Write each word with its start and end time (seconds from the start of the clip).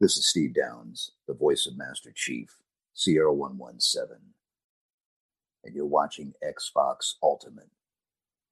This 0.00 0.16
is 0.16 0.28
Steve 0.28 0.54
Downes, 0.54 1.10
the 1.26 1.34
voice 1.34 1.66
of 1.66 1.76
Master 1.76 2.12
Chief, 2.14 2.54
Sierra 2.94 3.32
117. 3.34 4.16
And 5.64 5.74
you're 5.74 5.86
watching 5.86 6.34
Xbox 6.40 7.14
Ultimate. 7.20 7.70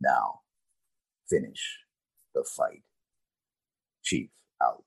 Now, 0.01 0.40
finish 1.30 1.79
the 2.35 2.43
fight. 2.43 2.82
Chief 4.02 4.29
out. 4.61 4.86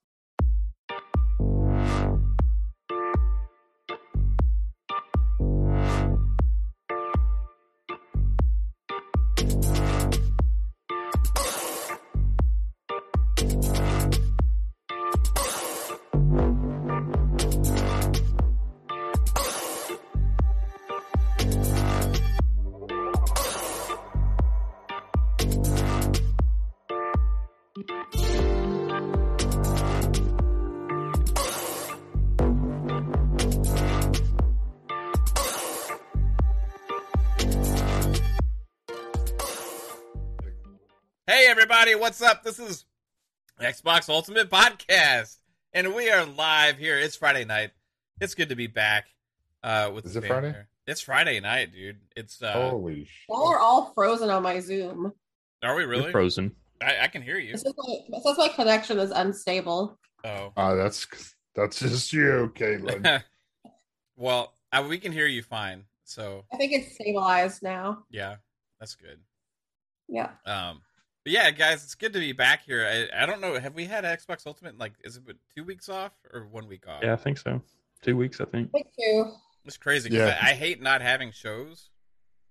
Everybody, 41.89 42.01
what's 42.03 42.21
up? 42.21 42.43
This 42.43 42.59
is 42.59 42.85
Xbox 43.59 44.09
Ultimate 44.09 44.47
Podcast, 44.51 45.37
and 45.73 45.95
we 45.95 46.11
are 46.11 46.23
live 46.23 46.77
here. 46.77 46.99
It's 46.99 47.15
Friday 47.15 47.45
night. 47.45 47.71
It's 48.21 48.35
good 48.35 48.49
to 48.49 48.55
be 48.55 48.67
back. 48.67 49.07
Uh, 49.63 49.89
with 49.91 50.05
Is 50.05 50.13
the 50.13 50.19
it 50.23 50.27
Friday? 50.27 50.51
here. 50.51 50.67
It's 50.85 51.01
Friday 51.01 51.39
night, 51.39 51.73
dude. 51.73 51.97
It's 52.15 52.43
uh, 52.43 52.69
Holy 52.69 53.05
shit. 53.05 53.11
Y'all 53.27 53.47
are 53.47 53.57
all 53.57 53.91
frozen 53.95 54.29
on 54.29 54.43
my 54.43 54.59
Zoom. 54.59 55.11
are 55.63 55.73
we 55.75 55.81
You're 55.81 55.89
really? 55.89 56.11
frozen. 56.11 56.51
I, 56.79 57.05
I 57.05 57.07
can 57.07 57.23
hear 57.23 57.39
you. 57.39 57.53
It 57.55 57.59
says, 57.59 57.73
my, 57.75 57.95
it 58.17 58.23
says 58.23 58.37
my 58.37 58.49
connection 58.49 58.99
is 58.99 59.09
unstable. 59.09 59.97
Oh, 60.23 60.53
Uh, 60.55 60.75
that's 60.75 61.07
that's 61.55 61.79
just 61.79 62.13
you, 62.13 62.51
Caitlin. 62.55 63.23
well, 64.15 64.53
uh, 64.71 64.85
we 64.87 64.99
can 64.99 65.11
hear 65.11 65.25
you 65.25 65.41
fine. 65.41 65.85
So 66.03 66.45
I 66.53 66.57
think 66.57 66.71
it's 66.71 66.93
stabilized 66.93 67.63
now. 67.63 68.03
yeah, 68.11 68.35
that's 68.79 68.93
good. 68.93 69.17
Yeah. 70.07 70.29
Um, 70.45 70.81
but 71.23 71.33
yeah, 71.33 71.51
guys, 71.51 71.83
it's 71.83 71.95
good 71.95 72.13
to 72.13 72.19
be 72.19 72.31
back 72.31 72.63
here. 72.65 72.85
I, 73.13 73.23
I 73.23 73.25
don't 73.25 73.41
know. 73.41 73.59
Have 73.59 73.75
we 73.75 73.85
had 73.85 74.03
Xbox 74.03 74.45
Ultimate 74.47 74.77
like 74.77 74.93
is 75.03 75.17
it 75.17 75.23
two 75.55 75.63
weeks 75.63 75.89
off 75.89 76.11
or 76.33 76.45
one 76.45 76.67
week 76.67 76.87
off? 76.87 77.01
Yeah, 77.03 77.13
I 77.13 77.17
think 77.17 77.37
so. 77.37 77.61
Two 78.01 78.15
weeks, 78.15 78.39
I 78.39 78.45
think. 78.45 78.73
Me 78.73 78.83
too. 78.97 79.31
It's 79.65 79.77
crazy 79.77 80.09
'cause 80.09 80.17
Yeah. 80.17 80.37
I, 80.41 80.51
I 80.51 80.53
hate 80.53 80.81
not 80.81 81.01
having 81.01 81.31
shows. 81.31 81.89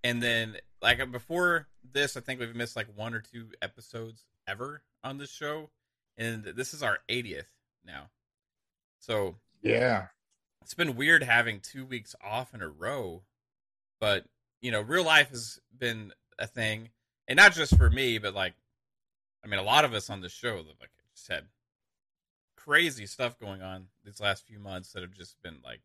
And 0.05 0.23
then, 0.23 0.57
like 0.81 1.11
before 1.11 1.67
this, 1.93 2.17
I 2.17 2.21
think 2.21 2.39
we've 2.41 2.55
missed 2.55 2.77
like 2.77 2.87
one 2.95 3.15
or 3.15 3.21
two 3.21 3.49
episodes 3.61 4.25
ever 4.47 4.83
on 5.03 5.19
this 5.19 5.31
show, 5.31 5.71
and 6.17 6.45
this 6.45 6.73
is 6.75 6.83
our 6.83 6.99
80th 7.09 7.47
now. 7.85 8.11
So 9.01 9.37
yeah. 9.63 10.07
it's 10.63 10.75
been 10.75 10.95
weird 10.97 11.23
having 11.23 11.61
two 11.61 11.85
weeks 11.85 12.15
off 12.23 12.55
in 12.55 12.63
a 12.63 12.69
row, 12.69 13.23
but 14.01 14.25
you 14.61 14.71
know, 14.71 14.81
real 14.81 15.05
life 15.05 15.31
has 15.31 15.59
been 15.77 16.13
a 16.39 16.47
thing, 16.47 16.91
and 17.29 17.37
not 17.37 17.53
just 17.53 17.77
for 17.77 17.91
me, 17.91 18.19
but 18.19 18.35
like, 18.35 18.55
I 19.45 19.49
mean, 19.49 19.61
a 19.61 19.63
lot 19.63 19.85
of 19.85 19.95
us 19.95 20.11
on 20.11 20.21
the 20.21 20.29
show, 20.29 20.57
like, 20.81 20.91
I 20.91 21.05
just 21.15 21.29
had 21.29 21.45
crazy 22.57 23.07
stuff 23.07 23.39
going 23.39 23.63
on 23.63 23.87
these 24.05 24.21
last 24.21 24.47
few 24.47 24.59
months 24.59 24.93
that 24.93 25.03
have 25.03 25.13
just 25.13 25.41
been 25.43 25.57
like 25.65 25.81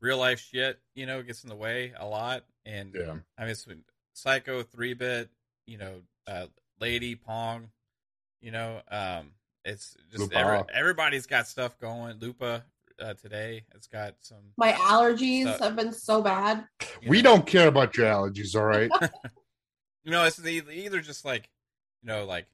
real 0.00 0.18
life 0.18 0.40
shit. 0.40 0.78
You 0.94 1.06
know, 1.06 1.22
gets 1.22 1.42
in 1.42 1.50
the 1.50 1.56
way 1.56 1.92
a 1.98 2.06
lot, 2.06 2.44
and 2.64 2.94
Yeah. 2.94 3.16
I 3.36 3.42
mean, 3.42 3.50
it's 3.50 3.64
been 3.64 3.82
Psycho, 4.14 4.62
Three 4.62 4.94
Bit, 4.94 5.30
you 5.66 5.78
know, 5.78 6.02
uh, 6.26 6.46
Lady 6.80 7.14
Pong, 7.14 7.70
you 8.40 8.50
know, 8.52 8.80
um, 8.90 9.32
it's 9.64 9.96
just 10.12 10.32
every, 10.32 10.62
everybody's 10.72 11.26
got 11.26 11.46
stuff 11.48 11.78
going. 11.78 12.18
Lupa 12.20 12.64
uh, 13.00 13.14
today, 13.14 13.64
it's 13.74 13.86
got 13.86 14.14
some. 14.20 14.38
My 14.56 14.72
allergies 14.72 15.56
So- 15.58 15.64
have 15.64 15.76
been 15.76 15.92
so 15.92 16.22
bad. 16.22 16.64
you 17.02 17.10
We 17.10 17.22
know, 17.22 17.34
don't 17.34 17.46
care 17.46 17.68
about 17.68 17.96
your 17.96 18.06
allergies, 18.06 18.54
all 18.56 18.64
right? 18.64 18.90
You 20.08 20.14
know, 20.14 20.24
it's 20.24 20.42
either, 20.42 21.00
just 21.02 21.26
like, 21.26 21.50
you 22.00 22.06
know, 22.08 22.24
like, 22.24 22.46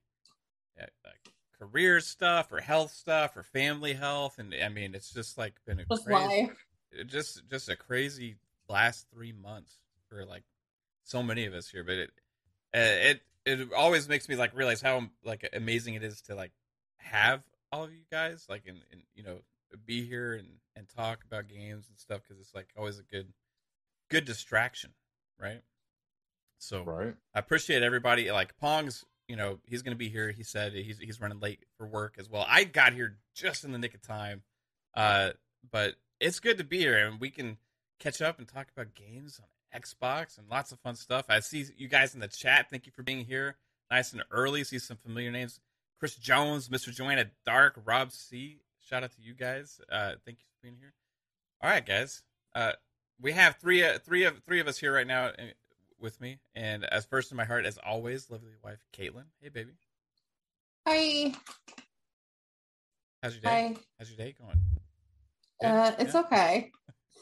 yeah, 0.77 0.87
like 1.05 1.33
career 1.57 2.01
stuff 2.01 2.51
or 2.51 2.61
health 2.61 2.91
stuff 2.91 3.37
or 3.37 3.45
family 3.45 3.93
health, 3.93 4.41
and 4.41 4.53
I 4.61 4.69
mean, 4.69 4.93
it's 4.93 5.15
just 5.15 5.39
like 5.39 5.55
been 5.65 5.79
a 5.79 5.85
Just 5.85 6.05
crazy, 6.05 6.51
life. 6.51 6.67
just 7.07 7.49
just 7.49 7.69
a 7.69 7.77
crazy 7.77 8.35
last 8.69 9.07
three 9.15 9.31
months 9.31 9.77
for 10.09 10.25
like 10.25 10.43
so 11.05 11.23
many 11.23 11.45
of 11.45 11.55
us 11.55 11.69
here 11.69 11.85
but 11.85 11.95
it 11.95 12.11
uh, 12.75 13.11
it 13.11 13.21
it 13.45 13.73
always 13.73 14.09
makes 14.09 14.29
me 14.29 14.35
like 14.35 14.53
realize 14.57 14.81
how 14.81 15.07
like 15.23 15.49
amazing 15.53 15.95
it 15.95 16.03
is 16.03 16.23
to 16.23 16.35
like 16.35 16.51
have 16.97 17.41
all 17.71 17.85
of 17.85 17.93
you 17.93 18.03
guys 18.11 18.47
like 18.49 18.63
and, 18.67 18.81
and 18.91 19.03
you 19.15 19.23
know 19.23 19.37
be 19.87 20.05
here 20.05 20.35
and 20.35 20.49
and 20.75 20.89
talk 20.89 21.23
about 21.25 21.47
games 21.47 21.87
and 21.89 21.97
stuff 21.99 22.23
because 22.27 22.41
it's 22.41 22.53
like 22.55 22.67
always 22.77 22.99
a 22.99 23.05
good 23.05 23.33
good 24.11 24.25
distraction 24.25 24.91
right 25.41 25.63
so 26.65 26.83
right. 26.83 27.15
I 27.35 27.39
appreciate 27.39 27.83
everybody. 27.83 28.31
Like 28.31 28.57
Pong's, 28.59 29.05
you 29.29 29.37
know, 29.37 29.59
he's 29.67 29.83
going 29.83 29.95
to 29.95 29.99
be 29.99 30.09
here. 30.09 30.31
He 30.31 30.43
said 30.43 30.73
he's 30.73 30.99
he's 30.99 31.21
running 31.21 31.41
late 31.41 31.61
for 31.77 31.87
work 31.87 32.17
as 32.19 32.29
well. 32.29 32.47
I 32.49 32.65
got 32.65 32.93
here 32.93 33.17
just 33.35 33.65
in 33.65 33.73
the 33.73 33.79
nick 33.79 33.95
of 33.95 34.03
time, 34.03 34.43
uh, 34.95 35.31
but 35.71 35.95
it's 36.21 36.41
good 36.41 36.59
to 36.59 36.65
be 36.65 36.79
here, 36.79 37.07
and 37.07 37.21
we 37.21 37.31
can 37.31 37.59
catch 37.99 38.23
up 38.23 38.39
and 38.39 38.49
talk 38.49 38.69
about 38.77 38.95
games 38.95 39.41
on 39.41 39.81
Xbox 39.81 40.39
and 40.39 40.49
lots 40.49 40.73
of 40.73 40.81
fun 40.81 40.95
stuff. 40.95 41.27
I 41.29 41.41
see 41.41 41.65
you 41.77 41.89
guys 41.89 42.15
in 42.15 42.21
the 42.21 42.29
chat. 42.29 42.67
Thank 42.71 42.87
you 42.87 42.93
for 42.93 43.03
being 43.03 43.25
here, 43.25 43.57
nice 43.91 44.13
and 44.13 44.23
early. 44.31 44.65
See 44.65 44.79
some 44.79 44.97
familiar 44.97 45.31
names: 45.31 45.61
Chris 45.99 46.17
Jones, 46.17 46.69
Mr. 46.69 46.91
Joanna 46.95 47.27
Dark, 47.45 47.81
Rob 47.85 48.13
C. 48.13 48.61
Shout 48.89 49.05
out 49.05 49.13
to 49.13 49.23
you 49.23 49.35
guys. 49.35 49.81
Uh, 49.91 50.13
thank 50.25 50.39
you 50.39 50.45
for 50.45 50.63
being 50.63 50.77
here. 50.79 50.93
All 51.63 51.71
right, 51.71 51.85
guys. 51.85 52.23
Uh, 52.55 52.73
we 53.21 53.33
have 53.33 53.57
three 53.57 53.83
uh, 53.85 53.99
three 53.99 54.25
of 54.25 54.43
three 54.47 54.61
of 54.61 54.69
us 54.69 54.79
here 54.79 54.93
right 54.93 55.07
now 55.07 55.31
with 56.05 56.21
me, 56.21 56.39
and 56.55 56.85
as 56.85 57.05
first 57.07 57.31
in 57.33 57.37
my 57.37 57.45
heart, 57.45 57.65
as 57.65 57.79
always, 57.79 58.31
lovely 58.31 58.53
wife 58.63 58.79
Caitlin. 58.97 59.25
Hey, 59.41 59.49
baby, 59.49 59.73
Hi. 60.87 61.33
how's 63.23 63.33
your 63.35 63.41
day? 63.41 63.49
Hi. 63.49 63.77
How's 63.99 64.11
your 64.11 64.19
day 64.19 64.35
going? 64.39 64.61
Good? 65.61 65.67
Uh, 65.67 65.93
it's 65.99 66.15
Yeah? 66.15 66.21
okay. 66.21 66.71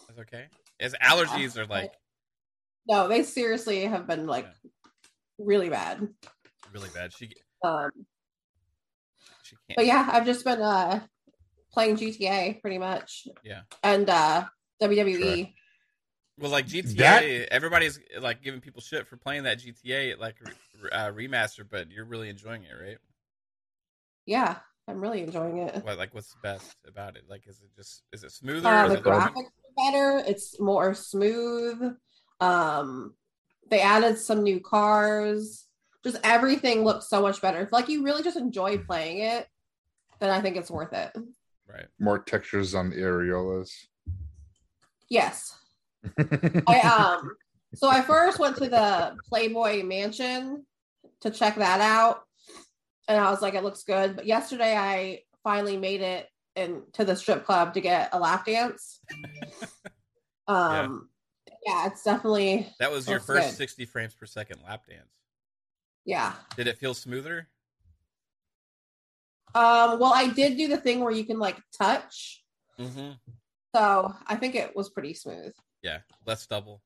it's 0.08 0.18
okay. 0.18 0.46
As 0.80 0.94
allergies 0.94 1.56
are 1.56 1.64
like 1.66 1.92
No, 2.88 3.06
they 3.06 3.22
seriously 3.22 3.82
have 3.84 4.08
been 4.08 4.26
like 4.26 4.48
really 5.38 5.68
bad. 5.68 6.08
really 6.74 6.88
bad. 6.92 7.12
She 7.12 7.30
Um, 7.64 7.90
she 9.44 9.54
can't. 9.68 9.76
but 9.76 9.86
yeah, 9.86 10.08
I've 10.12 10.26
just 10.26 10.44
been 10.44 10.60
uh 10.60 11.00
playing 11.72 11.96
GTA 11.96 12.60
pretty 12.60 12.78
much. 12.78 13.28
Yeah. 13.44 13.60
And 13.84 14.10
uh 14.10 14.46
WWE. 14.82 15.54
Well, 16.38 16.50
like 16.50 16.66
GTA, 16.66 16.96
That- 16.96 17.48
everybody's 17.52 18.00
like 18.20 18.42
giving 18.42 18.60
people 18.60 18.80
shit 18.80 19.06
for 19.06 19.16
playing 19.16 19.42
that 19.44 19.58
GTA 19.58 20.18
like 20.18 20.36
re- 20.82 20.90
uh, 20.90 21.10
remaster, 21.12 21.66
but 21.68 21.90
you're 21.90 22.04
really 22.06 22.28
enjoying 22.28 22.64
it, 22.64 22.72
right? 22.80 22.98
Yeah, 24.26 24.56
I'm 24.88 25.00
really 25.00 25.22
enjoying 25.22 25.58
it. 25.58 25.84
What 25.84 25.98
like 25.98 26.14
what's 26.14 26.32
the 26.32 26.40
best 26.42 26.74
about 26.86 27.16
it? 27.16 27.24
Like, 27.28 27.46
is 27.46 27.60
it 27.60 27.70
just 27.76 28.02
is 28.12 28.24
it 28.24 28.32
smoother? 28.32 28.68
Uh, 28.68 28.88
the 28.88 28.94
it 28.94 29.02
graphics 29.04 29.36
are 29.36 29.90
better. 29.92 30.22
It's 30.26 30.58
more 30.58 30.94
smooth. 30.94 31.96
Um, 32.40 33.14
they 33.70 33.80
added 33.80 34.18
some 34.18 34.42
new 34.42 34.60
cars. 34.60 35.66
Just 36.02 36.18
everything 36.24 36.82
looks 36.82 37.08
so 37.08 37.20
much 37.22 37.40
better. 37.40 37.60
If 37.60 37.72
like 37.72 37.88
you 37.88 38.04
really 38.04 38.22
just 38.22 38.36
enjoy 38.36 38.78
playing 38.78 39.18
it, 39.18 39.46
then 40.18 40.30
I 40.30 40.40
think 40.40 40.56
it's 40.56 40.70
worth 40.70 40.92
it. 40.92 41.12
right? 41.68 41.86
More 42.00 42.18
textures 42.18 42.74
on 42.74 42.90
the 42.90 42.96
areolas. 42.96 43.70
Yes. 45.08 45.56
I 46.66 47.16
um 47.20 47.36
so 47.74 47.88
I 47.88 48.02
first 48.02 48.38
went 48.38 48.56
to 48.56 48.68
the 48.68 49.16
Playboy 49.28 49.82
Mansion 49.82 50.66
to 51.22 51.30
check 51.30 51.56
that 51.56 51.80
out. 51.80 52.24
And 53.08 53.18
I 53.18 53.30
was 53.30 53.40
like, 53.40 53.54
it 53.54 53.64
looks 53.64 53.82
good. 53.82 54.14
But 54.14 54.26
yesterday 54.26 54.76
I 54.76 55.20
finally 55.42 55.76
made 55.76 56.02
it 56.02 56.28
into 56.54 57.04
the 57.04 57.16
strip 57.16 57.44
club 57.46 57.74
to 57.74 57.80
get 57.80 58.10
a 58.12 58.18
lap 58.18 58.46
dance. 58.46 59.00
Um 60.48 61.08
yeah, 61.64 61.86
it's 61.86 62.02
definitely 62.02 62.68
That 62.80 62.90
was 62.90 63.08
your 63.08 63.20
first 63.20 63.50
good. 63.50 63.56
60 63.56 63.84
frames 63.86 64.12
per 64.12 64.26
second 64.26 64.58
lap 64.66 64.82
dance. 64.88 65.20
yeah. 66.04 66.32
Did 66.56 66.66
it 66.66 66.78
feel 66.78 66.94
smoother? 66.94 67.48
Um 69.54 70.00
well 70.00 70.12
I 70.12 70.26
did 70.26 70.56
do 70.56 70.66
the 70.66 70.78
thing 70.78 70.98
where 70.98 71.12
you 71.12 71.24
can 71.24 71.38
like 71.38 71.58
touch. 71.78 72.42
Mm-hmm. 72.78 73.12
So 73.74 74.14
I 74.26 74.34
think 74.34 74.56
it 74.56 74.74
was 74.74 74.90
pretty 74.90 75.14
smooth. 75.14 75.54
Yeah, 75.82 75.98
less 76.26 76.46
double. 76.46 76.82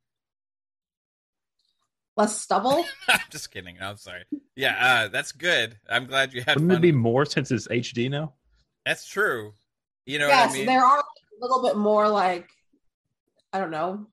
Less 2.17 2.41
stubble. 2.41 2.85
I'm 3.09 3.21
just 3.31 3.51
kidding. 3.51 3.77
I'm 3.81 3.99
sorry. 3.99 4.25
Yeah, 4.55 4.77
uh, 4.81 5.09
that's 5.09 5.33
good. 5.33 5.77
I'm 5.91 6.07
glad 6.07 6.33
you 6.33 6.41
had 6.41 6.57
Wouldn't 6.57 6.71
fun. 6.73 6.79
it 6.79 6.83
be 6.83 6.93
more 6.93 7.27
since 7.27 7.51
it's 7.51 7.69
HD 7.69 8.09
now? 8.11 8.33
That's 8.87 9.07
true. 9.07 9.53
You 10.07 10.19
know 10.19 10.29
yes, 10.29 10.49
what 10.49 10.55
I 10.55 10.59
mean? 10.59 10.67
there 10.67 10.85
are 10.85 10.99
a 11.01 11.05
little 11.41 11.63
bit 11.63 11.77
more 11.77 12.09
like 12.09 12.49
I 13.53 13.59
don't 13.59 13.71
know 13.71 14.07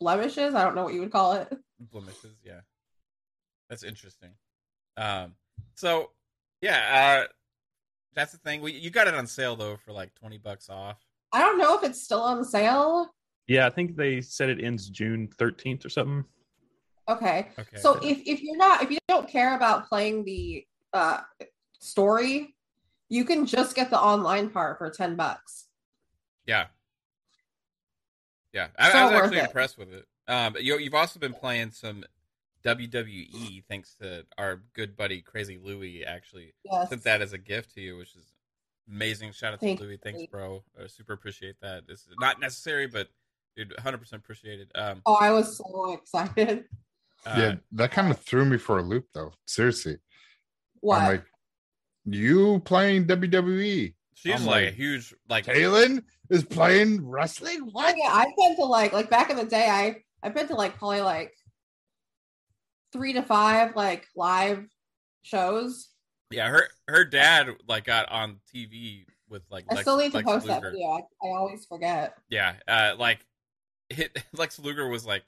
blemishes. 0.00 0.54
I 0.54 0.64
don't 0.64 0.74
know 0.74 0.84
what 0.84 0.94
you 0.94 1.00
would 1.00 1.12
call 1.12 1.32
it. 1.34 1.52
blemishes 1.78 2.36
yeah 2.44 2.60
that's 3.68 3.82
interesting 3.84 4.30
um 4.96 5.34
so 5.74 6.10
yeah 6.60 7.22
uh 7.24 7.28
that's 8.14 8.32
the 8.32 8.38
thing 8.38 8.60
we 8.60 8.72
you 8.72 8.90
got 8.90 9.08
it 9.08 9.14
on 9.14 9.26
sale 9.26 9.56
though 9.56 9.76
for 9.76 9.92
like 9.92 10.14
20 10.14 10.38
bucks 10.38 10.68
off 10.68 10.98
I 11.32 11.40
don't 11.40 11.58
know 11.58 11.76
if 11.78 11.84
it's 11.84 12.02
still 12.02 12.20
on 12.22 12.44
sale. 12.44 13.08
Yeah, 13.50 13.66
I 13.66 13.70
think 13.70 13.96
they 13.96 14.20
said 14.20 14.48
it 14.48 14.62
ends 14.62 14.88
June 14.88 15.28
13th 15.36 15.84
or 15.84 15.88
something. 15.88 16.24
Okay. 17.08 17.48
okay 17.58 17.76
So 17.78 17.98
if, 18.00 18.22
if 18.24 18.42
you're 18.44 18.56
not 18.56 18.80
if 18.80 18.92
you 18.92 18.98
don't 19.08 19.28
care 19.28 19.56
about 19.56 19.88
playing 19.88 20.24
the 20.24 20.64
uh 20.92 21.22
story, 21.80 22.54
you 23.08 23.24
can 23.24 23.46
just 23.46 23.74
get 23.74 23.90
the 23.90 24.00
online 24.00 24.50
part 24.50 24.78
for 24.78 24.88
10 24.88 25.16
bucks. 25.16 25.66
yeah 26.46 26.66
yeah 28.52 28.68
I, 28.78 28.92
So 28.92 28.98
I 28.98 29.02
was 29.02 29.12
actually 29.14 29.38
it. 29.38 29.44
impressed 29.46 29.78
with 29.78 29.92
it 29.92 30.06
um 30.28 30.52
but 30.52 30.62
you, 30.62 30.78
you've 30.78 30.94
also 30.94 31.18
been 31.18 31.34
playing 31.34 31.72
some 31.72 32.04
wwe 32.64 33.64
thanks 33.68 33.96
to 33.96 34.24
our 34.38 34.62
good 34.74 34.96
buddy 34.96 35.20
crazy 35.22 35.58
louie 35.62 36.04
actually 36.04 36.54
Yes. 36.64 36.88
sent 36.88 37.02
that 37.02 37.20
as 37.20 37.32
a 37.32 37.38
gift 37.38 37.74
to 37.74 37.80
you 37.80 37.96
which 37.96 38.14
is 38.14 38.32
amazing 38.88 39.32
shout 39.32 39.52
out 39.54 39.60
to 39.60 39.66
Thank 39.66 39.80
louie 39.80 39.96
thanks 39.96 40.24
bro 40.30 40.62
I 40.80 40.86
super 40.86 41.12
appreciate 41.14 41.56
that 41.62 41.86
this 41.88 42.00
is 42.00 42.14
not 42.20 42.40
necessary 42.40 42.86
but 42.86 43.08
dude 43.64 43.76
100% 43.78 44.12
appreciated 44.14 44.70
um 44.74 45.02
Oh, 45.06 45.14
I 45.14 45.30
was 45.30 45.56
so 45.56 45.92
excited. 45.92 46.64
uh, 47.26 47.34
yeah, 47.38 47.54
that 47.72 47.90
kind 47.92 48.10
of 48.10 48.18
threw 48.20 48.44
me 48.44 48.56
for 48.58 48.78
a 48.78 48.82
loop, 48.82 49.06
though. 49.14 49.32
Seriously, 49.46 49.98
What? 50.80 51.00
I'm 51.00 51.06
like, 51.12 51.24
you 52.06 52.60
playing 52.64 53.06
WWE? 53.06 53.94
she's 54.14 54.34
I'm 54.34 54.44
like, 54.46 54.68
a 54.68 54.70
huge 54.70 55.14
like 55.28 55.46
Caitlin 55.46 56.02
is 56.30 56.44
playing 56.44 57.06
wrestling. 57.08 57.68
What? 57.72 57.94
yeah, 57.96 58.10
I've 58.12 58.34
been 58.36 58.56
to 58.56 58.64
like 58.64 58.92
like 58.92 59.10
back 59.10 59.30
in 59.30 59.36
the 59.36 59.44
day, 59.44 59.66
I 59.68 60.02
I've 60.22 60.34
been 60.34 60.48
to 60.48 60.54
like 60.54 60.76
probably 60.78 61.00
like 61.02 61.32
three 62.92 63.12
to 63.14 63.22
five 63.22 63.76
like 63.76 64.06
live 64.16 64.66
shows. 65.22 65.88
Yeah, 66.30 66.48
her 66.48 66.68
her 66.88 67.04
dad 67.04 67.48
like 67.68 67.84
got 67.84 68.08
on 68.10 68.40
TV 68.54 69.04
with 69.28 69.42
like 69.50 69.64
I 69.70 69.74
Lex, 69.74 69.82
still 69.84 69.96
need 69.98 70.10
to 70.12 70.18
Lex 70.18 70.28
post 70.28 70.46
that 70.46 70.62
video. 70.62 70.88
I, 70.88 70.98
I 71.26 71.30
always 71.36 71.64
forget. 71.66 72.14
Yeah, 72.28 72.54
uh, 72.68 72.94
like 72.98 73.20
it, 73.90 74.16
Lex 74.32 74.58
Luger 74.58 74.88
was 74.88 75.04
like 75.04 75.24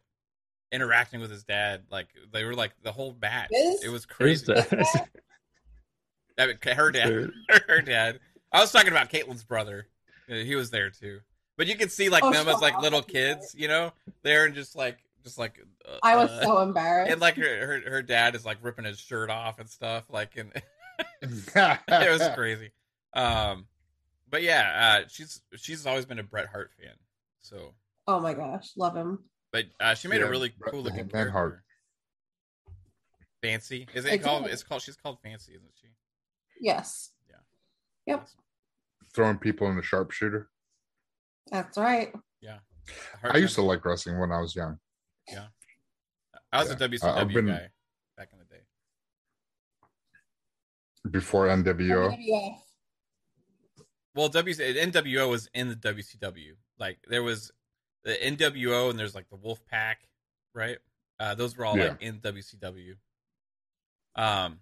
interacting 0.70 1.20
with 1.20 1.30
his 1.30 1.44
dad. 1.44 1.82
Like 1.90 2.08
they 2.32 2.44
were 2.44 2.54
like 2.54 2.72
the 2.82 2.92
whole 2.92 3.16
match. 3.20 3.50
Is- 3.52 3.84
It 3.84 3.90
was 3.90 4.06
crazy. 4.06 4.46
that- 4.54 5.08
I 6.38 6.46
mean, 6.46 6.58
her 6.64 6.90
dad, 6.90 7.30
her 7.68 7.82
dad. 7.82 8.20
I 8.50 8.60
was 8.60 8.72
talking 8.72 8.90
about 8.90 9.10
Caitlin's 9.10 9.44
brother. 9.44 9.88
He 10.26 10.54
was 10.56 10.70
there 10.70 10.88
too. 10.90 11.20
But 11.58 11.66
you 11.66 11.76
could 11.76 11.92
see 11.92 12.08
like 12.08 12.24
Oh, 12.24 12.32
them 12.32 12.48
as 12.48 12.60
like 12.62 12.80
little 12.80 13.02
kids, 13.02 13.54
you 13.56 13.68
know, 13.68 13.92
there 14.22 14.46
and 14.46 14.54
just 14.54 14.74
like 14.74 14.98
just 15.24 15.38
like. 15.38 15.60
Uh, 15.86 15.98
I 16.02 16.16
was 16.16 16.30
uh, 16.30 16.42
so 16.44 16.58
embarrassed. 16.60 17.12
And 17.12 17.20
like 17.20 17.36
her, 17.36 17.66
her 17.66 17.90
her 17.90 18.02
dad 18.02 18.34
is 18.34 18.44
like 18.46 18.58
ripping 18.62 18.86
his 18.86 18.98
shirt 18.98 19.28
off 19.30 19.58
and 19.58 19.68
stuff. 19.68 20.04
Like 20.08 20.36
and 20.36 20.50
it 21.22 22.10
was 22.10 22.28
crazy. 22.34 22.72
Um, 23.14 23.66
but 24.30 24.42
yeah, 24.42 25.00
uh, 25.04 25.08
she's 25.08 25.42
she's 25.56 25.86
always 25.86 26.06
been 26.06 26.18
a 26.18 26.22
Bret 26.22 26.46
Hart 26.46 26.70
fan. 26.80 26.94
So, 27.42 27.74
oh 28.06 28.20
my 28.20 28.34
gosh, 28.34 28.70
love 28.76 28.96
him. 28.96 29.18
but 29.52 29.66
uh, 29.80 29.94
she 29.94 30.08
made 30.08 30.20
Yeah, 30.20 30.26
a 30.26 30.30
really 30.30 30.52
cool 30.68 30.82
looking 30.82 31.04
Hitman 31.06 31.10
character. 31.12 31.30
Hart. 31.32 31.62
Fancy 33.42 33.88
is 33.94 34.04
it 34.04 34.22
called? 34.22 34.46
It's 34.46 34.62
called. 34.62 34.82
She's 34.82 34.96
called 34.96 35.18
Fancy, 35.22 35.52
isn't 35.54 35.72
she? 35.80 35.88
Yes, 36.60 37.10
Yeah. 37.28 37.36
Yep. 38.06 38.28
Throwing 39.14 39.38
people 39.38 39.68
in 39.68 39.78
a 39.78 39.82
sharpshooter. 39.82 40.48
that's 41.50 41.76
right. 41.76 42.12
Yeah. 42.40 42.58
I 43.24 43.38
used 43.38 43.54
to 43.56 43.62
like 43.62 43.84
wrestling 43.84 44.18
when 44.20 44.30
I 44.32 44.40
was 44.40 44.54
young. 44.54 44.78
Yeah. 45.28 45.46
I 46.52 46.60
was 46.60 46.68
yeah. 46.68 46.74
a 46.86 46.88
WCW 46.88 47.04
I- 47.04 47.20
I've 47.20 47.28
been- 47.28 47.46
guy 47.46 47.68
back 48.16 48.28
in 48.32 48.38
the 48.38 48.44
day. 48.44 48.62
Before 51.10 51.46
NWO. 51.48 52.16
WWF. 52.16 52.58
Well, 54.14 54.28
W 54.28 54.54
NWO 54.54 55.28
was 55.30 55.48
in 55.54 55.68
the 55.68 55.74
WCW. 55.76 56.52
Like 56.78 56.98
there 57.08 57.22
was 57.22 57.50
the 58.04 58.14
NWO 58.14 58.90
and 58.90 58.98
there's 58.98 59.14
like 59.14 59.28
the 59.30 59.36
Wolf 59.36 59.64
Pack, 59.66 60.00
right? 60.54 60.78
Uh, 61.20 61.34
those 61.34 61.56
were 61.56 61.64
all 61.64 61.76
Yeah. 61.78 61.90
like 61.90 62.02
in 62.02 62.20
WCW. 62.20 62.96
Um, 64.16 64.60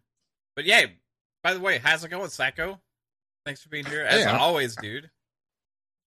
but 0.56 0.64
yeah. 0.64 0.86
By 1.42 1.54
the 1.54 1.60
way, 1.60 1.78
how's 1.78 2.04
it 2.04 2.08
going, 2.10 2.28
Psycho? 2.28 2.80
Thanks 3.46 3.62
for 3.62 3.70
being 3.70 3.86
here 3.86 4.02
as 4.04 4.20
Yeah. 4.20 4.36
always, 4.38 4.76
dude. 4.76 5.10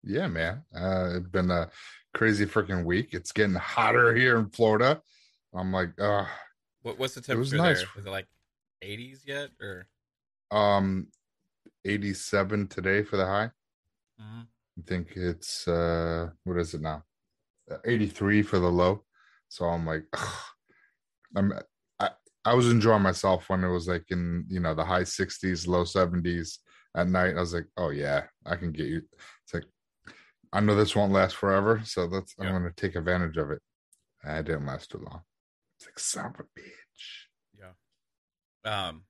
Yeah, 0.03 0.27
man. 0.27 0.63
Uh, 0.75 1.15
it's 1.17 1.27
been 1.29 1.49
a 1.49 1.71
crazy 2.13 2.45
freaking 2.45 2.85
week. 2.85 3.13
It's 3.13 3.31
getting 3.31 3.55
hotter 3.55 4.13
here 4.13 4.37
in 4.37 4.49
Florida. 4.51 5.01
I'm 5.53 5.71
like, 5.71 5.99
uh, 5.99 6.25
What, 6.83 6.99
what's 6.99 7.15
the 7.15 7.21
temperature? 7.21 7.37
It 7.37 7.39
was 7.39 7.53
nice. 7.53 7.79
there? 7.79 7.87
Is 7.97 8.05
it 8.05 8.09
like 8.09 8.27
80s 8.81 9.25
yet, 9.25 9.49
or? 9.59 9.87
um, 10.51 11.07
87 11.85 12.67
today 12.67 13.01
for 13.03 13.17
the 13.17 13.25
high. 13.25 13.49
Mhm. 14.21 14.47
I 14.77 14.81
think 14.85 15.15
it's 15.15 15.67
uh, 15.67 16.29
what 16.43 16.57
is 16.59 16.73
it 16.75 16.81
now? 16.81 17.03
Uh, 17.71 17.77
83 17.85 18.41
for 18.41 18.59
the 18.59 18.69
low. 18.69 19.03
So 19.49 19.65
I'm 19.65 19.85
like, 19.85 20.05
ugh. 20.13 20.43
I'm 21.35 21.53
I 21.99 22.09
I 22.45 22.53
was 22.53 22.69
enjoying 22.69 23.01
myself 23.01 23.49
when 23.49 23.63
it 23.63 23.69
was 23.69 23.87
like 23.87 24.05
in 24.09 24.45
you 24.47 24.59
know 24.59 24.73
the 24.73 24.85
high 24.85 25.03
60s, 25.03 25.67
low 25.67 25.83
70s 25.83 26.59
at 26.95 27.07
night. 27.07 27.35
I 27.35 27.39
was 27.39 27.53
like, 27.53 27.67
oh 27.77 27.89
yeah, 27.89 28.23
I 28.45 28.55
can 28.55 28.71
get 28.71 28.87
you. 28.87 29.01
It's 29.43 29.53
like 29.53 29.65
I 30.51 30.59
know 30.59 30.75
this 30.75 30.95
won't 30.95 31.13
last 31.13 31.35
forever, 31.35 31.81
so 31.83 32.05
let's 32.05 32.35
I'm 32.39 32.51
gonna 32.51 32.71
take 32.75 32.95
advantage 32.95 33.37
of 33.37 33.51
it. 33.51 33.61
And 34.23 34.37
it 34.37 34.45
didn't 34.45 34.67
last 34.67 34.91
too 34.91 34.99
long. 34.99 35.21
It's 35.77 35.87
like 35.87 35.99
son 35.99 36.25
of 36.27 36.39
a 36.39 36.59
bitch. 36.59 37.63
Yeah. 38.65 38.87
Um. 38.87 39.03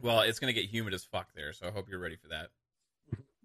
Well, 0.00 0.20
it's 0.20 0.38
gonna 0.38 0.52
get 0.52 0.66
humid 0.66 0.94
as 0.94 1.04
fuck 1.04 1.28
there, 1.34 1.52
so 1.52 1.68
I 1.68 1.70
hope 1.70 1.86
you're 1.88 2.00
ready 2.00 2.16
for 2.16 2.28
that. 2.28 2.48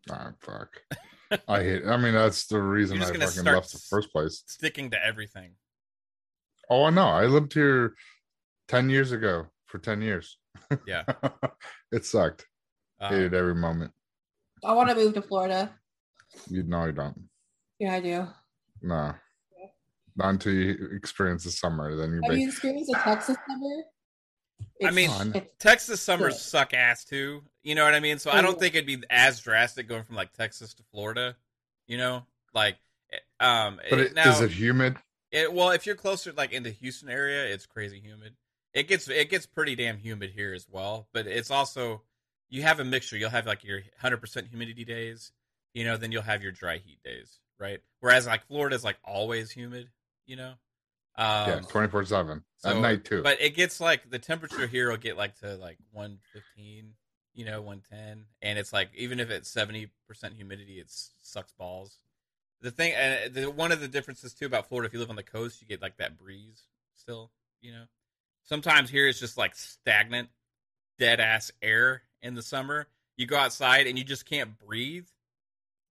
Ah, 0.10 0.31
fuck. 0.39 0.81
I 1.48 1.63
hate. 1.63 1.83
I 1.88 1.98
mean, 1.98 2.13
that's 2.13 2.48
the 2.48 2.62
reason 2.62 3.01
I 3.01 3.06
fucking 3.06 3.22
start 3.28 3.56
left 3.56 3.72
the 3.72 3.81
first 3.89 4.12
place. 4.12 4.44
Sticking 4.48 4.89
to 4.92 5.06
everything. 5.06 5.54
Oh, 6.69 6.83
I 6.86 6.89
know. 6.89 7.07
I 7.07 7.25
lived 7.25 7.54
here 7.54 7.95
ten 8.68 8.89
years 8.89 9.12
ago 9.12 9.48
for 9.68 9.78
ten 9.80 10.01
years. 10.01 10.38
Yeah. 10.88 11.04
it 11.92 12.06
sucked. 12.06 12.45
Um, 13.00 13.13
Hated 13.13 13.33
every 13.33 13.56
moment. 13.56 13.92
I 14.63 14.73
want 14.73 14.90
to 14.90 14.95
move 14.95 15.14
to 15.16 15.21
Florida. 15.21 15.71
You 16.50 16.64
know, 16.64 16.85
you 16.85 16.92
don't. 16.92 17.30
Yeah, 17.80 17.95
I 17.95 18.00
do. 18.00 18.28
No, 18.81 19.14
not 20.16 20.30
until 20.30 20.54
you 20.54 20.90
experience 20.95 21.44
the 21.44 21.52
summer. 21.52 21.95
Then 21.95 22.11
you 22.11 22.21
Have 22.23 22.31
be 22.35 22.42
you 22.42 22.47
experienced 22.47 22.92
a 22.95 23.00
Texas 23.00 23.38
summer? 23.50 23.83
I 24.61 24.66
It's- 24.80 24.94
mean, 24.94 25.09
I 25.09 25.23
know. 25.23 25.30
it's- 25.35 25.52
Texas 25.59 26.02
summers 26.02 26.33
Good. 26.35 26.42
suck 26.42 26.73
ass 26.73 27.04
too. 27.06 27.42
You 27.63 27.75
know 27.75 27.83
what 27.85 27.94
I 27.94 27.99
mean? 27.99 28.18
So 28.19 28.31
I 28.31 28.41
don't 28.41 28.56
Mhm. 28.56 28.59
think 28.59 28.75
it'd 28.75 28.87
be 28.87 29.03
as 29.09 29.39
drastic 29.39 29.87
going 29.87 30.03
from 30.03 30.15
like 30.15 30.33
Texas 30.33 30.73
to 30.75 30.83
Florida. 30.91 31.37
You 31.87 31.97
know, 31.97 32.25
like, 32.53 32.77
eh, 33.11 33.19
um, 33.39 33.80
But 33.89 33.99
it- 33.99 34.07
it, 34.07 34.13
now, 34.15 34.35
is 34.35 34.41
it 34.41 34.51
humid? 34.51 34.97
It, 35.31 35.51
well, 35.53 35.69
if 35.71 35.85
you're 35.85 35.95
closer 35.95 36.31
like 36.33 36.51
in 36.51 36.63
the 36.63 36.71
Houston 36.71 37.09
area, 37.09 37.45
it's 37.45 37.65
crazy 37.65 37.99
humid. 37.99 38.35
It 38.73 38.87
gets 38.87 39.07
it 39.09 39.30
gets 39.30 39.45
pretty 39.45 39.75
damn 39.75 39.97
humid 39.97 40.31
here 40.31 40.53
as 40.53 40.68
well, 40.69 41.07
but 41.13 41.27
it's 41.27 41.51
also 41.51 42.03
you 42.49 42.63
have 42.63 42.80
a 42.80 42.85
mixture. 42.85 43.18
You'll 43.18 43.30
have 43.30 43.45
like 43.45 43.63
your 43.63 43.81
100% 44.01 44.47
humidity 44.47 44.83
days, 44.85 45.31
you 45.73 45.83
know, 45.83 45.97
then 45.97 46.11
you'll 46.11 46.21
have 46.21 46.41
your 46.44 46.51
dry 46.51 46.77
heat 46.77 47.01
days, 47.03 47.39
right? 47.59 47.81
Whereas 47.99 48.25
like 48.27 48.45
Florida's 48.47 48.83
like 48.83 48.97
always 49.03 49.51
humid, 49.51 49.89
you 50.25 50.35
know. 50.35 50.53
Um, 51.15 51.49
yeah, 51.49 51.59
twenty 51.69 51.89
four 51.89 52.06
seven 52.06 52.44
at 52.63 52.77
night 52.77 53.03
too. 53.06 53.21
But 53.21 53.41
it 53.41 53.56
gets 53.56 53.80
like 53.81 54.09
the 54.09 54.19
temperature 54.19 54.68
here 54.68 54.89
will 54.89 54.97
get 54.97 55.18
like 55.18 55.35
to 55.39 55.56
like 55.57 55.77
115, 55.91 56.95
you 57.33 57.45
know, 57.45 57.61
110, 57.61 58.26
and 58.42 58.59
it's 58.59 58.73
like 58.73 58.90
even 58.95 59.19
if 59.19 59.30
it's 59.30 59.54
70% 59.54 59.90
humidity, 60.35 60.80
it 60.80 60.88
sucks 61.21 61.54
balls. 61.54 61.97
The 62.61 62.71
thing, 62.71 62.94
and 62.94 63.33
the, 63.33 63.50
one 63.50 63.71
of 63.71 63.80
the 63.81 63.88
differences 63.88 64.33
too 64.33 64.45
about 64.45 64.68
Florida, 64.68 64.88
if 64.88 64.94
you 64.94 65.00
live 65.00 65.09
on 65.09 65.16
the 65.16 65.23
coast, 65.23 65.61
you 65.61 65.68
get 65.68 65.81
like 65.81 65.97
that 65.97 66.18
breeze 66.18 66.64
still, 66.95 67.31
you 67.61 67.71
know. 67.71 67.85
Sometimes 68.44 68.90
here 68.90 69.07
it's 69.07 69.19
just 69.19 69.38
like 69.38 69.56
stagnant, 69.56 70.30
dead 71.00 71.19
ass 71.19 71.52
air 71.61 72.04
in 72.21 72.35
the 72.35 72.42
summer. 72.42 72.88
You 73.18 73.26
go 73.28 73.38
outside 73.38 73.88
and 73.88 73.97
you 73.97 74.04
just 74.04 74.26
can't 74.26 74.57
breathe. 74.59 75.07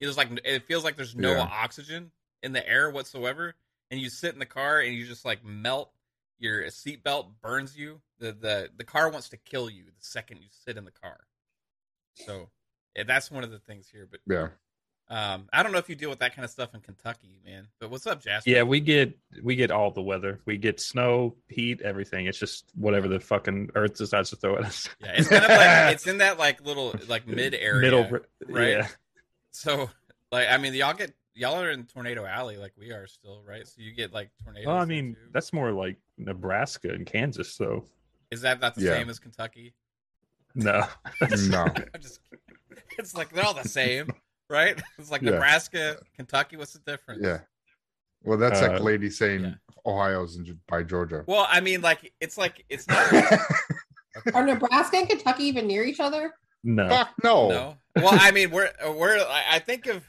It's 0.00 0.16
like 0.16 0.28
it 0.44 0.64
feels 0.66 0.84
like 0.84 0.96
there's 0.96 1.16
no 1.16 1.32
Yeah. 1.32 1.48
oxygen 1.50 2.12
in 2.42 2.52
the 2.52 2.66
air 2.66 2.90
whatsoever, 2.90 3.54
and 3.90 4.00
you 4.00 4.08
sit 4.08 4.32
in 4.32 4.38
the 4.38 4.46
car 4.46 4.80
and 4.80 4.94
you 4.94 5.06
just 5.06 5.24
like 5.24 5.44
melt. 5.44 5.92
Your 6.38 6.64
seatbelt 6.64 7.26
burns 7.42 7.76
you. 7.76 8.00
The 8.18 8.32
the 8.32 8.70
the 8.76 8.84
car 8.84 9.10
wants 9.10 9.28
to 9.30 9.36
kill 9.36 9.68
you 9.68 9.84
the 9.84 9.92
second 9.98 10.38
you 10.38 10.48
sit 10.50 10.76
in 10.78 10.84
the 10.84 10.90
car. 10.90 11.18
So 12.14 12.50
yeah, 12.96 13.04
that's 13.04 13.30
one 13.30 13.44
of 13.44 13.50
the 13.50 13.58
things 13.58 13.88
here. 13.88 14.06
But 14.10 14.20
yeah, 14.28 14.48
um, 15.08 15.48
I 15.52 15.62
don't 15.62 15.72
know 15.72 15.78
if 15.78 15.88
you 15.88 15.94
deal 15.96 16.10
with 16.10 16.20
that 16.20 16.34
kind 16.36 16.44
of 16.44 16.50
stuff 16.50 16.74
in 16.74 16.80
Kentucky, 16.80 17.40
man. 17.44 17.68
But 17.80 17.90
what's 17.90 18.06
up, 18.06 18.22
Jasper? 18.22 18.48
Yeah, 18.50 18.62
we 18.62 18.80
get 18.80 19.16
we 19.42 19.56
get 19.56 19.70
all 19.70 19.90
the 19.90 20.02
weather. 20.02 20.40
We 20.44 20.56
get 20.56 20.80
snow, 20.80 21.36
heat, 21.48 21.80
everything. 21.82 22.26
It's 22.26 22.38
just 22.38 22.70
whatever 22.74 23.08
the 23.08 23.20
fucking 23.20 23.70
earth 23.74 23.96
decides 23.96 24.30
to 24.30 24.36
throw 24.36 24.56
at 24.56 24.64
us. 24.64 24.88
yeah. 25.00 25.12
It's 25.16 25.28
kind 25.28 25.44
of 25.44 25.50
like 25.50 25.58
it's 25.94 26.06
in 26.06 26.18
that 26.18 26.38
like 26.38 26.64
little 26.64 26.94
like 27.08 27.26
mid 27.28 27.54
area, 27.54 27.80
Middle, 27.80 28.20
right? 28.48 28.68
Yeah, 28.70 28.88
So, 29.52 29.90
like, 30.30 30.48
I 30.48 30.58
mean, 30.58 30.74
y'all 30.74 30.94
get 30.94 31.12
y'all 31.34 31.60
are 31.60 31.70
in 31.70 31.84
Tornado 31.86 32.24
Alley 32.26 32.56
like 32.56 32.72
we 32.76 32.90
are 32.92 33.06
still, 33.06 33.42
right? 33.46 33.66
So 33.66 33.74
you 33.78 33.92
get 33.92 34.12
like 34.12 34.30
tornadoes. 34.44 34.66
Well, 34.66 34.76
I 34.76 34.84
mean, 34.84 35.14
too. 35.14 35.20
that's 35.32 35.52
more 35.52 35.72
like 35.72 35.96
Nebraska 36.18 36.90
and 36.90 37.06
Kansas, 37.06 37.56
though. 37.56 37.84
is 38.30 38.42
that 38.42 38.60
not 38.60 38.74
the 38.74 38.82
Yeah. 38.82 38.94
same 38.98 39.08
as 39.10 39.18
Kentucky? 39.18 39.74
No, 40.54 40.86
No. 41.48 41.64
I'm 41.94 42.00
just, 42.00 42.20
it's 42.98 43.14
like 43.14 43.30
they're 43.32 43.44
all 43.44 43.54
the 43.54 43.68
same, 43.68 44.10
right? 44.48 44.80
It's 44.98 45.10
like 45.10 45.22
Yeah. 45.22 45.32
Nebraska, 45.32 45.98
Kentucky. 46.16 46.56
What's 46.56 46.72
the 46.72 46.80
difference? 46.80 47.22
Yeah. 47.24 47.40
Well, 48.22 48.36
that's 48.38 48.60
like 48.60 48.72
Uh, 48.72 48.78
lady 48.82 49.08
saying 49.10 49.44
yeah. 49.44 49.54
Ohio's 49.86 50.36
in, 50.36 50.58
by 50.68 50.82
Georgia. 50.82 51.24
Well, 51.26 51.46
I 51.48 51.60
mean, 51.60 51.80
like 51.80 52.12
it's 52.20 52.36
like 52.36 52.64
it's 52.68 52.86
not. 52.88 53.12
Are 54.34 54.44
Nebraska 54.44 54.98
and 54.98 55.08
Kentucky 55.08 55.44
even 55.44 55.66
near 55.66 55.84
each 55.84 56.00
other? 56.00 56.34
no. 56.62 56.88
Fuck 56.88 57.10
no. 57.24 57.48
No. 57.48 57.76
Well, 57.96 58.10
I 58.12 58.30
mean, 58.30 58.50
we're 58.50 58.70
we're. 58.94 59.18
I 59.18 59.44
I 59.52 59.58
think 59.60 59.86
of 59.86 60.04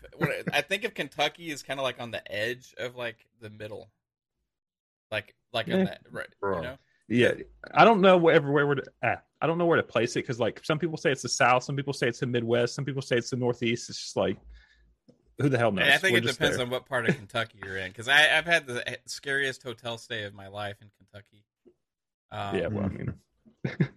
I 0.51 0.61
think 0.61 0.83
of 0.83 0.93
Kentucky 0.93 1.49
is 1.51 1.63
kind 1.63 1.79
of 1.79 1.83
like 1.85 2.01
on 2.01 2.11
the 2.11 2.29
edge 2.31 2.73
of 2.77 2.95
like 2.97 3.25
the 3.39 3.49
middle, 3.49 3.89
like 5.11 5.33
like 5.53 5.67
on 5.69 5.79
Yeah. 5.79 5.85
that 5.85 6.01
right. 6.11 6.27
You 6.43 6.61
know. 6.61 6.77
Yeah, 7.07 7.31
I 7.73 7.85
don't 7.85 8.01
know 8.01 8.17
where 8.17 8.41
where, 8.41 8.67
where 8.67 8.75
to. 8.75 8.83
I 9.41 9.47
don't 9.47 9.57
know 9.57 9.65
where 9.65 9.77
to 9.77 9.83
place 9.83 10.11
it 10.15 10.19
because 10.19 10.39
like 10.39 10.63
some 10.63 10.77
people 10.77 10.97
say 10.97 11.11
it's 11.11 11.23
the 11.23 11.29
South, 11.29 11.63
some 11.63 11.75
people 11.75 11.93
say 11.93 12.07
it's 12.07 12.19
the 12.19 12.27
Midwest, 12.27 12.75
some 12.75 12.85
people 12.85 13.01
say 13.01 13.17
it's 13.17 13.31
the 13.31 13.37
Northeast. 13.37 13.89
It's 13.89 13.99
just 13.99 14.15
like 14.17 14.37
who 15.41 15.49
the 15.49 15.57
hell 15.57 15.71
knows? 15.71 15.85
And 15.85 15.93
I 15.93 15.97
think 15.97 16.13
We're 16.13 16.19
it 16.19 16.31
depends 16.33 16.57
there. 16.57 16.65
on 16.65 16.71
what 16.71 16.85
part 16.85 17.09
of 17.09 17.15
Kentucky 17.17 17.59
you're 17.63 17.77
in, 17.77 17.89
because 17.89 18.07
I've 18.07 18.45
had 18.45 18.67
the 18.67 18.99
scariest 19.07 19.63
hotel 19.63 19.97
stay 19.97 20.23
of 20.23 20.33
my 20.33 20.47
life 20.47 20.77
in 20.81 20.89
Kentucky. 20.97 21.43
Um, 22.31 22.55
yeah, 22.55 22.67
well, 22.67 22.85
I 22.85 22.87
mean, 22.89 23.13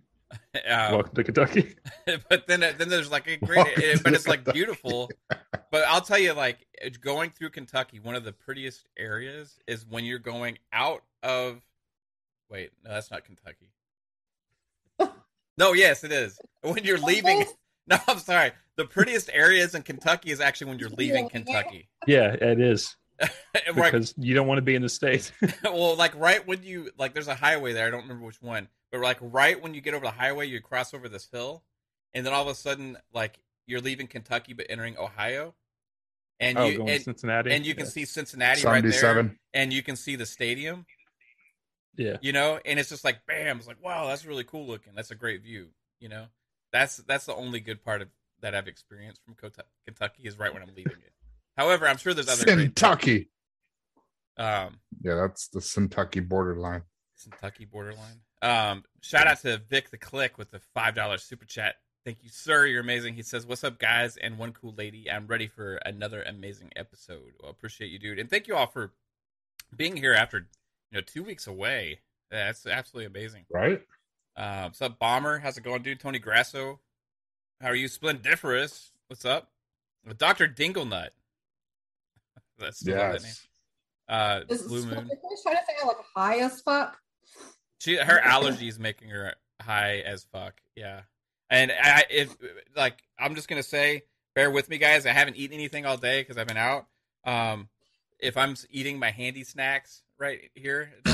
um, 0.69 0.93
welcome 0.93 1.15
to 1.15 1.25
Kentucky. 1.25 1.75
but 2.29 2.47
then 2.47 2.61
then 2.61 2.89
there's 2.89 3.11
like 3.11 3.29
a 3.29 3.37
great, 3.37 3.67
it- 3.77 4.03
but 4.03 4.15
it's 4.15 4.27
like 4.27 4.45
beautiful. 4.53 5.11
But 5.71 5.85
I'll 5.89 6.01
tell 6.01 6.19
you, 6.19 6.33
like 6.33 6.67
going 7.01 7.31
through 7.31 7.51
Kentucky, 7.51 8.01
one 8.01 8.15
of 8.15 8.25
the 8.25 8.33
prettiest 8.33 8.89
areas 8.97 9.59
is 9.67 9.85
when 9.87 10.05
you're 10.05 10.19
going 10.19 10.59
out 10.73 11.03
of. 11.23 11.61
Wait, 12.51 12.71
no, 12.85 12.91
that's 12.91 13.11
not 13.11 13.25
Kentucky. 13.25 13.71
No, 15.57 15.73
yes, 15.73 16.05
it 16.05 16.13
is. 16.13 16.39
When 16.63 16.85
you're 16.85 16.99
leaving. 16.99 17.45
No, 17.87 17.99
I'm 18.09 18.19
sorry. 18.19 18.53
The 18.79 18.87
prettiest 18.87 19.29
areas 19.31 19.75
in 19.75 19.83
Kentucky 19.83 20.31
is 20.31 20.41
actually 20.41 20.69
when 20.69 20.79
you're 20.79 20.89
leaving 20.89 21.29
Kentucky. 21.29 21.91
Yeah, 22.07 22.33
it 22.33 22.59
is 22.59 22.97
And, 23.67 23.77
like, 23.77 23.93
because 23.93 24.15
you 24.19 24.35
don't 24.35 24.47
want 24.47 24.59
to 24.59 24.63
be 24.63 24.75
in 24.75 24.83
the 24.83 24.89
states. 24.89 25.33
well, 25.65 25.97
like 25.97 26.15
right 26.17 26.45
when 26.47 26.63
you 26.63 26.91
like, 26.99 27.15
there's 27.15 27.29
a 27.29 27.35
highway 27.35 27.73
there. 27.73 27.87
I 27.87 27.91
don't 27.91 28.03
remember 28.03 28.27
which 28.27 28.43
one, 28.43 28.69
but 28.91 29.01
like 29.01 29.19
right 29.21 29.61
when 29.63 29.75
you 29.75 29.81
get 29.81 29.95
over 29.95 30.05
the 30.05 30.11
highway, 30.11 30.47
you 30.47 30.61
cross 30.61 30.93
over 30.93 31.09
this 31.09 31.29
hill, 31.33 31.63
and 32.13 32.27
then 32.27 32.33
all 32.33 32.43
of 32.43 32.49
a 32.49 32.55
sudden, 32.55 32.99
like 33.13 33.39
you're 33.67 33.81
leaving 33.81 34.09
Kentucky 34.09 34.53
but 34.53 34.67
entering 34.69 34.99
Ohio, 34.99 35.55
and 36.41 36.59
oh, 36.59 36.67
you 36.67 36.79
going 36.79 36.89
to 36.89 36.95
and, 36.95 37.05
Cincinnati, 37.05 37.53
and 37.53 37.65
you 37.65 37.75
can 37.75 37.85
yeah. 37.85 37.91
see 37.91 38.05
Cincinnati 38.05 38.65
right 38.65 38.83
there, 38.83 38.93
Seventy-seven. 38.93 39.39
and 39.55 39.73
you 39.73 39.83
can 39.83 39.95
see 39.95 40.17
the 40.17 40.27
stadium, 40.27 40.85
Yeah, 41.97 42.17
you 42.21 42.33
know, 42.33 42.61
and 42.65 42.79
it's 42.79 42.89
just 42.89 43.05
like 43.05 43.27
bam, 43.27 43.59
it's 43.59 43.67
like 43.67 43.83
wow, 43.83 44.07
that's 44.07 44.27
really 44.27 44.45
cool 44.45 44.67
looking. 44.67 44.95
That's 44.95 45.11
a 45.11 45.15
great 45.15 45.43
view, 45.43 45.69
you 46.01 46.09
know. 46.09 46.27
That's 46.73 46.97
that's 46.99 47.27
the 47.27 47.35
only 47.35 47.61
good 47.61 47.85
part 47.85 48.03
of 48.03 48.09
that 48.41 48.55
I've 48.55 48.69
experienced 48.69 49.23
from 49.25 49.35
Kentucky 49.85 50.23
is 50.25 50.39
right 50.39 50.53
when 50.53 50.63
I'm 50.63 50.75
leaving 50.75 50.93
it. 50.93 51.13
However, 51.57 51.87
I'm 51.87 51.97
sure 51.97 52.15
there's 52.15 52.29
other 52.29 52.45
Kentucky. 52.45 53.31
um 54.37 54.81
Yeah, 55.01 55.15
that's 55.15 55.49
the 55.49 55.61
Kentucky 55.61 56.21
borderline. 56.21 56.83
Kentucky 57.23 57.65
borderline. 57.65 58.21
Um, 58.43 58.85
shout 59.01 59.27
out 59.27 59.41
to 59.43 59.59
Vic 59.59 59.91
the 59.91 59.97
Click 59.97 60.37
with 60.37 60.51
the 60.51 60.61
five 60.75 60.95
dollar 60.95 61.19
super 61.19 61.45
chat. 61.45 61.77
Thank 62.05 62.23
you, 62.23 62.29
sir. 62.29 62.67
You're 62.67 62.83
amazing. 62.83 63.15
He 63.15 63.23
says, 63.23 63.47
"What's 63.47 63.65
up, 63.65 63.79
guys?" 63.79 64.19
And 64.19 64.37
one 64.37 64.53
cool 64.53 64.75
lady. 64.77 65.11
I'm 65.11 65.27
ready 65.27 65.47
for 65.47 65.77
another 65.77 66.23
amazing 66.23 66.71
episode. 66.77 67.33
Well, 67.41 67.51
appreciate 67.51 67.91
you, 67.91 67.99
dude, 67.99 68.19
and 68.19 68.29
thank 68.29 68.47
you 68.47 68.57
all 68.57 68.67
for 68.67 68.93
being 69.75 69.97
here 69.97 70.13
after 70.13 70.49
you 70.95 71.01
know 71.01 71.05
two 71.05 71.25
weeks 71.25 71.49
away. 71.49 71.99
That's 72.31 72.67
absolutely 72.67 73.07
amazing. 73.07 73.47
Right? 73.53 73.83
Um, 74.37 74.65
what's 74.65 74.81
up, 74.81 74.99
Bomber? 74.99 75.41
How's 75.41 75.59
it 75.59 75.65
going, 75.65 75.83
dude? 75.83 75.99
Tony 75.99 76.21
Grasso. 76.21 76.79
How 77.61 77.69
are 77.69 77.75
you, 77.75 77.89
Splendiferous? 77.89 78.93
What's 79.09 79.25
up? 79.25 79.51
Doctor 80.19 80.47
Dinglenut. 80.47 81.09
That's 82.59 82.79
still 82.79 82.97
that 82.97 83.23
name. 83.23 83.33
Uh, 84.09 84.41
Is 84.49 84.63
Blue 84.63 84.85
Moon. 84.85 84.93
Trying 84.93 85.09
to 85.09 85.37
say 85.43 85.75
I'm 85.83 85.89
like 85.89 85.97
high 86.15 86.39
as 86.39 86.61
fuck? 86.61 86.97
She 87.81 87.97
her 87.97 88.21
allergies 88.21 88.79
making 88.79 89.09
her 89.09 89.35
high 89.61 90.03
as 90.07 90.25
fuck. 90.33 90.61
Yeah, 90.77 91.03
and 91.51 91.73
I 91.73 92.05
if 92.09 92.37
like 92.77 93.03
I'm 93.19 93.35
just 93.35 93.49
gonna 93.49 93.63
say, 93.63 94.05
bear 94.35 94.51
with 94.51 94.69
me, 94.69 94.79
guys. 94.79 95.07
I 95.07 95.13
haven't 95.13 95.37
eaten 95.37 95.55
anything 95.55 95.87
all 95.87 95.97
day 95.97 96.21
because 96.21 96.39
I've 96.39 96.47
been 96.47 96.57
out. 96.57 96.87
Um, 97.25 97.69
if 98.21 98.37
I'm 98.37 98.55
eating 98.71 98.99
my 98.99 99.11
Handi-Snacks 99.11 100.04
right 100.19 100.51
here, 100.55 100.93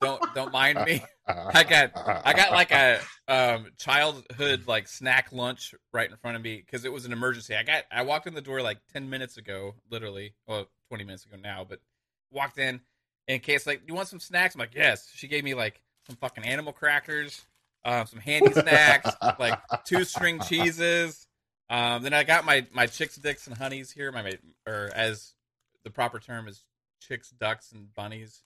don't 0.00 0.22
don't, 0.34 0.52
mind 0.52 0.84
me. 0.84 1.02
I 1.26 1.64
got 1.64 1.92
I 2.24 2.32
got 2.32 2.52
like 2.52 2.70
a 2.70 3.00
um 3.28 3.68
childhood 3.78 4.64
like 4.66 4.88
snack 4.88 5.32
lunch 5.32 5.74
right 5.92 6.10
in 6.10 6.16
front 6.16 6.36
of 6.36 6.42
me 6.42 6.62
because 6.64 6.84
it 6.84 6.92
was 6.92 7.04
an 7.04 7.12
emergency. 7.12 7.54
I 7.54 7.62
got 7.62 7.84
I 7.90 8.02
walked 8.02 8.26
in 8.26 8.34
the 8.34 8.40
door 8.40 8.62
like 8.62 8.78
ten 8.92 9.08
minutes 9.10 9.36
ago, 9.36 9.74
literally, 9.90 10.34
well 10.46 10.68
twenty 10.88 11.04
minutes 11.04 11.24
ago 11.24 11.36
now, 11.42 11.66
but 11.68 11.80
walked 12.30 12.58
in 12.58 12.80
in 13.28 13.40
case 13.40 13.66
like 13.66 13.82
you 13.86 13.94
want 13.94 14.08
some 14.08 14.20
snacks. 14.20 14.54
I'm 14.54 14.60
like 14.60 14.74
yes. 14.74 15.10
She 15.14 15.28
gave 15.28 15.44
me 15.44 15.54
like 15.54 15.80
some 16.06 16.16
fucking 16.16 16.44
animal 16.44 16.72
crackers, 16.72 17.44
um, 17.84 18.06
some 18.06 18.20
Handi-Snacks, 18.20 19.10
like 19.38 19.58
two 19.84 20.04
string 20.04 20.40
cheeses. 20.40 21.26
Um, 21.68 22.02
then 22.02 22.14
I 22.14 22.22
got 22.22 22.44
my 22.44 22.66
my 22.72 22.86
chicks, 22.86 23.16
dicks, 23.16 23.46
and 23.46 23.56
honeys 23.56 23.90
here. 23.90 24.12
My 24.12 24.32
or 24.66 24.90
as 24.94 25.34
the 25.84 25.90
proper 25.90 26.18
term 26.18 26.48
is 26.48 26.62
chicks, 27.00 27.30
ducks, 27.30 27.72
and 27.72 27.92
bunnies, 27.94 28.42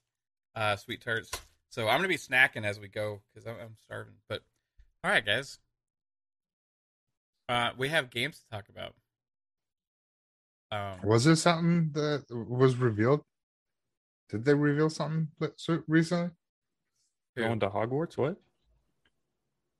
uh, 0.55 0.75
sweet 0.75 1.01
tarts. 1.01 1.31
So 1.69 1.87
I'm 1.87 1.97
gonna 1.97 2.07
be 2.07 2.17
snacking 2.17 2.65
as 2.65 2.79
we 2.79 2.87
go 2.87 3.21
because 3.33 3.47
I'm, 3.47 3.55
I'm 3.61 3.75
starving. 3.83 4.15
But 4.27 4.41
all 5.03 5.11
right, 5.11 5.25
guys, 5.25 5.59
uh, 7.49 7.71
we 7.77 7.89
have 7.89 8.09
games 8.09 8.39
to 8.39 8.55
talk 8.55 8.65
about. 8.69 8.93
Um, 10.71 11.07
Was 11.07 11.25
there 11.25 11.35
something 11.35 11.91
that 11.93 12.25
was 12.29 12.75
revealed? 12.75 13.21
Did 14.29 14.45
they 14.45 14.53
reveal 14.53 14.89
something 14.89 15.27
li- 15.39 15.49
so- 15.57 15.83
recently? 15.87 16.31
who? 17.35 17.43
going 17.43 17.59
to 17.59 17.69
Hogwarts. 17.69 18.17
What? 18.17 18.37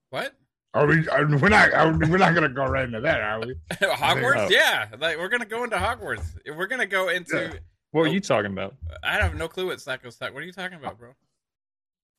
what? 0.10 0.34
Are 0.74 0.86
we? 0.86 1.08
Are, 1.10 1.26
we're 1.38 1.50
not. 1.50 1.74
Are, 1.74 1.92
we're 1.98 2.18
not 2.18 2.34
going 2.34 2.48
to 2.48 2.54
go 2.54 2.66
right 2.66 2.86
into 2.86 3.02
that, 3.02 3.22
are 3.22 3.40
we? 3.42 3.56
Hogwarts? 3.74 4.48
Oh. 4.48 4.50
Yeah, 4.50 4.88
like 5.00 5.18
we're 5.18 5.28
gonna 5.28 5.46
go 5.46 5.66
into 5.66 5.76
Hogwarts. 5.76 6.26
We're 6.56 6.68
gonna 6.68 6.86
go 6.86 7.10
into. 7.10 7.60
Yeah. 7.94 8.00
What 8.00 8.10
are 8.10 8.14
you 8.14 8.22
talking 8.22 8.52
about? 8.52 8.76
I 9.04 9.14
have 9.14 9.36
no 9.36 9.48
clue 9.48 9.68
what 9.68 9.82
Psycho's 9.82 10.16
talking. 10.16 10.34
What 10.34 10.44
are 10.44 10.46
you 10.46 10.54
talking 10.54 10.78
about, 10.78 10.98
bro? 10.98 11.10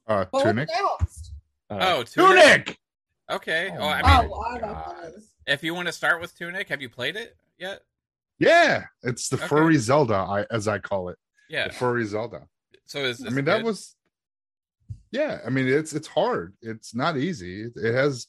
Uh, 0.07 0.27
What 0.31 0.33
was 0.33 0.43
tunic. 0.53 0.69
announced? 0.71 1.33
Uh, 1.71 1.79
Oh, 1.81 2.03
Tunic. 2.03 2.67
Tunic. 2.67 2.79
Okay. 3.31 3.71
Oh 3.73 3.79
Oh, 3.81 3.89
I 3.89 4.03
my 4.03 4.21
mean, 4.23 4.31
oh, 4.33 4.41
I 4.41 4.59
don't 4.59 4.69
know 4.69 4.75
what 4.75 5.03
that 5.03 5.15
is. 5.17 5.31
if 5.47 5.63
you 5.63 5.75
want 5.75 5.87
to 5.87 5.93
start 5.93 6.21
with 6.21 6.37
Tunic, 6.37 6.69
have 6.69 6.83
you 6.83 6.89
played 6.91 7.17
it 7.17 7.37
yet? 7.59 7.83
Yeah, 8.39 8.85
it's 9.03 9.29
the 9.29 9.37
Okay. 9.37 9.47
furry 9.47 9.77
Zelda, 9.77 10.15
I 10.17 10.45
as 10.51 10.69
I 10.69 10.79
call 10.79 11.09
it. 11.09 11.19
Yeah. 11.49 11.69
The 11.69 11.75
furry 11.75 12.05
Zelda. 12.05 12.49
So 12.85 12.99
is 13.05 13.23
I 13.25 13.29
is 13.29 13.35
mean, 13.35 13.45
it 13.45 13.47
that 13.47 13.59
good? 13.59 13.67
was. 13.67 13.97
Yeah, 15.13 15.41
I 15.47 15.51
mean, 15.51 15.69
it's 15.69 15.93
it's 15.95 16.09
hard. 16.09 16.55
It's 16.61 16.95
not 16.95 17.17
easy. 17.17 17.63
It, 17.63 17.73
it 17.77 17.95
has 17.95 18.27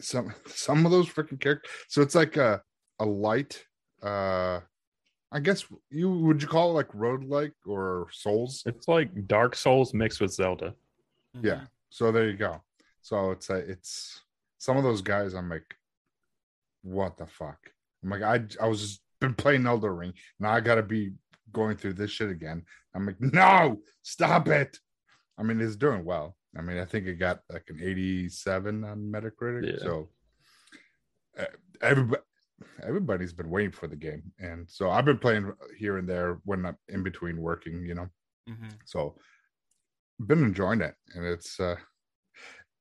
some 0.00 0.34
some 0.46 0.84
of 0.86 0.92
those 0.92 1.08
freaking 1.08 1.38
characters. 1.40 1.70
So 1.88 2.02
it's 2.02 2.14
like 2.14 2.36
a 2.36 2.62
a 2.98 3.04
light. 3.04 3.64
uh 4.02 4.60
I 5.32 5.40
guess 5.40 5.64
you 5.90 6.10
would 6.10 6.40
you 6.40 6.48
call 6.48 6.70
it 6.70 6.74
like 6.74 6.94
rogue-like 6.94 7.54
or 7.66 8.08
Souls? 8.12 8.62
it's 8.66 8.88
like 8.88 9.26
Dark 9.26 9.56
Souls 9.56 9.92
mixed 9.92 10.20
with 10.20 10.32
Zelda. 10.32 10.74
Mm-hmm. 11.36 11.46
Yeah. 11.46 11.60
So 11.90 12.12
there 12.12 12.28
you 12.28 12.36
go. 12.36 12.62
So 13.02 13.32
it's 13.32 13.50
a, 13.50 13.56
it's 13.56 14.20
some 14.58 14.76
of 14.76 14.84
those 14.84 15.02
guys. 15.02 15.34
I'm 15.34 15.50
like, 15.50 15.74
what 16.82 17.16
the 17.16 17.26
fuck? 17.26 17.58
I'm 18.02 18.10
like, 18.10 18.22
I 18.22 18.44
I 18.62 18.68
was 18.68 18.80
just 18.80 19.00
been 19.20 19.34
playing 19.34 19.66
Elder 19.66 19.94
Ring. 19.94 20.12
Now 20.38 20.52
I 20.52 20.60
gotta 20.60 20.82
be 20.82 21.12
going 21.52 21.76
through 21.76 21.94
this 21.94 22.10
shit 22.10 22.30
again. 22.30 22.62
I'm 22.94 23.06
like, 23.06 23.20
no, 23.20 23.80
stop 24.02 24.48
it. 24.48 24.78
I 25.38 25.42
mean, 25.42 25.60
it's 25.60 25.76
doing 25.76 26.04
well. 26.04 26.36
I 26.56 26.62
mean, 26.62 26.78
I 26.78 26.84
think 26.84 27.06
it 27.06 27.16
got 27.16 27.40
like 27.50 27.64
an 27.68 27.80
87 27.82 28.84
on 28.84 29.12
Metacritic. 29.12 29.72
Yeah. 29.72 29.78
So 29.78 30.08
uh, 31.38 31.44
everybody 31.82 32.22
everybody's 32.82 33.32
been 33.32 33.50
waiting 33.50 33.72
for 33.72 33.86
the 33.86 33.96
game, 33.96 34.22
and 34.38 34.68
so 34.70 34.90
I've 34.90 35.04
been 35.04 35.18
playing 35.18 35.52
here 35.76 35.98
and 35.98 36.08
there 36.08 36.38
when 36.44 36.66
I'm 36.66 36.76
in 36.88 37.02
between 37.02 37.40
working. 37.40 37.84
You 37.84 37.94
know, 37.94 38.08
hmm 38.48 38.68
so 38.84 39.16
been 40.26 40.42
enjoying 40.42 40.80
it, 40.80 40.94
and 41.14 41.24
it's 41.24 41.60
uh 41.60 41.76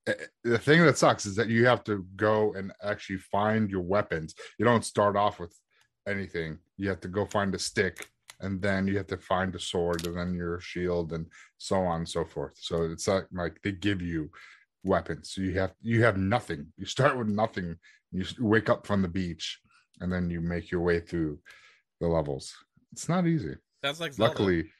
eh, 0.08 0.13
the 0.44 0.58
thing 0.58 0.84
that 0.86 0.98
sucks 0.98 1.25
is 1.25 1.36
that 1.36 1.50
you 1.50 1.65
have 1.65 1.84
to 1.86 2.05
go 2.15 2.53
and 2.53 2.72
actually 2.84 3.17
find 3.17 3.70
your 3.70 3.82
weapons. 3.82 4.36
You 4.58 4.65
don't 4.65 4.86
start 4.86 5.15
off 5.17 5.39
with 5.39 5.53
anything. 6.08 6.60
You 6.77 6.89
have 6.89 7.01
to 7.01 7.08
go 7.08 7.25
find 7.25 7.53
a 7.55 7.60
stick, 7.60 8.08
and 8.39 8.62
then 8.62 8.88
you 8.88 8.98
have 8.98 9.08
to 9.08 9.17
find 9.17 9.53
a 9.55 9.60
sword, 9.60 10.05
and 10.05 10.17
then 10.17 10.34
your 10.34 10.60
shield, 10.60 11.13
and 11.13 11.25
so 11.58 11.77
on 11.77 11.98
and 11.98 12.10
so 12.10 12.25
forth. 12.25 12.53
So 12.55 12.84
it's 12.84 13.08
like 13.08 13.25
like 13.32 13.62
they 13.63 13.72
give 13.74 14.01
you 14.01 14.29
weapons. 14.84 15.32
So 15.34 15.41
you 15.41 15.60
have 15.60 15.74
you 15.82 16.03
have 16.03 16.17
nothing. 16.17 16.67
You 16.77 16.86
start 16.86 17.17
with 17.17 17.27
nothing. 17.27 17.75
You 18.12 18.25
wake 18.39 18.70
up 18.70 18.88
from 18.88 19.01
the 19.01 19.10
beach, 19.10 19.60
and 20.01 20.11
then 20.11 20.29
you 20.29 20.41
make 20.41 20.71
your 20.71 20.81
way 20.81 20.99
through 20.99 21.39
the 22.01 22.07
levels. 22.07 22.53
It's 22.91 23.07
not 23.09 23.25
easy. 23.27 23.55
Sounds 23.83 23.99
like 23.99 24.13
Zelda. 24.13 24.29
Luckily, 24.31 24.71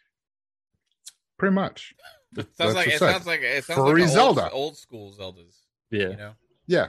pretty 1.38 1.53
much. 1.53 1.93
It 2.38 2.48
sounds 2.57 2.74
that's 2.74 2.74
like 2.75 2.88
it 2.88 3.00
said. 3.00 3.12
sounds 3.12 3.27
like 3.27 3.41
it 3.41 3.63
sounds 3.63 3.79
Furry 3.79 4.01
like 4.01 4.12
Zelda. 4.12 4.43
Old, 4.43 4.53
old 4.53 4.77
school 4.77 5.13
Zeldas. 5.13 5.57
Yeah. 5.91 6.10
You 6.10 6.15
know. 6.17 6.31
Yeah, 6.67 6.88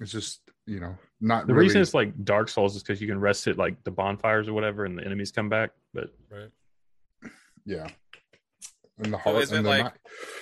it's 0.00 0.10
just 0.12 0.40
you 0.66 0.80
know 0.80 0.96
not 1.20 1.46
The 1.46 1.54
really, 1.54 1.66
reason 1.66 1.80
it's 1.82 1.94
like 1.94 2.24
Dark 2.24 2.48
Souls 2.48 2.74
is 2.76 2.82
because 2.82 3.00
you 3.00 3.06
can 3.06 3.20
rest 3.20 3.46
it 3.46 3.56
like 3.58 3.82
the 3.84 3.90
bonfires 3.90 4.48
or 4.48 4.52
whatever, 4.52 4.84
and 4.84 4.98
the 4.98 5.04
enemies 5.04 5.30
come 5.30 5.48
back. 5.48 5.70
But 5.92 6.10
Right. 6.30 6.50
yeah. 7.64 7.86
And 8.98 9.12
the 9.12 9.18
So 9.24 9.38
is 9.38 9.52
it 9.52 9.62
like 9.64 9.84
not- 9.84 9.96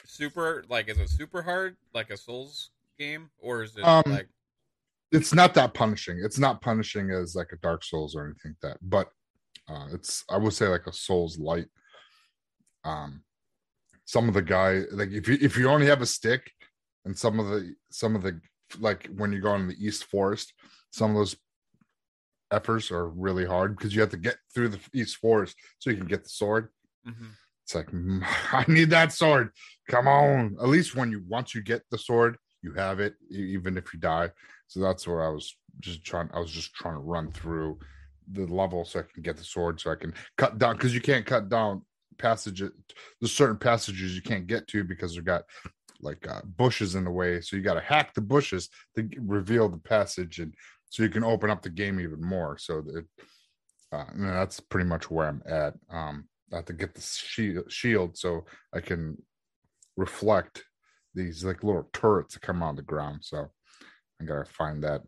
super 0.05 0.65
like 0.69 0.89
is 0.89 0.99
it 0.99 1.09
super 1.09 1.43
hard 1.43 1.77
like 1.95 2.11
a 2.11 2.17
Souls 2.17 2.71
game 2.99 3.31
or 3.39 3.63
is 3.63 3.77
it 3.77 3.83
Um, 3.85 4.03
like 4.07 4.29
it's 5.13 5.35
not 5.35 5.55
that 5.55 5.75
punishing. 5.75 6.21
It's 6.25 6.39
not 6.39 6.61
punishing 6.63 7.11
as 7.11 7.35
like 7.35 7.51
a 7.53 7.57
Dark 7.59 7.85
Souls 7.85 8.17
or 8.17 8.25
anything 8.25 8.57
like 8.63 8.73
that, 8.73 8.79
but 8.83 9.09
uh 9.69 9.87
it's 9.93 10.25
I 10.31 10.39
would 10.39 10.53
say 10.55 10.67
like 10.69 10.87
a 10.87 10.93
Souls 10.93 11.39
light. 11.39 11.67
Um 12.85 13.23
some 14.05 14.29
of 14.29 14.35
the 14.35 14.43
guy 14.43 14.83
like 14.91 15.11
if 15.11 15.29
you 15.29 15.39
if 15.41 15.57
you 15.57 15.69
only 15.69 15.87
have 15.87 16.03
a 16.03 16.07
stick 16.07 16.51
and 17.05 17.17
some 17.17 17.39
of 17.39 17.47
the 17.49 17.75
some 17.91 18.17
of 18.17 18.23
the 18.23 18.41
like 18.81 19.09
when 19.17 19.33
you 19.33 19.41
go 19.41 19.55
in 19.55 19.69
the 19.69 19.77
East 19.87 20.05
Forest, 20.05 20.53
some 20.91 21.11
of 21.11 21.17
those 21.17 21.37
efforts 22.51 22.91
are 22.91 23.09
really 23.09 23.47
hard 23.47 23.77
because 23.77 23.95
you 23.95 24.01
have 24.01 24.11
to 24.11 24.17
get 24.17 24.37
through 24.55 24.69
the 24.69 24.81
East 24.95 25.17
Forest 25.17 25.57
so 25.79 25.91
you 25.91 25.97
can 25.97 26.07
get 26.07 26.23
the 26.25 26.31
sword. 26.31 26.69
mhm. 27.07 27.31
It's 27.65 27.75
like 27.75 27.91
"Mm, 27.91 28.23
I 28.53 28.65
need 28.69 28.91
that 28.91 29.13
sword. 29.13 29.51
Come 29.89 30.09
on. 30.09 30.57
At 30.61 30.69
least 30.69 30.97
when 30.97 31.11
you 31.13 31.23
once 31.29 31.55
you 31.55 31.63
get 31.63 31.83
the 31.91 31.99
sword, 31.99 32.37
you 32.63 32.73
have 32.75 33.01
it, 33.01 33.15
even 33.31 33.77
if 33.77 33.93
you 33.93 34.01
die. 34.01 34.31
So 34.69 34.81
that's 34.81 35.07
where 35.07 35.23
I 35.23 35.29
was 35.29 35.55
just 35.81 36.05
trying. 36.05 36.31
I 36.33 36.41
was 36.41 36.51
just 36.51 36.75
trying 36.75 36.95
to 36.95 37.01
run 37.01 37.31
through 37.33 37.79
the 38.33 38.47
level 38.47 38.85
so 38.85 39.01
I 39.01 39.03
can 39.13 39.23
get 39.23 39.37
the 39.37 39.45
sword, 39.45 39.81
so 39.81 39.91
I 39.91 39.97
can 39.97 40.15
cut 40.39 40.59
down 40.59 40.77
because 40.77 40.95
you 40.95 41.01
can't 41.01 41.27
cut 41.27 41.49
down 41.49 41.83
passages. 42.19 42.71
There's 43.21 43.33
certain 43.33 43.59
passages 43.59 44.15
you 44.15 44.23
can't 44.23 44.47
get 44.47 44.67
to 44.69 44.85
because 44.85 45.15
they've 45.15 45.25
got 45.25 45.43
like 46.01 46.27
uh, 46.29 46.41
bushes 46.57 46.95
in 46.95 47.05
the 47.05 47.11
way. 47.11 47.41
So 47.41 47.57
you 47.57 47.63
got 47.63 47.75
to 47.75 47.81
hack 47.81 48.15
the 48.15 48.21
bushes 48.21 48.69
to 48.97 49.09
reveal 49.19 49.69
the 49.69 49.79
passage, 49.79 50.39
and 50.39 50.55
so 50.89 51.03
you 51.03 51.09
can 51.09 51.25
open 51.25 51.51
up 51.51 51.63
the 51.63 51.71
game 51.71 52.01
even 52.01 52.23
more. 52.23 52.59
So 52.59 52.83
that 52.83 53.07
uh, 53.93 54.05
that's 54.17 54.61
pretty 54.61 54.89
much 54.89 55.11
where 55.11 55.29
I'm 55.29 55.43
at. 55.47 55.75
Um, 55.91 56.29
I 56.53 56.57
have 56.57 56.65
to 56.67 56.73
get 56.73 56.95
the 56.95 57.67
shield 57.69 58.17
so 58.17 58.45
I 58.75 58.81
can 58.81 59.17
reflect 59.97 60.65
these 61.15 61.45
like 61.45 61.63
little 61.65 61.89
turrets 61.93 62.35
that 62.35 62.41
come 62.41 62.63
out 62.63 62.71
of 62.71 62.77
the 62.77 62.83
ground. 62.83 63.21
So 63.23 63.51
I 64.21 64.25
gotta 64.25 64.45
find 64.45 64.83
that. 64.85 65.03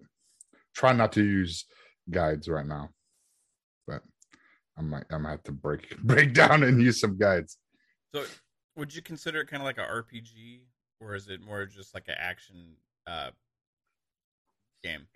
Try 0.75 0.92
not 0.92 1.12
to 1.12 1.23
use 1.25 1.66
guides 2.11 2.49
right 2.49 2.66
now, 2.66 2.90
but 3.87 4.02
I 4.78 4.82
might 4.82 5.04
I 5.11 5.18
might 5.18 5.30
have 5.30 5.42
to 5.44 5.52
break 5.52 5.99
break 6.02 6.34
down 6.34 6.62
and 6.62 6.82
use 6.82 7.00
some 7.00 7.16
guides. 7.16 7.58
so 8.14 8.25
would 8.76 8.94
you 8.94 9.02
consider 9.02 9.40
it 9.40 9.49
kind 9.49 9.62
of 9.62 9.66
like 9.66 9.78
a 9.78 9.82
RPG 9.82 10.62
or 11.00 11.14
is 11.14 11.28
it 11.28 11.40
more 11.44 11.64
just 11.66 11.94
like 11.94 12.08
an 12.08 12.16
action 12.18 12.75
uh 13.06 13.30
game? 14.82 15.06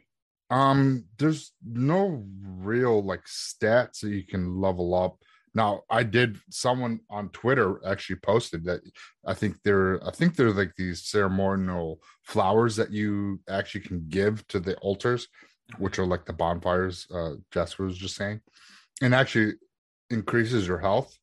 Um, 0.50 1.04
there's 1.18 1.52
no 1.64 2.24
real 2.42 3.02
like 3.02 3.24
stats 3.24 4.00
that 4.00 4.10
you 4.10 4.24
can 4.24 4.60
level 4.60 4.94
up. 4.94 5.18
Now, 5.58 5.82
I 5.90 6.04
did 6.04 6.38
someone 6.50 7.00
on 7.10 7.30
Twitter 7.30 7.80
actually 7.84 8.20
posted 8.20 8.62
that 8.66 8.80
I 9.26 9.34
think 9.34 9.56
they're 9.64 9.98
I 10.06 10.12
think 10.12 10.36
they're 10.36 10.52
like 10.52 10.72
these 10.76 11.08
ceremonial 11.08 12.00
flowers 12.22 12.76
that 12.76 12.92
you 12.92 13.40
actually 13.48 13.80
can 13.80 14.04
give 14.08 14.46
to 14.52 14.60
the 14.60 14.76
altars, 14.76 15.26
which 15.78 15.98
are 15.98 16.06
like 16.06 16.24
the 16.26 16.32
bonfires 16.32 17.08
uh 17.12 17.32
Jess 17.50 17.76
was 17.76 17.98
just 17.98 18.14
saying, 18.14 18.40
and 19.02 19.12
actually 19.12 19.54
increases 20.10 20.68
your 20.68 20.78
health. 20.78 21.18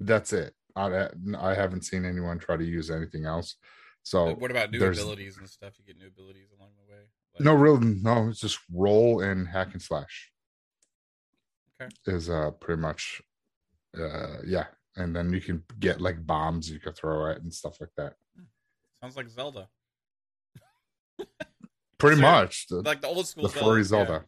That's 0.00 0.34
it. 0.34 0.52
I 0.76 1.08
I 1.38 1.54
haven't 1.54 1.86
seen 1.86 2.04
anyone 2.04 2.38
try 2.38 2.58
to 2.58 2.64
use 2.64 2.90
anything 2.90 3.24
else. 3.24 3.56
So 4.02 4.34
what 4.34 4.50
about 4.50 4.70
new 4.70 4.84
abilities 4.84 5.38
and 5.38 5.48
stuff? 5.48 5.72
You 5.78 5.86
get 5.86 5.98
new 5.98 6.08
abilities 6.08 6.50
along 6.58 6.72
the 6.76 6.92
way. 6.92 7.00
Like- 7.32 7.44
no 7.46 7.54
real 7.54 7.78
no 7.80 8.28
it's 8.28 8.40
just 8.40 8.58
roll 8.70 9.22
and 9.22 9.48
hack 9.48 9.72
and 9.72 9.80
slash 9.80 10.30
Okay. 11.80 11.90
is 12.06 12.28
uh 12.28 12.50
pretty 12.60 12.82
much 12.82 13.22
uh 13.96 14.38
yeah 14.44 14.66
and 14.96 15.14
then 15.14 15.32
you 15.32 15.40
can 15.40 15.62
get 15.78 16.00
like 16.00 16.26
bombs 16.26 16.70
you 16.70 16.78
can 16.80 16.92
throw 16.92 17.30
at 17.30 17.38
and 17.40 17.52
stuff 17.52 17.80
like 17.80 17.90
that 17.96 18.14
Sounds 19.00 19.16
like 19.16 19.28
Zelda. 19.28 19.68
pretty 21.98 22.16
Sure. 22.16 22.22
much 22.30 22.66
the, 22.68 22.82
Like 22.82 23.00
the 23.00 23.06
old 23.06 23.26
school 23.28 23.44
the 23.44 23.48
furry 23.48 23.82
Zeldas, 23.82 23.86
zelda 23.88 24.24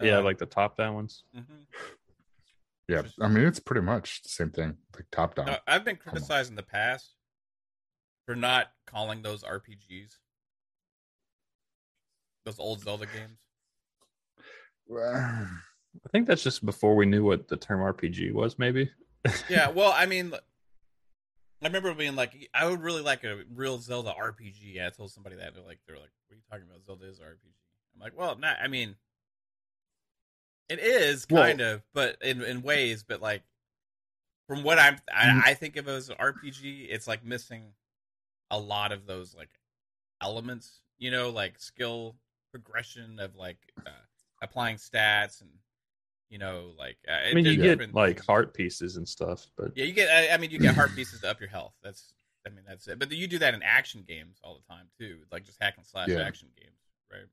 yeah, 0.00 0.18
Uh, 0.18 0.22
like 0.22 0.38
the 0.38 0.46
top 0.46 0.76
down 0.76 0.94
ones. 0.94 1.22
mhm. 1.36 1.66
yeah 2.88 3.02
i 3.20 3.28
mean 3.28 3.44
it's 3.44 3.60
pretty 3.60 3.80
much 3.82 4.22
the 4.22 4.28
same 4.28 4.50
thing 4.50 4.76
like 4.94 5.06
top 5.12 5.34
down 5.34 5.46
Now, 5.46 5.58
I've 5.66 5.84
been 5.84 5.96
Come 5.96 6.12
criticized 6.12 6.50
in 6.50 6.56
the 6.56 6.62
past 6.62 7.14
for 8.26 8.34
not 8.34 8.72
calling 8.86 9.22
those 9.22 9.44
RPGs. 9.44 10.16
Those 12.44 12.58
old 12.58 12.80
Zelda 12.80 13.06
games. 13.06 13.38
I 16.04 16.08
think 16.10 16.26
that's 16.26 16.42
just 16.42 16.64
before 16.64 16.94
we 16.96 17.06
knew 17.06 17.24
what 17.24 17.48
the 17.48 17.56
term 17.56 17.80
RPG 17.80 18.32
was. 18.32 18.58
Maybe. 18.58 18.90
Yeah, 19.50 19.70
well, 19.70 19.92
I 19.96 20.06
mean, 20.06 20.32
I 20.34 21.66
remember 21.66 21.92
being 21.94 22.14
like, 22.14 22.48
I 22.54 22.68
would 22.68 22.80
really 22.80 23.02
like 23.02 23.24
a 23.24 23.42
real 23.54 23.78
Zelda 23.78 24.12
RPG. 24.12 24.84
I 24.84 24.90
told 24.90 25.10
somebody 25.10 25.34
that 25.36 25.52
they're 25.54 25.64
like, 25.64 25.80
they're 25.86 25.96
like, 25.98 26.10
what 26.28 26.34
are 26.34 26.36
you 26.36 26.42
talking 26.48 26.66
about? 26.70 26.84
Zelda 26.86 27.06
is 27.08 27.18
RPG. 27.18 27.50
I'm 27.96 28.00
like, 28.00 28.16
well, 28.16 28.36
not. 28.38 28.58
I 28.62 28.68
mean, 28.68 28.94
it 30.68 30.78
is 30.78 31.26
Well- 31.30 31.42
kind 31.44 31.60
of, 31.60 31.82
but 31.94 32.16
in 32.22 32.42
in 32.42 32.62
ways, 32.62 33.02
but 33.02 33.20
like 33.20 33.42
from 34.48 34.62
what 34.62 34.78
I'm, 34.78 34.94
Mm. 34.94 35.00
I, 35.12 35.50
I 35.50 35.54
think 35.54 35.76
of 35.76 35.88
as 35.88 36.08
an 36.08 36.16
RPG, 36.18 36.86
it's 36.88 37.08
like 37.08 37.24
missing 37.24 37.72
a 38.50 38.58
lot 38.58 38.92
of 38.92 39.06
those 39.06 39.34
like 39.34 39.50
elements. 40.22 40.80
You 40.98 41.10
know, 41.10 41.30
like 41.30 41.58
skill 41.58 42.16
progression 42.52 43.18
of 43.18 43.34
like 43.36 43.58
uh, 43.84 43.90
applying 44.40 44.76
stats 44.76 45.40
and 45.40 45.50
you 46.28 46.38
know, 46.38 46.72
like 46.78 46.96
uh, 47.08 47.28
I 47.30 47.34
mean, 47.34 47.44
you 47.44 47.56
get 47.56 47.62
different 47.78 47.94
like 47.94 48.16
things. 48.16 48.26
heart 48.26 48.54
pieces 48.54 48.96
and 48.96 49.08
stuff, 49.08 49.46
but 49.56 49.72
Yeah, 49.76 49.84
you 49.84 49.92
get. 49.92 50.08
I, 50.10 50.34
I 50.34 50.38
mean, 50.38 50.50
you 50.50 50.58
get 50.58 50.74
heart 50.74 50.94
pieces 50.94 51.20
to 51.20 51.30
up 51.30 51.40
your 51.40 51.48
health. 51.50 51.74
That's. 51.82 52.12
I 52.46 52.48
mean, 52.50 52.64
that's 52.66 52.86
it. 52.86 52.98
But 53.00 53.10
you 53.10 53.26
do 53.26 53.38
that 53.40 53.54
in 53.54 53.62
action 53.64 54.04
games 54.06 54.38
all 54.44 54.54
the 54.54 54.72
time 54.72 54.86
too, 54.98 55.18
like 55.32 55.44
just 55.44 55.58
hack 55.60 55.74
and 55.76 55.84
slash 55.86 56.08
Yeah. 56.08 56.20
action 56.22 56.48
games, 56.56 56.78
right? 57.12 57.26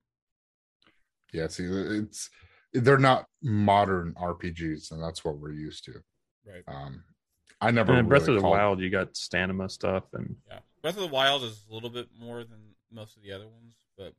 yeah 1.31 1.47
see 1.47 1.63
it's 1.65 2.29
they're 2.73 2.99
not 2.99 3.25
modern 3.41 4.13
rpgs 4.13 4.91
and 4.91 5.01
that's 5.01 5.25
what 5.25 5.39
we're 5.39 5.51
used 5.51 5.83
to 5.83 5.93
Right. 6.45 6.61
um 6.67 7.03
i 7.59 7.71
never 7.71 7.91
and 7.93 8.01
in 8.01 8.07
Breath 8.07 8.27
really 8.27 8.33
of 8.33 8.35
the 8.35 8.41
called- 8.41 8.57
Wild, 8.57 8.79
you 8.79 8.89
got 8.91 9.15
stamina 9.17 9.67
stuff, 9.69 10.03
and 10.13 10.35
Yeah. 10.47 10.59
Breath 10.83 10.95
of 10.95 11.01
the 11.01 11.07
Wild 11.07 11.43
is 11.43 11.63
a 11.69 11.73
little 11.73 11.89
bit 11.89 12.09
more 12.19 12.43
than 12.43 12.75
most 12.91 13.15
of 13.17 13.23
the 13.23 13.31
other 13.31 13.47
ones, 13.47 13.73
but 13.97 14.13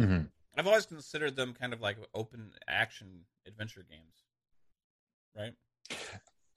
Mhm. 0.00 0.28
I've 0.56 0.66
always 0.68 0.86
considered 0.86 1.34
them 1.36 1.52
kind 1.54 1.72
of 1.72 1.80
like 1.80 1.96
open 2.14 2.52
action 2.68 3.24
adventure 3.50 3.84
games, 3.88 4.24
right? 5.36 5.54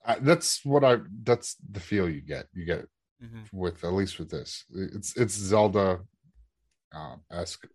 I, 0.06 0.18
that's 0.18 0.64
what 0.64 0.84
i 0.84 0.98
that's 1.22 1.56
the 1.70 1.80
feel 1.80 2.08
you 2.08 2.20
get 2.20 2.46
you 2.52 2.64
get 2.66 2.86
hmm 3.20 3.42
with 3.52 3.82
at 3.84 3.92
least 3.92 4.18
with 4.18 4.30
this 4.30 4.64
it's 4.74 5.16
it's 5.16 5.32
zelda 5.32 6.00
um 6.92 7.22
esque 7.30 7.66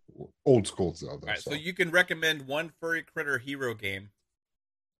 old 0.46 0.66
school 0.66 0.94
zelda 0.94 1.26
All 1.26 1.32
right. 1.32 1.38
So. 1.42 1.50
so. 1.50 1.56
you 1.56 1.72
can 1.72 1.90
recommend 1.90 2.46
one 2.46 2.70
furry 2.80 3.02
critter 3.02 3.38
hero 3.38 3.74
game. 3.74 4.10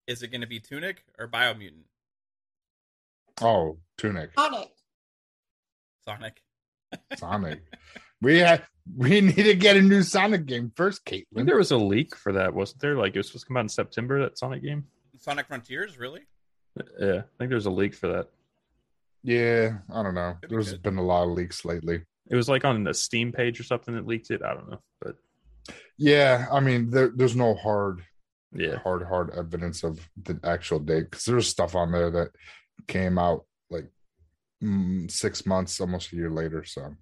Is 0.07 0.21
it 0.23 0.27
going 0.29 0.41
to 0.41 0.47
be 0.47 0.59
Tunic 0.59 1.05
or 1.17 1.27
Biomutant? 1.27 1.85
oh 3.41 3.77
tunic 3.97 4.31
Sonic. 4.37 4.71
Sonic. 6.05 6.41
Sonic. 7.15 7.61
we 8.21 8.39
had 8.39 8.63
we 8.95 9.21
need 9.21 9.35
to 9.35 9.55
get 9.55 9.77
a 9.77 9.81
new 9.81 10.03
Sonic 10.03 10.45
game 10.45 10.71
first, 10.75 11.01
I 11.07 11.11
think 11.11 11.25
Caitlin. 11.33 11.45
there 11.45 11.57
was 11.57 11.71
a 11.71 11.77
leak 11.77 12.15
for 12.15 12.33
that, 12.33 12.53
wasn't 12.53 12.81
there? 12.81 12.95
Like 12.95 13.15
it 13.15 13.19
was 13.19 13.27
supposed 13.27 13.45
to 13.45 13.47
come 13.49 13.57
out 13.57 13.61
in 13.61 13.69
September. 13.69 14.21
That 14.21 14.37
Sonic 14.37 14.63
game. 14.63 14.85
Sonic 15.19 15.47
Frontiers, 15.47 15.97
really? 15.99 16.21
Yeah, 16.99 17.17
I 17.19 17.37
think 17.37 17.49
there's 17.49 17.65
a 17.67 17.71
leak 17.71 17.93
for 17.93 18.07
that. 18.07 18.27
Yeah, 19.23 19.77
I 19.93 20.01
don't 20.01 20.15
know. 20.15 20.35
Could 20.41 20.49
be 20.49 20.55
There's 20.55 20.71
good. 20.71 20.81
been 20.83 20.97
a 20.97 21.03
lot 21.03 21.23
of 21.27 21.31
leaks 21.31 21.63
lately. 21.63 22.01
It 22.29 22.35
was 22.35 22.49
like 22.49 22.65
on 22.65 22.83
the 22.83 22.93
Steam 22.93 23.31
page 23.31 23.59
or 23.59 23.63
something 23.63 23.93
that 23.93 24.07
leaked 24.07 24.31
it. 24.31 24.41
I 24.41 24.53
don't 24.53 24.69
know, 24.71 24.81
but 24.99 25.15
Yeah, 25.97 26.47
I 26.51 26.59
mean, 26.59 26.89
there, 26.89 27.11
there's 27.15 27.35
no 27.35 27.53
hard, 27.53 28.03
yeah, 28.53 28.77
hard, 28.77 29.03
hard 29.03 29.31
evidence 29.37 29.83
of 29.83 29.99
the 30.23 30.39
actual 30.43 30.79
date 30.79 31.11
because 31.11 31.25
there's 31.25 31.47
stuff 31.47 31.75
on 31.75 31.91
there 31.91 32.09
that 32.09 32.29
came 32.87 33.19
out 33.19 33.45
like 33.69 33.91
mm, 34.63 35.11
six 35.11 35.45
months, 35.45 35.79
almost 35.79 36.13
a 36.13 36.15
year 36.15 36.31
later. 36.31 36.63
So 36.63 36.81
Right 36.81 36.87
on. 36.87 36.97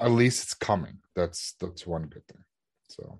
At 0.00 0.10
least 0.10 0.42
it's 0.44 0.54
coming. 0.54 0.98
That's 1.14 1.54
that's 1.60 1.86
one 1.86 2.04
good 2.04 2.26
thing. 2.26 2.42
So 2.88 3.18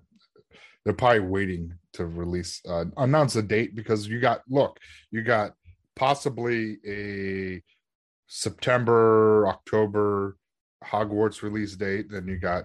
they're 0.84 0.94
probably 0.94 1.20
waiting 1.20 1.74
to 1.94 2.06
release 2.06 2.60
uh, 2.68 2.86
announce 2.96 3.36
a 3.36 3.42
date 3.42 3.74
because 3.74 4.08
you 4.08 4.20
got 4.20 4.42
look, 4.48 4.78
you 5.10 5.22
got 5.22 5.52
possibly 5.96 6.78
a 6.86 7.62
September, 8.26 9.46
October 9.48 10.36
Hogwarts 10.84 11.42
release 11.42 11.76
date. 11.76 12.10
Then 12.10 12.26
you 12.26 12.38
got 12.38 12.64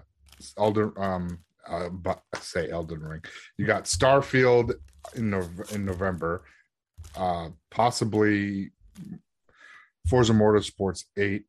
Elder 0.56 0.98
um 1.00 1.38
uh 1.66 1.88
but 1.88 2.22
say 2.40 2.70
Elden 2.70 3.00
Ring. 3.00 3.22
You 3.56 3.66
got 3.66 3.84
Starfield 3.84 4.74
in 5.14 5.30
Nov- 5.30 5.72
in 5.72 5.84
November, 5.84 6.44
uh, 7.16 7.50
possibly 7.70 8.70
Forza 10.08 10.32
Motorsports 10.32 11.04
Eight. 11.16 11.44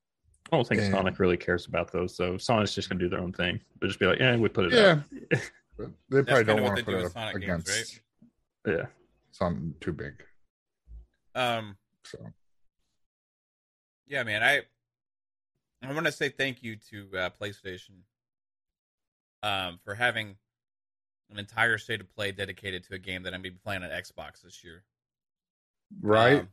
I 0.52 0.56
don't 0.56 0.68
think 0.68 0.82
And- 0.82 0.92
Sonic 0.92 1.20
really 1.20 1.38
cares 1.38 1.66
about 1.68 1.92
those, 1.92 2.16
So 2.16 2.38
Sonic's 2.38 2.74
just 2.74 2.90
gonna 2.90 3.00
do 3.00 3.10
their 3.10 3.20
own 3.20 3.32
thing. 3.34 3.60
They'll 3.80 3.88
just 3.90 4.00
be 4.00 4.06
like, 4.08 4.20
"Yeah, 4.20 4.36
we 4.36 4.50
put 4.50 4.66
it 4.66 4.74
Yeah, 4.74 5.02
out." 5.02 5.04
they 5.78 5.88
probably 6.24 6.24
kinda 6.26 6.44
don't 6.46 6.64
want 6.64 6.78
to 6.78 6.84
put 6.84 6.92
do 6.92 6.98
it 7.00 7.04
with 7.04 7.18
up 7.18 7.34
games, 7.34 7.44
against 7.70 8.02
yeah. 8.66 8.86
something 9.32 9.76
too 9.80 9.94
big. 9.94 10.24
Um, 11.36 11.78
So 12.04 12.34
yeah, 14.08 14.24
man, 14.24 14.42
I 14.44 14.64
I 15.82 15.94
want 15.94 16.08
to 16.08 16.12
say 16.12 16.30
thank 16.30 16.62
you 16.64 16.76
to 16.90 17.18
uh, 17.18 17.30
PlayStation 17.30 18.02
um, 19.44 19.80
for 19.84 19.96
having 19.96 20.36
an 21.30 21.38
entire 21.40 21.78
state 21.78 22.02
of 22.02 22.10
play 22.10 22.32
dedicated 22.32 22.84
to 22.86 22.96
a 22.96 22.98
game 22.98 23.24
that 23.24 23.34
I'm 23.34 23.42
gonna 23.42 23.52
be 23.54 23.60
playing 23.64 23.84
on 23.84 23.90
Xbox 23.92 24.42
this 24.42 24.64
year. 24.64 24.84
right. 26.02 26.40
Um, 26.42 26.50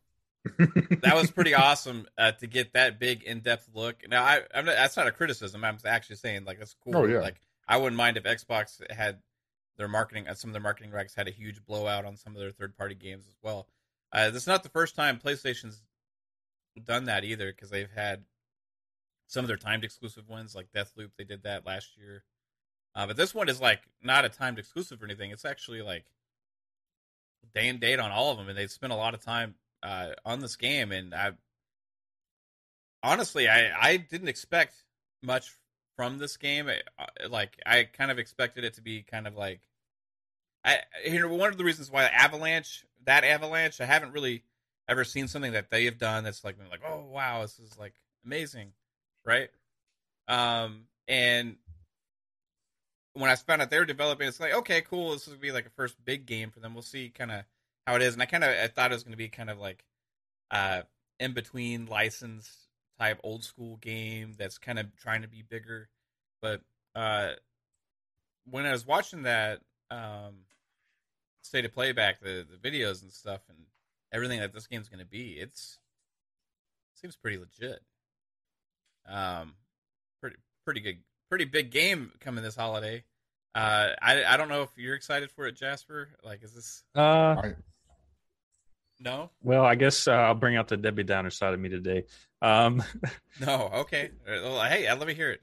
that 0.59 1.13
was 1.15 1.31
pretty 1.31 1.55
awesome 1.55 2.07
uh, 2.17 2.33
to 2.33 2.47
get 2.47 2.73
that 2.75 2.99
big 2.99 3.23
in-depth 3.23 3.69
look. 3.75 4.03
Now, 4.09 4.23
I, 4.23 4.41
I'm 4.55 4.65
not, 4.65 4.77
that's 4.77 4.97
not 4.97 5.07
a 5.07 5.13
criticism. 5.13 5.65
I'm 5.65 5.79
actually 5.85 6.17
saying 6.17 6.45
like 6.45 6.59
that's 6.59 6.77
cool. 6.83 6.97
Oh, 6.97 7.05
yeah. 7.05 7.21
Like 7.21 7.37
I 7.67 7.77
wouldn't 7.77 7.97
mind 7.97 8.17
if 8.17 8.25
Xbox 8.25 8.81
had 8.91 9.19
their 9.77 9.89
marketing, 9.89 10.27
uh, 10.29 10.35
some 10.35 10.51
of 10.51 10.53
their 10.53 10.63
marketing 10.63 10.91
racks 10.91 11.15
had 11.15 11.29
a 11.29 11.33
huge 11.33 11.65
blowout 11.65 12.05
on 12.05 12.17
some 12.17 12.35
of 12.35 12.41
their 12.41 12.51
third-party 12.51 12.95
games 12.95 13.27
as 13.29 13.37
well. 13.43 13.67
Uh, 14.13 14.31
this 14.31 14.43
is 14.43 14.49
not 14.49 14.63
the 14.63 14.69
first 14.71 14.95
time 14.95 15.19
PlayStation's 15.19 15.83
done 16.83 17.07
that 17.07 17.25
either, 17.25 17.53
because 17.53 17.71
they've 17.71 17.91
had 17.95 18.25
some 19.27 19.45
of 19.45 19.49
their 19.49 19.57
timed 19.57 19.85
exclusive 19.85 20.29
ones, 20.29 20.55
like 20.55 20.69
Deathloop. 20.75 21.11
They 21.19 21.25
did 21.25 21.43
that 21.43 21.67
last 21.67 21.97
year, 21.99 22.23
uh, 22.95 23.07
but 23.07 23.17
this 23.17 23.35
one 23.35 23.49
is 23.49 23.61
like 23.61 23.81
not 24.03 24.25
a 24.25 24.29
timed 24.29 24.59
exclusive 24.59 25.03
or 25.03 25.07
anything. 25.07 25.31
It's 25.31 25.45
actually 25.45 25.83
like 25.83 26.05
day 27.55 27.69
and 27.69 27.81
date 27.81 27.99
on 27.99 28.13
all 28.13 28.31
of 28.31 28.39
them, 28.39 28.49
and 28.49 28.57
they 28.57 28.67
spent 28.67 28.93
a 28.93 28.97
lot 28.97 29.15
of 29.15 29.21
time 29.21 29.57
uh, 29.87 30.13
on 30.25 30.41
this 30.41 30.57
game. 30.57 30.93
And 30.93 31.15
I 31.15 31.33
honestly, 33.03 33.49
I 33.49 33.71
I 33.81 33.97
didn't 33.97 34.29
expect 34.29 34.75
much 35.23 35.53
from 35.97 36.19
this 36.19 36.37
game. 36.37 36.69
I- 36.69 37.27
Like 37.29 37.59
I 37.65 37.85
kind 37.85 38.11
of 38.11 38.19
expected 38.19 38.65
it 38.65 38.75
to 38.75 38.83
be 38.83 39.03
kind 39.03 39.27
of 39.27 39.35
like 39.37 39.61
I 40.65 40.79
you 41.07 41.21
know 41.21 41.29
one 41.35 41.51
of 41.51 41.59
the 41.59 41.65
reasons 41.65 41.91
why 41.91 42.05
Avalanche 42.05 42.85
that 43.05 43.25
Avalanche 43.25 43.81
I 43.81 43.87
haven't 43.87 44.13
really 44.13 44.43
ever 44.89 45.05
seen 45.05 45.29
something 45.29 45.53
that 45.53 45.71
they 45.71 45.85
have 45.87 45.99
done 45.99 46.25
that's 46.25 46.45
like 46.45 46.57
like 46.71 46.83
oh 46.87 47.05
wow 47.11 47.43
this 47.43 47.59
is 47.59 47.79
like 47.79 47.95
amazing, 48.25 48.73
right? 49.25 49.51
Um 50.29 50.87
and 51.09 51.57
when 53.15 53.31
I 53.31 53.37
found 53.37 53.63
out 53.63 53.71
they 53.71 53.79
were 53.79 53.85
developing, 53.87 54.29
it's 54.29 54.41
like 54.41 54.55
okay, 54.55 54.83
cool. 54.83 55.13
This 55.13 55.23
is 55.23 55.29
gonna 55.29 55.41
be 55.41 55.53
like 55.53 55.67
a 55.67 55.71
first 55.71 55.97
big 56.05 56.27
game 56.27 56.51
for 56.51 56.61
them. 56.61 56.75
We'll 56.75 56.83
see 56.83 57.09
kind 57.09 57.31
of 57.31 57.45
how 57.87 57.95
it 57.95 58.03
is. 58.03 58.15
And 58.15 58.23
I 58.23 58.27
kind 58.27 58.45
of 58.45 58.51
I 58.51 58.67
thought 58.69 58.91
it 58.91 58.95
was 58.95 59.05
gonna 59.05 59.17
be 59.17 59.29
kind 59.29 59.51
of 59.51 59.59
like 59.59 59.85
uh 60.51 60.83
in 61.21 61.33
between 61.33 61.87
licensed 61.87 62.51
type 62.99 63.21
old 63.23 63.45
school 63.45 63.77
game 63.77 64.35
that's 64.39 64.59
kind 64.59 64.79
of 64.79 64.95
trying 64.97 65.23
to 65.23 65.29
be 65.29 65.43
bigger. 65.43 65.89
But 66.43 66.63
uh 66.95 67.33
when 68.49 68.67
I 68.67 68.73
was 68.73 68.87
watching 68.87 69.23
that 69.23 69.61
um 69.91 70.45
state 71.43 71.65
of 71.65 71.73
playback, 71.73 72.21
the 72.21 72.47
the 72.49 72.71
videos 72.71 73.03
and 73.03 73.13
stuff 73.13 73.41
and 73.49 73.59
everything 74.13 74.41
that 74.41 74.53
this 74.53 74.67
game's 74.67 74.89
gonna 74.89 75.05
be, 75.05 75.33
it's 75.33 75.79
seems 76.95 77.17
pretty 77.17 77.39
legit. 77.39 77.81
Um 79.07 79.55
pretty 80.21 80.37
pretty 80.65 80.81
good 80.81 80.99
pretty 81.29 81.45
big 81.45 81.71
game 81.71 82.13
coming 82.21 82.43
this 82.43 82.57
holiday. 82.57 83.05
Uh 83.55 83.91
I 84.03 84.25
I 84.25 84.37
don't 84.37 84.49
know 84.49 84.63
if 84.63 84.71
you're 84.77 84.95
excited 84.95 85.31
for 85.31 85.47
it, 85.47 85.57
Jasper. 85.57 86.09
Like 86.25 86.43
is 86.43 86.55
this 86.55 86.85
Uh, 86.95 87.37
I, 87.43 87.55
no? 89.01 89.31
well, 89.43 89.65
I 89.65 89.75
guess 89.75 90.07
uh, 90.09 90.13
I'll 90.13 90.35
bring 90.35 90.57
out 90.57 90.69
the 90.69 90.77
Debbie 90.77 91.05
Downer 91.05 91.31
side 91.31 91.55
of 91.55 91.61
me 91.61 91.69
today. 91.69 92.05
Um, 92.43 92.83
No, 93.41 93.71
okay. 93.75 94.11
Uh, 94.27 94.41
Well, 94.43 94.63
hey, 94.65 94.93
let 94.95 95.07
me 95.07 95.13
hear 95.15 95.31
it. 95.33 95.43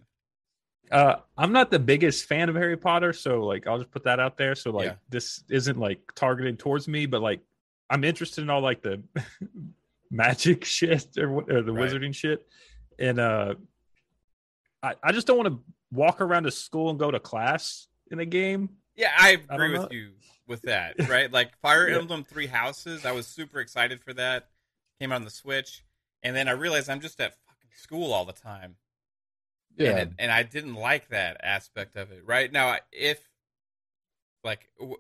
uh, 0.92 1.18
I'm 1.38 1.52
not 1.52 1.70
the 1.72 1.80
biggest 1.80 2.26
fan 2.26 2.50
of 2.50 2.56
Harry 2.56 2.78
Potter, 2.78 3.14
so 3.14 3.44
like 3.46 3.68
I'll 3.68 3.78
just 3.78 3.92
put 3.92 4.04
that 4.06 4.20
out 4.20 4.38
there. 4.38 4.56
So 4.56 4.72
like 4.72 4.86
Yeah. 4.88 4.96
this 5.10 5.44
isn't 5.50 5.78
like 5.80 6.00
targeted 6.16 6.58
towards 6.60 6.88
me, 6.88 7.06
but 7.06 7.22
like 7.22 7.42
I'm 7.90 8.04
interested 8.04 8.42
in 8.42 8.50
all 8.50 8.62
like 8.62 8.82
the 8.82 9.02
magic 10.12 10.66
shit 10.78 11.06
or, 11.18 11.30
or 11.30 11.62
the 11.62 11.72
Right. 11.72 11.92
wizarding 11.92 12.14
shit, 12.16 12.46
and 13.00 13.20
uh, 13.20 13.56
I 14.82 14.96
I 15.04 15.12
just 15.12 15.28
don't 15.28 15.38
want 15.38 15.50
to 15.50 15.60
walk 15.92 16.22
around 16.22 16.44
to 16.44 16.52
school 16.52 16.90
and 16.90 17.00
go 17.00 17.12
to 17.12 17.20
class 17.20 17.88
in 18.12 18.20
a 18.20 18.26
game. 18.26 18.70
Yeah, 18.96 19.12
I 19.18 19.38
I 19.50 19.56
agree 19.56 19.72
don't 19.72 19.84
with 19.84 19.92
you 19.92 20.12
with 20.48 20.64
that, 20.64 20.96
right? 21.10 21.32
Like 21.32 21.58
Fire 21.62 21.90
Yeah. 21.90 21.98
Emblem 21.98 22.24
Three 22.24 22.48
Houses, 22.48 23.06
I 23.06 23.12
was 23.12 23.28
super 23.28 23.60
excited 23.60 24.02
for 24.02 24.14
that. 24.14 24.50
Came 25.00 25.12
out 25.12 25.16
on 25.16 25.26
the 25.26 25.30
Switch, 25.32 25.84
and 26.22 26.36
then 26.36 26.48
I 26.48 26.52
realized 26.52 26.90
I'm 26.90 27.02
just 27.02 27.20
at 27.20 27.34
fucking 27.48 27.72
school 27.76 28.14
all 28.14 28.26
the 28.26 28.34
time, 28.34 28.76
yeah, 29.76 29.90
and, 29.90 30.00
it, 30.00 30.10
and 30.20 30.32
I 30.32 30.44
didn't 30.44 30.76
like 30.76 31.10
that 31.10 31.38
aspect 31.44 31.96
of 31.96 32.12
it. 32.12 32.24
Right 32.26 32.52
now, 32.52 32.78
if 32.92 33.20
like 34.44 34.70
w- 34.80 34.98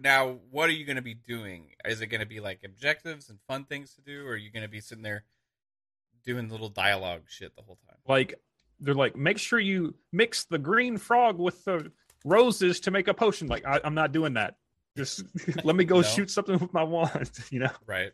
now, 0.00 0.38
what 0.50 0.68
are 0.70 0.72
you 0.72 0.84
going 0.86 0.96
to 0.96 1.02
be 1.02 1.14
doing? 1.14 1.70
Is 1.84 2.00
it 2.00 2.06
going 2.06 2.20
to 2.20 2.26
be 2.26 2.40
like 2.40 2.60
objectives 2.64 3.28
and 3.28 3.38
fun 3.48 3.64
things 3.64 3.94
to 3.94 4.00
do, 4.00 4.26
or 4.26 4.32
are 4.32 4.36
you 4.36 4.50
going 4.50 4.62
to 4.62 4.68
be 4.68 4.80
sitting 4.80 5.02
there 5.02 5.24
doing 6.24 6.48
little 6.48 6.68
dialogue 6.68 7.22
shit 7.28 7.54
the 7.56 7.62
whole 7.62 7.78
time? 7.86 7.96
Like 8.06 8.34
they're 8.80 8.94
like, 8.94 9.16
make 9.16 9.38
sure 9.38 9.58
you 9.58 9.94
mix 10.12 10.44
the 10.44 10.58
green 10.58 10.96
frog 10.98 11.38
with 11.38 11.64
the 11.64 11.90
roses 12.24 12.80
to 12.80 12.90
make 12.90 13.08
a 13.08 13.14
potion. 13.14 13.48
Like 13.48 13.66
I, 13.66 13.80
I'm 13.84 13.94
not 13.94 14.12
doing 14.12 14.34
that. 14.34 14.56
Just 14.96 15.24
let 15.64 15.76
me 15.76 15.84
go 15.84 15.96
No. 15.96 16.02
shoot 16.02 16.30
something 16.30 16.58
with 16.58 16.72
my 16.72 16.82
wand. 16.82 17.30
You 17.50 17.60
know. 17.60 17.70
Right? 17.86 18.12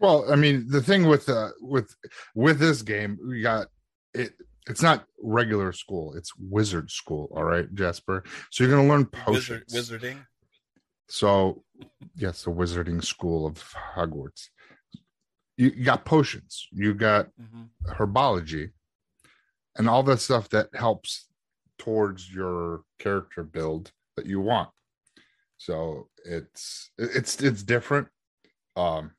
Well, 0.00 0.30
I 0.32 0.36
mean, 0.36 0.66
the 0.68 0.82
thing 0.82 1.06
with 1.06 1.28
uh 1.28 1.50
with 1.60 1.94
with 2.34 2.58
this 2.58 2.82
game, 2.82 3.18
we 3.26 3.40
got 3.42 3.68
it. 4.14 4.32
It's 4.68 4.82
not 4.82 5.06
regular 5.22 5.72
school; 5.72 6.14
it's 6.14 6.32
wizard 6.38 6.90
school. 6.90 7.30
All 7.34 7.44
right, 7.44 7.72
Jasper. 7.74 8.24
So 8.50 8.64
you're 8.64 8.72
gonna 8.74 8.88
learn 8.88 9.08
Wizard, 9.28 9.64
potions. 9.66 9.90
wizarding. 9.90 10.26
So, 11.08 11.62
yes, 12.16 12.44
the 12.44 12.50
wizarding 12.50 13.04
school 13.04 13.46
of 13.46 13.62
Hogwarts. 13.94 14.48
You, 15.56 15.72
you 15.76 15.84
got 15.84 16.04
potions. 16.04 16.68
You 16.72 16.94
got 16.94 17.28
hmm 17.36 17.64
herbology, 17.86 18.70
and 19.76 19.88
all 19.88 20.02
the 20.02 20.16
stuff 20.16 20.48
that 20.50 20.68
helps 20.74 21.26
towards 21.78 22.32
your 22.32 22.82
character 22.98 23.42
build 23.42 23.92
that 24.16 24.26
you 24.26 24.40
want. 24.40 24.70
So 25.64 26.08
it's 26.24 26.90
it's 26.98 27.40
it's 27.40 27.62
different. 27.62 28.08
Um, 28.74 29.12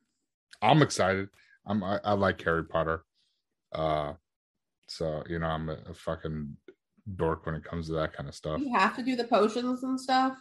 I'm 0.61 0.81
excited. 0.81 1.29
I'm 1.65 1.81
I, 1.83 2.01
I 2.03 2.13
like 2.13 2.41
Harry 2.41 2.65
Potter. 2.65 3.05
Uh, 3.71 4.13
so 4.87 5.23
you 5.29 5.39
know 5.39 5.47
I'm 5.47 5.69
a, 5.69 5.77
a 5.89 5.93
fucking 5.93 6.57
dork 7.15 7.45
when 7.45 7.55
it 7.55 7.63
comes 7.63 7.87
to 7.87 7.93
that 7.93 8.11
kind 8.11 8.27
of 8.27 8.35
stuff. 8.35 8.59
You 8.59 8.73
have 8.73 8.93
to 8.97 9.03
do 9.03 9.15
the 9.15 9.23
potions 9.23 9.83
and 9.83 9.99
stuff. 9.99 10.35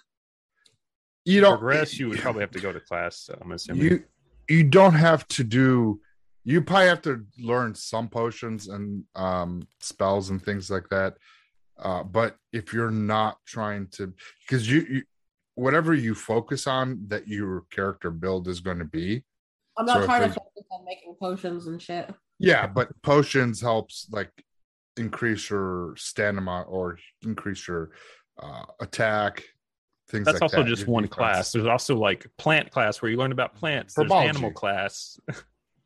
You 1.25 1.41
don't 1.41 1.59
progress, 1.59 1.97
you 2.01 2.09
would 2.09 2.19
probably 2.19 2.41
have 2.41 2.51
to 2.51 2.61
go 2.61 2.73
to 2.73 2.81
class. 2.81 3.21
So 3.21 3.39
I'm 3.41 3.53
assuming. 3.53 3.85
you 3.85 4.05
you 4.49 4.65
don't 4.65 4.95
have 4.95 5.27
to 5.29 5.45
do 5.45 6.01
you 6.45 6.61
probably 6.61 6.89
have 6.89 7.03
to 7.03 7.25
learn 7.39 7.77
some 7.77 8.09
potions 8.09 8.67
and 8.67 9.05
um 9.15 9.63
spells 9.81 10.31
and 10.31 10.43
things 10.45 10.69
like 10.69 10.89
that 10.89 11.15
uh 11.79 12.03
but 12.03 12.37
if 12.53 12.73
you're 12.73 12.91
not 12.91 13.39
trying 13.47 13.87
to 13.87 14.13
because 14.41 14.69
you, 14.69 14.85
you 14.91 15.03
whatever 15.63 15.95
you 15.95 16.15
focus 16.15 16.67
on 16.67 17.05
that 17.09 17.27
your 17.29 17.65
character 17.71 18.11
build 18.11 18.49
is 18.49 18.61
going 18.61 18.79
to 18.79 18.85
be 18.85 19.23
I'm 19.79 19.87
not 19.87 20.01
if 20.01 20.05
trying 20.07 20.23
to 20.29 20.29
focus 20.35 20.65
on 20.71 20.85
making 20.85 21.15
potions 21.19 21.67
and 21.69 21.81
shit. 21.81 22.13
yeah 22.39 22.67
but 22.67 22.89
potions 23.03 23.61
helps 23.61 24.07
like 24.11 24.31
increase 24.97 25.49
your 25.51 25.95
stamina 25.97 26.63
or 26.63 26.99
increase 27.23 27.67
your 27.69 27.93
uh 28.43 28.65
attack 28.81 29.43
things 30.09 30.27
That's 30.27 30.37
like 30.37 30.43
also 30.43 30.57
that, 30.63 30.69
just 30.69 30.83
your 30.83 30.91
one 30.91 31.05
defense. 31.05 31.17
class. 31.17 31.53
There's 31.53 31.67
also 31.67 31.97
like 31.97 32.27
plant 32.37 32.71
class 32.71 33.01
where 33.01 33.11
you 33.11 33.17
learn 33.17 33.33
about 33.33 33.55
plants. 33.55 33.95
There's 33.95 34.11
Herbology. 34.11 34.29
animal 34.29 34.53
class. 34.53 35.19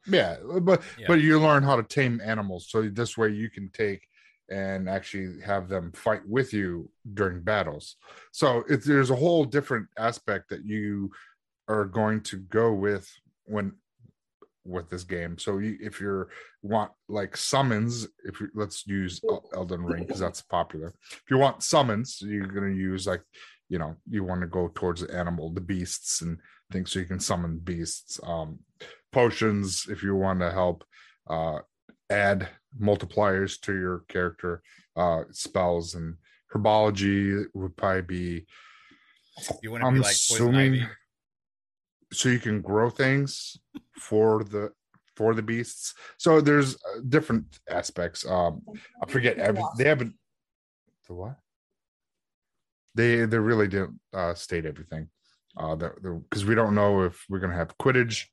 Yeah, 0.08 0.36
but 0.60 0.82
Yeah. 0.98 1.06
but 1.08 1.20
you 1.20 1.40
learn 1.40 1.64
how 1.64 1.74
to 1.74 1.82
tame 1.82 2.20
animals, 2.24 2.68
so 2.70 2.88
this 2.88 3.18
way 3.18 3.30
you 3.30 3.50
can 3.50 3.68
take 3.70 4.06
and 4.48 4.88
actually 4.88 5.40
have 5.42 5.68
them 5.68 5.92
fight 5.92 6.22
with 6.26 6.52
you 6.52 6.90
during 7.14 7.42
battles. 7.42 7.96
So 8.32 8.64
there's 8.68 9.10
a 9.10 9.16
whole 9.16 9.44
different 9.44 9.88
aspect 9.98 10.50
that 10.50 10.64
you 10.64 11.10
are 11.68 11.84
going 11.84 12.20
to 12.22 12.36
go 12.36 12.72
with 12.72 13.10
when 13.44 13.72
with 14.64 14.90
this 14.90 15.04
game. 15.04 15.38
So 15.38 15.58
you, 15.58 15.76
if 15.80 16.00
you're 16.00 16.28
want 16.62 16.90
like 17.08 17.36
summons, 17.36 18.06
if 18.24 18.40
you 18.40 18.48
let's 18.54 18.86
use 18.86 19.20
Elden 19.54 19.84
Ring 19.84 20.04
because 20.04 20.20
that's 20.20 20.42
popular. 20.42 20.94
If 21.10 21.30
you 21.30 21.38
want 21.38 21.62
summons, 21.62 22.18
you're 22.20 22.46
going 22.46 22.72
to 22.72 22.80
use 22.80 23.06
like 23.06 23.22
you 23.68 23.78
know 23.78 23.96
you 24.08 24.24
want 24.24 24.40
to 24.42 24.46
go 24.46 24.70
towards 24.74 25.00
the 25.00 25.14
animal, 25.14 25.52
the 25.52 25.60
beasts 25.60 26.22
and 26.22 26.38
things, 26.72 26.92
so 26.92 26.98
you 26.98 27.04
can 27.04 27.20
summon 27.20 27.58
beasts. 27.58 28.20
Um, 28.22 28.60
potions 29.12 29.86
if 29.88 30.02
you 30.02 30.14
want 30.14 30.40
to 30.40 30.50
help 30.50 30.84
uh, 31.28 31.58
add 32.10 32.48
multipliers 32.80 33.60
to 33.62 33.72
your 33.72 34.04
character, 34.08 34.62
uh, 34.96 35.24
spells 35.30 35.94
and 35.94 36.16
herbology 36.52 37.44
would 37.54 37.76
probably 37.76 38.02
be. 38.02 38.46
You 39.62 39.72
want 39.72 39.84
to 39.84 39.90
be 39.90 39.98
like 39.98 40.12
assuming 40.12 40.86
so 42.12 42.28
you 42.28 42.38
can 42.38 42.60
grow 42.62 42.88
things 42.88 43.58
for 43.98 44.44
the 44.44 44.72
for 45.16 45.34
the 45.34 45.42
beasts. 45.42 45.94
So 46.18 46.40
there's 46.40 46.74
uh, 46.74 47.00
different 47.08 47.58
aspects. 47.68 48.26
Um, 48.26 48.62
I 49.02 49.10
forget 49.10 49.38
every 49.38 49.62
they 49.76 49.84
haven't 49.84 50.14
the 51.06 51.14
what 51.14 51.36
they 52.94 53.26
they 53.26 53.38
really 53.38 53.68
didn't 53.68 54.00
uh, 54.12 54.34
state 54.34 54.66
everything. 54.66 55.08
Uh, 55.56 55.74
because 55.74 56.44
we 56.44 56.54
don't 56.54 56.74
know 56.74 57.02
if 57.02 57.24
we're 57.28 57.38
gonna 57.38 57.54
have 57.54 57.78
Quidditch 57.78 58.24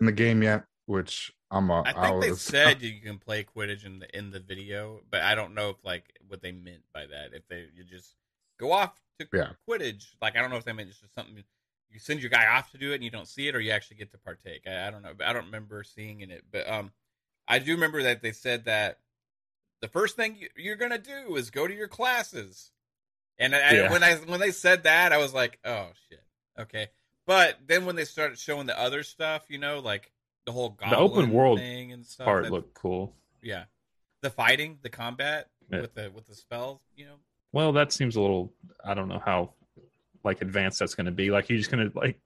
in 0.00 0.06
the 0.06 0.12
game 0.12 0.42
yet, 0.42 0.64
which 0.92 1.32
I'm 1.50 1.70
a. 1.70 1.82
I 1.84 1.92
think 1.92 2.20
they 2.20 2.32
said 2.36 2.82
you 2.82 3.00
can 3.00 3.18
play 3.18 3.44
Quidditch 3.44 3.84
in 3.84 3.98
the 3.98 4.16
in 4.16 4.30
the 4.30 4.40
video, 4.40 5.00
but 5.10 5.22
I 5.22 5.34
don't 5.34 5.54
know 5.54 5.70
if 5.70 5.76
like 5.84 6.18
what 6.28 6.42
they 6.42 6.52
meant 6.52 6.82
by 6.92 7.06
that. 7.06 7.30
If 7.32 7.48
they 7.48 7.66
you 7.74 7.84
just 7.84 8.14
go 8.58 8.72
off 8.72 8.92
to 9.18 9.26
Yeah. 9.32 9.50
Quidditch, 9.68 10.14
like 10.20 10.36
I 10.36 10.40
don't 10.40 10.50
know 10.50 10.56
if 10.56 10.64
they 10.64 10.72
meant 10.72 10.88
it's 10.90 11.00
just 11.00 11.14
something 11.14 11.42
you 11.90 11.98
send 11.98 12.20
your 12.20 12.30
guy 12.30 12.46
off 12.46 12.70
to 12.72 12.78
do 12.78 12.92
it 12.92 12.96
and 12.96 13.04
you 13.04 13.10
don't 13.10 13.28
see 13.28 13.48
it, 13.48 13.54
or 13.54 13.60
you 13.60 13.70
actually 13.70 13.96
get 13.96 14.10
to 14.12 14.18
partake. 14.18 14.62
I, 14.66 14.88
I 14.88 14.90
don't 14.90 15.02
know, 15.02 15.12
but 15.16 15.26
I 15.26 15.32
don't 15.32 15.46
remember 15.46 15.82
seeing 15.82 16.20
in 16.20 16.30
it. 16.30 16.44
But 16.50 16.68
um, 16.70 16.92
I 17.48 17.58
do 17.58 17.72
remember 17.72 18.02
that 18.04 18.22
they 18.22 18.32
said 18.32 18.64
that 18.66 18.98
the 19.80 19.88
first 19.88 20.16
thing 20.16 20.36
you, 20.38 20.48
you're 20.56 20.76
gonna 20.76 20.98
do 20.98 21.36
is 21.36 21.50
go 21.50 21.66
to 21.66 21.74
your 21.74 21.88
classes. 21.88 22.70
And 23.38 23.54
I, 23.54 23.74
Yeah. 23.74 23.90
when 23.90 24.02
I 24.02 24.16
when 24.16 24.40
they 24.40 24.52
said 24.52 24.84
that, 24.84 25.12
I 25.12 25.18
was 25.18 25.34
like, 25.34 25.58
oh 25.64 25.88
shit, 26.08 26.22
okay. 26.58 26.88
But 27.26 27.58
then 27.66 27.86
when 27.86 27.96
they 27.96 28.04
started 28.04 28.38
showing 28.38 28.66
the 28.66 28.78
other 28.78 29.02
stuff, 29.02 29.44
you 29.48 29.58
know, 29.58 29.78
like 29.80 30.12
the 30.46 30.52
whole 30.52 30.70
goblin 30.70 31.00
open 31.00 31.30
world 31.30 31.58
thing 31.58 31.92
and 31.92 32.04
stuff, 32.06 32.24
Part 32.24 32.44
that- 32.44 32.52
looked 32.52 32.74
cool. 32.74 33.14
yeah, 33.42 33.64
the 34.22 34.30
fighting, 34.30 34.78
the 34.82 34.90
combat 34.90 35.48
Yeah. 35.70 35.82
with 35.82 35.94
the 35.94 36.10
with 36.10 36.26
the 36.26 36.34
spells, 36.34 36.80
you 36.96 37.04
know. 37.06 37.16
Well, 37.52 37.72
that 37.72 37.92
seems 37.92 38.16
a 38.16 38.20
little. 38.20 38.52
I 38.84 38.94
don't 38.94 39.08
know 39.08 39.22
how 39.24 39.54
like 40.24 40.40
advanced 40.42 40.78
that's 40.78 40.94
going 40.94 41.06
to 41.06 41.12
be. 41.12 41.30
Like, 41.30 41.48
you're 41.48 41.58
just 41.58 41.70
going 41.70 41.90
to 41.90 41.98
like 41.98 42.18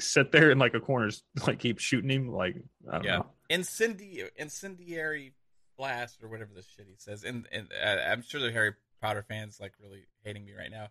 sit 0.00 0.30
there 0.32 0.50
in 0.50 0.58
like 0.58 0.74
a 0.74 0.80
corner, 0.80 1.10
like 1.46 1.58
keep 1.60 1.78
shooting 1.78 2.10
him. 2.10 2.28
Like, 2.32 2.56
I 2.90 2.92
don't 2.96 3.04
Yeah. 3.04 3.16
know. 3.18 3.26
Incendi- 3.50 4.28
incendiary 4.36 5.32
blast 5.76 6.22
or 6.22 6.28
whatever 6.28 6.50
this 6.54 6.66
shit 6.68 6.86
he 6.88 6.96
says. 6.98 7.24
And 7.24 7.46
and 7.52 7.68
uh, 7.72 7.98
I'm 8.10 8.22
sure 8.22 8.40
the 8.40 8.52
Harry 8.52 8.74
Potter 9.00 9.24
fans 9.28 9.58
like 9.60 9.72
really 9.80 10.06
hating 10.22 10.44
me 10.44 10.52
right 10.52 10.70
now. 10.70 10.88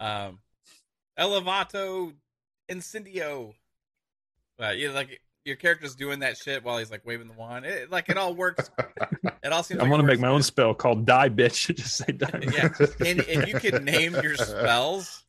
Um, 0.00 0.38
Elevato 1.18 2.14
incendio. 2.68 3.54
But 4.56 4.78
yeah, 4.78 4.90
like 4.90 5.20
your 5.44 5.56
character's 5.56 5.94
doing 5.94 6.20
that 6.20 6.36
shit 6.36 6.64
while 6.64 6.78
he's 6.78 6.90
like 6.90 7.04
waving 7.04 7.28
the 7.28 7.34
wand. 7.34 7.66
It, 7.66 7.90
like 7.90 8.08
it 8.08 8.16
all 8.18 8.34
works. 8.34 8.70
It 9.42 9.52
all 9.52 9.62
seems. 9.62 9.78
I'm 9.80 9.90
like 9.90 9.98
going 9.98 10.00
to 10.00 10.06
make 10.06 10.14
works 10.14 10.22
my 10.22 10.28
own 10.28 10.42
spell 10.42 10.72
called 10.74 11.04
Die 11.04 11.28
Bitch. 11.28 11.74
just 11.76 11.98
say 11.98 12.12
Die. 12.12 12.40
Yeah, 12.50 12.68
and 13.06 13.20
if 13.20 13.46
you 13.46 13.54
could 13.60 13.84
name 13.84 14.14
your 14.22 14.36
spells, 14.36 15.24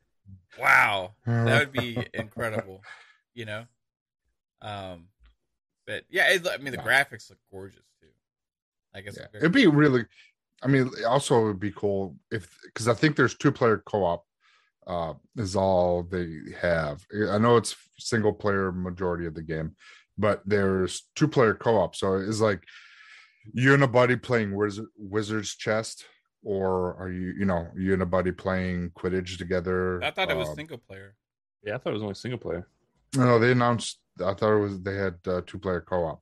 wow, 0.57 1.11
that 1.25 1.59
would 1.59 1.73
be 1.73 1.97
incredible. 2.13 2.81
You 3.33 3.43
know, 3.45 3.65
um, 4.61 5.07
but 5.85 6.05
yeah, 6.09 6.31
it, 6.31 6.47
I 6.49 6.55
mean 6.57 6.71
the 6.71 6.77
Yeah. 6.77 6.85
graphics 6.85 7.29
look 7.29 7.39
gorgeous 7.51 7.83
too. 7.99 8.07
I 8.93 9.01
guess 9.01 9.17
Yeah. 9.19 9.27
It'd 9.33 9.51
be 9.51 9.67
really, 9.67 10.05
I 10.63 10.67
mean, 10.67 10.89
also 11.05 11.41
it 11.41 11.47
would 11.47 11.59
be 11.59 11.71
cool 11.71 12.15
if 12.31 12.57
because 12.63 12.87
I 12.87 12.93
think 12.93 13.17
there's 13.17 13.35
two 13.35 13.51
player 13.51 13.83
co 13.85 14.05
op 14.05 14.25
uh, 14.87 15.13
is 15.35 15.57
all 15.57 16.03
they 16.03 16.39
have. 16.61 17.05
I 17.29 17.37
know 17.37 17.57
it's 17.57 17.75
single 17.99 18.31
player 18.33 18.71
majority 18.71 19.25
of 19.25 19.33
the 19.33 19.43
game, 19.43 19.75
but 20.17 20.41
there's 20.45 21.07
two 21.15 21.27
player 21.27 21.53
co 21.53 21.77
op. 21.77 21.95
So 21.95 22.15
it's 22.15 22.39
like 22.41 22.63
you 23.53 23.73
and 23.73 23.83
a 23.83 23.87
buddy 23.87 24.15
playing 24.15 24.55
Wizard, 24.55 24.87
Wizard's 24.97 25.55
Chess, 25.55 25.97
or 26.43 26.95
are 26.99 27.09
you, 27.11 27.33
you 27.39 27.45
know, 27.45 27.67
you 27.75 27.93
and 27.93 28.01
a 28.01 28.05
buddy 28.05 28.31
playing 28.31 28.91
Quidditch 28.91 29.37
together? 29.37 30.03
I 30.03 30.11
thought 30.11 30.29
it 30.31 30.37
was 30.37 30.49
Um, 30.49 30.55
single 30.55 30.77
player. 30.77 31.15
Yeah, 31.63 31.75
I 31.75 31.77
thought 31.77 31.89
it 31.91 31.93
was 31.93 32.03
only 32.03 32.15
single 32.15 32.39
player. 32.39 32.67
no, 33.15 33.39
they 33.39 33.51
announced. 33.51 33.99
I 34.19 34.33
thought 34.33 34.53
it 34.55 34.59
was 34.59 34.81
they 34.81 34.95
had 34.95 35.15
uh, 35.27 35.41
two 35.45 35.59
player 35.59 35.81
co 35.81 36.05
op. 36.05 36.21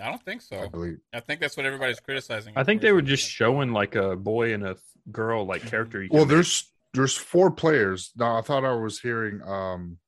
I 0.00 0.08
don't 0.10 0.24
think 0.24 0.42
so. 0.42 0.58
I 0.60 0.66
believe. 0.68 0.98
I 1.12 1.20
think 1.20 1.40
that's 1.40 1.56
what 1.56 1.66
everybody's 1.66 2.00
criticizing. 2.00 2.52
I 2.56 2.64
think 2.64 2.82
they 2.82 2.92
were 2.92 3.02
just 3.02 3.28
showing 3.28 3.72
like 3.72 3.94
a 3.94 4.16
boy 4.16 4.52
and 4.52 4.66
a 4.66 4.76
girl 5.12 5.44
like 5.46 5.66
character. 5.66 6.02
you 6.02 6.08
well 6.10 6.24
there's 6.24 6.72
there's 6.94 7.14
four 7.14 7.50
players 7.50 8.10
now 8.16 8.38
i 8.38 8.40
thought 8.40 8.64
i 8.64 8.72
was 8.72 9.00
hearing 9.00 9.42
um 9.46 9.98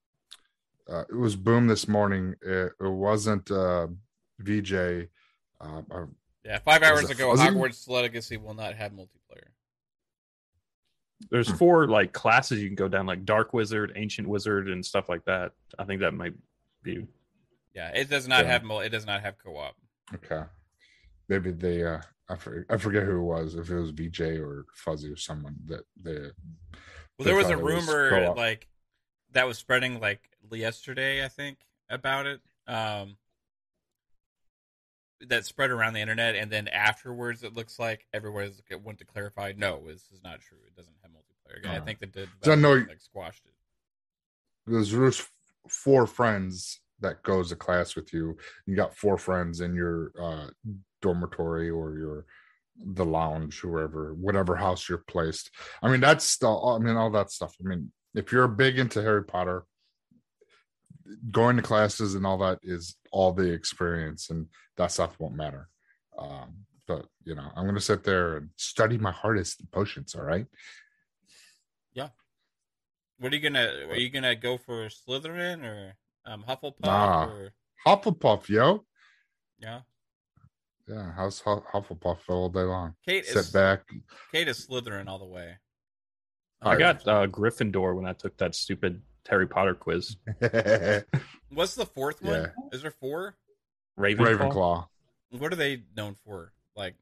uh, 0.91 1.05
it 1.09 1.15
was 1.17 1.37
boom 1.37 1.67
this 1.67 1.89
morning 1.89 2.35
it, 2.43 2.73
it 2.81 2.89
wasn't 2.89 3.51
uh 3.51 3.87
vj 4.43 5.09
uh, 5.61 5.83
Yeah, 6.45 6.59
five 6.59 6.83
hours 6.83 7.11
ago, 7.11 7.35
Fuzzy? 7.35 7.49
Hogwarts 7.49 7.89
Legacy 7.89 8.37
will 8.37 8.55
not 8.55 8.75
have 8.75 8.93
multiplayer. 8.93 9.49
there's 11.31 11.49
Hmm. 11.51 11.57
four 11.57 11.89
like 11.89 12.13
classes 12.13 12.61
you 12.61 12.69
can 12.69 12.77
go 12.77 12.89
down, 12.89 13.07
like 13.07 13.25
Dark 13.25 13.53
Wizard, 13.55 13.93
Ancient 13.97 14.29
Wizard, 14.29 14.69
and 14.69 14.85
stuff 14.85 15.09
like 15.09 15.25
that. 15.25 15.53
I 15.79 15.85
think 15.85 16.01
that 16.03 16.13
might 16.13 16.35
be. 16.83 17.07
Yeah, 17.75 17.89
it 17.89 18.09
does 18.11 18.29
not 18.29 18.45
Yeah. 18.45 18.53
have 18.53 18.71
it 18.85 18.91
does 18.91 19.07
not 19.07 19.23
have 19.23 19.39
co-op. 19.39 19.75
okay 20.15 20.43
maybe 21.29 21.51
they 21.51 21.83
uh 21.85 22.01
I 22.29 22.37
forget, 22.37 22.65
I 22.71 22.77
forget 22.77 23.03
who 23.05 23.17
it 23.19 23.23
was 23.25 23.55
if 23.55 23.71
it 23.71 23.79
was 23.81 23.93
vj 23.93 24.41
or 24.41 24.67
fuzzy 24.75 25.11
or 25.11 25.17
someone 25.17 25.57
that 25.67 25.85
they 26.01 26.13
Well, 26.13 26.31
They 27.19 27.25
there 27.25 27.37
was 27.37 27.49
a 27.49 27.57
thought 27.57 27.61
it 27.61 27.65
was 27.65 27.89
rumor 27.89 28.35
like 28.37 28.69
that 29.33 29.47
was 29.47 29.59
spreading 29.59 30.01
like 30.01 30.21
yesterday, 30.53 31.25
I 31.25 31.29
think, 31.29 31.59
about 31.91 32.27
it. 32.27 32.41
Um, 32.67 33.17
that 35.29 35.47
spread 35.47 35.71
around 35.71 35.95
the 35.95 36.01
internet, 36.01 36.35
and 36.37 36.51
then 36.51 36.69
afterwards, 36.69 37.43
it 37.43 37.55
looks 37.55 37.79
like 37.79 38.07
everybody's 38.13 38.61
went 38.85 38.99
to 38.99 39.05
clarify. 39.07 39.53
No, 39.57 39.83
this 39.87 40.11
is 40.13 40.23
not 40.23 40.41
true. 40.41 40.59
It 40.67 40.77
doesn't 40.77 40.95
have 41.03 41.11
multiplayer. 41.11 41.65
And 41.67 41.83
I 41.83 41.85
think 41.85 42.01
that 42.01 42.13
the 42.13 42.29
So 42.45 42.53
I 42.53 42.55
know- 42.55 42.75
like 42.75 43.01
squashed 43.01 43.45
it. 43.47 43.53
there's 44.67 45.27
four 45.69 46.07
friends 46.07 46.81
that 47.01 47.23
goes 47.23 47.49
to 47.51 47.57
class 47.57 47.95
with 47.97 48.13
you 48.13 48.37
you 48.67 48.75
got 48.77 48.97
four 48.97 49.19
friends 49.19 49.61
in 49.61 49.75
your 49.75 50.13
uh 50.19 50.47
dormitory 51.03 51.69
or 51.69 51.95
your 51.99 52.25
the 52.95 53.05
lounge 53.05 53.63
wherever 53.65 54.15
whatever 54.15 54.57
house 54.57 54.89
you're 54.89 55.05
placed 55.07 55.51
i 55.83 55.91
mean 55.91 56.01
that's 56.01 56.25
still 56.25 56.69
i 56.69 56.79
mean 56.79 56.97
all 56.97 57.11
that 57.11 57.31
stuff 57.31 57.55
i 57.61 57.69
mean 57.69 57.91
if 58.15 58.31
you're 58.33 58.49
big 58.49 58.79
into 58.79 59.03
harry 59.03 59.25
potter 59.25 59.65
going 61.31 61.57
to 61.57 61.63
classes 61.63 62.15
and 62.15 62.27
all 62.27 62.39
that 62.39 62.59
is 62.63 62.97
all 63.13 63.33
the 63.33 63.51
experience 63.51 64.31
and 64.31 64.47
that 64.77 64.91
stuff 64.93 65.19
won't 65.19 65.35
matter 65.35 65.69
um 66.19 66.55
but 66.87 67.07
you 67.25 67.35
know 67.35 67.49
i'm 67.55 67.67
gonna 67.67 67.81
sit 67.81 68.03
there 68.05 68.37
and 68.37 68.51
study 68.57 68.99
my 68.99 69.13
hardest 69.13 69.63
potions 69.71 70.15
all 70.15 70.23
right 70.23 70.47
yeah 71.95 72.09
What 73.19 73.33
are 73.33 73.37
you 73.37 73.43
gonna? 73.43 73.69
Are 73.91 73.97
you 73.97 74.11
gonna 74.11 74.37
go 74.37 74.59
for 74.59 74.89
Slytherin 74.89 75.65
or 75.65 75.95
um, 76.27 76.45
Hufflepuff? 76.47 76.85
Nah. 76.85 77.25
Or 77.27 77.53
hufflepuff 77.87 78.49
yo 78.49 78.85
yeah, 79.59 79.81
yeah 80.89 81.13
how's 81.17 81.41
Hu- 81.41 81.65
hufflepuff 81.73 82.19
all 82.29 82.49
day 82.51 82.61
long 82.61 82.95
Kate 83.07 83.25
sit 83.25 83.37
is 83.37 83.51
back 83.51 83.83
Kate 84.33 84.49
is 84.49 84.67
Slytherin 84.67 85.09
all 85.09 85.19
the 85.19 85.25
way. 85.25 85.57
I 86.63 86.77
got 86.77 87.07
uh, 87.07 87.27
Gryffindor 87.27 87.95
when 87.95 88.07
I 88.07 88.13
took 88.13 88.37
that 88.39 88.55
stupid 88.55 89.01
Harry 89.29 89.47
Potter 89.47 89.75
quiz. 89.75 90.17
What's 91.51 91.75
the 91.75 91.87
fourth 91.87 92.23
one? 92.23 92.35
Yeah. 92.43 92.49
Is 92.73 92.83
there 92.83 92.91
four? 92.91 93.37
Ravenclaw. 93.99 94.39
Ravenclaw. 94.39 94.87
What 95.31 95.53
are 95.53 95.57
they 95.57 95.83
known 95.97 96.15
for? 96.25 96.53
Like, 96.75 96.95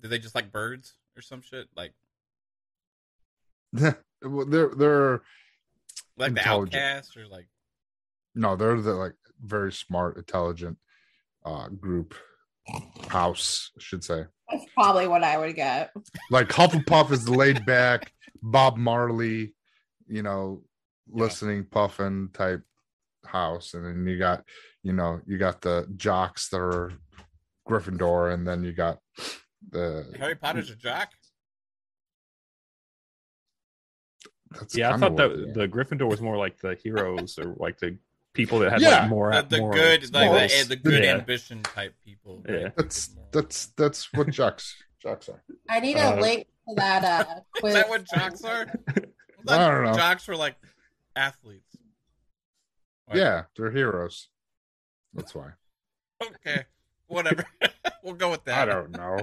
do 0.00 0.08
they 0.08 0.18
just 0.18 0.34
like 0.34 0.52
birds 0.52 0.94
or 1.16 1.22
some 1.22 1.40
shit? 1.42 1.68
Like, 1.76 1.92
well, 3.72 4.46
they're 4.46 4.70
they're 4.76 5.22
like 6.16 6.34
the 6.34 6.40
Intelligent. 6.40 6.74
outcast 6.74 7.16
or 7.16 7.26
like? 7.26 7.46
no, 8.34 8.56
they're 8.56 8.80
the 8.80 8.94
like 8.94 9.14
very 9.42 9.72
smart, 9.72 10.16
intelligent 10.16 10.78
uh 11.44 11.68
group 11.68 12.14
house, 13.08 13.70
I 13.76 13.80
should 13.80 14.04
say. 14.04 14.24
That's 14.50 14.64
probably 14.74 15.08
what 15.08 15.24
I 15.24 15.38
would 15.38 15.54
get. 15.56 15.92
Like 16.30 16.48
Hufflepuff 16.48 17.10
is 17.10 17.24
the 17.24 17.32
laid 17.32 17.64
back 17.66 18.12
Bob 18.42 18.76
Marley, 18.76 19.54
you 20.06 20.22
know, 20.22 20.62
Yeah. 21.12 21.22
listening, 21.24 21.64
puffing 21.70 22.30
type 22.32 22.62
house, 23.24 23.74
and 23.74 23.84
then 23.84 24.06
you 24.06 24.18
got, 24.18 24.44
you 24.82 24.92
know, 24.92 25.20
you 25.26 25.38
got 25.38 25.60
the 25.60 25.86
jocks 25.96 26.48
that 26.50 26.58
are 26.60 26.92
Gryffindor, 27.68 28.32
and 28.32 28.46
then 28.46 28.62
you 28.64 28.72
got 28.72 28.98
the 29.70 30.14
Harry 30.18 30.34
Potter's 30.34 30.70
a 30.70 30.76
jock. 30.76 31.10
That's 34.50 34.76
Yeah, 34.76 34.94
I 34.94 34.98
thought 34.98 35.16
that 35.16 35.30
what 35.30 35.54
they 35.54 35.66
the 35.66 35.68
Gryffindor 35.68 36.08
was 36.08 36.20
more 36.20 36.36
like 36.36 36.58
the 36.60 36.74
heroes 36.74 37.38
or 37.38 37.54
like 37.58 37.78
the 37.78 37.96
people 38.34 38.58
that 38.60 38.72
had 38.72 38.80
Yeah. 38.80 39.00
like 39.00 39.08
more 39.10 39.32
The, 39.32 39.42
the 39.42 39.58
more 39.58 39.72
good, 39.72 40.12
like 40.12 40.50
the, 40.50 40.64
the 40.68 40.76
good 40.76 41.04
Yeah. 41.04 41.14
ambition 41.16 41.62
type 41.62 41.94
people. 42.04 42.42
right? 42.48 42.60
Yeah. 42.60 42.68
that's 42.76 43.16
that's 43.32 43.66
that's 43.76 44.12
what 44.12 44.30
jocks 44.30 44.76
jocks 45.00 45.28
are. 45.28 45.42
I 45.68 45.80
need 45.80 45.96
a 45.96 46.16
Uh, 46.16 46.20
link 46.20 46.46
to 46.68 46.74
that 46.76 47.04
uh, 47.04 47.40
Is 47.66 47.74
that 47.74 47.88
what 47.88 48.04
jocks 48.04 48.44
are? 48.44 48.66
I 49.48 49.58
don't 49.58 49.84
know. 49.84 49.94
Jocks 49.94 50.28
are 50.28 50.36
like 50.36 50.56
athletes. 51.16 51.76
Yeah, 53.12 53.44
they're 53.56 53.70
heroes. 53.70 54.28
That's 55.12 55.34
why. 55.34 55.50
Okay. 56.22 56.64
Whatever. 57.06 57.44
we'll 58.02 58.14
go 58.14 58.30
with 58.30 58.44
that. 58.44 58.68
I 58.68 58.72
don't 58.72 58.90
know. 58.92 59.18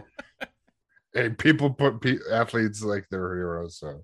hey, 1.13 1.29
people 1.29 1.71
put 1.71 1.99
pe- 1.99 2.19
athletes 2.31 2.83
like 2.83 3.07
they're 3.09 3.35
heroes, 3.35 3.77
so 3.77 4.03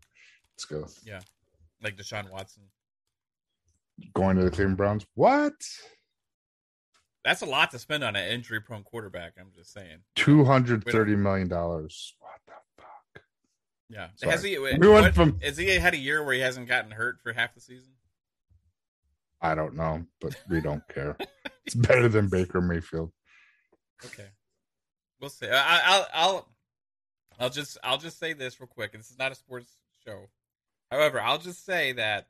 Let's 0.58 0.66
go. 0.66 0.88
Yeah, 1.06 1.20
like 1.84 1.98
Deshaun 1.98 2.32
Watson. 2.32 2.64
Going 4.16 4.38
to 4.38 4.44
the 4.44 4.50
Cleveland 4.50 4.78
Browns. 4.78 5.06
What? 5.14 5.54
That's 7.24 7.44
a 7.44 7.46
lot 7.46 7.70
to 7.72 7.80
spend 7.80 8.04
on 8.04 8.16
an 8.16 8.28
injury-prone 8.32 8.84
quarterback. 8.84 9.34
I'm 9.40 9.52
just 9.56 9.72
saying. 9.72 10.00
Two 10.16 10.46
hundred 10.46 10.84
thirty 10.84 11.16
million 11.16 11.48
dollars. 11.48 12.16
What 12.20 12.40
the? 12.48 12.54
Yeah. 13.90 14.08
Sorry. 14.16 14.32
Has 14.32 14.44
he? 14.44 14.58
We 14.60 14.74
what- 14.78 15.02
went 15.04 15.16
from- 15.16 15.40
Has 15.42 15.58
he 15.58 15.68
had 15.76 15.94
a 15.94 15.98
year 15.98 16.24
where 16.24 16.34
he 16.34 16.42
hasn't 16.42 16.68
gotten 16.68 16.92
hurt 16.92 17.20
for 17.22 17.34
half 17.34 17.54
the 17.54 17.62
season? 17.62 17.94
I 19.42 19.54
don't 19.56 19.76
know, 19.76 20.06
but 20.20 20.36
we 20.50 20.62
don't 20.62 20.88
care. 20.90 21.16
It's 21.68 21.76
better 21.76 22.08
than 22.08 22.30
Baker 22.30 22.62
Mayfield. 22.62 23.12
Okay. 24.06 24.28
We'll 25.20 25.30
see. 25.30 25.48
I, 25.50 25.82
I'll 25.84 26.08
I'll 26.14 26.50
I'll 27.42 27.50
just 27.50 27.78
I'll 27.84 27.98
just 27.98 28.18
say 28.20 28.32
this 28.32 28.58
real 28.62 28.68
quick. 28.68 28.94
This 28.94 29.10
is 29.12 29.20
not 29.20 29.34
a 29.34 29.36
sports 29.36 29.70
show. 30.06 30.30
However, 30.90 31.20
I'll 31.20 31.40
just 31.40 31.66
say 31.66 31.92
that 31.92 32.28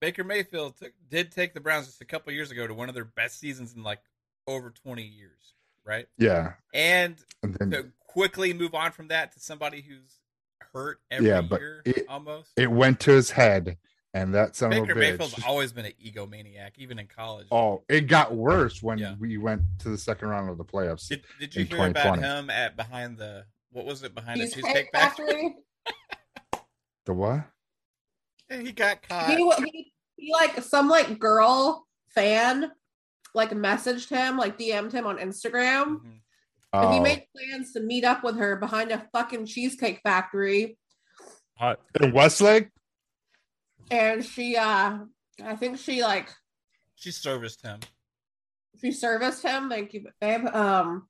Baker 0.00 0.22
Mayfield 0.22 0.76
took, 0.76 0.92
did 1.08 1.32
take 1.32 1.54
the 1.54 1.60
Browns 1.60 1.86
just 1.86 2.00
a 2.02 2.04
couple 2.04 2.32
years 2.32 2.52
ago 2.52 2.68
to 2.68 2.72
one 2.72 2.88
of 2.88 2.94
their 2.94 3.04
best 3.04 3.40
seasons 3.40 3.74
in 3.74 3.82
like 3.82 3.98
over 4.46 4.70
20 4.70 5.02
years, 5.02 5.54
right? 5.84 6.06
Yeah, 6.16 6.52
And 6.72 7.16
and 7.42 7.54
then 7.56 7.70
to 7.72 7.86
quickly 8.06 8.52
move 8.54 8.76
on 8.76 8.92
from 8.92 9.08
that 9.08 9.32
to 9.32 9.40
somebody 9.40 9.80
who's 9.80 10.19
hurt 10.74 11.00
every 11.10 11.28
Yeah, 11.28 11.40
but 11.40 11.60
year 11.60 11.82
it- 11.84 12.06
almost. 12.08 12.52
it 12.56 12.70
went 12.70 13.00
to 13.00 13.12
his 13.12 13.30
head, 13.30 13.76
and 14.14 14.34
that 14.34 14.56
son 14.56 14.70
Baker 14.70 14.92
of 14.92 14.96
a 14.96 15.00
Mayfield's 15.00 15.34
bitch. 15.34 15.46
always 15.46 15.72
been 15.72 15.86
an 15.86 15.92
egomaniac, 16.04 16.72
even 16.76 16.98
in 16.98 17.06
college. 17.06 17.48
Oh, 17.50 17.84
it 17.88 18.02
got 18.02 18.34
worse 18.34 18.82
when 18.82 18.98
Yeah. 18.98 19.14
we 19.18 19.36
went 19.38 19.62
to 19.80 19.88
the 19.90 19.98
second 19.98 20.28
round 20.28 20.48
of 20.50 20.58
the 20.58 20.64
playoffs. 20.64 21.08
Did, 21.08 21.24
did 21.38 21.54
you 21.54 21.62
in 21.62 21.66
hear 21.68 21.86
about 21.88 22.18
him 22.18 22.50
at 22.50 22.76
behind 22.76 23.18
the 23.18 23.46
what 23.72 23.84
was 23.84 24.02
it 24.02 24.14
behind 24.14 24.40
the 24.40 24.44
Cheesecake 24.46 24.64
cheesecake 24.64 24.88
factory? 24.92 25.26
Factory. 25.26 25.54
the 27.06 27.12
what? 27.14 27.44
And 28.48 28.66
he 28.66 28.72
got 28.72 29.00
caught. 29.08 29.30
He, 29.30 29.36
he, 29.36 29.92
he 30.16 30.32
like 30.32 30.60
some 30.62 30.88
like 30.88 31.18
girl 31.18 31.86
fan 32.08 32.72
like 33.32 33.50
messaged 33.50 34.08
him, 34.08 34.36
like 34.36 34.58
DM'd 34.58 34.92
him 34.92 35.06
on 35.06 35.18
Instagram. 35.18 35.84
Mm-hmm. 35.98 36.10
And 36.72 36.92
he 36.92 36.98
Oh, 37.00 37.02
made 37.02 37.24
plans 37.36 37.72
to 37.72 37.80
meet 37.80 38.04
up 38.04 38.22
with 38.22 38.36
her 38.38 38.56
behind 38.56 38.92
a 38.92 39.06
fucking 39.12 39.46
cheesecake 39.46 40.00
factory. 40.04 40.78
Hot. 41.56 41.80
in 42.00 42.12
Westlake. 42.12 42.68
And 43.90 44.24
she 44.24 44.56
uh 44.56 44.98
I 45.44 45.56
think 45.56 45.78
she 45.78 46.02
like 46.02 46.28
She 46.94 47.10
serviced 47.10 47.62
him. 47.62 47.80
she 48.80 48.92
serviced 48.92 49.42
him. 49.42 49.68
Thank 49.68 49.92
you, 49.94 50.06
babe. 50.20 50.46
Um 50.46 51.08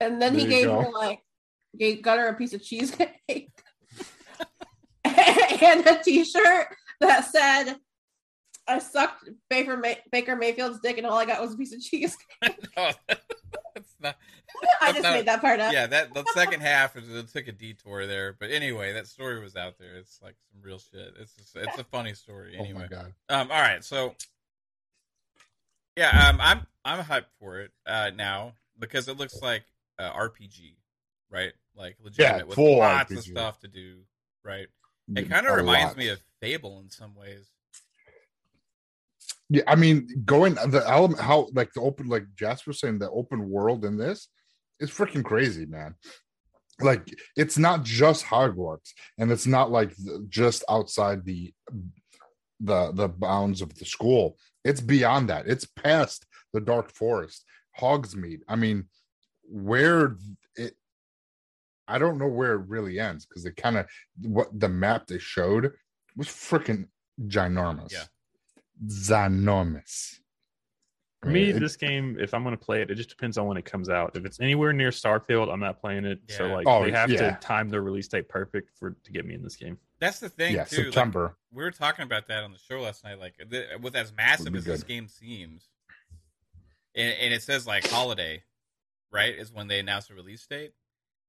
and 0.00 0.22
then 0.22 0.34
he 0.34 0.46
There 0.46 0.48
you 0.48 0.50
gave 0.50 0.66
go. 0.66 0.80
her 0.82 0.90
like 0.92 1.20
gave 1.76 2.02
got 2.02 2.18
her 2.18 2.28
a 2.28 2.34
piece 2.34 2.52
of 2.54 2.62
cheesecake 2.62 3.18
and 5.04 5.86
a 5.86 6.00
t-shirt 6.02 6.66
that 7.00 7.24
said 7.30 7.76
I 8.68 8.78
sucked 8.78 9.28
Baker 9.50 9.76
May- 9.76 10.00
Baker 10.12 10.36
Mayfield's 10.36 10.80
dick 10.80 10.96
and 10.98 11.06
all 11.06 11.18
I 11.18 11.24
got 11.26 11.40
was 11.40 11.54
a 11.54 11.56
piece 11.56 11.72
of 11.74 11.80
cheese. 11.80 12.16
no, 12.42 12.50
that's 13.08 13.94
not. 14.00 14.16
I 14.80 14.92
just 14.92 15.02
not- 15.02 15.14
made 15.14 15.26
that 15.26 15.40
part 15.40 15.58
up. 15.60 15.72
Yeah, 15.72 15.86
that 15.88 16.14
the 16.14 16.24
second 16.34 16.60
half 16.62 16.96
is- 16.96 17.08
it 17.08 17.28
took 17.32 17.48
a 17.48 17.52
detour 17.52 18.06
there, 18.06 18.36
but 18.38 18.50
anyway, 18.50 18.92
that 18.92 19.06
story 19.08 19.40
was 19.42 19.56
out 19.56 19.78
there. 19.78 19.96
It's 19.96 20.20
like 20.22 20.36
some 20.52 20.62
real 20.62 20.78
shit. 20.78 21.14
It's 21.20 21.34
just, 21.34 21.56
it's 21.56 21.78
a 21.78 21.84
funny 21.84 22.14
story. 22.14 22.56
Oh 22.58 22.62
Anyway, 22.62 22.80
my 22.82 22.86
god! 22.86 23.12
um, 23.28 23.50
all 23.50 23.60
right, 23.60 23.82
so 23.84 24.14
yeah, 25.96 26.28
um, 26.28 26.38
I'm 26.40 26.66
I'm 26.84 27.04
hyped 27.04 27.26
for 27.38 27.60
it 27.60 27.70
uh 27.86 28.10
now 28.14 28.52
because 28.78 29.08
it 29.08 29.16
looks 29.16 29.40
like 29.42 29.64
uh, 29.98 30.10
RPG, 30.12 30.74
right? 31.30 31.52
Like 31.76 31.96
legitimate 32.02 32.48
with 32.48 32.56
full 32.56 32.78
lots 32.78 33.12
of 33.12 33.22
stuff 33.24 33.60
to 33.60 33.68
do, 33.68 33.98
right? 34.44 34.66
It 35.16 35.28
kind 35.28 35.46
of 35.46 35.56
reminds 35.56 35.88
lot. 35.90 35.96
me 35.96 36.08
of 36.08 36.20
Fable 36.40 36.80
in 36.80 36.90
some 36.90 37.14
ways. 37.14 37.48
Yeah, 39.52 39.64
I 39.66 39.74
mean, 39.74 40.08
going 40.24 40.54
the 40.54 40.82
element 40.88 41.20
how 41.20 41.48
like 41.52 41.72
the 41.74 41.82
open 41.82 42.08
like 42.08 42.24
Jasper 42.36 42.72
saying 42.72 42.98
the 42.98 43.10
open 43.10 43.50
world 43.50 43.84
in 43.84 43.98
this 43.98 44.28
is 44.80 44.90
freaking 44.90 45.22
crazy, 45.22 45.66
man. 45.66 45.94
Like 46.80 47.14
it's 47.36 47.58
not 47.58 47.82
just 47.82 48.24
Hogwarts, 48.24 48.92
and 49.18 49.30
it's 49.30 49.46
not 49.46 49.70
like 49.70 49.94
the- 49.96 50.24
just 50.30 50.64
outside 50.70 51.26
the 51.26 51.52
the 52.60 52.92
the 52.92 53.08
bounds 53.08 53.60
of 53.60 53.74
the 53.74 53.84
school. 53.84 54.38
It's 54.64 54.80
beyond 54.80 55.28
that. 55.28 55.46
It's 55.46 55.66
past 55.66 56.24
the 56.54 56.60
Dark 56.60 56.90
Forest, 56.90 57.44
Hogsmeade. 57.78 58.40
I 58.48 58.56
mean, 58.56 58.84
where 59.42 60.16
it. 60.56 60.74
I 61.86 61.98
don't 61.98 62.16
know 62.16 62.28
where 62.28 62.54
it 62.54 62.68
really 62.68 62.98
ends 62.98 63.26
because 63.26 63.44
it 63.44 63.56
kind 63.56 63.76
of 63.76 63.86
what 64.22 64.48
the 64.58 64.70
map 64.70 65.08
they 65.08 65.18
showed 65.18 65.72
was 66.16 66.28
freaking 66.28 66.86
ginormous. 67.20 67.92
Yeah. 67.92 68.04
Ginormous. 68.86 70.18
For 71.22 71.28
me, 71.30 71.50
It- 71.50 71.60
this 71.60 71.76
game, 71.76 72.18
if 72.18 72.34
I'm 72.34 72.42
going 72.42 72.56
to 72.56 72.64
play 72.64 72.82
it, 72.82 72.90
it 72.90 72.96
just 72.96 73.08
depends 73.08 73.38
on 73.38 73.46
when 73.46 73.56
it 73.56 73.64
comes 73.64 73.88
out. 73.88 74.16
If 74.16 74.24
it's 74.24 74.40
anywhere 74.40 74.72
near 74.72 74.90
Starfield, 74.90 75.52
I'm 75.52 75.60
not 75.60 75.80
playing 75.80 76.04
it. 76.04 76.18
So 76.28 76.48
like 76.48 76.66
Oh, 76.66 76.82
they 76.84 76.90
have 76.90 77.10
yeah. 77.10 77.30
to 77.30 77.38
time 77.40 77.68
the 77.68 77.80
release 77.80 78.08
date 78.08 78.28
perfect 78.28 78.70
for 78.76 78.90
to 79.04 79.12
get 79.12 79.24
me 79.24 79.34
in 79.34 79.42
this 79.42 79.54
game. 79.56 79.78
That's 80.00 80.18
the 80.18 80.28
thing 80.28 80.56
yeah, 80.56 80.64
too. 80.64 80.76
like, 80.78 80.84
September. 80.86 81.36
we 81.52 81.62
were 81.62 81.70
talking 81.70 82.02
about 82.02 82.26
that 82.26 82.42
on 82.42 82.50
the 82.52 82.58
show 82.58 82.80
last 82.80 83.04
night. 83.04 83.20
Like, 83.20 83.34
the, 83.48 83.66
with 83.80 83.94
as 83.94 84.12
massive 84.12 84.52
be 84.52 84.58
as 84.58 84.64
this 84.64 84.82
game 84.82 85.06
seems, 85.06 85.68
and, 86.96 87.14
and 87.20 87.32
it 87.32 87.42
says 87.42 87.68
like 87.68 87.86
holiday, 87.86 88.42
right? 89.12 89.32
Is 89.32 89.52
when 89.52 89.68
they 89.68 89.78
announce 89.78 90.08
the 90.08 90.14
release 90.14 90.44
date. 90.44 90.72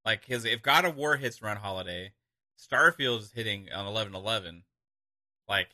Like, 0.04 0.26
his 0.26 0.44
if 0.44 0.64
God 0.64 0.86
of 0.86 0.98
War 0.98 1.18
hits 1.18 1.40
around 1.44 1.58
holiday, 1.58 2.14
Starfield 2.60 3.20
is 3.20 3.32
hitting 3.32 3.72
on 3.72 3.86
eleven 3.86 4.16
eleven. 4.16 4.64
Like, 5.48 5.70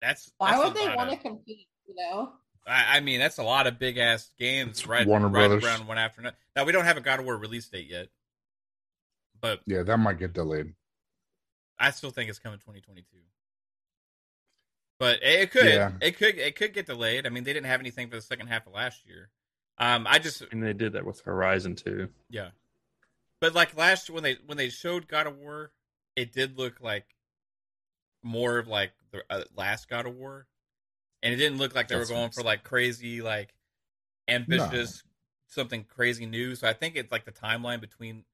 that's 0.00 0.30
Why 0.38 0.52
that's 0.52 0.64
would 0.64 0.74
they 0.74 0.94
want 0.94 1.10
to 1.10 1.16
compete? 1.16 1.66
You 1.86 1.94
know, 1.96 2.32
I, 2.66 2.98
I 2.98 3.00
mean, 3.00 3.18
that's 3.18 3.38
a 3.38 3.42
lot 3.42 3.66
of 3.66 3.78
big 3.78 3.98
ass 3.98 4.30
games 4.38 4.86
right, 4.86 5.06
Warner 5.06 5.26
right 5.28 5.48
Brothers. 5.48 5.64
around 5.64 5.86
one 5.86 5.98
afternoon. 5.98 6.32
Now 6.54 6.64
we 6.64 6.72
don't 6.72 6.84
have 6.84 6.96
a 6.96 7.00
God 7.00 7.20
of 7.20 7.24
War 7.24 7.36
release 7.36 7.68
date 7.68 7.88
yet, 7.88 8.08
but 9.40 9.60
Yeah, 9.66 9.82
that 9.82 9.96
might 9.98 10.18
get 10.18 10.32
delayed. 10.32 10.74
I 11.78 11.90
still 11.92 12.10
think 12.10 12.28
it's 12.28 12.38
coming 12.38 12.58
2022. 12.58 13.04
But 14.98 15.22
it 15.22 15.40
it 15.42 15.50
could, 15.52 15.66
Yeah. 15.66 15.92
it 16.00 16.16
could, 16.18 16.36
it 16.38 16.56
could 16.56 16.74
get 16.74 16.86
delayed. 16.86 17.26
I 17.26 17.30
mean, 17.30 17.44
they 17.44 17.52
didn't 17.52 17.66
have 17.66 17.80
anything 17.80 18.08
for 18.08 18.16
the 18.16 18.22
second 18.22 18.48
half 18.48 18.66
of 18.66 18.72
last 18.72 19.06
year. 19.06 19.30
Um, 19.78 20.06
I 20.08 20.18
just, 20.18 20.42
And 20.50 20.62
they 20.62 20.72
did 20.72 20.94
that 20.94 21.04
with 21.06 21.20
Horizon 21.20 21.76
too. 21.76 22.08
yeah. 22.28 22.50
But 23.40 23.54
like 23.54 23.76
last 23.76 24.10
when 24.10 24.24
they 24.24 24.36
when 24.46 24.58
they 24.58 24.68
showed 24.68 25.06
God 25.06 25.28
of 25.28 25.38
War, 25.38 25.70
it 26.16 26.32
did 26.32 26.58
look 26.58 26.80
like 26.80 27.06
more 28.24 28.58
of 28.58 28.66
like 28.66 28.90
the 29.10 29.22
uh, 29.30 29.44
last 29.56 29.88
God 29.88 30.06
of 30.06 30.14
War, 30.16 30.46
and 31.22 31.32
it 31.32 31.36
didn't 31.36 31.58
look 31.58 31.74
like 31.74 31.88
they 31.88 31.96
That's 31.96 32.10
were 32.10 32.16
going 32.16 32.30
for 32.30 32.42
like 32.42 32.64
crazy, 32.64 33.22
like 33.22 33.54
ambitious, 34.28 35.02
No. 35.04 35.10
something 35.62 35.84
crazy 35.84 36.26
new. 36.26 36.54
So 36.54 36.68
I 36.68 36.72
think 36.72 36.96
it's 36.96 37.12
like 37.12 37.24
the 37.24 37.32
timeline 37.32 37.80
between 37.80 38.24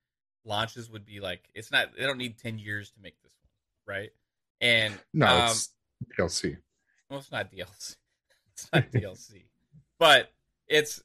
launches 0.45 0.91
would 0.91 1.05
be 1.05 1.21
like 1.21 1.49
it's 1.55 1.71
not. 1.71 1.97
They 1.97 2.05
don't 2.05 2.19
need 2.19 2.39
ten 2.39 2.59
years 2.59 2.91
to 2.91 3.01
make 3.01 3.21
this 3.23 3.33
one, 3.87 3.97
right? 3.97 4.11
And 4.61 4.95
No, 5.13 5.27
um, 5.27 5.51
it's 5.51 5.71
DLC. 6.19 6.57
well, 7.09 7.19
it's 7.21 7.33
not 7.33 7.51
DLC. 7.53 7.97
It's 8.57 8.69
not 8.73 8.85
DLC, 8.93 9.47
but 9.99 10.31
it's 10.69 11.03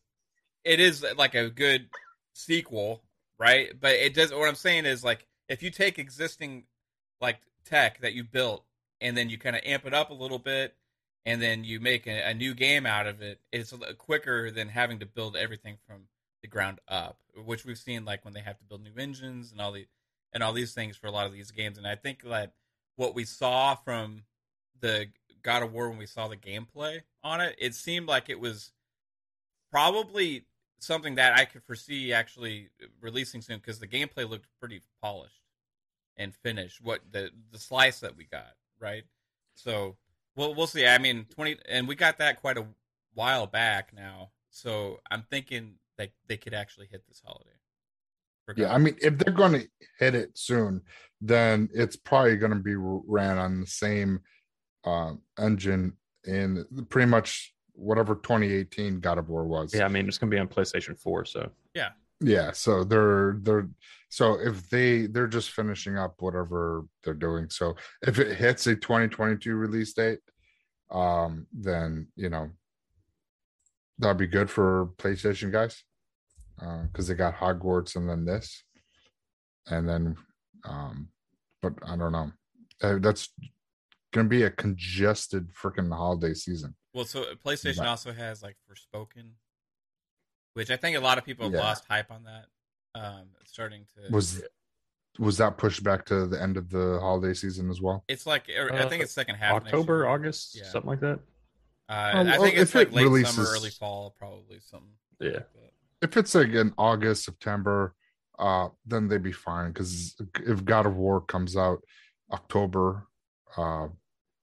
it 0.63 0.79
is 0.79 1.03
like 1.17 1.33
a 1.33 1.49
good 1.49 1.89
sequel, 2.33 3.01
right? 3.39 3.69
But 3.79 3.93
it 3.93 4.13
does. 4.13 4.31
What 4.31 4.47
I'm 4.47 4.53
saying 4.53 4.85
is 4.85 5.03
like 5.03 5.25
if 5.47 5.63
you 5.63 5.71
take 5.71 5.97
existing 5.97 6.65
like 7.19 7.39
tech 7.65 8.01
that 8.01 8.13
you 8.13 8.23
built 8.23 8.63
and 9.01 9.15
then 9.15 9.29
you 9.29 9.37
kind 9.37 9.55
of 9.55 9.61
amp 9.65 9.85
it 9.85 9.93
up 9.93 10.09
a 10.09 10.13
little 10.13 10.39
bit, 10.39 10.75
and 11.25 11.41
then 11.41 11.63
you 11.63 11.79
make 11.79 12.07
a, 12.07 12.29
a 12.29 12.33
new 12.33 12.53
game 12.53 12.85
out 12.85 13.07
of 13.07 13.21
it, 13.21 13.39
it's 13.51 13.73
quicker 13.97 14.51
than 14.51 14.69
having 14.69 14.99
to 14.99 15.05
build 15.05 15.35
everything 15.35 15.77
from 15.87 16.03
the 16.41 16.47
ground 16.47 16.79
up, 16.87 17.17
which 17.45 17.65
we've 17.65 17.77
seen 17.77 18.05
like 18.05 18.23
when 18.23 18.33
they 18.33 18.39
have 18.39 18.57
to 18.57 18.63
build 18.63 18.83
new 18.83 18.93
engines 18.97 19.51
and 19.51 19.59
all 19.61 19.71
the 19.71 19.85
and 20.31 20.43
all 20.43 20.53
these 20.53 20.73
things 20.73 20.95
for 20.95 21.07
a 21.07 21.11
lot 21.11 21.25
of 21.25 21.33
these 21.33 21.51
games. 21.51 21.77
And 21.77 21.87
I 21.87 21.95
think 21.95 22.23
that 22.23 22.53
what 22.95 23.15
we 23.15 23.25
saw 23.25 23.75
from 23.75 24.23
the 24.79 25.07
God 25.41 25.63
of 25.63 25.73
War 25.73 25.89
when 25.89 25.97
we 25.97 26.05
saw 26.05 26.27
the 26.27 26.37
gameplay 26.37 27.01
on 27.23 27.41
it, 27.41 27.55
it 27.57 27.73
seemed 27.73 28.07
like 28.07 28.29
it 28.29 28.39
was 28.39 28.71
probably 29.71 30.45
something 30.79 31.15
that 31.15 31.37
I 31.37 31.45
could 31.45 31.63
foresee 31.63 32.13
actually 32.13 32.69
releasing 33.01 33.41
soon 33.41 33.57
because 33.57 33.79
the 33.79 33.87
gameplay 33.87 34.29
looked 34.29 34.47
pretty 34.59 34.81
polished 35.01 35.41
and 36.17 36.33
finished. 36.33 36.81
What 36.81 37.01
the 37.11 37.31
the 37.51 37.59
slice 37.59 37.99
that 38.01 38.15
we 38.15 38.25
got, 38.25 38.53
right? 38.79 39.03
So 39.55 39.97
we'll 40.35 40.55
we'll 40.55 40.67
see. 40.67 40.85
I 40.85 40.97
mean, 40.97 41.25
twenty, 41.29 41.57
and 41.67 41.87
we 41.87 41.95
got 41.95 42.17
that 42.19 42.41
quite 42.41 42.57
a 42.57 42.65
while 43.13 43.47
back 43.47 43.93
now. 43.93 44.31
So 44.49 44.99
I'm 45.11 45.23
thinking 45.29 45.75
that 45.97 46.11
they 46.27 46.37
could 46.37 46.53
actually 46.53 46.87
hit 46.91 47.03
this 47.07 47.21
holiday. 47.25 47.49
Yeah, 48.55 48.73
I 48.73 48.79
mean, 48.79 48.95
if 48.99 49.15
they're 49.15 49.31
going 49.31 49.53
to 49.53 49.67
hit 49.99 50.15
it 50.15 50.31
soon, 50.35 50.81
then 51.21 51.69
it's 51.71 51.95
probably 51.95 52.35
going 52.37 52.51
to 52.51 52.57
be 52.57 52.75
ran 52.75 53.37
on 53.37 53.61
the 53.61 53.67
same 53.67 54.21
um, 54.85 55.21
engine 55.37 55.93
in 56.25 56.65
pretty 56.89 57.09
much 57.09 57.53
whatever 57.73 58.15
2018 58.15 58.99
God 58.99 59.17
of 59.17 59.29
War 59.29 59.45
was. 59.45 59.73
Yeah, 59.73 59.85
I 59.85 59.87
mean 59.87 60.07
it's 60.07 60.17
going 60.17 60.29
to 60.31 60.35
be 60.35 60.39
on 60.39 60.47
PlayStation 60.47 60.97
4, 60.99 61.25
so 61.25 61.49
Yeah, 61.73 61.89
so 62.51 62.83
they're 62.83 63.37
they're 63.41 63.69
so 64.09 64.33
if 64.39 64.69
they 64.69 65.05
they're 65.07 65.27
just 65.27 65.51
finishing 65.51 65.97
up 65.97 66.15
whatever 66.19 66.85
they're 67.03 67.13
doing. 67.13 67.49
So 67.49 67.75
if 68.01 68.19
it 68.19 68.37
hits 68.37 68.67
a 68.67 68.75
2022 68.75 69.55
release 69.55 69.93
date, 69.93 70.19
um, 70.91 71.47
then 71.53 72.07
you 72.15 72.29
know 72.29 72.49
that'd 73.99 74.17
be 74.17 74.27
good 74.27 74.49
for 74.49 74.89
PlayStation 74.97 75.51
guys 75.51 75.83
because 76.57 77.07
they 77.07 77.13
got 77.13 77.35
Hogwarts 77.35 77.95
and 77.95 78.09
then 78.09 78.25
this, 78.25 78.63
and 79.67 79.87
then 79.87 80.17
um, 80.65 81.09
but 81.61 81.73
I 81.85 81.95
don't 81.95 82.11
know. 82.11 82.31
Uh, 82.81 82.97
that's 82.99 83.29
gonna 84.11 84.27
be 84.27 84.43
a 84.43 84.49
congested 84.51 85.49
freaking 85.53 85.95
holiday 85.95 86.33
season. 86.33 86.75
Well, 86.93 87.05
so 87.05 87.25
PlayStation 87.45 87.79
Right. 87.79 87.89
also 87.89 88.11
has 88.11 88.41
like 88.41 88.57
Forspoken, 88.67 89.33
which 90.59 90.69
I 90.69 90.75
think 90.75 90.97
a 90.97 90.99
lot 90.99 91.17
of 91.17 91.23
people 91.23 91.45
have 91.45 91.53
Yeah. 91.53 91.61
lost 91.61 91.85
hype 91.89 92.11
on 92.11 92.25
that. 92.25 92.45
Um, 92.93 93.27
starting 93.45 93.85
to 93.95 94.11
Was 94.13 94.43
was 95.17 95.37
that 95.37 95.57
pushed 95.57 95.83
back 95.83 96.05
to 96.05 96.27
the 96.27 96.41
end 96.41 96.55
of 96.57 96.69
the 96.69 96.97
holiday 96.99 97.33
season 97.33 97.69
as 97.69 97.79
well? 97.81 98.03
It's 98.09 98.25
like 98.25 98.49
er, 98.49 98.69
I 98.73 98.87
think 98.89 99.01
Uh, 99.01 99.03
it's 99.05 99.13
second 99.13 99.35
half. 99.35 99.53
October, 99.63 99.99
year. 99.99 100.05
August, 100.07 100.55
Yeah. 100.55 100.65
something 100.65 100.89
like 100.89 100.99
that. 100.99 101.19
Uh, 101.89 102.11
Um, 102.13 102.27
I 102.27 102.31
well, 102.31 102.41
think 102.43 102.57
it's 102.57 102.71
if 102.71 102.75
like 102.75 102.87
it 102.89 102.93
late 102.93 103.03
summer, 103.03 103.11
releases- 103.13 103.53
early 103.55 103.69
fall, 103.69 104.11
probably 104.11 104.59
something. 104.59 104.97
Yeah. 105.19 105.31
like 105.31 105.53
that. 105.53 105.73
if 106.01 106.15
it's 106.17 106.33
like 106.35 106.49
in 106.49 106.73
August, 106.77 107.25
September, 107.25 107.95
uh, 108.37 108.69
then 108.85 109.07
they'd 109.07 109.23
be 109.23 109.31
fine. 109.33 109.71
Because 109.73 110.15
if 110.53 110.63
God 110.65 110.85
of 110.85 110.95
War 110.95 111.19
comes 111.21 111.55
out 111.57 111.83
October, 112.31 113.07
uh, 113.57 113.87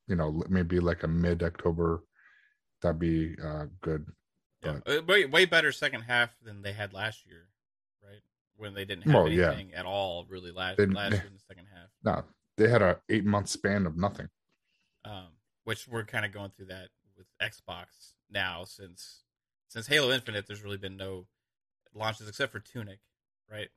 you 0.07 0.17
know, 0.17 0.43
maybe 0.49 0.81
like 0.81 1.03
a 1.03 1.09
mid 1.09 1.43
October, 1.43 2.03
that'd 2.83 2.99
be 2.99 3.37
uh 3.43 3.67
good. 3.81 4.07
Yeah, 4.87 4.99
Uh, 4.99 5.03
way 5.03 5.25
way 5.27 5.45
better 5.45 5.73
second 5.73 6.03
half 6.03 6.39
than 6.41 6.63
they 6.63 6.73
had 6.73 6.93
last 6.93 7.27
year, 7.27 7.49
right? 8.03 8.23
When 8.57 8.75
they 8.75 8.85
didn't 8.85 9.05
have 9.05 9.15
Well, 9.15 9.29
yeah. 9.29 9.49
anything 9.53 9.75
at 9.75 9.87
all 9.87 10.25
really 10.27 10.51
last 10.53 10.79
They- 10.79 10.87
last 10.87 11.13
year 11.15 11.27
in 11.27 11.35
the 11.35 11.41
second 11.41 11.67
half. 11.67 11.91
No, 12.03 12.25
they 12.57 12.69
had 12.69 12.83
a 12.83 13.01
eight 13.09 13.25
month 13.25 13.49
span 13.49 13.87
of 13.87 13.97
nothing. 13.97 14.29
um, 15.05 15.29
which 15.65 15.87
we're 15.87 16.05
kind 16.05 16.25
of 16.27 16.33
going 16.33 16.51
through 16.51 16.67
that 16.67 16.91
with 17.17 17.27
Xbox 17.41 18.15
now 18.29 18.65
since 18.65 19.23
since 19.69 19.87
Halo 19.87 20.11
Infinite. 20.11 20.47
There's 20.47 20.63
really 20.63 20.77
been 20.79 20.97
no 20.97 21.27
launches 21.95 22.29
except 22.29 22.51
for 22.53 22.61
Tunic, 22.61 22.99
right? 23.51 23.71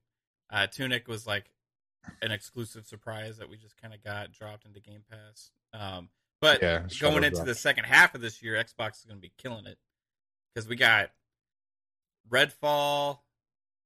Uh, 0.49 0.65
Tunic 0.67 1.07
was 1.07 1.27
like 1.27 1.51
an 2.23 2.31
exclusive 2.31 2.87
surprise 2.87 3.37
that 3.37 3.47
we 3.49 3.57
just 3.57 3.77
kind 3.77 3.93
of 3.93 4.03
got 4.03 4.31
dropped 4.31 4.65
into 4.65 4.79
Game 4.79 5.03
Pass. 5.09 5.51
Um, 5.73 6.09
but 6.41 6.61
Yeah, 6.61 6.87
going 6.99 7.23
into 7.23 7.35
Drop. 7.37 7.45
the 7.45 7.53
second 7.55 7.83
half 7.85 8.15
of 8.15 8.21
this 8.21 8.41
year, 8.41 8.55
Xbox 8.55 8.99
is 8.99 9.05
going 9.05 9.17
to 9.17 9.21
be 9.21 9.33
killing 9.37 9.65
it 9.67 9.77
because 10.53 10.67
we 10.67 10.75
got 10.75 11.11
Redfall, 12.29 13.19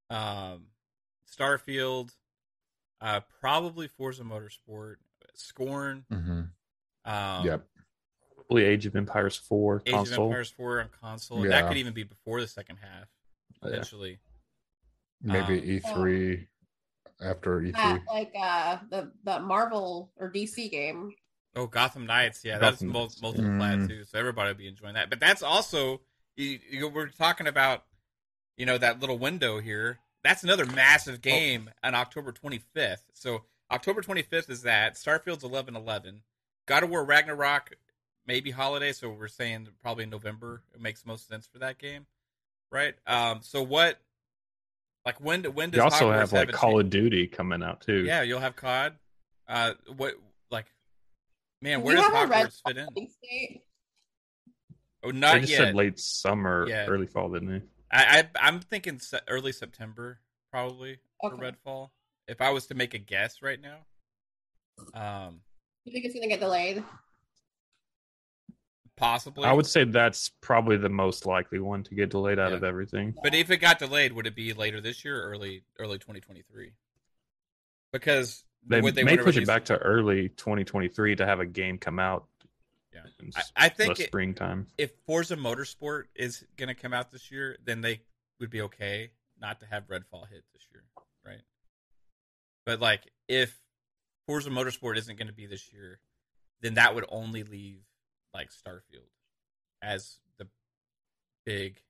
um, 0.09 0.67
Starfield, 1.31 2.11
uh, 3.01 3.21
probably 3.39 3.87
Forza 3.87 4.23
Motorsport, 4.23 4.95
Scorn. 5.33 6.05
Mhm. 6.11 6.49
Um, 7.05 7.45
yep. 7.45 7.67
Probably 8.35 8.63
Age 8.65 8.85
of 8.85 8.95
Empires 8.95 9.35
4 9.37 9.81
Age 9.85 9.93
console. 9.93 10.25
of 10.25 10.31
Empires 10.31 10.51
4 10.51 10.81
on 10.81 10.89
console. 10.89 11.41
and 11.43 11.51
That 11.51 11.67
could 11.67 11.77
even 11.77 11.93
be 11.93 12.03
before 12.03 12.41
the 12.41 12.47
second 12.47 12.77
half, 12.77 13.07
Yeah. 13.63 13.83
Maybe 15.25 15.59
um, 15.59 15.65
E 15.69 15.79
three 15.79 16.49
after 17.21 17.61
E 17.61 17.71
That, 17.71 17.99
three. 17.99 18.05
like 18.09 18.33
uh 18.37 18.79
the 18.89 19.13
the 19.23 19.39
Marvel 19.39 20.11
or 20.17 20.29
DC 20.29 20.69
game. 20.69 21.13
Oh, 21.55 21.65
Gotham 21.67 22.05
Knights. 22.05 22.43
Yeah, 22.43 22.57
that's 22.57 22.77
Gotham 22.77 22.87
mul- 22.89 23.01
Knights, 23.03 23.21
multiple 23.21 23.49
yeah. 23.51 23.57
plat 23.57 23.79
Mm. 23.79 23.87
too. 23.87 24.03
So 24.03 24.19
everybody 24.19 24.49
will 24.49 24.57
be 24.57 24.67
enjoying 24.67 24.95
that. 24.95 25.09
But 25.09 25.21
that's 25.21 25.41
also, 25.41 26.01
you, 26.35 26.59
you, 26.69 26.87
we're 26.87 27.07
talking 27.07 27.47
about, 27.47 27.83
you 28.57 28.65
know, 28.65 28.77
that 28.77 28.99
little 28.99 29.17
window 29.17 29.59
here. 29.59 29.99
That's 30.23 30.43
another 30.43 30.65
massive 30.65 31.21
game 31.21 31.69
on 31.83 31.95
October 31.95 32.31
25th. 32.31 33.03
So 33.13 33.43
October 33.71 34.01
25th 34.01 34.49
is 34.49 34.61
that. 34.63 34.95
Starfield's 34.95 35.43
11 35.43 35.75
11. 35.75 36.21
God 36.65 36.83
of 36.83 36.89
War 36.89 37.03
Ragnarok, 37.03 37.75
maybe 38.25 38.51
holiday. 38.51 38.93
So 38.93 39.09
we're 39.09 39.27
saying 39.27 39.67
probably 39.81 40.05
November. 40.05 40.61
It 40.73 40.81
makes 40.81 41.05
most 41.05 41.27
sense 41.27 41.47
for 41.47 41.59
that 41.59 41.77
game. 41.77 42.05
Right? 42.71 42.95
Um. 43.05 43.39
So 43.41 43.61
what, 43.61 43.99
like, 45.05 45.19
when, 45.19 45.43
when 45.43 45.69
does 45.69 45.77
You 45.77 45.83
also 45.83 46.09
Hogwarts 46.09 46.19
have 46.19 46.33
like 46.33 46.49
a 46.49 46.53
Call 46.53 46.79
of 46.79 46.89
Duty 46.89 47.27
coming 47.27 47.61
out 47.61 47.81
too. 47.81 48.03
Yeah, 48.03 48.21
you'll 48.23 48.39
have 48.39 48.55
COD. 48.55 48.93
Uh, 49.47 49.73
what, 49.97 50.13
like, 50.49 50.65
man, 51.61 51.81
where 51.81 51.95
you 51.95 52.01
does 52.01 52.11
have 52.11 52.31
a 52.31 52.33
Hogwarts 52.33 52.61
fit 52.65 52.77
in? 52.77 52.87
release 52.95 53.15
date? 55.03 55.09
Oh, 55.09 55.11
they 55.11 55.19
not 55.19 55.39
just 55.41 55.51
yet. 55.51 55.57
said 55.57 55.75
late 55.75 55.99
summer, 55.99 56.65
Yeah. 56.67 56.85
early 56.87 57.07
fall, 57.07 57.29
didn't 57.29 57.49
they? 57.49 57.61
I, 57.91 58.19
I 58.19 58.29
I'm 58.47 58.59
thinking 58.59 58.99
se- 58.99 59.19
early 59.27 59.51
September 59.51 60.19
probably 60.51 60.97
for 61.21 61.33
Okay. 61.33 61.51
Redfall. 61.51 61.89
If 62.27 62.41
I 62.41 62.49
was 62.51 62.67
to 62.67 62.75
make 62.75 62.93
a 62.93 62.97
guess 62.99 63.41
right 63.41 63.59
now, 63.61 63.79
um, 64.93 65.41
You 65.83 65.91
think 65.93 66.05
it's 66.05 66.13
gonna 66.15 66.27
get 66.27 66.39
delayed? 66.39 66.83
possibly. 68.95 69.45
I 69.45 69.53
would 69.53 69.65
say 69.65 69.83
that's 69.83 70.29
probably 70.41 70.77
the 70.77 70.89
most 70.89 71.25
likely 71.25 71.59
one 71.59 71.83
to 71.83 71.95
get 71.95 72.09
delayed 72.09 72.39
out 72.39 72.51
Yeah. 72.51 72.57
of 72.57 72.63
everything. 72.63 73.13
but 73.23 73.33
if 73.35 73.49
it 73.49 73.57
got 73.57 73.79
delayed, 73.79 74.13
would 74.13 74.27
it 74.27 74.35
be 74.35 74.53
later 74.53 74.79
this 74.81 75.03
year 75.03 75.21
or 75.21 75.29
early 75.31 75.63
early 75.79 75.97
2023? 75.99 76.73
Because 77.91 78.43
They, 78.65 78.81
would 78.81 78.95
may 78.95 79.03
wanna 79.03 79.23
push 79.23 79.37
it 79.37 79.45
back 79.47 79.65
to 79.65 79.77
early 79.77 80.29
2023 80.29 81.15
to 81.17 81.25
have 81.25 81.39
a 81.39 81.45
game 81.45 81.77
come 81.77 81.99
out. 81.99 82.27
Yeah. 83.05 83.25
in 83.25 83.31
I, 83.35 83.39
s- 83.39 83.51
I 83.55 83.69
the 83.69 83.75
think 83.75 83.99
it, 83.99 84.07
springtime. 84.07 84.67
if 84.77 84.91
Forza 85.05 85.35
Motorsport 85.35 86.03
is 86.15 86.43
going 86.57 86.67
to 86.69 86.75
come 86.75 86.93
out 86.93 87.11
this 87.11 87.31
year, 87.31 87.57
then 87.63 87.81
they 87.81 88.01
would 88.39 88.49
be 88.49 88.61
okay 88.61 89.11
not 89.39 89.59
to 89.61 89.65
have 89.65 89.87
Redfall 89.87 90.27
hit 90.29 90.43
this 90.53 90.67
year, 90.71 90.83
right? 91.25 91.41
But 92.65 92.79
like 92.79 93.01
if 93.27 93.59
Forza 94.27 94.49
Motorsport 94.49 94.97
isn't 94.97 95.17
going 95.17 95.27
to 95.27 95.33
be 95.33 95.45
this 95.45 95.71
year, 95.73 95.99
then 96.61 96.75
that 96.75 96.95
would 96.95 97.05
only 97.09 97.43
leave 97.43 97.81
like 98.33 98.49
Starfield 98.51 99.09
as 99.81 100.19
the 100.37 100.47
big 101.45 101.81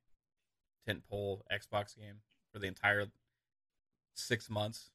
tentpole 0.88 1.42
Xbox 1.52 1.96
game 1.96 2.16
for 2.52 2.60
the 2.60 2.68
entire 2.68 3.06
six 4.16 4.50
months, 4.50 4.90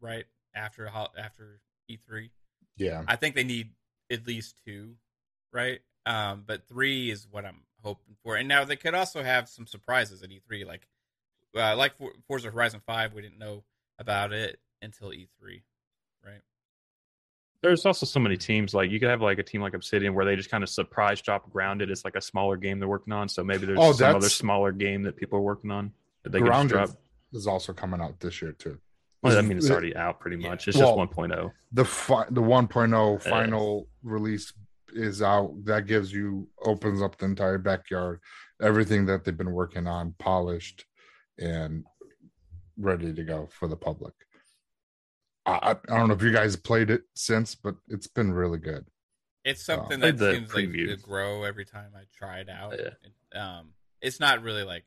right 0.00 0.24
after 0.54 0.88
after 1.18 1.60
E3. 1.90 2.30
Yeah. 2.76 3.02
I 3.06 3.16
think 3.16 3.34
they 3.34 3.44
need 3.44 3.70
at 4.10 4.26
least 4.26 4.56
two, 4.64 4.94
right? 5.54 5.80
Um, 6.04 6.42
but 6.46 6.68
three 6.68 7.10
is 7.10 7.26
what 7.30 7.46
I'm 7.46 7.62
hoping 7.82 8.16
for. 8.22 8.36
And 8.36 8.46
now 8.48 8.64
they 8.64 8.76
could 8.76 8.94
also 8.94 9.22
have 9.22 9.48
some 9.48 9.66
surprises 9.66 10.22
at 10.22 10.28
E3, 10.30 10.66
like 10.66 10.86
uh, 11.56 11.76
like 11.76 11.96
For- 11.96 12.12
Forza 12.26 12.50
Horizon 12.50 12.82
Five. 12.84 13.14
We 13.14 13.22
didn't 13.22 13.38
know 13.38 13.64
about 13.98 14.32
it 14.34 14.58
until 14.82 15.10
E3, 15.10 15.62
right? 16.24 16.40
There's 17.62 17.86
also 17.86 18.04
so 18.04 18.20
many 18.20 18.36
teams 18.36 18.74
like 18.74 18.90
you 18.90 19.00
could 19.00 19.08
have 19.08 19.22
like 19.22 19.38
a 19.38 19.42
team 19.42 19.62
like 19.62 19.72
Obsidian 19.72 20.12
where 20.14 20.26
they 20.26 20.36
just 20.36 20.50
kind 20.50 20.62
of 20.62 20.68
surprise 20.68 21.22
drop 21.22 21.50
grounded. 21.50 21.90
It's 21.90 22.04
like 22.04 22.16
a 22.16 22.20
smaller 22.20 22.56
game 22.58 22.78
they're 22.78 22.88
working 22.88 23.12
on. 23.14 23.28
So 23.28 23.42
maybe 23.42 23.64
there's 23.64 23.78
Oh, 23.80 23.92
some 23.92 24.16
other 24.16 24.28
smaller 24.28 24.72
game 24.72 25.04
that 25.04 25.16
people 25.16 25.38
are 25.38 25.42
working 25.42 25.70
on 25.70 25.92
that 26.24 26.32
they 26.32 26.38
can 26.40 26.46
Grounded 26.46 26.72
drop. 26.76 26.90
is 27.32 27.46
also 27.46 27.72
coming 27.72 28.02
out 28.02 28.20
this 28.20 28.42
year 28.42 28.52
too. 28.52 28.78
Well, 29.22 29.38
I 29.38 29.40
mean, 29.40 29.56
it's 29.56 29.70
already 29.70 29.96
out 29.96 30.20
pretty 30.20 30.36
Yeah. 30.42 30.50
much. 30.50 30.68
It's 30.68 30.76
Well, 30.76 30.88
just 31.06 31.16
1.0. 31.16 31.52
the 31.72 31.84
fi- 31.86 32.26
the 32.30 32.42
1.0 32.42 33.12
Yeah. 33.24 33.30
final 33.30 33.88
release 34.02 34.52
is 34.94 35.20
out 35.22 35.52
that 35.64 35.86
gives 35.86 36.12
you 36.12 36.48
opens 36.64 37.02
up 37.02 37.16
the 37.18 37.24
entire 37.24 37.58
backyard 37.58 38.20
everything 38.62 39.06
that 39.06 39.24
they've 39.24 39.36
been 39.36 39.52
working 39.52 39.86
on 39.86 40.14
polished 40.18 40.84
and 41.38 41.84
ready 42.76 43.12
to 43.12 43.22
go 43.24 43.48
for 43.50 43.68
the 43.68 43.76
public 43.76 44.14
I, 45.46 45.52
I 45.52 45.70
I 45.92 45.98
don't 45.98 46.08
know 46.08 46.14
if 46.14 46.22
you 46.22 46.32
guys 46.32 46.56
played 46.56 46.90
it 46.90 47.02
since 47.14 47.54
but 47.54 47.74
it's 47.88 48.06
been 48.06 48.32
really 48.32 48.58
good 48.58 48.86
It's 49.44 49.64
something 49.64 50.00
Played 50.00 50.18
that 50.18 50.24
the 50.24 50.34
seems 50.34 50.54
like 50.54 50.72
to 50.72 50.96
grow 50.96 51.42
every 51.44 51.64
time 51.66 51.90
I 51.94 52.04
try 52.16 52.38
it 52.38 52.48
out. 52.48 52.72
Yeah. 52.78 52.90
It- 53.02 53.36
um, 53.38 53.70
it's 54.00 54.20
not 54.20 54.42
really 54.42 54.62
like 54.62 54.84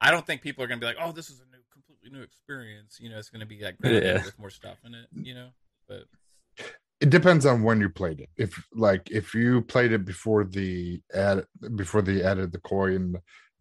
I 0.00 0.10
don't 0.10 0.26
think 0.26 0.40
people 0.42 0.62
are 0.64 0.66
gonna 0.66 0.80
be 0.80 0.86
like, 0.86 0.96
"Oh, 1.00 1.12
this 1.12 1.30
is 1.30 1.40
a 1.40 1.44
new, 1.50 1.62
completely 1.72 2.10
new 2.10 2.22
experience." 2.24 2.98
You 3.00 3.08
know, 3.10 3.18
it's 3.18 3.28
gonna 3.30 3.46
be 3.46 3.60
like 3.62 3.78
grounded 3.78 4.02
Yeah. 4.04 4.24
with 4.24 4.38
more 4.38 4.50
stuff 4.50 4.78
in 4.84 4.94
it. 4.94 5.06
You 5.14 5.34
know, 5.34 5.48
but 5.88 6.04
it 7.04 7.10
depends 7.10 7.44
on 7.50 7.56
when 7.66 7.78
you 7.84 7.88
played 8.00 8.18
it 8.24 8.30
if 8.36 8.52
like 8.86 9.04
if 9.20 9.26
you 9.34 9.50
played 9.74 9.92
it 9.96 10.04
before 10.12 10.42
the 10.58 11.00
ad 11.26 11.38
before 11.80 12.02
they 12.08 12.18
added 12.30 12.48
the 12.52 12.62
koi 12.70 12.88
in 13.00 13.06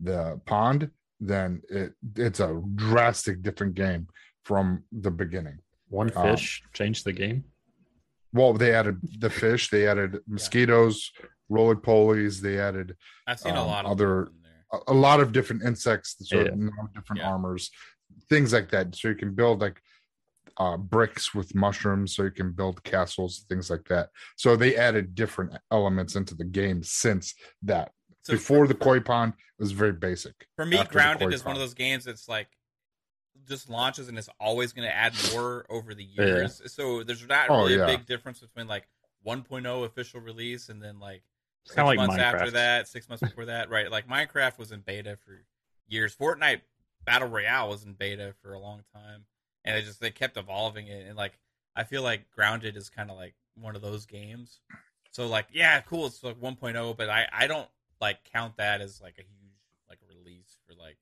the 0.10 0.40
pond 0.52 0.82
then 1.20 1.50
it 1.80 1.90
it's 2.28 2.40
a 2.40 2.52
drastic 2.76 3.36
different 3.48 3.74
game 3.86 4.04
from 4.50 4.66
the 5.06 5.12
beginning 5.24 5.58
One 6.02 6.10
Um, 6.16 6.24
fish 6.26 6.46
changed 6.80 7.04
the 7.10 7.16
game. 7.24 7.40
Well, 8.38 8.54
they 8.62 8.72
added 8.80 8.98
the 9.26 9.30
fish, 9.44 9.64
they 9.74 9.84
added 9.94 10.12
mosquitoes, 10.38 10.96
roly 11.56 11.76
polies, 11.90 12.36
they 12.46 12.58
added 12.70 12.88
I've 13.28 13.40
seen 13.46 13.56
a 13.56 13.62
Um, 13.62 13.68
lot 13.76 13.84
of 13.86 13.92
other- 13.94 14.26
them 14.26 14.34
in 14.38 14.42
there. 14.48 14.64
a, 14.76 14.94
a 14.96 14.98
lot 15.08 15.20
of 15.24 15.28
different 15.38 15.62
insects, 15.70 16.10
so 16.30 16.38
Yeah. 16.38 16.52
now 16.70 16.84
different 16.96 17.20
Yeah. 17.22 17.32
armors, 17.34 17.64
things 18.32 18.50
like 18.58 18.70
that. 18.74 18.86
So 18.98 19.04
you 19.12 19.18
can 19.24 19.32
build 19.42 19.58
like 19.66 19.78
uh, 20.62 20.78
bricks 20.78 21.34
with 21.34 21.56
mushrooms, 21.56 22.16
so 22.16 22.24
you 22.24 22.32
can 22.32 22.52
build 22.52 22.84
castles, 22.84 23.46
things 23.50 23.70
like 23.70 23.86
that. 23.94 24.10
So 24.36 24.56
they 24.56 24.76
added 24.76 25.16
different 25.16 25.52
elements 25.72 26.16
into 26.16 26.36
the 26.36 26.44
game 26.46 26.84
since 26.84 27.34
that. 27.64 27.92
So 28.24 28.34
Before 28.34 28.66
for- 28.66 28.68
the 28.68 28.76
koi 28.76 29.00
pond, 29.00 29.34
it 29.60 29.64
was 29.64 29.72
very 29.72 29.94
basic. 29.94 30.36
For 30.56 30.66
me, 30.66 30.78
After 30.78 30.94
Grounded 30.94 31.30
koi 31.30 31.34
is 31.34 31.44
one 31.46 31.56
of 31.56 31.62
those 31.62 31.74
games 31.74 32.06
that's 32.06 32.28
like 32.28 32.50
just 33.48 33.70
launches 33.70 34.08
and 34.08 34.18
it's 34.20 34.30
always 34.40 34.72
going 34.74 34.88
to 34.88 34.96
add 34.96 35.14
more 35.34 35.66
over 35.70 35.96
the 35.96 36.04
years. 36.04 36.62
So 36.68 37.04
there's 37.04 37.26
not 37.28 37.50
Oh, 37.50 37.64
really 37.64 37.76
yeah. 37.78 37.84
a 37.86 37.88
big 37.98 38.06
difference 38.06 38.40
between 38.40 38.68
like 38.68 38.88
1.0 39.26 39.86
official 39.86 40.20
release 40.22 40.70
and 40.70 40.82
then 40.82 41.00
like 41.00 41.24
six 41.66 41.76
kind 41.76 41.86
of 41.86 41.88
like 41.88 41.98
months 41.98 42.16
Minecraft. 42.16 42.34
after 42.36 42.52
that, 42.52 42.88
six 42.88 43.10
months 43.10 43.24
before 43.24 43.46
that, 43.46 43.70
right? 43.72 43.90
Like 43.90 44.08
Minecraft 44.08 44.60
was 44.60 44.72
in 44.72 44.82
beta 44.82 45.18
for 45.26 45.44
years. 45.88 46.16
Fortnite 46.16 46.62
Battle 47.04 47.30
Royale 47.30 47.70
was 47.70 47.84
in 47.84 47.94
beta 47.94 48.36
for 48.44 48.54
a 48.54 48.60
long 48.60 48.84
time, 48.94 49.26
and 49.66 49.78
it 49.78 49.84
just 49.86 50.00
they 50.00 50.12
kept 50.12 50.38
evolving 50.38 50.88
it. 50.88 51.06
And 51.08 51.16
like 51.18 51.38
I 51.76 51.84
feel 51.84 52.04
like 52.04 52.32
Grounded 52.32 52.78
is 52.78 52.90
kind 52.90 53.10
of 53.10 53.18
like 53.18 53.36
one 53.56 53.76
of 53.76 53.82
those 53.82 54.06
games. 54.06 54.60
So 55.12 55.28
like 55.28 55.48
yeah, 55.52 55.82
cool, 55.82 56.06
it's 56.08 56.24
like 56.24 56.40
1.0, 56.40 56.98
but 56.98 57.10
I 57.10 57.28
I 57.32 57.48
don't 57.48 57.70
like 58.00 58.24
count 58.32 58.58
that 58.58 58.82
as 58.82 59.02
like 59.02 59.16
a 59.20 59.22
huge 59.24 59.54
like 59.90 60.00
release 60.10 60.58
for 60.68 60.74
like 60.74 60.98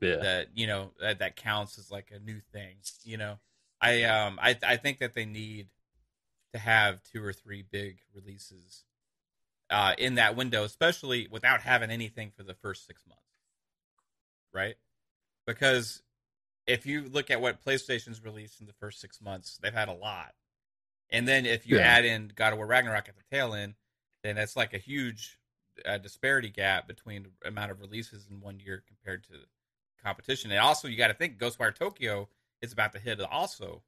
Yeah. 0.00 0.16
that 0.22 0.48
you 0.54 0.66
know 0.66 0.92
that, 1.00 1.18
that 1.18 1.36
counts 1.36 1.78
as 1.78 1.90
like 1.90 2.10
a 2.14 2.18
new 2.18 2.40
thing 2.52 2.76
you 3.04 3.16
know 3.16 3.38
i 3.80 4.04
um 4.04 4.38
i 4.40 4.56
i 4.66 4.76
think 4.76 4.98
that 4.98 5.14
they 5.14 5.24
need 5.24 5.68
to 6.52 6.58
have 6.58 7.02
two 7.02 7.22
or 7.22 7.32
three 7.32 7.62
big 7.62 7.98
releases 8.14 8.84
uh 9.70 9.94
in 9.98 10.14
that 10.14 10.36
window 10.36 10.64
especially 10.64 11.26
without 11.30 11.60
having 11.60 11.90
anything 11.90 12.30
for 12.36 12.42
the 12.42 12.54
first 12.54 12.86
six 12.86 13.02
months 13.06 13.22
right 14.52 14.76
because 15.46 16.02
if 16.66 16.86
you 16.86 17.08
look 17.08 17.30
at 17.30 17.40
what 17.40 17.62
playstation's 17.62 18.22
released 18.24 18.60
in 18.60 18.66
the 18.66 18.72
first 18.72 19.00
six 19.00 19.20
months 19.20 19.58
they've 19.62 19.74
had 19.74 19.88
a 19.88 19.92
lot 19.92 20.34
and 21.10 21.26
then 21.28 21.46
if 21.46 21.66
you 21.66 21.76
Yeah. 21.76 21.82
add 21.82 22.04
in 22.04 22.32
god 22.34 22.52
of 22.52 22.58
war 22.58 22.66
ragnarok 22.66 23.08
at 23.08 23.16
the 23.16 23.36
tail 23.36 23.54
end 23.54 23.74
then 24.22 24.36
that's 24.36 24.56
like 24.56 24.72
a 24.74 24.78
huge 24.78 25.38
uh, 25.84 25.98
disparity 25.98 26.48
gap 26.48 26.86
between 26.86 27.24
the 27.42 27.48
amount 27.48 27.70
of 27.70 27.80
releases 27.80 28.26
in 28.30 28.40
one 28.40 28.60
year 28.60 28.82
compared 28.86 29.24
to 29.24 29.32
competition. 30.02 30.50
And 30.50 30.60
also, 30.60 30.86
you 30.88 30.96
got 30.96 31.08
to 31.08 31.14
think 31.14 31.38
Ghostwire 31.38 31.74
Tokyo 31.74 32.28
is 32.62 32.72
about 32.72 32.92
to 32.92 32.98
hit 32.98 33.20
also. 33.20 33.82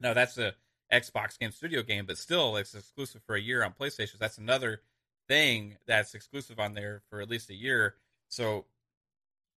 No, 0.00 0.14
that's 0.14 0.36
a 0.38 0.54
Xbox 0.92 1.38
Game 1.38 1.50
Studio 1.50 1.82
game, 1.82 2.04
but 2.06 2.18
still, 2.18 2.56
it's 2.56 2.74
exclusive 2.74 3.22
for 3.22 3.34
a 3.34 3.40
year 3.40 3.64
on 3.64 3.72
PlayStation. 3.72 4.18
That's 4.18 4.38
another 4.38 4.82
thing 5.28 5.78
that's 5.86 6.14
exclusive 6.14 6.58
on 6.60 6.74
there 6.74 7.02
for 7.08 7.20
at 7.20 7.30
least 7.30 7.50
a 7.50 7.54
year. 7.54 7.94
So, 8.28 8.66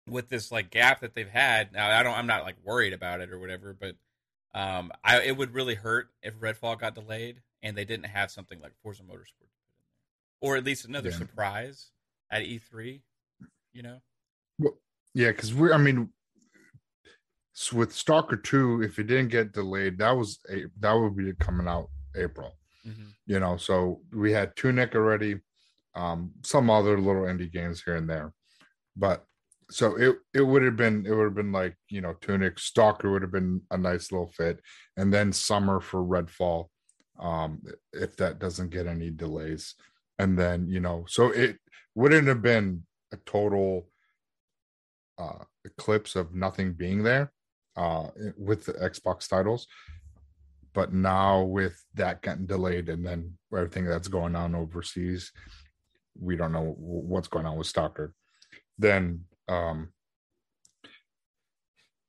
with 0.08 0.30
this 0.30 0.51
like 0.51 0.70
gap 0.70 1.01
that 1.01 1.16
they've 1.16 1.30
had, 1.30 1.74
now 1.74 1.89
I 1.89 2.03
don't, 2.03 2.18
I'm 2.18 2.28
not 2.28 2.43
like 2.43 2.56
worried 2.64 2.93
about 2.93 3.22
it 3.22 3.32
or 3.32 3.39
whatever, 3.39 3.74
but 3.80 3.95
um, 4.53 4.91
I 5.03 5.22
it 5.22 5.38
would 5.38 5.53
really 5.53 5.76
hurt 5.76 6.10
if 6.22 6.39
Redfall 6.39 6.80
got 6.80 6.95
delayed 6.95 7.41
and 7.64 7.76
they 7.76 7.86
didn't 7.86 8.06
have 8.06 8.32
something 8.32 8.60
like 8.62 8.72
Forza 8.82 9.03
Motorsport, 9.03 9.49
or 10.41 10.56
at 10.56 10.64
least 10.64 10.86
another 10.86 11.10
Yeah. 11.10 11.18
surprise 11.18 11.91
at 12.32 12.43
E3. 12.43 13.01
You 13.74 13.84
know, 13.84 14.01
Yeah, 15.14 15.32
because 15.32 15.53
we're 15.53 15.74
I 15.74 15.78
mean 15.78 16.10
with 17.74 17.93
Stalker 17.93 18.36
2, 18.38 18.84
if 18.84 18.99
it 18.99 19.08
didn't 19.08 19.30
get 19.30 19.53
delayed, 19.53 19.97
that 19.97 20.12
was 20.12 20.39
a 20.49 20.66
that 20.80 20.93
would 20.93 21.16
be 21.16 21.34
coming 21.34 21.68
out 21.68 21.89
April. 22.16 22.53
You 23.28 23.39
know, 23.39 23.58
so 23.58 24.01
we 24.14 24.32
had 24.32 24.56
Tunic 24.56 24.93
already, 24.93 25.41
um, 25.95 26.32
some 26.43 26.70
other 26.70 26.99
little 26.99 27.24
indie 27.24 27.51
games 27.51 27.82
here 27.84 27.95
and 27.95 28.08
there. 28.08 28.34
But 28.95 29.26
so 29.70 29.95
it 29.95 30.18
it 30.34 30.41
would 30.41 30.63
have 30.63 30.76
been 30.76 31.05
it 31.05 31.11
would 31.11 31.24
have 31.26 31.36
been 31.36 31.51
like, 31.51 31.76
you 31.89 32.01
know, 32.01 32.13
Tunic, 32.22 32.59
Stalker 32.59 33.11
would 33.11 33.22
have 33.22 33.32
been 33.32 33.61
a 33.72 33.78
nice 33.78 34.11
little 34.11 34.32
fit, 34.32 34.59
and 34.97 35.13
then 35.13 35.34
summer 35.34 35.80
for 35.80 36.03
Redfall, 36.03 36.68
um, 37.20 37.61
if 37.93 38.16
that 38.18 38.39
doesn't 38.39 38.70
get 38.70 38.88
any 38.88 39.09
delays. 39.09 39.76
And 40.20 40.38
then, 40.38 40.70
you 40.70 40.80
know, 40.80 41.05
so 41.07 41.32
it 41.32 41.57
wouldn't 41.95 42.28
have 42.28 42.41
been 42.41 42.84
a 43.11 43.18
total 43.26 43.88
uh 45.18 45.43
eclipse 45.63 46.16
of 46.16 46.36
nothing 46.36 46.74
being 46.74 47.01
there 47.01 47.32
uh 47.78 48.07
with 48.38 48.66
the 48.66 48.74
Xbox 48.74 49.28
titles. 49.30 49.68
But 50.74 50.93
now 50.93 51.43
with 51.43 51.82
that 51.93 52.22
getting 52.22 52.45
delayed 52.45 52.89
and 52.89 53.05
then 53.05 53.38
everything 53.53 53.86
that's 53.86 54.09
going 54.09 54.36
on 54.36 54.53
overseas, 54.55 55.32
we 56.20 56.36
don't 56.36 56.51
know 56.51 56.76
what's 56.78 57.30
going 57.30 57.45
on 57.45 57.57
with 57.57 57.68
Stalker. 57.68 58.13
Then 58.78 59.22
um 59.48 59.89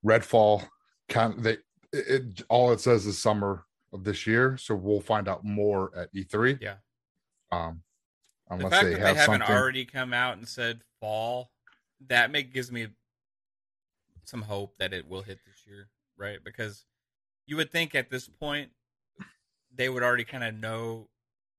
Redfall 0.04 0.66
can 1.08 1.40
they 1.42 1.58
it, 1.92 2.08
it 2.08 2.42
all 2.48 2.72
it 2.72 2.80
says 2.80 3.06
is 3.06 3.18
summer 3.18 3.64
of 3.92 4.04
this 4.04 4.26
year, 4.26 4.56
so 4.56 4.74
we'll 4.74 5.00
find 5.00 5.28
out 5.28 5.44
more 5.44 5.90
at 5.96 6.12
E3. 6.14 6.60
Yeah. 6.60 6.76
Um 7.50 7.82
the 8.48 8.54
unless 8.54 8.72
fact 8.72 8.84
they 8.84 8.90
that 8.90 9.00
have 9.00 9.14
they 9.14 9.20
haven't 9.20 9.40
something 9.40 9.56
already 9.56 9.84
come 9.84 10.12
out 10.12 10.36
and 10.36 10.46
said 10.46 10.80
fall, 11.00 11.50
that 12.08 12.30
make 12.30 12.52
gives 12.52 12.70
me 12.70 12.88
some 14.24 14.42
hope 14.42 14.76
that 14.78 14.92
it 14.92 15.08
will 15.08 15.22
hit 15.22 15.38
this 15.46 15.64
year, 15.66 15.88
right? 16.16 16.38
Because 16.44 16.84
you 17.46 17.56
would 17.56 17.70
think 17.70 17.94
at 17.94 18.10
this 18.10 18.28
point 18.28 18.70
they 19.74 19.88
would 19.88 20.02
already 20.02 20.24
kind 20.24 20.44
of 20.44 20.54
know 20.54 21.08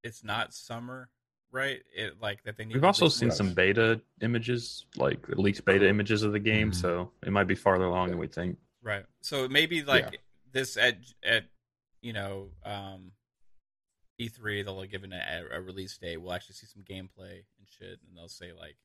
it's 0.03 0.23
not 0.23 0.53
summer, 0.53 1.09
right? 1.51 1.81
It 1.95 2.21
like 2.21 2.43
that 2.43 2.57
they 2.57 2.65
need. 2.65 2.73
We've 2.75 2.83
also 2.83 3.07
seen 3.07 3.31
some 3.31 3.53
beta 3.53 4.01
images, 4.21 4.85
like 4.95 5.27
leaked 5.29 5.63
beta 5.65 5.87
images 5.87 6.23
of 6.23 6.31
the 6.33 6.39
game, 6.39 6.71
Mhm. 6.71 6.75
so 6.75 7.11
it 7.25 7.31
might 7.31 7.45
be 7.47 7.55
farther 7.55 7.85
along 7.85 8.09
than 8.09 8.19
we 8.19 8.27
think. 8.27 8.57
Right. 8.81 9.05
So 9.21 9.47
maybe 9.47 9.83
like 9.83 10.21
this 10.51 10.77
at 10.77 10.97
at 11.23 11.45
you 12.01 12.13
know 12.13 12.49
um 12.63 13.11
E3 14.19 14.63
they'll 14.65 14.83
give 14.85 15.03
it 15.03 15.11
a, 15.13 15.45
a 15.57 15.61
release 15.61 15.97
date. 15.97 16.17
We'll 16.17 16.33
actually 16.33 16.55
see 16.55 16.65
some 16.67 16.83
gameplay 16.83 17.43
and 17.57 17.67
shit, 17.67 17.99
and 18.07 18.17
they'll 18.17 18.27
say 18.27 18.51
like 18.51 18.77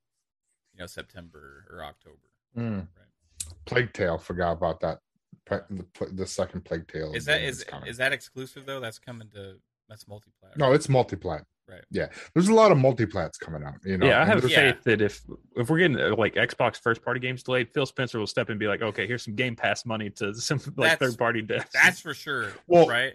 you 0.74 0.80
know 0.80 0.86
September 0.86 1.64
or 1.70 1.84
October. 1.84 2.16
Mm. 2.56 2.78
Right. 2.96 3.56
Plague 3.64 3.92
Tale, 3.92 4.18
forgot 4.18 4.52
about 4.52 4.80
that. 4.80 5.00
The, 5.46 5.84
the 6.12 6.26
second 6.26 6.64
Plague 6.64 6.86
Tale 6.86 7.12
Is 7.14 7.24
that 7.24 7.42
is 7.42 7.64
is 7.86 7.96
that 7.96 8.12
exclusive 8.12 8.64
though? 8.64 8.80
That's 8.80 8.98
coming 8.98 9.28
to 9.30 9.56
that's 9.88 10.04
multiplayer. 10.04 10.56
no? 10.56 10.72
It's 10.72 10.86
multiplat. 10.86 11.44
Right. 11.72 11.84
Yeah, 11.90 12.08
there's 12.34 12.48
a 12.48 12.54
lot 12.54 12.70
of 12.70 12.78
multiplats 12.78 13.38
coming 13.40 13.62
out. 13.64 13.74
You 13.84 13.96
know. 13.96 14.06
yeah, 14.06 14.20
I 14.20 14.24
have 14.26 14.42
there's- 14.42 14.52
Yeah. 14.52 14.72
faith 14.72 14.82
that 14.84 15.00
if 15.00 15.22
if 15.56 15.70
we're 15.70 15.78
getting 15.78 15.98
uh, 15.98 16.14
like 16.16 16.34
Xbox 16.34 16.76
first 16.78 17.02
party 17.02 17.18
games 17.20 17.42
delayed, 17.42 17.70
Phil 17.72 17.86
Spencer 17.86 18.18
will 18.18 18.26
step 18.26 18.48
in 18.48 18.52
and 18.52 18.60
be 18.60 18.66
like, 18.66 18.82
"Okay, 18.82 19.06
here's 19.06 19.22
some 19.24 19.34
Game 19.34 19.56
Pass 19.56 19.86
money 19.86 20.10
to 20.10 20.34
some 20.48 20.58
like 20.76 20.90
That's- 20.90 20.98
third 20.98 21.18
party 21.18 21.42
devs." 21.42 21.70
That's 21.72 22.00
for 22.00 22.12
sure. 22.14 22.48
Well, 22.66 22.86
right. 22.86 23.14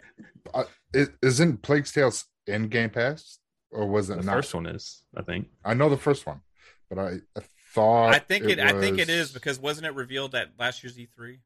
Is, 0.94 1.10
isn't 1.22 1.62
Plague 1.62 1.86
Tale 1.86 2.12
in 2.48 2.68
Game 2.70 2.90
Pass 2.90 3.40
or 3.72 3.86
was 3.86 4.10
it 4.10 4.18
the 4.18 4.24
not? 4.24 4.34
first 4.36 4.54
one 4.56 4.66
is, 4.66 5.04
I 5.16 5.22
think. 5.22 5.50
I 5.64 5.74
know 5.74 5.90
the 5.90 5.98
first 5.98 6.26
one, 6.26 6.42
but 6.90 6.98
I, 6.98 7.10
I 7.38 7.42
thought 7.74 8.14
I 8.16 8.20
think 8.20 8.46
it. 8.46 8.60
I 8.60 8.72
think 8.80 8.98
it 8.98 9.10
is 9.10 9.32
because 9.32 9.60
wasn't 9.60 9.88
it 9.88 9.94
revealed 9.94 10.34
at 10.36 10.50
last 10.58 10.84
year's 10.84 10.98
E 10.98 11.08
E3? 11.20 11.40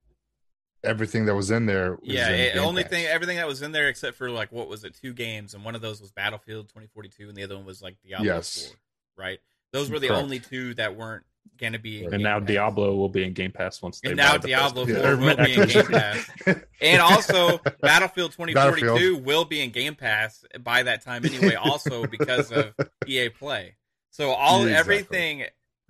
Everything 0.84 1.26
that 1.26 1.36
was 1.36 1.52
in 1.52 1.66
there. 1.66 1.92
Was 1.92 2.00
Yeah, 2.04 2.30
in 2.30 2.40
it, 2.40 2.54
Game 2.56 2.64
only 2.64 2.84
Pass. 2.84 2.90
thing, 2.92 3.06
everything 3.06 3.38
that 3.38 3.48
was 3.48 3.62
in 3.62 3.72
there 3.72 3.88
except 3.88 4.18
for 4.18 4.30
like 4.30 4.52
what 4.52 4.68
was 4.68 4.84
it, 4.84 4.96
two 5.02 5.14
games, 5.14 5.54
and 5.54 5.64
one 5.66 5.76
of 5.76 5.82
those 5.82 6.02
was 6.02 6.12
Battlefield 6.12 6.70
2042, 6.70 7.28
and 7.30 7.36
the 7.38 7.44
other 7.44 7.56
one 7.56 7.66
was 7.66 7.82
like 7.82 7.98
Diablo 8.04 8.26
Yes. 8.26 8.68
4. 8.68 9.26
Right, 9.26 9.40
those 9.72 9.90
were 9.92 10.00
the 10.00 10.08
Correct. 10.08 10.24
only 10.24 10.40
two 10.40 10.74
that 10.76 10.96
weren't 10.96 11.24
going 11.60 11.74
to 11.74 11.80
be. 11.80 12.00
in 12.00 12.06
And 12.06 12.12
Game 12.14 12.22
now 12.24 12.40
Pass. 12.40 12.48
Diablo 12.48 12.96
will 12.96 13.10
be 13.10 13.24
in 13.24 13.34
Game 13.34 13.52
Pass 13.52 13.82
once 13.82 14.00
they 14.00 14.10
And 14.10 14.18
buy 14.18 14.24
now 14.24 14.38
the 14.38 14.48
Diablo 14.48 14.86
first- 14.86 15.00
4 15.02 15.12
or 15.12 15.18
will 15.18 15.36
be 15.36 15.54
in 15.54 15.68
Game 15.68 15.86
Pass. 15.86 16.30
And 16.82 17.02
also, 17.02 17.60
Battlefield 17.82 18.32
2042 18.32 18.54
Battlefield. 18.88 19.26
will 19.26 19.46
be 19.46 19.62
in 19.62 19.70
Game 19.72 19.94
Pass 19.96 20.44
by 20.64 20.84
that 20.84 21.04
time 21.04 21.24
anyway. 21.26 21.56
Also 21.62 22.06
because 22.08 22.52
of 22.52 22.74
EA 23.06 23.30
Play. 23.30 23.76
So 24.10 24.32
all 24.32 24.64
Exactly. 24.64 24.78
everything 24.96 25.44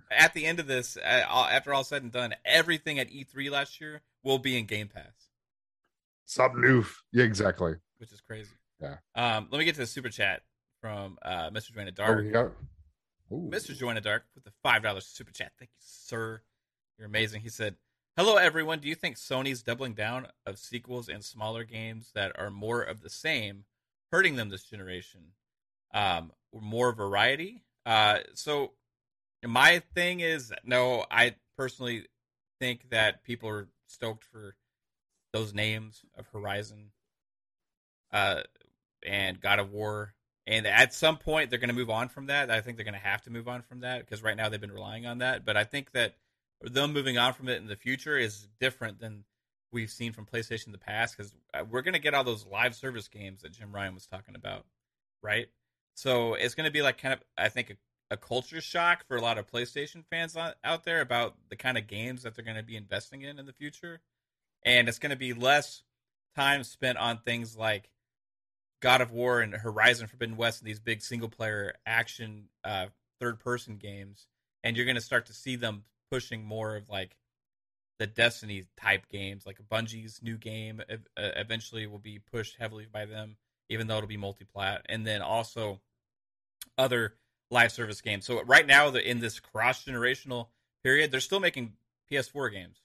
at 0.09 0.33
the 0.33 0.45
end 0.45 0.59
of 0.59 0.67
this, 0.67 0.97
uh, 0.97 1.01
after 1.01 1.73
all 1.73 1.83
said 1.85 2.03
and 2.03 2.11
done, 2.11 2.35
everything 2.43 2.99
at 2.99 3.09
E3 3.09 3.49
last 3.49 3.79
year 3.79 4.01
will 4.23 4.39
be 4.39 4.57
in 4.57 4.65
Game 4.65 4.87
Pass. 4.87 5.29
Something 6.25 6.61
new. 6.61 6.85
Yeah, 7.11 7.23
exactly. 7.25 7.75
which 7.97 8.11
is 8.11 8.21
crazy. 8.21 8.51
Yeah. 8.81 8.97
Um, 9.15 9.47
let 9.51 9.59
me 9.59 9.65
get 9.65 9.75
to 9.75 9.81
the 9.81 9.85
super 9.87 10.09
chat 10.09 10.41
from 10.81 11.17
uh, 11.21 11.49
Mr. 11.51 11.71
Joanna 11.73 11.91
Oh, 11.99 12.21
Dark. 12.31 12.57
Mr. 13.31 13.77
Joanna 13.77 14.01
Dark 14.01 14.23
with 14.35 14.43
the 14.43 14.51
five 14.63 14.81
dollars 14.83 15.05
super 15.05 15.31
chat. 15.31 15.51
Thank 15.59 15.69
you, 15.71 15.79
sir. 15.79 16.41
You're 16.97 17.07
amazing. 17.07 17.41
He 17.41 17.49
said, 17.49 17.75
"Hello, 18.17 18.35
everyone. 18.37 18.79
Do 18.79 18.87
you 18.87 18.95
think 18.95 19.17
Sony's 19.17 19.61
doubling 19.63 19.93
down 19.93 20.27
of 20.45 20.57
sequels 20.57 21.07
and 21.09 21.23
smaller 21.23 21.63
games 21.63 22.11
that 22.15 22.31
are 22.39 22.49
more 22.49 22.81
of 22.81 23.01
the 23.01 23.09
same, 23.09 23.65
hurting 24.11 24.35
them 24.35 24.49
this 24.49 24.63
generation? 24.63 25.33
Um, 25.93 26.31
more 26.53 26.91
variety? 26.93 27.63
Uh, 27.85 28.19
so 28.33 28.71
my 29.45 29.79
thing 29.95 30.19
is, 30.19 30.51
no. 30.65 31.05
I 31.11 31.35
personally 31.57 32.07
think 32.59 32.89
that 32.89 33.23
people 33.23 33.47
are 33.49 33.67
stoked 33.91 34.23
for 34.23 34.55
those 35.33 35.53
names 35.53 36.01
of 36.17 36.27
Horizon, 36.27 36.91
uh, 38.11 38.41
and 39.05 39.39
God 39.39 39.59
of 39.59 39.71
War 39.71 40.13
and 40.47 40.65
at 40.65 40.93
some 40.93 41.17
point, 41.17 41.49
they're 41.49 41.59
going 41.59 41.69
to 41.69 41.75
move 41.75 41.89
on 41.89 42.09
from 42.09 42.27
that. 42.27 42.49
I 42.49 42.61
think 42.61 42.77
they're 42.77 42.83
going 42.83 42.93
to 42.93 42.99
have 42.99 43.21
to 43.23 43.29
move 43.29 43.47
on 43.47 43.61
from 43.61 43.81
that 43.81 43.99
because 43.99 44.23
right 44.23 44.35
now 44.35 44.49
they've 44.49 44.59
been 44.59 44.71
relying 44.71 45.05
on 45.05 45.19
that. 45.19 45.45
But 45.45 45.55
I 45.55 45.63
think 45.63 45.91
that 45.91 46.15
them 46.61 46.93
moving 46.93 47.17
on 47.17 47.33
from 47.33 47.47
it 47.47 47.61
in 47.61 47.67
the 47.67 47.75
future 47.75 48.17
is 48.17 48.47
different 48.59 48.99
than 48.99 49.23
we've 49.71 49.89
seen 49.89 50.13
from 50.13 50.25
PlayStation 50.25 50.67
in 50.67 50.71
the 50.71 50.77
past 50.77 51.15
because 51.15 51.33
we're 51.69 51.81
going 51.81 51.93
to 51.93 51.99
get 51.99 52.13
all 52.13 52.23
those 52.23 52.45
live 52.45 52.75
service 52.75 53.07
games 53.07 53.43
that 53.43 53.53
Jim 53.53 53.71
Ryan 53.71 53.93
was 53.93 54.07
talking 54.07 54.35
about, 54.35 54.65
right? 55.21 55.47
So 55.93 56.33
it's 56.33 56.55
going 56.55 56.65
to 56.65 56.71
be 56.71 56.81
like 56.81 56.97
kind 56.97 57.13
of, 57.13 57.21
I 57.37 57.49
think, 57.49 57.69
a 57.69 57.75
culture 58.17 58.61
shock 58.61 59.05
for 59.07 59.17
a 59.17 59.21
lot 59.21 59.37
of 59.37 59.49
PlayStation 59.49 60.03
fans 60.09 60.35
out 60.35 60.83
there 60.83 61.01
about 61.01 61.35
the 61.49 61.55
kind 61.55 61.77
of 61.77 61.87
games 61.87 62.23
that 62.23 62.35
they're 62.35 62.45
going 62.45 62.57
to 62.57 62.63
be 62.63 62.75
investing 62.75 63.21
in 63.21 63.39
in 63.39 63.45
the 63.45 63.53
future, 63.53 64.01
and 64.63 64.87
it's 64.89 64.99
going 64.99 65.11
to 65.11 65.15
be 65.15 65.33
less 65.33 65.83
time 66.35 66.63
spent 66.63 66.97
on 66.97 67.17
things 67.17 67.57
like 67.57 67.89
God 68.81 69.01
of 69.01 69.11
War 69.11 69.41
and 69.41 69.53
Horizon 69.53 70.07
Forbidden 70.07 70.37
West 70.37 70.61
and 70.61 70.67
these 70.67 70.79
big 70.79 71.01
single 71.01 71.29
player 71.29 71.73
action 71.85 72.49
uh, 72.63 72.87
third 73.19 73.39
person 73.39 73.77
games, 73.77 74.27
and 74.63 74.75
you're 74.75 74.85
going 74.85 74.95
to 74.95 75.01
start 75.01 75.27
to 75.27 75.33
see 75.33 75.55
them 75.55 75.83
pushing 76.09 76.43
more 76.43 76.75
of 76.75 76.89
like 76.89 77.15
the 77.99 78.07
Destiny 78.07 78.63
type 78.77 79.07
games, 79.09 79.45
like 79.45 79.59
Bungie's 79.71 80.21
new 80.23 80.35
game 80.35 80.81
uh, 80.89 80.95
eventually 81.15 81.85
will 81.85 81.99
be 81.99 82.19
pushed 82.19 82.57
heavily 82.59 82.87
by 82.91 83.05
them, 83.05 83.37
even 83.69 83.87
though 83.87 83.97
it'll 83.97 84.07
be 84.07 84.17
multi-plat, 84.17 84.83
and 84.89 85.05
then 85.05 85.21
also 85.21 85.79
other 86.77 87.13
live 87.51 87.71
service 87.71 88.01
games. 88.01 88.25
So 88.25 88.41
right 88.43 88.65
now, 88.65 88.87
in 88.89 89.19
this 89.19 89.39
cross 89.39 89.85
generational 89.85 90.47
period, 90.83 91.11
they're 91.11 91.19
still 91.19 91.39
making 91.39 91.73
PS4 92.11 92.51
games, 92.51 92.77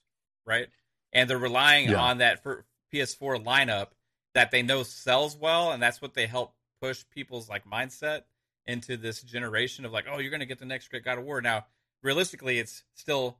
right? 0.45 0.67
And 1.13 1.29
they're 1.29 1.37
relying 1.37 1.89
Yeah. 1.89 1.99
on 2.01 2.19
that 2.19 2.43
for 2.43 2.65
PS4 2.93 3.37
lineup 3.43 3.87
that 4.33 4.51
they 4.51 4.61
know 4.61 4.83
sells 4.83 5.35
well, 5.35 5.71
and 5.71 5.81
that's 5.81 6.01
what 6.01 6.13
they 6.13 6.27
help 6.27 6.53
push 6.81 7.03
people's 7.09 7.49
like 7.49 7.65
mindset 7.65 8.23
into 8.65 8.97
this 8.97 9.21
generation 9.21 9.85
of 9.85 9.91
like, 9.91 10.05
oh, 10.09 10.19
you're 10.19 10.29
going 10.29 10.41
to 10.41 10.45
get 10.45 10.59
the 10.59 10.65
next 10.65 10.89
great 10.89 11.03
God 11.03 11.17
of 11.17 11.23
War. 11.25 11.41
Now, 11.41 11.65
realistically, 12.03 12.59
it's 12.59 12.83
still 12.93 13.39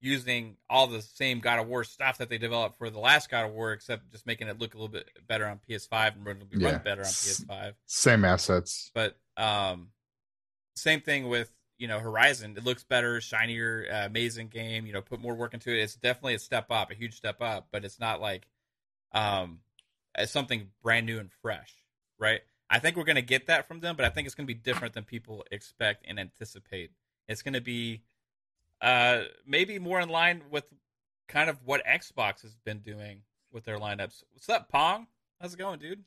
using 0.00 0.56
all 0.70 0.86
the 0.86 1.02
same 1.02 1.40
God 1.40 1.58
of 1.58 1.66
War 1.68 1.84
stuff 1.84 2.18
that 2.18 2.30
they 2.30 2.38
developed 2.38 2.78
for 2.78 2.88
the 2.88 2.98
last 3.00 3.28
God 3.28 3.44
of 3.44 3.52
War, 3.52 3.72
except 3.72 4.10
just 4.12 4.26
making 4.26 4.48
it 4.48 4.58
look 4.58 4.74
a 4.74 4.78
little 4.78 4.88
bit 4.88 5.10
better 5.26 5.46
on 5.46 5.60
PS5 5.68 6.14
and 6.14 6.26
it'll 6.26 6.46
be 6.46 6.56
Yeah. 6.56 6.70
run 6.70 6.82
better 6.82 7.02
on 7.02 7.08
PS5. 7.08 7.74
Same 7.86 8.24
assets. 8.24 8.90
But 8.94 9.18
um, 9.36 9.90
same 10.80 11.00
thing 11.00 11.28
with 11.28 11.50
you 11.78 11.88
know 11.88 11.98
Horizon. 11.98 12.54
It 12.56 12.64
looks 12.64 12.84
better, 12.84 13.20
shinier, 13.20 13.86
uh, 13.90 14.06
amazing 14.06 14.48
game. 14.48 14.86
You 14.86 14.92
know, 14.92 15.02
put 15.02 15.20
more 15.20 15.34
work 15.34 15.54
into 15.54 15.70
it. 15.70 15.82
It's 15.82 15.94
definitely 15.94 16.34
a 16.34 16.38
step 16.38 16.70
up, 16.70 16.90
a 16.90 16.94
huge 16.94 17.14
step 17.14 17.40
up. 17.40 17.68
But 17.70 17.84
it's 17.84 18.00
not 18.00 18.20
like 18.20 18.46
um, 19.12 19.60
something 20.24 20.68
brand 20.82 21.06
new 21.06 21.18
and 21.18 21.30
fresh, 21.42 21.74
right? 22.18 22.40
I 22.68 22.78
think 22.78 22.96
we're 22.96 23.04
going 23.04 23.16
to 23.16 23.22
get 23.22 23.48
that 23.48 23.66
from 23.66 23.80
them, 23.80 23.96
but 23.96 24.04
I 24.04 24.10
think 24.10 24.26
it's 24.26 24.34
going 24.36 24.46
to 24.46 24.54
be 24.54 24.58
different 24.58 24.94
than 24.94 25.02
people 25.02 25.44
expect 25.50 26.04
and 26.06 26.20
anticipate. 26.20 26.92
It's 27.26 27.42
going 27.42 27.54
to 27.54 27.60
be 27.60 28.02
uh, 28.80 29.22
maybe 29.44 29.78
more 29.80 30.00
in 30.00 30.08
line 30.08 30.42
with 30.50 30.64
kind 31.26 31.50
of 31.50 31.58
what 31.64 31.84
Xbox 31.84 32.42
has 32.42 32.54
been 32.64 32.78
doing 32.78 33.22
with 33.52 33.64
their 33.64 33.78
lineups. 33.78 34.22
What's 34.32 34.48
up, 34.48 34.68
Pong? 34.68 35.08
How's 35.40 35.54
it 35.54 35.58
going, 35.58 35.80
dude? 35.80 36.04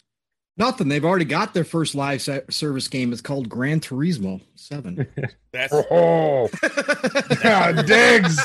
Nothing. 0.56 0.88
They've 0.88 1.04
already 1.04 1.26
got 1.26 1.54
their 1.54 1.64
first 1.64 1.96
live 1.96 2.22
se- 2.22 2.44
service 2.50 2.88
game. 2.88 3.12
It's 3.12 3.22
called 3.22 3.50
Gran 3.50 3.80
Turismo 3.80 4.40
7. 4.56 5.08
That's 5.52 5.74
Oh, 5.74 6.48
yeah, 7.44 7.82
digs, 7.82 8.40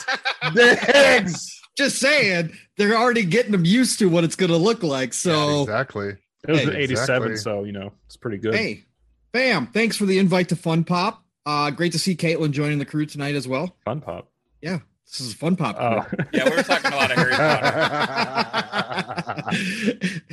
digs. 0.54 1.60
Just 1.76 1.98
saying, 1.98 2.52
they're 2.76 2.96
already 2.96 3.24
getting 3.24 3.52
them 3.52 3.64
used 3.64 3.98
to 4.00 4.06
what 4.08 4.24
it's 4.24 4.36
going 4.36 4.50
to 4.50 4.56
look 4.56 4.82
like. 4.82 5.12
So, 5.14 5.62
exactly. 5.62 6.16
It 6.46 6.50
was 6.52 6.60
Hey, 6.60 6.66
an 6.68 6.76
87, 6.76 7.32
exactly. 7.32 7.36
so 7.36 7.64
you 7.64 7.72
know 7.72 7.92
it's 8.06 8.16
pretty 8.16 8.38
good. 8.38 8.54
hey, 8.54 8.84
bam. 9.32 9.66
Thanks 9.68 9.96
for 9.96 10.06
the 10.06 10.18
invite 10.18 10.48
to 10.48 10.56
Fun 10.56 10.84
Pop. 10.84 11.22
Uh, 11.46 11.70
great 11.70 11.92
to 11.92 11.98
see 11.98 12.16
Caitlin 12.16 12.50
joining 12.52 12.78
the 12.78 12.84
crew 12.84 13.06
tonight 13.06 13.34
as 13.34 13.46
well. 13.48 13.76
Fun 13.84 14.00
pop. 14.00 14.28
Yeah, 14.60 14.78
this 15.10 15.20
is 15.20 15.32
a 15.32 15.36
Fun 15.36 15.56
Pop. 15.56 15.76
Oh, 15.78 16.06
yeah. 16.32 16.44
We 16.48 16.56
were 16.56 16.62
talking 16.62 16.92
a 16.92 16.96
lot 16.96 17.10
of 17.10 17.16
Harry 17.16 17.32
Potter. 17.34 18.62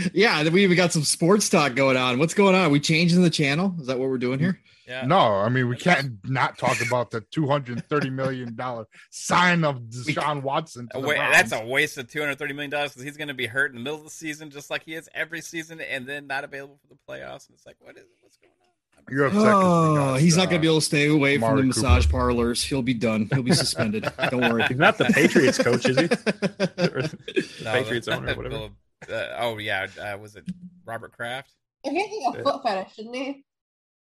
yeah, 0.13 0.47
we 0.49 0.63
even 0.63 0.76
got 0.76 0.91
some 0.91 1.03
sports 1.03 1.47
talk 1.47 1.76
going 1.76 1.95
on. 1.95 2.19
What's 2.19 2.34
going 2.34 2.55
on? 2.55 2.65
Are 2.65 2.69
we 2.69 2.82
changing 2.82 3.21
the 3.21 3.30
channel? 3.30 3.73
Is 3.80 3.88
that 3.88 3.97
what 3.97 4.09
we're 4.09 4.17
doing 4.17 4.39
here? 4.39 4.59
Yeah. 4.88 5.05
No, 5.05 5.17
I 5.17 5.49
mean 5.49 5.67
we 5.67 5.78
can't 5.78 6.17
not 6.26 6.57
talk 6.59 6.86
about 6.86 7.09
the 7.09 7.21
two 7.21 7.47
hundred 7.47 7.84
thirty 7.86 8.09
million 8.09 8.55
dollar 8.55 8.86
sign 9.09 9.63
of 9.63 9.82
Deshaun 9.82 10.43
Watson. 10.43 10.88
To 10.91 10.99
A 10.99 11.01
the 11.01 11.07
that's 11.07 11.51
a 11.53 11.65
waste 11.65 11.97
of 11.97 12.07
two 12.07 12.19
hundred 12.19 12.38
thirty 12.38 12.53
million 12.53 12.69
dollars 12.69 12.91
because 12.91 13.03
he's 13.03 13.17
going 13.17 13.30
to 13.30 13.34
be 13.34 13.47
hurt 13.47 13.71
in 13.71 13.78
the 13.78 13.84
middle 13.84 13.97
of 13.97 14.03
the 14.03 14.11
season, 14.11 14.51
just 14.51 14.69
like 14.69 14.84
he 14.84 14.93
is 14.93 15.09
every 15.15 15.41
season, 15.41 15.82
and 15.82 16.05
then 16.05 16.28
not 16.28 16.43
available 16.43 16.78
for 16.82 16.88
the 16.88 16.99
playoffs. 17.09 17.47
And 17.47 17.55
it's 17.55 17.65
like, 17.65 17.78
what 17.80 17.97
is 17.97 18.03
it? 18.03 18.09
what's 18.21 18.38
going 18.38 18.53
on? 18.61 18.64
I'm 19.08 19.16
You're 19.16 19.26
upset 19.28 19.41
'cause 19.41 19.53
we 19.53 19.91
Oh, 19.91 19.95
got, 19.95 20.20
he's 20.20 20.36
not 20.38 20.43
uh, 20.43 20.45
going 20.49 20.62
to 20.62 20.62
be 20.62 20.68
able 20.68 20.80
to 20.80 20.86
stay 20.86 21.08
away 21.08 21.36
from 21.36 21.41
the 21.41 21.47
Amari 21.47 21.68
massage 21.68 22.06
Cooper. 22.06 22.18
parlors. 22.18 22.64
He'll 22.64 22.82
be 22.82 22.93
done. 22.95 23.30
He'll 23.32 23.43
be 23.43 23.53
suspended. 23.53 24.08
Don't 24.32 24.41
worry. 24.41 24.64
he's 24.68 24.78
not 24.78 24.97
the 24.97 25.06
Patriots 25.06 25.58
coach, 25.60 25.86
is 25.88 25.97
he? 25.97 26.08
No, 27.64 27.72
Patriots 27.72 28.08
owner, 28.08 28.34
whatever. 28.36 28.49
Bill- 28.49 28.72
uh, 29.10 29.28
oh 29.38 29.58
yeah, 29.60 29.88
uh, 30.01 30.18
was 30.18 30.36
it 30.36 30.45
Robert 30.86 31.12
Kraft? 31.12 31.51
If 31.84 31.91
he 32.10 32.24
has 32.24 32.36
a 32.36 32.43
foot 32.43 32.64
fetish, 32.64 32.95
shouldn't 32.95 33.16
he? 33.16 33.43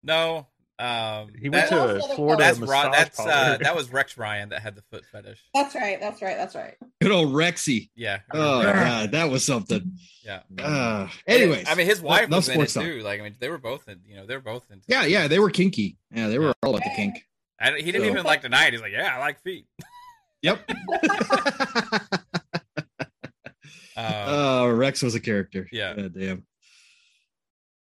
No, 0.04 0.48
um, 0.80 1.30
He 1.40 1.50
went 1.50 1.70
that- 1.70 2.00
to 2.00 2.16
Florida 2.16 2.44
that's 2.44 2.60
massage 2.60 2.84
Ron, 2.84 2.92
that's 2.92 3.20
uh, 3.20 3.58
that 3.62 3.76
was 3.76 3.92
Rex 3.92 4.18
Ryan 4.18 4.50
that 4.50 4.62
had 4.62 4.76
the 4.76 4.82
foot 4.92 5.04
fetish. 5.12 5.40
That's 5.54 5.74
right. 5.76 6.00
That's 6.00 6.22
right. 6.22 6.38
That's 6.38 6.56
right. 6.56 6.76
Good 7.02 7.12
old 7.12 7.34
Rexy. 7.34 7.90
Yeah. 7.96 8.20
Oh, 8.34 8.62
God. 8.64 9.12
That 9.12 9.30
was 9.30 9.44
something. 9.44 9.98
yeah. 10.24 10.42
Uh, 10.62 11.08
anyways. 11.26 11.66
I 11.68 11.76
mean, 11.76 11.88
his 11.88 12.02
wife 12.02 12.30
no 12.30 12.38
was 12.38 12.48
in 12.48 12.54
it 12.54 12.56
sports 12.56 12.74
talk. 12.76 12.84
too. 12.84 13.00
Like, 13.02 13.20
I 13.20 13.24
mean, 13.24 13.36
they 13.40 13.50
were 13.50 13.58
both 13.58 13.88
in. 13.88 14.00
You 14.06 14.18
know, 14.18 14.26
they 14.26 14.36
were 14.36 14.42
both 14.42 14.70
in. 14.72 14.82
Yeah, 14.88 15.06
yeah, 15.06 15.28
they 15.28 15.40
were 15.40 15.50
kinky. 15.50 15.98
Yeah, 16.12 16.28
they 16.28 16.40
were 16.40 16.54
all 16.64 16.76
at 16.78 16.84
the 16.84 16.92
kink. 16.96 17.16
I, 17.60 17.72
he 17.72 17.92
didn't 17.92 18.02
So- 18.02 18.12
even 18.12 18.24
like 18.26 18.42
deny 18.44 18.68
it. 18.68 18.74
He's 18.74 18.82
like, 18.82 18.92
yeah, 18.92 19.16
I 19.16 19.20
like 19.20 19.42
feet. 19.42 19.66
Yep. 20.44 20.70
Um, 23.96 24.06
Oh, 24.06 24.70
Rex 24.70 25.02
was 25.02 25.16
a 25.16 25.20
character. 25.20 25.68
Yeah. 25.72 25.96
God 25.96 26.14
damn. 26.14 26.46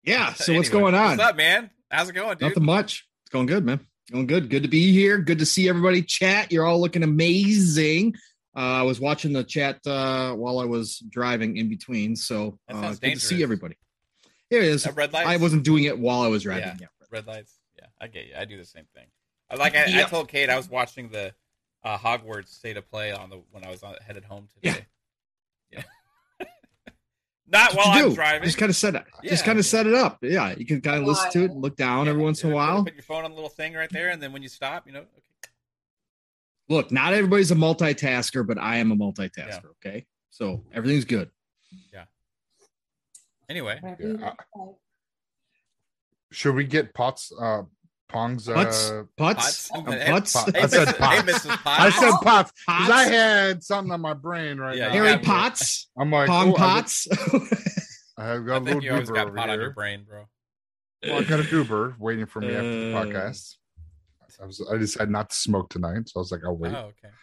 Yeah. 0.03 0.33
So 0.33 0.45
anyway, 0.51 0.59
what's 0.59 0.69
going 0.69 0.95
on? 0.95 1.17
What's 1.17 1.21
up, 1.21 1.35
man? 1.37 1.69
How's 1.89 2.09
it 2.09 2.13
going, 2.13 2.37
dude? 2.37 2.49
Nothing 2.49 2.65
much. 2.65 3.07
It's 3.23 3.29
going 3.31 3.45
good, 3.45 3.65
man. 3.65 3.79
Going 4.11 4.27
good. 4.27 4.49
Good 4.49 4.63
to 4.63 4.69
be 4.69 4.91
here. 4.91 5.17
Good 5.19 5.39
to 5.39 5.45
see 5.45 5.69
everybody 5.69 6.01
chat. 6.01 6.51
You're 6.51 6.65
all 6.65 6.79
looking 6.81 7.03
amazing. 7.03 8.15
Uh, 8.55 8.59
I 8.59 8.81
was 8.83 8.99
watching 8.99 9.33
the 9.33 9.43
chat 9.43 9.79
uh, 9.87 10.33
while 10.33 10.59
I 10.59 10.65
was 10.65 10.99
driving 11.09 11.57
in 11.57 11.69
between, 11.69 12.15
so 12.15 12.59
uh, 12.69 12.73
sounds 12.79 12.99
good 12.99 13.13
to 13.15 13.19
see 13.19 13.41
everybody. 13.41 13.75
Here 14.49 14.59
it 14.61 14.65
is. 14.67 14.87
Red 14.93 15.11
lights. 15.13 15.27
I 15.27 15.37
wasn't 15.37 15.63
doing 15.63 15.85
it 15.85 15.97
while 15.97 16.21
I 16.21 16.27
was 16.27 16.43
driving. 16.43 16.63
Yeah. 16.65 16.75
Yeah. 16.81 16.87
red 17.09 17.25
lights. 17.25 17.53
Yeah, 17.79 17.87
I 17.99 18.07
get 18.07 18.27
you. 18.27 18.33
I 18.37 18.45
do 18.45 18.57
the 18.57 18.65
same 18.65 18.85
thing. 18.93 19.05
I- 19.49 19.55
Like 19.55 19.75
I, 19.75 20.01
I 20.01 20.03
told 20.03 20.27
Kate, 20.27 20.49
I 20.49 20.57
was 20.57 20.69
watching 20.69 21.09
the 21.09 21.33
uh, 21.83 21.97
Hogwarts 21.97 22.49
State 22.49 22.77
of 22.77 22.87
Play 22.91 23.11
on 23.11 23.29
the 23.31 23.41
when 23.51 23.63
I 23.63 23.71
was 23.71 23.81
on, 23.81 23.95
headed 24.05 24.23
home 24.25 24.47
today. 24.53 24.77
Yeah. 24.77 24.83
Not 27.53 27.59
That's 27.71 27.75
what 27.75 27.85
while 27.87 27.97
you 27.99 28.03
I'm 28.05 28.09
do. 28.09 28.15
driving. 28.15 28.43
Just 28.43 28.57
kind 28.57 28.69
of 28.71 28.75
set 28.75 28.95
it. 28.95 29.03
Just 29.23 29.45
kind 29.45 29.59
of 29.59 29.65
set 29.65 29.85
it 29.85 29.93
up. 29.93 30.17
Yeah, 30.23 30.55
you 30.57 30.65
can 30.65 30.81
kind 30.81 30.99
of 30.99 31.07
listen 31.07 31.29
to 31.31 31.43
it 31.43 31.51
and 31.51 31.61
look 31.61 31.75
down 31.77 32.07
every 32.07 32.21
once 32.21 32.43
in 32.43 32.51
a 32.51 32.55
while. 32.55 32.83
Put 32.83 32.95
your 32.95 33.03
phone 33.03 33.23
on 33.25 33.29
the 33.31 33.35
little 33.35 33.49
thing 33.49 33.73
right 33.75 33.89
there, 33.91 34.09
and 34.09 34.21
then 34.21 34.33
when 34.33 34.41
you 34.41 34.49
stop, 34.49 34.87
you 34.87 34.93
know. 34.93 35.01
Okay. 35.01 35.51
Look, 36.67 36.91
not 36.91 37.13
everybody's 37.13 37.51
a 37.51 37.55
multitasker, 37.55 38.45
but 38.45 38.57
I 38.57 38.77
am 38.77 38.91
a 38.91 38.95
multitasker. 38.95 39.65
Okay, 39.85 40.07
so 40.31 40.63
everything's 40.73 41.05
good. 41.05 41.29
Yeah. 41.93 42.05
Anyway, 43.49 43.79
Yeah, 43.99 44.33
Should 46.31 46.55
we 46.55 46.63
get 46.63 46.93
Potts 46.95 47.31
uh 47.39 47.63
Pong's 48.13 48.47
uh 48.47 48.53
Putts, 48.53 48.91
Potts. 49.17 49.69
putts, 49.69 49.71
uh, 49.73 50.11
putts. 50.11 50.33
Hey, 50.55 50.61
I 50.61 50.67
said 50.67 50.87
Mrs. 50.87 50.97
Potts. 50.97 51.15
Hey, 51.15 51.31
Mrs. 51.33 51.59
I 51.65 51.89
said 51.89 52.11
Potts 52.21 52.51
because 52.65 52.89
I 52.89 53.03
had 53.05 53.63
something 53.63 53.91
on 53.91 54.01
my 54.01 54.13
brain 54.13 54.57
right 54.59 54.77
Yeah, 54.77 54.87
now. 54.87 54.93
Harry 54.93 55.09
got- 55.15 55.23
Potts, 55.23 55.89
I'm 55.97 56.11
like, 56.11 56.27
Pong 56.29 56.49
oh, 56.51 56.55
I 56.55 56.57
got- 56.57 56.57
Potts. 56.59 57.07
I 58.17 58.25
have 58.27 58.45
got 58.45 58.53
I 58.53 58.57
a 58.57 58.59
little 58.59 58.83
you 58.83 58.91
goober 58.91 59.13
got 59.13 59.27
over 59.27 59.35
pot 59.35 59.49
on 59.49 59.55
your 59.55 59.65
here. 59.65 59.73
brain, 59.73 60.05
bro. 60.07 60.25
Well, 61.03 61.19
I 61.19 61.23
got 61.23 61.39
a 61.39 61.43
goober 61.43 61.95
waiting 61.99 62.25
for 62.27 62.39
me 62.41 62.53
after 62.53 62.91
the 62.91 62.95
Uh, 62.97 63.03
podcast. 63.05 63.55
I 64.41 64.45
was 64.45 64.65
I 64.71 64.77
decided 64.77 65.09
not 65.11 65.29
to 65.31 65.35
smoke 65.35 65.69
tonight, 65.69 66.07
so 66.09 66.13
I 66.15 66.21
was 66.21 66.31
like, 66.31 66.41
I'll 66.45 66.55
wait. 66.55 66.73
Oh, 66.73 66.91
okay. 66.97 67.13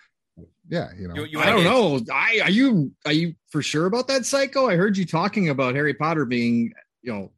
Yeah, 0.68 0.88
you 0.98 1.08
know. 1.08 1.14
You, 1.14 1.24
you 1.24 1.40
I 1.40 1.46
don't 1.46 1.62
get- 1.62 1.64
know. 1.64 2.00
I 2.12 2.40
are 2.44 2.50
you 2.50 2.92
are 3.04 3.12
you 3.12 3.34
for 3.50 3.62
sure 3.62 3.86
about 3.86 4.08
that 4.08 4.26
psycho? 4.26 4.68
I 4.68 4.76
heard 4.76 4.96
you 4.96 5.04
talking 5.06 5.48
about 5.48 5.74
Harry 5.74 5.94
Potter 5.94 6.24
being, 6.24 6.72
you 7.02 7.12
know, 7.12 7.32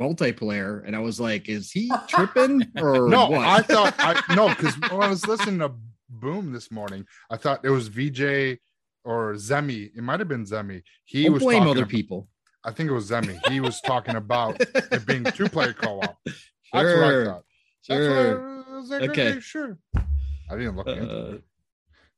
multiplayer, 0.00 0.82
and 0.86 0.94
I 0.96 1.00
was 1.00 1.20
like, 1.20 1.48
is 1.48 1.70
he 1.70 1.90
tripping 2.08 2.62
or 2.78 3.08
no, 3.08 3.28
what? 3.30 3.46
I 3.46 3.60
thought 3.62 3.94
I 3.98 4.20
no 4.34 4.48
because 4.48 4.74
when 4.90 5.02
I 5.02 5.08
was 5.08 5.26
listening 5.26 5.58
to 5.60 5.72
Boom 6.08 6.52
this 6.52 6.70
morning, 6.70 7.06
I 7.30 7.36
thought 7.36 7.64
it 7.64 7.70
was 7.70 7.88
VJ 7.88 8.58
or 9.04 9.34
Zemi. 9.34 9.90
It 9.96 10.02
might 10.02 10.20
have 10.20 10.28
been 10.28 10.44
Zemi. 10.44 10.82
He 11.04 11.24
Don't 11.24 11.32
was 11.34 11.42
blame 11.42 11.58
talking 11.60 11.70
other 11.70 11.82
ab- 11.82 11.88
people. 11.88 12.28
I 12.64 12.70
think 12.70 12.90
it 12.90 12.92
was 12.92 13.10
Zemi. 13.10 13.38
He 13.50 13.60
was 13.60 13.80
talking 13.80 14.14
about 14.16 14.60
it 14.74 15.06
being 15.06 15.24
two 15.24 15.48
player 15.48 15.72
co 15.72 16.00
op. 16.00 16.18
That's 16.24 16.36
what 16.72 16.84
I 16.84 16.84
Sure, 17.10 17.24
thought. 17.26 17.42
That's 17.88 18.04
sure. 18.04 18.58
what 18.58 18.68
I 18.68 18.76
was 18.76 18.90
like, 18.90 19.02
Okay. 19.10 19.28
okay, 19.30 19.40
sure. 19.40 19.78
I 19.96 20.56
didn't 20.56 20.76
look 20.76 20.86
into 20.86 21.02
Uh, 21.10 21.30
it. 21.36 21.42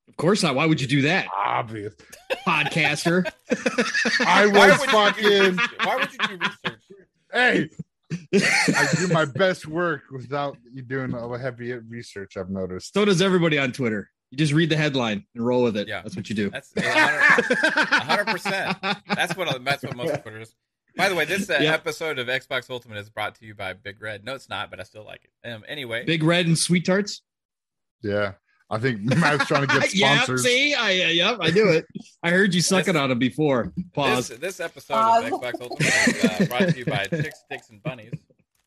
of 0.08 0.16
course 0.16 0.42
not. 0.42 0.54
Why 0.54 0.66
would 0.66 0.80
you 0.80 0.86
do 0.88 1.02
that, 1.02 1.28
Obvious. 1.34 1.94
podcaster? 2.46 3.24
I 4.20 4.46
Why 4.46 4.68
was 4.70 4.80
would 4.80 4.86
you 4.88 4.92
fucking. 4.92 5.58
Why 5.86 5.96
would 5.96 6.12
you 6.12 6.18
do 6.28 6.38
research? 6.38 6.82
Hey, 7.34 7.68
I 8.34 8.88
do 8.96 9.08
my 9.08 9.24
best 9.24 9.66
work 9.66 10.02
without 10.12 10.56
you 10.72 10.82
doing 10.82 11.12
a 11.12 11.38
heavy 11.38 11.72
research. 11.72 12.36
I've 12.36 12.48
noticed. 12.50 12.94
so 12.94 13.04
does 13.04 13.20
everybody 13.20 13.58
on 13.58 13.72
Twitter. 13.72 14.08
You 14.30 14.38
just 14.38 14.52
read 14.52 14.70
the 14.70 14.76
headline 14.76 15.24
and 15.34 15.46
roll 15.46 15.62
with 15.62 15.76
it. 15.76 15.86
Yeah. 15.88 16.02
That's 16.02 16.16
what 16.16 16.28
you 16.28 16.34
do. 16.34 16.50
That's 16.50 16.72
hundred 16.76 18.26
percent. 18.26 18.76
That's 18.82 19.36
what 19.36 19.64
that's 19.64 19.82
what 19.84 19.96
most 19.96 20.14
Twitter 20.22 20.40
is. 20.40 20.54
By 20.96 21.08
the 21.08 21.14
way, 21.14 21.24
this 21.24 21.50
uh, 21.50 21.58
Yeah. 21.60 21.72
episode 21.74 22.18
of 22.18 22.28
Xbox 22.28 22.70
Ultimate 22.70 22.98
is 22.98 23.10
brought 23.10 23.34
to 23.36 23.44
you 23.46 23.54
by 23.54 23.72
Big 23.72 24.00
Red. 24.00 24.24
No, 24.24 24.34
it's 24.34 24.48
not, 24.48 24.70
but 24.70 24.80
I 24.80 24.84
still 24.84 25.04
like 25.04 25.22
it. 25.44 25.48
Um, 25.48 25.64
anyway, 25.68 26.04
Big 26.04 26.22
Red 26.22 26.46
and 26.46 26.56
Sweet 26.58 26.84
Tarts. 26.86 27.22
Yeah, 28.02 28.32
I 28.70 28.78
think 28.78 29.02
Matt's 29.02 29.46
trying 29.46 29.66
to 29.66 29.66
get 29.80 29.94
yeah, 29.94 30.14
sponsors. 30.16 30.42
see, 30.44 30.74
I 30.74 30.88
uh, 30.88 31.08
yep, 31.08 31.38
I 31.40 31.50
knew 31.50 31.68
it. 31.68 31.86
I 32.22 32.30
heard 32.30 32.54
you 32.54 32.60
sucking 32.62 32.96
on 32.96 33.10
them 33.10 33.18
before. 33.18 33.72
Pause. 33.92 34.28
this 34.38 34.58
episode 34.60 34.94
Pause. 34.94 35.24
of 35.26 35.30
Xbox 35.32 35.60
Ultimate 35.60 36.08
is 36.08 36.24
uh, 36.24 36.46
brought 36.46 36.68
to 36.70 36.78
you 36.78 36.84
by 36.86 37.04
Chicks, 37.06 37.44
Dicks, 37.50 37.68
and 37.70 37.82
Bunnies. 37.82 38.12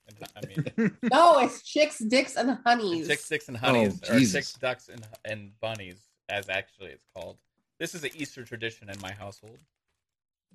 And, 0.08 0.30
I 0.36 0.46
mean, 0.48 0.98
No, 1.04 1.40
it's 1.40 1.64
chicks, 1.64 2.00
dicks, 2.00 2.36
and 2.38 2.58
honeys. 2.66 3.08
Chicks, 3.08 3.28
Dicks, 3.28 3.48
and 3.48 3.58
Honeys, 3.58 4.02
or 4.10 4.20
Chicks, 4.20 4.54
Ducks, 4.54 4.88
and, 4.90 5.06
and 5.26 5.52
Bunnies, 5.62 5.98
as 6.30 6.48
actually 6.50 6.92
it's 6.92 7.06
called. 7.16 7.38
This 7.80 7.94
is 7.94 8.04
an 8.04 8.12
Easter 8.16 8.44
tradition 8.44 8.90
in 8.90 9.00
my 9.02 9.12
household. 9.12 9.58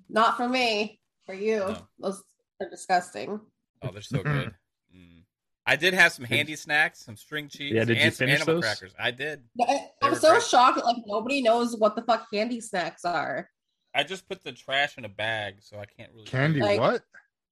Not 0.09 0.35
for 0.37 0.49
me. 0.49 0.99
For 1.25 1.33
you. 1.33 1.59
No. 1.59 1.77
Those 1.99 2.23
are 2.61 2.69
disgusting. 2.69 3.39
Oh, 3.81 3.89
they're 3.91 4.01
so 4.01 4.23
good. 4.23 4.53
Mm. 4.95 5.22
I 5.65 5.75
did 5.77 5.93
have 5.93 6.11
some 6.11 6.25
Handi-Snacks, 6.25 7.05
some 7.05 7.15
string 7.15 7.47
cheese, 7.47 7.71
Yeah, 7.73 7.85
did 7.85 7.97
you 7.97 8.03
some 8.11 8.27
finish 8.27 8.41
animal 8.41 8.55
those? 8.55 8.63
crackers. 8.63 8.93
I 8.99 9.11
did. 9.11 9.43
I- 9.61 9.65
They 9.65 9.91
I'm 10.01 10.11
were 10.11 10.19
so 10.19 10.31
great. 10.31 10.43
shocked 10.43 10.75
that 10.77 10.85
like 10.85 10.97
nobody 11.05 11.41
knows 11.41 11.77
what 11.77 11.95
the 11.95 12.01
fuck 12.01 12.29
candy 12.31 12.59
snacks 12.59 13.05
are. 13.05 13.49
I 13.95 14.03
just 14.03 14.27
put 14.27 14.43
the 14.43 14.51
trash 14.51 14.97
in 14.97 15.05
a 15.05 15.09
bag, 15.09 15.55
so 15.61 15.77
I 15.79 15.85
can't 15.85 16.11
really. 16.13 16.25
Candy 16.25 16.59
Like- 16.59 16.79
what? 16.79 17.03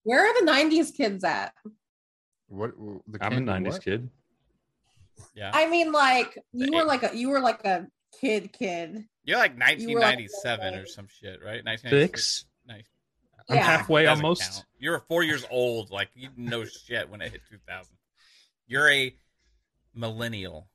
Where 0.04 0.26
are 0.28 0.34
the 0.44 0.52
'90s 0.52 0.92
kids 0.96 1.24
at? 1.24 1.54
What? 2.48 2.72
The 3.08 3.24
I'm 3.24 3.34
a 3.38 3.42
'90s 3.42 3.74
what? 3.74 3.84
kid. 3.84 4.10
Yeah, 5.36 5.52
I 5.54 5.68
mean, 5.68 5.92
like 5.92 6.38
you 6.52 6.66
The 6.66 6.72
were 6.76 6.82
eight- 6.82 6.88
like 6.88 7.04
a 7.04 7.16
you 7.16 7.30
were 7.30 7.40
like 7.40 7.64
a 7.66 7.88
kid, 8.20 8.52
kid. 8.52 9.08
you're 9.24 9.38
like 9.38 9.52
You 9.54 9.60
like- 9.60 9.70
1997 9.70 10.74
or 10.74 10.86
some 10.88 11.08
shit, 11.08 11.40
right? 11.44 11.64
1996. 11.64 12.24
Six. 12.42 12.46
Nice. 12.66 12.88
I'm 13.50 13.56
Yeah. 13.58 13.64
halfway 13.64 14.04
Doesn't 14.04 14.24
almost. 14.26 14.42
count. 14.42 14.66
You're 14.80 15.00
four 15.02 15.24
years 15.24 15.46
old. 15.50 15.92
Like 15.92 16.10
you 16.16 16.30
know 16.36 16.66
shit 16.66 17.08
when 17.10 17.22
it 17.22 17.32
hit 17.32 17.42
2000. 17.50 17.96
You're 18.72 18.90
a 18.90 19.14
millennial. 19.94 20.70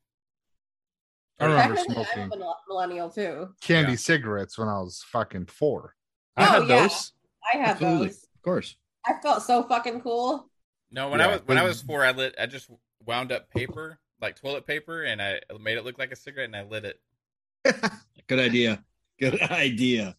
I 1.40 1.46
remember 1.46 1.76
Technically, 1.76 1.96
I'm 1.96 2.02
a 2.02 2.34
smoking 2.36 2.52
millennial 2.68 3.08
too. 3.10 3.48
candy 3.62 3.92
Yeah. 3.92 3.96
cigarettes 3.96 4.58
when 4.58 4.68
I 4.68 4.78
was 4.80 5.02
fucking 5.10 5.46
four. 5.46 5.94
I 6.36 6.44
Oh, 6.44 6.60
had 6.60 6.68
yeah. 6.68 6.82
those. 6.82 7.12
I 7.54 7.56
had 7.56 7.68
Absolutely. 7.70 8.06
those. 8.08 8.16
Of 8.34 8.42
course. 8.42 8.76
I 9.06 9.14
felt 9.22 9.42
so 9.44 9.62
fucking 9.62 10.02
cool. 10.02 10.50
No, 10.90 11.08
when 11.08 11.22
I 11.22 11.26
was 11.28 11.40
when 11.46 11.56
I 11.56 11.62
was 11.62 11.80
four, 11.80 12.04
I 12.04 12.10
lit. 12.10 12.34
I 12.38 12.44
just 12.44 12.68
wound 13.06 13.32
up 13.32 13.48
paper, 13.50 13.98
like 14.20 14.36
toilet 14.38 14.66
paper, 14.66 15.04
and 15.04 15.22
I 15.22 15.40
made 15.58 15.78
it 15.78 15.84
look 15.86 15.98
like 15.98 16.12
a 16.12 16.16
cigarette, 16.16 16.46
and 16.52 16.56
I 16.56 16.64
lit 16.64 16.84
it. 16.84 17.00
Good 18.28 18.40
idea. 18.40 18.84
Good 19.18 19.40
idea. 19.50 20.14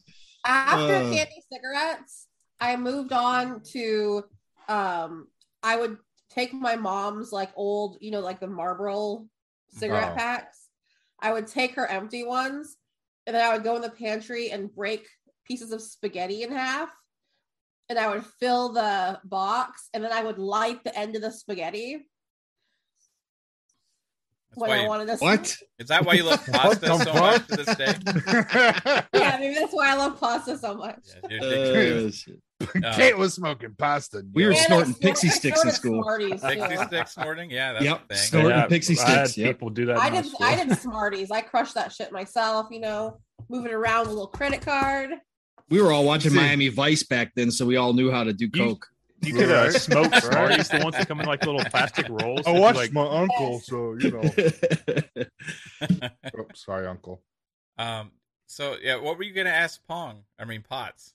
After 0.46 0.96
Uh. 0.96 1.12
candy 1.14 1.44
cigarettes, 1.52 2.28
I 2.60 2.76
moved 2.76 3.12
on 3.14 3.62
to 3.74 4.24
um 4.68 5.28
I 5.62 5.76
would 5.78 5.98
take 6.38 6.54
my 6.54 6.76
mom's 6.76 7.32
like 7.32 7.50
old, 7.56 7.98
you 8.00 8.12
know, 8.12 8.20
like 8.20 8.40
the 8.40 8.48
Marlboro 8.48 9.26
cigarette 9.72 10.12
Oh. 10.14 10.16
packs. 10.16 10.68
I 11.20 11.34
would 11.34 11.48
take 11.48 11.74
her 11.76 11.88
empty 11.88 12.24
ones 12.24 12.78
and 13.26 13.36
then 13.36 13.44
I 13.44 13.54
would 13.54 13.64
go 13.64 13.76
in 13.76 13.82
the 13.82 13.90
pantry 13.90 14.52
and 14.52 14.74
break 14.74 15.08
pieces 15.46 15.72
of 15.72 15.82
spaghetti 15.82 16.44
in 16.44 16.52
half. 16.52 16.90
And 17.90 17.98
I 17.98 18.08
would 18.10 18.26
fill 18.40 18.74
the 18.74 19.20
box 19.24 19.90
and 19.94 20.04
then 20.04 20.12
I 20.12 20.22
would 20.24 20.38
light 20.38 20.84
the 20.84 20.96
end 20.98 21.16
of 21.16 21.22
the 21.22 21.32
spaghetti 21.32 22.06
That's 24.50 24.60
when 24.62 24.70
why 24.70 24.78
I 24.78 24.82
you- 24.84 24.88
wanted 24.90 25.08
to 25.08 25.16
What? 25.18 25.56
is 25.80 25.88
that 25.88 26.06
why 26.06 26.14
you 26.14 26.24
love 26.24 26.46
pasta 26.52 26.86
so 26.86 26.98
fuck? 26.98 27.16
much 27.16 27.48
to 27.48 27.56
this 27.64 27.76
day? 27.76 27.96
Yeah, 29.14 29.38
maybe 29.40 29.56
that's 29.56 29.74
why 29.74 29.92
I 29.92 29.96
love 29.96 30.20
pasta 30.20 30.58
so 30.58 30.76
much. 30.76 31.00
Yeah, 31.30 31.40
dude, 31.40 32.06
Uh, 32.08 32.12
shit. 32.12 32.40
uh, 32.84 32.96
Kate 32.96 33.18
was 33.18 33.34
smoking 33.34 33.74
pasta. 33.78 34.24
We 34.34 34.46
were 34.46 34.52
yo. 34.52 34.58
And 34.58 34.64
I 34.64 34.66
snorting 34.68 34.94
snort- 34.94 35.16
Pixy 35.16 35.30
Stix 35.30 35.66
in 35.66 35.72
school. 35.72 36.04
Smarties, 36.04 36.42
too. 36.42 36.88
Dixie 36.90 37.12
snorting. 37.22 37.52
Yeah, 37.52 37.74
that's 37.74 37.86
Yep, 37.86 38.08
the 38.08 38.16
thing. 38.16 38.24
snort- 38.24 38.46
Snorting 38.54 38.78
Pixy 38.80 38.98
Stix, 38.98 39.38
yep. 39.38 39.56
people 39.56 39.70
do 39.70 39.86
that. 39.88 39.98
I 39.98 40.08
in 40.08 40.24
did. 40.24 40.34
I 40.42 40.64
did 40.64 40.78
Smarties. 40.78 41.32
I 41.32 41.42
crushed 41.42 41.74
that 41.76 41.92
shit 41.92 42.12
myself. 42.12 42.68
You 42.72 42.80
know, 42.82 43.18
moving 43.50 43.72
around 43.74 44.02
with 44.02 44.10
a 44.10 44.14
little 44.14 44.28
credit 44.28 44.62
card. 44.62 45.12
We 45.70 45.82
were 45.82 45.92
all 45.92 46.06
watching 46.06 46.32
See- 46.32 46.38
Miami 46.38 46.70
Vice 46.70 47.04
back 47.04 47.34
then, 47.36 47.52
so 47.52 47.66
we 47.66 47.76
all 47.76 47.94
knew 47.94 48.10
how 48.12 48.24
to 48.24 48.34
do 48.34 48.50
coke. 48.50 48.88
You 49.24 49.34
could 49.34 49.50
uh, 49.50 49.64
Right. 49.64 49.74
smoke 49.74 50.12
Right. 50.12 50.24
Smarties, 50.24 50.70
the 50.70 50.80
ones 50.84 50.96
that 50.96 51.08
come 51.08 51.20
in 51.20 51.26
like 51.26 51.44
little 51.44 51.64
plastic 51.66 52.08
rolls. 52.08 52.42
I 52.46 52.54
that 52.54 52.62
watched 52.62 52.78
like, 52.78 52.94
my 52.94 53.08
uncle, 53.08 53.60
so 53.62 53.96
you 54.00 54.12
know. 54.12 54.22
Oh, 56.38 56.46
sorry, 56.54 56.88
uncle. 56.88 57.22
um. 57.78 58.12
So 58.50 58.76
yeah, 58.82 58.96
what 58.96 59.18
were 59.18 59.24
you 59.24 59.34
gonna 59.34 59.50
ask 59.50 59.82
Pong? 59.88 60.24
I 60.40 60.46
mean 60.46 60.64
Potts. 60.68 61.14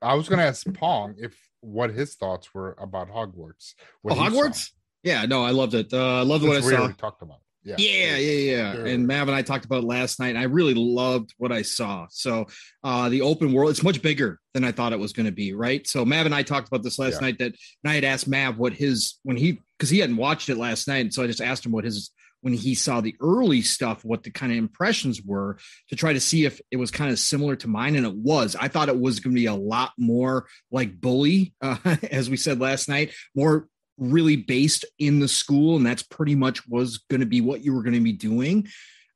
I 0.00 0.14
was 0.14 0.28
gonna 0.28 0.42
ask 0.42 0.66
Pong 0.74 1.14
if 1.18 1.36
what 1.60 1.90
his 1.90 2.14
thoughts 2.14 2.52
were 2.54 2.76
about 2.80 3.08
Hogwarts. 3.10 3.74
Oh, 4.04 4.14
he 4.14 4.16
saw. 4.16 4.28
Hogwarts? 4.30 4.70
Yeah, 5.02 5.26
no, 5.26 5.44
I 5.44 5.50
loved 5.50 5.74
it. 5.74 5.92
Uh, 5.92 6.18
I 6.20 6.22
loved 6.22 6.44
what 6.44 6.52
I 6.56 6.60
Since 6.60 6.66
we 6.72 6.76
already 6.78 6.94
talked 6.94 7.22
about. 7.22 7.36
it. 7.36 7.38
Yeah. 7.64 7.76
Yeah, 7.78 8.16
yeah, 8.16 8.56
yeah. 8.56 8.74
Sure. 8.74 8.86
And 8.86 9.06
Mav 9.06 9.28
and 9.28 9.36
I 9.36 9.42
talked 9.42 9.64
about 9.64 9.84
it 9.84 9.86
last 9.86 10.18
night. 10.18 10.34
I 10.36 10.42
really 10.44 10.74
loved 10.74 11.32
what 11.38 11.52
I 11.52 11.62
saw. 11.62 12.06
So 12.10 12.46
uh 12.82 13.08
the 13.08 13.22
open 13.22 13.52
world, 13.52 13.70
it's 13.70 13.84
much 13.84 14.02
bigger 14.02 14.40
than 14.54 14.64
I 14.64 14.72
thought 14.72 14.92
it 14.92 14.98
was 14.98 15.12
going 15.12 15.26
to 15.26 15.32
be, 15.32 15.52
right? 15.54 15.86
So 15.86 16.04
Mav 16.04 16.26
and 16.26 16.34
I 16.34 16.42
talked 16.42 16.66
about 16.66 16.82
this 16.82 16.98
last 16.98 17.14
Yeah. 17.14 17.26
night 17.28 17.38
that 17.38 17.52
and 17.84 17.90
I 17.90 17.94
had 17.94 18.02
asked 18.04 18.26
Mav 18.26 18.58
what 18.58 18.72
his 18.72 19.20
when 19.22 19.36
he 19.36 19.60
because 19.78 19.90
he 19.90 20.00
hadn't 20.00 20.16
watched 20.16 20.48
it 20.48 20.56
last 20.56 20.88
night. 20.88 21.02
And 21.02 21.14
so 21.14 21.22
I 21.22 21.28
just 21.28 21.40
asked 21.40 21.64
him 21.64 21.70
what 21.72 21.84
his 21.84 22.10
when 22.42 22.52
he 22.52 22.74
saw 22.74 23.00
the 23.00 23.16
early 23.20 23.62
stuff, 23.62 24.04
what 24.04 24.24
the 24.24 24.30
kind 24.30 24.52
of 24.52 24.58
impressions 24.58 25.22
were 25.22 25.56
to 25.88 25.96
try 25.96 26.12
to 26.12 26.20
see 26.20 26.44
if 26.44 26.60
it 26.70 26.76
was 26.76 26.90
kind 26.90 27.10
of 27.10 27.18
similar 27.18 27.56
to 27.56 27.68
mine. 27.68 27.96
And 27.96 28.04
it 28.04 28.14
was. 28.14 28.54
I 28.56 28.68
thought 28.68 28.88
it 28.88 29.00
was 29.00 29.20
going 29.20 29.34
to 29.34 29.40
be 29.40 29.46
a 29.46 29.54
lot 29.54 29.92
more 29.96 30.46
like 30.70 31.00
bully, 31.00 31.54
uh, 31.62 31.78
as 32.10 32.28
we 32.28 32.36
said 32.36 32.60
last 32.60 32.88
night, 32.88 33.12
more 33.34 33.68
really 33.96 34.36
based 34.36 34.84
in 34.98 35.20
the 35.20 35.28
school. 35.28 35.76
And 35.76 35.86
that's 35.86 36.02
pretty 36.02 36.34
much 36.34 36.68
was 36.68 36.98
going 37.08 37.20
to 37.20 37.26
be 37.26 37.40
what 37.40 37.64
you 37.64 37.74
were 37.74 37.82
going 37.82 37.94
to 37.94 38.00
be 38.00 38.12
doing. 38.12 38.68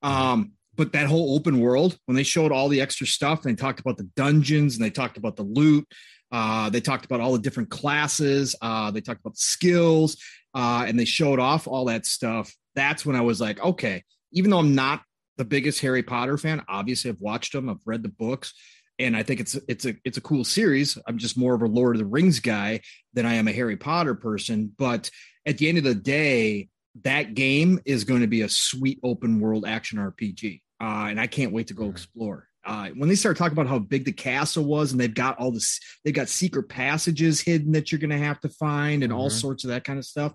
Um, 0.02 0.52
but 0.76 0.92
that 0.92 1.06
whole 1.06 1.34
open 1.34 1.58
world, 1.58 1.98
when 2.06 2.16
they 2.16 2.22
showed 2.22 2.52
all 2.52 2.68
the 2.68 2.80
extra 2.80 3.06
stuff 3.06 3.44
and 3.44 3.56
they 3.56 3.60
talked 3.60 3.80
about 3.80 3.96
the 3.96 4.08
dungeons 4.14 4.76
and 4.76 4.84
they 4.84 4.90
talked 4.90 5.16
about 5.16 5.36
the 5.36 5.42
loot, 5.42 5.86
uh, 6.30 6.70
they 6.70 6.80
talked 6.80 7.04
about 7.04 7.20
all 7.20 7.32
the 7.32 7.38
different 7.38 7.70
classes, 7.70 8.54
uh, 8.60 8.90
they 8.90 9.00
talked 9.00 9.20
about 9.20 9.36
skills, 9.36 10.16
uh, 10.54 10.84
and 10.86 10.98
they 10.98 11.04
showed 11.04 11.40
off 11.40 11.66
all 11.66 11.86
that 11.86 12.04
stuff. 12.04 12.54
That's 12.76 13.04
when 13.04 13.16
I 13.16 13.22
was 13.22 13.40
like, 13.40 13.60
okay, 13.60 14.04
even 14.32 14.50
though 14.50 14.58
I'm 14.58 14.74
not 14.74 15.02
the 15.38 15.44
biggest 15.44 15.80
Harry 15.80 16.02
Potter 16.02 16.38
fan, 16.38 16.62
obviously 16.68 17.10
I've 17.10 17.20
watched 17.20 17.52
them, 17.52 17.68
I've 17.68 17.76
read 17.84 18.02
the 18.02 18.08
books, 18.08 18.54
and 18.98 19.16
I 19.16 19.22
think 19.22 19.40
it's 19.40 19.54
it's 19.68 19.84
a 19.84 19.94
it's 20.04 20.18
a 20.18 20.22
cool 20.22 20.44
series. 20.44 20.96
I'm 21.06 21.18
just 21.18 21.36
more 21.36 21.54
of 21.54 21.62
a 21.62 21.66
Lord 21.66 21.96
of 21.96 22.00
the 22.00 22.06
Rings 22.06 22.38
guy 22.40 22.80
than 23.14 23.26
I 23.26 23.34
am 23.34 23.48
a 23.48 23.52
Harry 23.52 23.76
Potter 23.76 24.14
person. 24.14 24.72
But 24.78 25.10
at 25.44 25.58
the 25.58 25.68
end 25.68 25.78
of 25.78 25.84
the 25.84 25.94
day, 25.94 26.68
that 27.02 27.34
game 27.34 27.80
is 27.84 28.04
going 28.04 28.22
to 28.22 28.26
be 28.26 28.42
a 28.42 28.48
sweet 28.48 29.00
open 29.02 29.40
world 29.40 29.64
action 29.66 29.98
RPG, 29.98 30.62
uh, 30.80 31.08
and 31.10 31.20
I 31.20 31.26
can't 31.26 31.52
wait 31.52 31.66
to 31.68 31.74
go 31.74 31.84
Mhm. 31.84 31.90
explore. 31.90 32.48
Uh, 32.64 32.88
when 32.96 33.08
they 33.08 33.14
start 33.14 33.36
talking 33.36 33.52
about 33.52 33.68
how 33.68 33.78
big 33.78 34.04
the 34.04 34.12
castle 34.12 34.64
was, 34.64 34.90
and 34.90 35.00
they've 35.00 35.14
got 35.14 35.38
all 35.38 35.52
this, 35.52 35.78
they've 36.04 36.14
got 36.14 36.28
secret 36.28 36.64
passages 36.68 37.40
hidden 37.40 37.72
that 37.72 37.92
you're 37.92 37.98
going 38.00 38.10
to 38.10 38.18
have 38.18 38.40
to 38.40 38.48
find, 38.48 39.04
and 39.04 39.12
all 39.12 39.28
Mhm. 39.30 39.40
sorts 39.40 39.62
of 39.62 39.68
that 39.68 39.84
kind 39.84 39.98
of 39.98 40.04
stuff. 40.04 40.32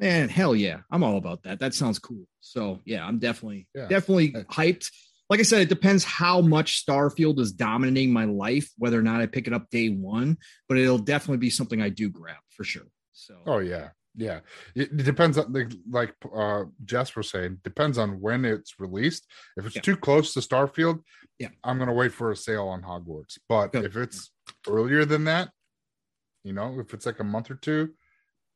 Man, 0.00 0.28
hell 0.30 0.56
yeah, 0.56 0.78
I'm 0.90 1.04
all 1.04 1.18
about 1.18 1.42
that. 1.42 1.58
That 1.60 1.74
sounds 1.74 1.98
cool. 1.98 2.24
So 2.40 2.80
yeah, 2.86 3.06
I'm 3.06 3.18
definitely 3.18 3.68
Yeah. 3.74 3.86
definitely 3.86 4.32
hyped. 4.32 4.90
Like 5.28 5.40
I 5.40 5.44
said, 5.44 5.60
it 5.60 5.68
depends 5.68 6.02
how 6.04 6.40
much 6.40 6.84
Starfield 6.84 7.38
is 7.38 7.52
dominating 7.52 8.12
my 8.12 8.24
life, 8.24 8.68
whether 8.78 8.98
or 8.98 9.02
not 9.02 9.20
I 9.20 9.26
pick 9.26 9.46
it 9.46 9.52
up 9.52 9.68
day 9.70 9.90
one. 9.90 10.38
But 10.68 10.78
it'll 10.78 10.98
definitely 10.98 11.36
be 11.36 11.50
something 11.50 11.80
I 11.82 11.90
do 11.90 12.08
grab 12.08 12.38
for 12.48 12.64
sure. 12.64 12.86
So 13.12 13.36
Oh 13.46 13.58
yeah, 13.58 13.90
yeah. 14.16 14.40
It, 14.74 14.96
depends 14.96 15.36
on 15.36 15.52
like, 15.52 15.70
like 15.88 16.14
uh 16.34 16.64
Jess 16.84 17.14
was 17.14 17.30
saying. 17.30 17.58
Depends 17.62 17.98
on 17.98 18.20
when 18.20 18.44
it's 18.46 18.80
released. 18.80 19.26
If 19.58 19.66
it's 19.66 19.76
Yeah. 19.76 19.82
too 19.82 19.96
close 19.96 20.32
to 20.32 20.40
Starfield, 20.40 21.02
Yeah. 21.38 21.50
I'm 21.62 21.78
gonna 21.78 21.92
wait 21.92 22.12
for 22.14 22.30
a 22.30 22.36
sale 22.36 22.68
on 22.68 22.82
Hogwarts. 22.82 23.38
But 23.50 23.72
Good. 23.72 23.84
if 23.84 23.96
it's 23.96 24.30
earlier 24.66 25.04
than 25.04 25.24
that, 25.24 25.50
you 26.42 26.54
know, 26.54 26.80
if 26.80 26.94
it's 26.94 27.04
like 27.04 27.20
a 27.20 27.24
month 27.24 27.50
or 27.50 27.56
two, 27.56 27.94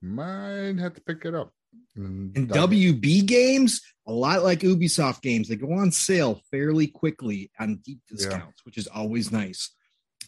might 0.04 0.78
have 0.78 0.94
to 0.94 1.00
pick 1.00 1.24
it 1.24 1.34
up. 1.34 1.52
And 1.96 2.36
And. 2.36 2.48
WB 2.50 3.26
games, 3.26 3.80
a 4.06 4.12
lot 4.12 4.42
like 4.42 4.60
Ubisoft 4.60 5.22
games, 5.22 5.48
they 5.48 5.56
go 5.56 5.72
on 5.72 5.90
sale 5.90 6.40
fairly 6.50 6.86
quickly 6.86 7.50
on 7.58 7.76
deep 7.84 8.00
discounts, 8.08 8.64
which 8.64 8.78
is 8.78 8.86
always 8.86 9.32
nice. 9.32 9.70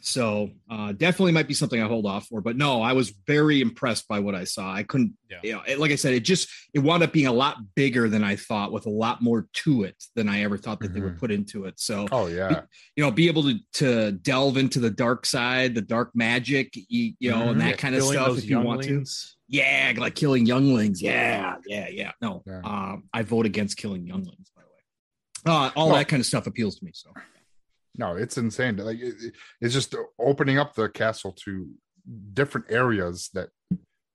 So 0.03 0.51
uh, 0.70 0.93
definitely 0.93 1.33
might 1.33 1.49
be 1.49 1.55
something 1.55 1.83
I 1.83 1.89
hold 1.89 2.07
off 2.07 2.29
for. 2.29 2.41
But 2.41 2.57
no, 2.57 2.81
I 2.81 2.93
was 2.93 3.11
very 3.27 3.61
impressed 3.61 4.07
by 4.07 4.20
what 4.20 4.37
I 4.37 4.45
saw. 4.45 4.72
I 4.72 4.85
couldn't, 4.85 5.14
Yeah. 5.29 5.41
you 5.43 5.53
know, 5.55 5.62
it- 5.66 5.81
like 5.81 5.91
I 5.91 5.97
said, 5.97 6.14
it 6.14 6.20
just 6.20 6.49
it 6.72 6.79
wound 6.79 7.03
up 7.03 7.12
being 7.12 7.27
a 7.27 7.33
lot 7.33 7.57
bigger 7.74 8.09
than 8.09 8.22
I 8.22 8.37
thought, 8.37 8.70
with 8.72 8.87
a 8.87 8.91
lot 8.91 9.20
more 9.20 9.49
to 9.64 9.83
it 9.83 9.97
than 10.14 10.29
I 10.29 10.43
ever 10.43 10.59
thought 10.59 10.79
that 10.81 10.93
they 10.95 11.01
would 11.01 11.14
Mhm. 11.16 11.18
put 11.18 11.33
into 11.33 11.64
it. 11.64 11.81
So 11.81 12.07
Oh 12.12 12.27
yeah, 12.29 12.62
you 12.95 13.03
know, 13.03 13.11
be 13.11 13.27
able 13.27 13.43
to 13.45 13.59
to 13.74 14.12
delve 14.12 14.57
into 14.59 14.79
the 14.79 14.91
dark 14.91 15.27
side, 15.27 15.74
the 15.74 15.83
dark 15.83 16.11
magic, 16.14 16.77
you, 16.77 17.14
you 17.18 17.31
know, 17.31 17.49
and 17.51 17.57
Mhm. 17.61 17.64
that 17.64 17.79
kind 17.79 17.95
of 17.97 18.05
stuff 18.05 18.39
if 18.39 18.49
you 18.49 18.61
want 18.61 18.83
to. 18.85 19.05
Yeah, 19.49 19.93
like 19.97 20.15
killing 20.15 20.45
younglings. 20.47 21.01
Yeah, 21.01 21.57
yeah, 21.67 21.89
yeah. 21.89 22.13
No, 22.21 22.43
Yeah. 22.47 22.61
um, 22.65 23.05
I 23.13 23.23
vote 23.23 23.47
against 23.47 23.77
killing 23.77 24.07
younglings. 24.07 24.51
By 24.57 24.63
the 24.63 24.69
way, 24.69 25.55
uh, 25.55 25.71
all 25.77 25.89
Well- 25.89 25.97
that 25.97 26.09
kind 26.09 26.21
of 26.21 26.27
stuff 26.27 26.47
appeals 26.47 26.79
to 26.79 26.85
me. 26.85 26.91
So 26.95 27.13
no, 27.97 28.17
it's 28.17 28.37
insane. 28.37 28.77
Like 28.77 28.99
it- 28.99 29.35
it's 29.61 29.73
just 29.73 29.95
opening 30.19 30.59
up 30.59 30.75
the 30.75 30.89
castle 30.89 31.33
to 31.45 31.71
different 32.33 32.67
areas 32.71 33.31
that 33.35 33.51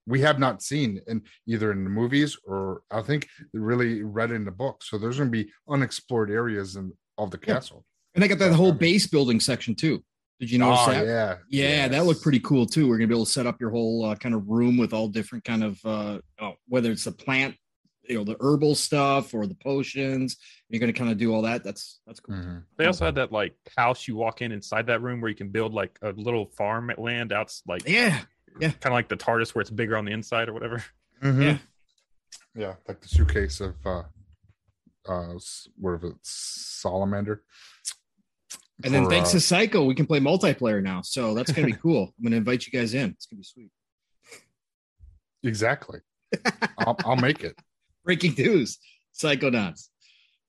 we 0.08 0.22
have 0.22 0.40
not 0.40 0.62
seen 0.62 1.00
in 1.08 1.24
either 1.48 1.72
in 1.72 1.84
the 1.84 1.90
movies 1.90 2.38
or 2.46 2.82
I 2.92 3.02
think 3.02 3.28
really 3.54 4.04
read 4.04 4.32
in 4.32 4.46
the 4.46 4.52
book. 4.52 4.84
So 4.84 4.98
there's 4.98 5.18
going 5.18 5.32
to 5.32 5.44
be 5.44 5.52
unexplored 5.70 6.30
areas 6.32 6.76
in 6.76 6.94
of 7.18 7.32
the 7.32 7.40
Yeah. 7.42 7.54
castle. 7.54 7.86
And 8.16 8.22
they 8.24 8.28
got 8.28 8.40
that 8.40 8.54
whole 8.54 8.74
base 8.74 9.08
building 9.08 9.40
section 9.40 9.76
too. 9.76 10.04
Did 10.42 10.50
you 10.50 10.58
notice 10.58 10.80
Oh, 10.88 10.92
that? 10.92 11.06
yeah, 11.06 11.38
Yeah, 11.48 11.88
that 11.88 12.06
looked 12.08 12.24
pretty 12.24 12.40
cool 12.40 12.66
too. 12.66 12.90
We're 12.90 12.98
gonna 12.98 13.08
be 13.08 13.14
able 13.14 13.26
to 13.26 13.32
set 13.32 13.46
up 13.46 13.62
your 13.62 13.70
whole 13.70 14.04
uh, 14.06 14.16
kind 14.16 14.34
of 14.34 14.48
room 14.50 14.76
with 14.76 14.92
all 14.92 15.08
different 15.08 15.44
kind 15.44 15.64
of 15.64 15.86
uh, 15.86 16.20
oh, 16.42 16.56
whether 16.68 16.92
it's 16.92 17.04
the 17.04 17.12
plant, 17.12 17.56
you 18.10 18.16
know, 18.18 18.24
the 18.24 18.38
herbal 18.40 18.74
stuff 18.74 19.36
or 19.36 19.46
the 19.46 19.54
potions. 19.54 20.38
You're 20.68 20.80
gonna 20.80 20.94
kind 20.94 21.12
of 21.12 21.20
do 21.20 21.32
all 21.32 21.44
that. 21.44 21.64
That's 21.64 22.00
that's 22.08 22.20
cool. 22.20 22.34
Mhm. 22.34 22.64
They 22.76 22.88
also 22.88 23.06
had 23.06 23.14
that 23.16 23.32
like 23.32 23.56
house 23.78 24.08
you 24.08 24.16
walk 24.16 24.42
in 24.42 24.52
inside 24.52 24.88
that 24.88 25.04
room 25.04 25.22
where 25.22 25.30
you 25.30 25.36
can 25.36 25.50
build 25.50 25.76
like 25.76 26.00
a 26.02 26.10
little 26.14 26.48
farm 26.58 26.92
land 26.98 27.32
out 27.32 27.54
like 27.68 27.88
Yeah, 27.88 28.20
yeah, 28.60 28.72
kind 28.72 28.88
of 28.88 28.94
like 28.94 29.10
the 29.10 29.18
TARDIS 29.18 29.54
where 29.54 29.62
it's 29.62 29.70
bigger 29.70 29.96
on 29.96 30.06
the 30.06 30.12
inside 30.12 30.50
or 30.50 30.54
whatever. 30.54 30.84
Mhm. 31.22 31.44
Yeah. 31.44 31.58
yeah, 32.56 32.76
like 32.88 33.00
the 33.00 33.08
suitcase 33.08 33.62
of 33.62 33.76
uh, 33.86 34.04
uh, 35.08 35.36
s- 35.36 35.68
what 35.78 36.04
it's 36.04 36.32
salamander? 36.82 37.44
And 38.84 38.94
then 38.94 39.06
For, 39.06 39.10
thanks 39.12 39.30
uh, 39.30 39.34
to 39.34 39.40
Psycho, 39.42 39.86
we 39.86 39.96
can 39.96 40.06
play 40.06 40.20
multiplayer 40.20 40.82
now. 40.82 41.02
So 41.02 41.34
that's 41.34 41.52
gonna 41.52 41.68
be 41.68 41.74
cool. 41.82 42.14
I'm 42.18 42.24
gonna 42.24 42.38
invite 42.38 42.66
you 42.66 42.72
guys 42.78 42.94
in. 42.94 43.12
It's 43.12 43.26
gonna 43.26 43.40
be 43.40 43.44
sweet. 43.44 43.70
exactly, 45.44 46.00
I'll, 46.78 46.96
I'll 47.06 47.16
make 47.16 47.44
it. 47.44 47.56
Breaking 48.04 48.34
news: 48.38 48.78
Psychonauts. 49.18 49.88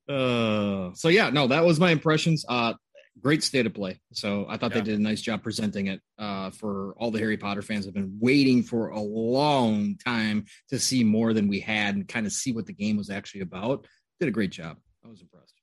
Uh, 0.09 0.93
so 0.95 1.09
yeah, 1.09 1.30
no, 1.30 1.47
that 1.49 1.64
was 1.64 1.78
my 1.78 1.91
impressions. 1.91 2.45
Uh, 2.49 2.74
great 3.20 3.43
state 3.45 3.66
of 3.66 3.74
play. 3.74 4.01
So 4.12 4.47
I 4.49 4.57
thought 4.57 4.72
Yeah. 4.74 4.78
they 4.80 4.91
did 4.93 4.99
a 4.99 5.03
nice 5.03 5.20
job 5.20 5.43
presenting 5.43 5.87
it. 5.89 6.01
Uh, 6.18 6.51
for 6.51 6.95
all 6.97 7.11
the 7.11 7.18
Harry 7.18 7.37
Potter 7.37 7.62
fans 7.62 7.85
have 7.85 7.95
been 7.95 8.16
waiting 8.20 8.62
for 8.62 8.89
a 8.89 9.01
long 9.01 9.97
time 10.05 10.47
to 10.70 10.78
see 10.78 11.05
more 11.05 11.33
than 11.33 11.47
we 11.49 11.61
had 11.61 11.95
and 11.95 12.09
kind 12.09 12.26
of 12.26 12.33
see 12.33 12.53
what 12.53 12.66
the 12.66 12.72
game 12.72 12.97
was 12.97 13.11
actually 13.11 13.43
about. 13.43 13.87
Did 14.18 14.28
a 14.28 14.33
great 14.33 14.51
job. 14.51 14.78
I 15.05 15.09
was 15.09 15.20
impressed. 15.20 15.55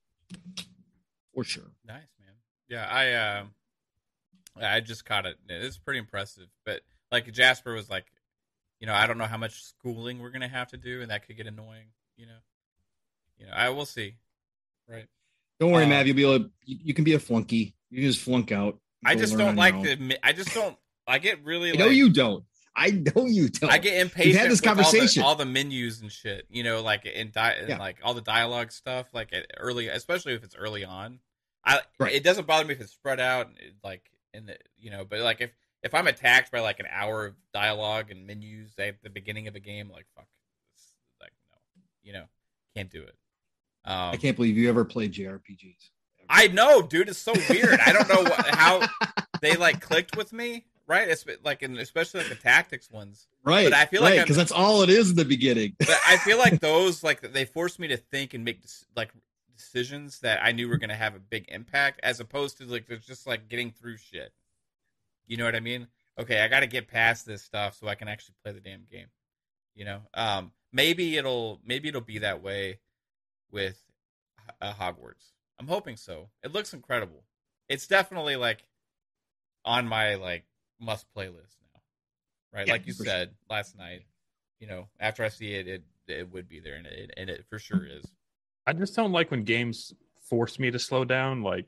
For 1.34 1.44
sure. 1.44 1.72
Nice, 1.86 2.04
man. 2.19 2.19
Yeah, 2.70 2.86
I 2.90 3.14
um 3.40 3.52
I 4.62 4.80
just 4.80 5.06
caught 5.06 5.26
it. 5.26 5.38
It's 5.48 5.78
pretty 5.78 6.00
impressive. 6.00 6.48
But 6.66 6.82
like 7.12 7.32
Jasper 7.32 7.74
was 7.74 7.90
like, 7.90 8.06
you 8.80 8.88
know, 8.88 8.94
I 8.94 9.08
don't 9.08 9.18
know 9.18 9.26
how 9.26 9.38
much 9.38 9.64
schooling 9.64 10.20
we're 10.20 10.30
gonna 10.32 10.48
have 10.48 10.70
to 10.70 10.78
do, 10.78 11.02
and 11.02 11.12
that 11.12 11.26
could 11.26 11.38
get 11.38 11.48
annoying. 11.48 11.88
You 12.18 12.28
know, 12.28 12.40
you 13.38 13.46
know, 13.46 13.54
I 13.54 13.70
will 13.70 13.86
see. 13.86 14.16
Right. 14.88 15.08
Don't 15.60 15.72
worry, 15.72 15.84
Um, 15.84 15.90
Mav. 15.90 16.08
You'll 16.08 16.16
be 16.16 16.24
able. 16.24 16.40
To, 16.46 16.52
you, 16.66 16.78
you 16.86 16.94
can 16.94 17.04
be 17.04 17.14
a 17.14 17.20
flunky. 17.20 17.76
You 17.90 18.02
can 18.02 18.12
just 18.12 18.22
flunk 18.22 18.52
out. 18.52 18.78
I 19.06 19.16
just 19.16 19.38
don't 19.38 19.56
like 19.56 19.82
the. 19.82 20.18
I 20.24 20.34
just 20.34 20.54
don't. 20.54 20.78
I 21.08 21.20
get 21.20 21.44
really. 21.44 21.72
Know 21.76 21.88
like, 21.88 21.96
you 21.96 22.10
don't. 22.10 22.44
I 22.76 22.92
know 22.92 23.26
you 23.26 23.50
don't. 23.50 23.72
I 23.72 23.78
get 23.78 24.00
impatient. 24.00 24.26
We've 24.28 24.36
had 24.38 24.52
this 24.52 24.62
with 24.62 24.70
all 24.70 24.76
the- 24.76 24.84
conversation. 24.84 25.24
All 25.24 25.36
the, 25.36 25.46
menus 25.46 26.02
and 26.02 26.12
shit, 26.12 26.46
you 26.50 26.64
know, 26.64 26.82
like 26.82 27.06
in 27.06 27.32
di- 27.32 27.66
Yeah. 27.68 27.78
like 27.78 27.98
all 28.04 28.14
the 28.14 28.22
dialogue 28.22 28.72
stuff, 28.72 29.08
like 29.14 29.34
early, 29.58 29.88
especially 29.88 30.34
if 30.34 30.44
it's 30.44 30.56
early 30.56 30.86
on. 30.86 31.20
I 31.66 31.82
Right. 32.00 32.14
it 32.14 32.24
doesn't 32.24 32.48
bother 32.48 32.66
me 32.66 32.74
if 32.74 32.82
it's 32.82 32.92
spread 32.92 33.20
out, 33.20 33.50
like 33.84 34.10
in 34.34 34.46
the 34.46 34.58
you 34.78 34.92
know, 34.92 35.06
but 35.06 35.20
like 35.20 35.42
if 35.42 35.52
if 35.84 35.94
I'm 35.94 36.08
attacked 36.08 36.52
by 36.52 36.60
like 36.60 36.80
an 36.80 36.88
hour 36.90 37.26
of 37.28 37.36
dialogue 37.54 38.12
and 38.12 38.28
menus 38.28 38.74
at 38.78 39.02
the 39.04 39.10
beginning 39.10 39.48
of 39.48 39.56
a 39.56 39.60
game, 39.60 39.90
like 39.90 40.06
fuck, 40.16 40.28
like 41.22 41.32
no, 41.52 41.58
you 42.04 42.14
know, 42.14 42.26
can't 42.76 42.90
do 42.90 43.02
it. 43.04 43.16
Um, 43.86 44.12
I 44.12 44.18
can't 44.18 44.36
believe 44.36 44.58
you 44.58 44.70
ever 44.70 44.86
played 44.86 45.14
JRPGs. 45.14 45.90
I 46.30 46.48
know, 46.48 46.82
dude. 46.82 47.10
It's 47.10 47.18
so 47.18 47.34
weird. 47.50 47.80
I 47.80 47.92
don't 47.92 48.08
know 48.08 48.22
what, 48.22 48.56
how 48.56 48.88
they 49.42 49.56
like 49.56 49.82
clicked 49.82 50.16
with 50.16 50.32
me, 50.32 50.66
right? 50.86 51.08
It's 51.08 51.26
like, 51.44 51.64
and 51.64 51.78
especially 51.80 52.20
like 52.20 52.30
the 52.30 52.36
tactics 52.36 52.92
ones. 52.92 53.28
Right. 53.44 53.66
But 53.66 53.74
I 53.74 53.86
feel 53.86 54.02
like 54.02 54.20
because 54.20 54.36
that's 54.38 54.52
all 54.52 54.84
it 54.84 54.90
is 54.90 55.10
in 55.10 55.16
the 55.16 55.26
beginning. 55.26 55.76
But 55.80 55.98
I 56.08 56.18
feel 56.18 56.38
like 56.38 56.60
those 56.62 57.04
like 57.04 57.22
they 57.34 57.46
force 57.46 57.80
me 57.80 57.88
to 57.88 57.98
think 57.98 58.34
and 58.34 58.44
make 58.44 58.62
like 58.96 59.12
decisions 59.60 60.20
that 60.22 60.40
I 60.42 60.54
knew 60.54 60.68
were 60.70 60.78
going 60.78 60.90
to 60.90 60.96
have 60.96 61.16
a 61.16 61.20
big 61.20 61.46
impact, 61.50 62.00
as 62.02 62.20
opposed 62.20 62.58
to 62.58 62.66
like 62.66 62.90
it's 62.90 63.06
just 63.06 63.28
like 63.28 63.50
getting 63.50 63.72
through 63.72 63.98
shit. 63.98 64.32
You 65.28 65.38
know 65.38 65.46
what 65.46 65.56
I 65.56 65.60
mean? 65.60 65.88
Okay, 66.18 66.42
I 66.42 66.48
got 66.48 66.62
to 66.62 66.68
get 66.68 66.88
past 66.88 67.26
this 67.26 67.44
stuff 67.44 67.76
so 67.76 67.88
I 67.88 67.96
can 67.96 68.08
actually 68.08 68.36
play 68.44 68.54
the 68.54 68.60
damn 68.60 68.86
game. 68.92 69.08
You 69.76 69.86
know, 69.86 70.02
um, 70.14 70.52
maybe 70.74 71.18
it'll 71.18 71.60
maybe 71.64 71.90
it'll 71.90 72.02
be 72.02 72.20
that 72.20 72.42
way 72.42 72.80
with 73.52 73.78
uh, 74.62 74.74
Hogwarts. 74.74 75.34
I'm 75.60 75.68
hoping 75.68 75.98
so. 75.98 76.30
It 76.44 76.52
looks 76.52 76.74
incredible. 76.74 77.24
It's 77.68 77.88
definitely 77.88 78.36
like 78.36 78.66
on 79.66 79.88
my 79.88 80.16
like 80.16 80.46
must 80.80 81.12
play 81.14 81.28
list 81.28 81.58
now, 81.74 81.82
right? 82.58 82.68
Yeah, 82.68 82.74
like 82.74 82.88
you 82.88 82.94
said 82.94 83.32
last 83.50 83.78
night. 83.78 84.04
You 84.60 84.68
know, 84.68 84.88
after 85.00 85.24
I 85.24 85.30
see 85.30 85.54
it, 85.54 85.68
it 85.68 85.84
it 86.08 86.34
would 86.34 86.50
be 86.50 86.60
there, 86.60 86.76
and 86.76 86.86
it 86.88 87.12
and 87.16 87.30
it 87.30 87.46
for 87.50 87.60
sure 87.60 87.86
is. 87.86 88.06
I 88.70 88.74
just 88.74 88.96
don't 88.96 89.12
like 89.12 89.32
when 89.32 89.44
games 89.46 89.94
force 90.30 90.60
me 90.60 90.70
to 90.70 90.78
slow 90.78 91.04
down. 91.04 91.42
Like, 91.42 91.66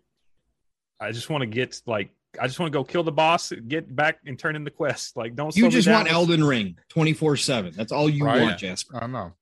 I 1.00 1.12
just 1.12 1.32
want 1.32 1.42
to 1.42 1.48
get 1.48 1.82
like 1.88 2.12
I 2.40 2.46
just 2.46 2.60
want 2.60 2.72
to 2.72 2.78
go 2.78 2.84
kill 2.84 3.04
the 3.04 3.12
boss, 3.12 3.52
get 3.68 3.94
back, 3.94 4.20
and 4.26 4.38
turn 4.38 4.56
in 4.56 4.64
the 4.64 4.70
quest. 4.72 5.18
Like, 5.18 5.36
don't. 5.36 5.52
slow 5.52 5.62
You 5.62 5.66
me 5.66 5.72
just 5.72 5.88
down. 5.88 5.96
want 6.06 6.12
Elden 6.12 6.44
Ring 6.44 6.78
24 6.90 7.38
7. 7.38 7.74
That's 7.76 7.92
all 7.92 8.08
you 8.08 8.24
Right. 8.24 8.42
want, 8.42 8.60
Jasper. 8.60 8.98
I 8.98 9.00
don't 9.00 9.12
know. 9.12 9.34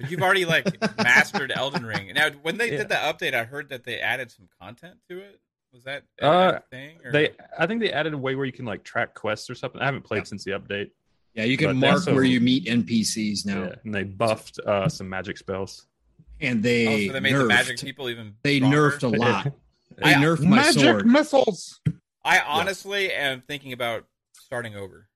But 0.00 0.10
you've 0.10 0.22
already 0.22 0.46
like 0.46 0.64
mastered 0.96 1.52
Elden 1.54 1.84
Ring. 1.84 2.12
Now, 2.14 2.30
when 2.42 2.56
they 2.56 2.70
Yeah. 2.72 2.78
did 2.78 2.88
the 2.88 2.94
update, 2.94 3.34
I 3.34 3.44
heard 3.44 3.68
that 3.68 3.84
they 3.84 3.98
added 4.00 4.30
some 4.30 4.48
content 4.60 4.98
to 5.10 5.18
it. 5.18 5.38
Was 5.74 5.84
that 5.84 6.04
a 6.22 6.24
Uh, 6.26 6.58
thing? 6.70 6.98
Or? 7.04 7.12
They, 7.12 7.30
I 7.58 7.66
think 7.66 7.80
they 7.82 7.92
added 7.92 8.14
a 8.14 8.18
way 8.18 8.34
where 8.36 8.46
you 8.46 8.52
can 8.52 8.64
like 8.64 8.84
track 8.84 9.12
quests 9.14 9.50
or 9.50 9.54
something. 9.54 9.82
I 9.82 9.84
haven't 9.84 10.02
played 10.04 10.20
Yeah. 10.20 10.24
since 10.24 10.44
the 10.44 10.52
update. 10.52 10.92
Yeah, 11.34 11.44
you 11.44 11.58
can 11.58 11.68
But 11.68 11.74
mark 11.76 11.92
also- 11.94 12.14
where 12.14 12.24
you 12.24 12.40
meet 12.40 12.64
NPCs 12.66 13.44
now. 13.44 13.64
Yeah, 13.64 13.74
and 13.84 13.94
they 13.94 14.04
buffed 14.04 14.58
uh, 14.64 14.88
some 14.88 15.08
magic 15.10 15.36
spells. 15.36 15.86
And 16.40 16.60
oh, 16.60 16.62
they, 16.62 17.06
so 17.08 17.12
they 17.14 17.20
made 17.20 17.32
nerfed. 17.34 17.38
the 17.42 17.44
magic 17.48 17.78
people 17.80 18.08
even. 18.08 18.34
They 18.42 18.58
stronger? 18.58 18.90
nerfed 18.92 19.02
a 19.02 19.08
lot. 19.08 19.52
They 19.96 20.14
I- 20.14 20.14
nerfed 20.14 20.40
my 20.44 20.56
Magic 20.56 20.80
sword. 20.82 21.06
missiles. 21.06 21.80
I 22.24 22.38
honestly 22.38 23.10
am 23.12 23.40
thinking 23.40 23.72
about 23.72 24.04
starting 24.32 24.76
over. 24.76 25.08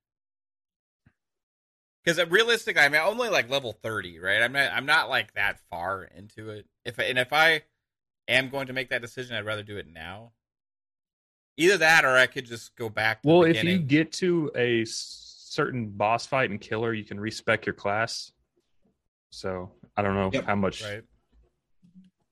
Because 2.04 2.24
realistically, 2.30 2.82
I 2.82 2.88
mean, 2.88 3.00
I'm 3.00 3.06
only 3.08 3.28
like 3.28 3.48
level 3.48 3.72
thirty, 3.72 4.18
right? 4.18 4.42
I'm 4.42 4.50
not. 4.52 4.72
I'm 4.72 4.86
not 4.86 5.08
like 5.08 5.34
that 5.34 5.60
far 5.70 6.02
into 6.02 6.50
it. 6.50 6.66
If 6.84 6.98
and 6.98 7.16
if 7.16 7.32
I 7.32 7.62
am 8.26 8.48
going 8.48 8.66
to 8.66 8.72
make 8.72 8.90
that 8.90 9.02
decision, 9.02 9.36
I'd 9.36 9.44
rather 9.44 9.62
do 9.62 9.76
it 9.76 9.86
now. 9.86 10.32
Either 11.56 11.76
that, 11.78 12.04
or 12.04 12.16
I 12.16 12.26
could 12.26 12.46
just 12.46 12.74
go 12.74 12.88
back. 12.88 13.22
To 13.22 13.28
Well, 13.28 13.40
the 13.42 13.50
if 13.50 13.62
you 13.62 13.78
get 13.78 14.10
to 14.14 14.50
a 14.56 14.84
certain 14.84 15.90
boss 15.90 16.26
fight 16.26 16.50
and 16.50 16.60
killer, 16.60 16.92
you 16.92 17.04
can 17.04 17.20
respec 17.20 17.66
your 17.66 17.74
class. 17.74 18.32
So 19.30 19.70
I 19.96 20.02
don't 20.02 20.14
know 20.14 20.30
Yep. 20.32 20.44
how 20.44 20.56
much. 20.56 20.82
right. 20.82 21.04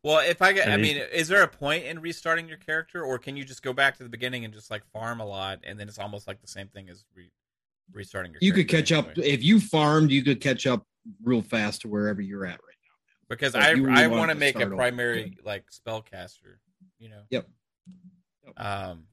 Well, 0.02 0.20
if 0.26 0.40
I 0.40 0.52
get, 0.52 0.68
I 0.68 0.78
mean, 0.78 0.96
is 0.96 1.28
there 1.28 1.42
a 1.42 1.48
point 1.48 1.84
in 1.84 2.00
restarting 2.00 2.48
your 2.48 2.56
character, 2.56 3.02
or 3.02 3.18
can 3.18 3.36
you 3.36 3.44
just 3.44 3.62
go 3.62 3.74
back 3.74 3.98
to 3.98 4.02
the 4.02 4.08
beginning 4.08 4.46
and 4.46 4.54
just 4.54 4.70
like 4.70 4.82
farm 4.92 5.20
a 5.20 5.26
lot, 5.26 5.60
and 5.62 5.78
then 5.78 5.88
it's 5.88 5.98
almost 5.98 6.26
like 6.26 6.40
the 6.40 6.48
same 6.48 6.68
thing 6.68 6.88
as 6.88 7.04
re- 7.14 7.30
restarting 7.92 8.32
your? 8.32 8.38
You 8.40 8.52
could 8.54 8.66
catch 8.66 8.92
up. 8.92 9.18
If 9.18 9.42
you 9.42 9.60
farmed, 9.60 10.10
you 10.10 10.22
could 10.22 10.40
catch 10.40 10.66
up 10.66 10.86
real 11.22 11.42
fast 11.42 11.82
to 11.82 11.88
wherever 11.88 12.22
you're 12.22 12.46
at 12.46 12.52
right 12.52 12.58
now. 12.58 13.28
because 13.28 13.52
But 13.52 13.62
I 13.62 13.70
really 13.72 14.02
I 14.02 14.06
want 14.06 14.30
to 14.30 14.34
make 14.34 14.54
a 14.54 14.60
start 14.60 14.68
over. 14.68 14.76
primary 14.76 15.36
like 15.44 15.64
spellcaster, 15.70 16.56
you 16.98 17.10
know. 17.10 17.22
Yep. 17.28 17.46
Yep. 18.46 18.66
Um, 18.66 19.04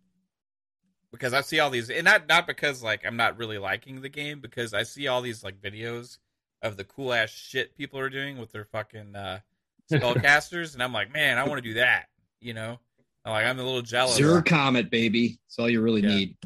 because 1.11 1.33
I 1.33 1.41
see 1.41 1.59
all 1.59 1.69
these, 1.69 1.89
and 1.89 2.05
not 2.05 2.29
not 2.29 2.47
because 2.47 2.81
like 2.81 3.05
I'm 3.05 3.17
not 3.17 3.37
really 3.37 3.57
liking 3.57 3.99
the 3.99 4.09
game, 4.09 4.39
because 4.39 4.73
I 4.73 4.83
see 4.83 5.07
all 5.07 5.21
these 5.21 5.43
like 5.43 5.61
videos 5.61 6.17
of 6.61 6.77
the 6.77 6.85
cool 6.85 7.11
ass 7.13 7.29
shit 7.29 7.75
people 7.75 7.99
are 7.99 8.09
doing 8.09 8.37
with 8.37 8.53
their 8.53 8.65
fucking 8.65 9.15
uh, 9.15 9.39
spellcasters, 9.91 10.73
and 10.73 10.83
I'm 10.83 10.93
like, 10.93 11.13
man, 11.13 11.37
I 11.37 11.47
want 11.47 11.61
to 11.63 11.67
do 11.69 11.75
that, 11.75 12.05
you 12.41 12.53
know. 12.53 12.79
I'm 13.25 13.31
like, 13.33 13.45
I'm 13.45 13.59
a 13.59 13.63
little 13.63 13.81
jealous. 13.81 14.15
Zero 14.15 14.41
Comet, 14.41 14.89
baby. 14.89 15.37
That's 15.47 15.59
all 15.59 15.69
you 15.69 15.81
really 15.81 16.01
Yeah. 16.01 16.09
need. 16.09 16.37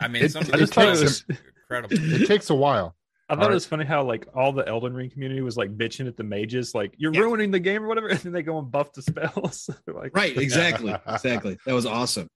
I 0.00 0.08
mean, 0.08 0.24
It- 0.24 0.32
some 0.32 0.42
of 0.42 0.48
I 0.54 0.58
these 0.58 0.60
just 0.68 0.74
thought 0.74 0.86
it 0.86 1.00
was- 1.02 1.24
incredible. 1.58 1.96
It 2.22 2.26
takes 2.28 2.50
a 2.50 2.54
while. 2.54 2.94
I 3.28 3.34
thought 3.34 3.40
Alright. 3.40 3.50
it 3.50 3.54
was 3.54 3.66
funny 3.66 3.84
how 3.84 4.04
like 4.04 4.28
all 4.36 4.52
the 4.52 4.64
Elden 4.68 4.94
Ring 4.94 5.10
community 5.10 5.40
was 5.40 5.56
like 5.56 5.76
bitching 5.76 6.06
at 6.06 6.16
the 6.16 6.22
mages, 6.22 6.76
like 6.76 6.94
you're 6.96 7.12
Yeah. 7.12 7.22
ruining 7.22 7.50
the 7.50 7.58
game 7.58 7.82
or 7.82 7.88
whatever, 7.88 8.06
and 8.08 8.20
then 8.20 8.32
they 8.32 8.42
go 8.44 8.58
and 8.60 8.70
buff 8.70 8.92
the 8.92 9.02
spells. 9.02 9.68
Like, 9.88 10.14
Right, 10.14 10.36
exactly. 10.36 10.94
exactly. 11.08 11.58
That 11.66 11.72
was 11.74 11.86
awesome. 11.86 12.28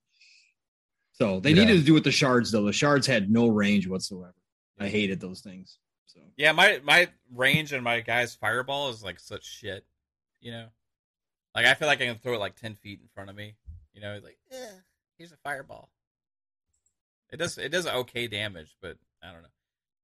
So 1.13 1.39
they 1.39 1.51
Yeah. 1.51 1.65
needed 1.65 1.79
to 1.79 1.85
do 1.85 1.95
with 1.95 2.03
the 2.03 2.11
shards 2.11 2.51
though. 2.51 2.65
The 2.65 2.73
shards 2.73 3.07
had 3.07 3.31
no 3.31 3.47
range 3.47 3.87
whatsoever. 3.87 4.35
I 4.81 4.89
hated 4.89 5.21
those 5.21 5.43
things. 5.43 5.79
So 6.07 6.19
Yeah, 6.37 6.51
my 6.51 6.81
my 6.83 7.09
range 7.33 7.73
and 7.73 7.85
my 7.85 8.01
guy's 8.01 8.35
fireball 8.35 8.89
is 8.91 9.01
like 9.03 9.21
such 9.21 9.45
shit. 9.45 9.85
You 10.41 10.53
know, 10.53 10.67
like 11.55 11.67
I 11.67 11.75
feel 11.75 11.89
like 11.89 12.01
I 12.01 12.07
can 12.07 12.19
throw 12.19 12.35
it 12.35 12.41
like 12.41 12.57
ten 12.57 12.75
feet 12.75 13.01
in 13.01 13.09
front 13.15 13.31
of 13.31 13.37
me. 13.37 13.55
You 13.95 14.01
know, 14.01 14.19
like 14.23 14.39
eh, 14.53 14.75
here's 15.19 15.33
a 15.33 15.37
fireball. 15.37 15.91
It 17.31 17.37
does 17.37 17.59
it 17.59 17.71
does 17.71 17.87
okay 17.87 18.27
damage, 18.27 18.77
but 18.81 18.97
I 19.23 19.33
don't 19.33 19.43
know. 19.43 19.49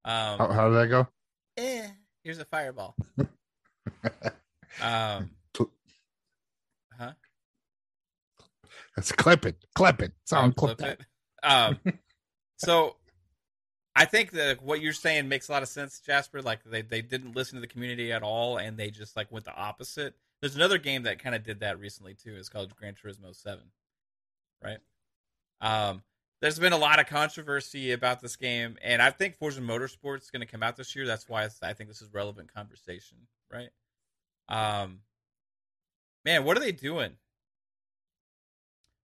Um, 0.05 0.39
How, 0.39 0.53
how 0.53 0.69
did 0.69 0.77
that 0.77 0.89
go? 0.89 1.09
eh, 1.57 1.89
here's 2.23 2.39
a 2.39 2.45
fireball. 2.45 2.95
um, 4.81 5.31
huh? 6.99 7.13
Let's 8.97 9.13
clip 9.13 9.47
it. 9.47 9.57
Clip 9.75 10.03
it. 10.03 10.13
Sound 10.25 10.55
I'll 10.57 10.75
clip 10.75 10.81
it. 10.83 11.01
Um, 11.43 11.79
so 12.57 12.97
I 13.95 14.05
think 14.05 14.33
that 14.33 14.63
what 14.63 14.81
you're 14.81 14.93
saying 14.93 15.29
makes 15.29 15.49
a 15.49 15.53
lot 15.53 15.63
of 15.63 15.69
sense, 15.69 16.01
Jasper. 16.01 16.43
Like 16.43 16.65
they, 16.65 16.83
they 16.83 17.03
didn't 17.03 17.35
listen 17.37 17.57
to 17.57 17.61
the 17.61 17.67
community 17.67 18.13
at 18.13 18.23
all, 18.23 18.57
and 18.59 18.77
they 18.77 18.91
just 18.91 19.17
like 19.17 19.31
went 19.31 19.45
the 19.45 19.55
opposite. 19.55 20.15
There's 20.41 20.57
another 20.57 20.79
game 20.79 21.05
that 21.05 21.19
kind 21.19 21.35
of 21.35 21.43
did 21.43 21.61
that 21.61 21.79
recently 21.79 22.15
too. 22.15 22.35
It's 22.37 22.49
called 22.49 22.75
Gran 22.77 22.95
Turismo 22.95 23.35
Seven, 23.35 23.65
right? 24.63 24.79
Um, 25.61 26.03
there's 26.43 26.59
been 26.59 26.75
a 26.75 26.79
lot 26.79 27.01
of 27.01 27.07
controversy 27.07 27.93
about 27.93 28.21
this 28.21 28.37
game, 28.37 28.77
and 28.83 29.01
I 29.01 29.11
think 29.11 29.37
Forza 29.37 29.61
Motorsports 29.63 30.23
is 30.25 30.31
going 30.31 30.41
to 30.41 30.47
come 30.47 30.63
out 30.63 30.77
this 30.77 30.95
year. 30.95 31.07
That's 31.07 31.29
why 31.29 31.49
I 31.63 31.73
think 31.73 31.89
this 31.89 32.03
is 32.03 32.13
relevant 32.13 32.53
conversation, 32.53 33.17
right? 33.51 33.71
Um, 34.49 35.01
man, 36.25 36.45
what 36.45 36.57
are 36.57 36.61
they 36.61 36.73
doing? 36.73 37.13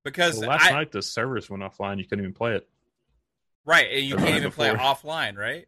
Because 0.05 0.39
Well, 0.39 0.51
last 0.51 0.67
I, 0.67 0.73
night 0.73 0.93
the 0.93 1.01
servers 1.01 1.49
went 1.49 1.63
offline. 1.63 1.99
You 1.99 2.05
couldn't 2.05 2.25
even 2.25 2.35
play 2.35 2.55
it. 2.57 2.69
right, 3.65 3.87
and 3.91 4.05
you 4.05 4.15
Or 4.17 4.19
can't 4.19 4.31
right 4.31 4.37
even 4.37 4.53
play 4.53 4.69
it 4.71 4.77
offline, 4.77 5.37
right? 5.39 5.67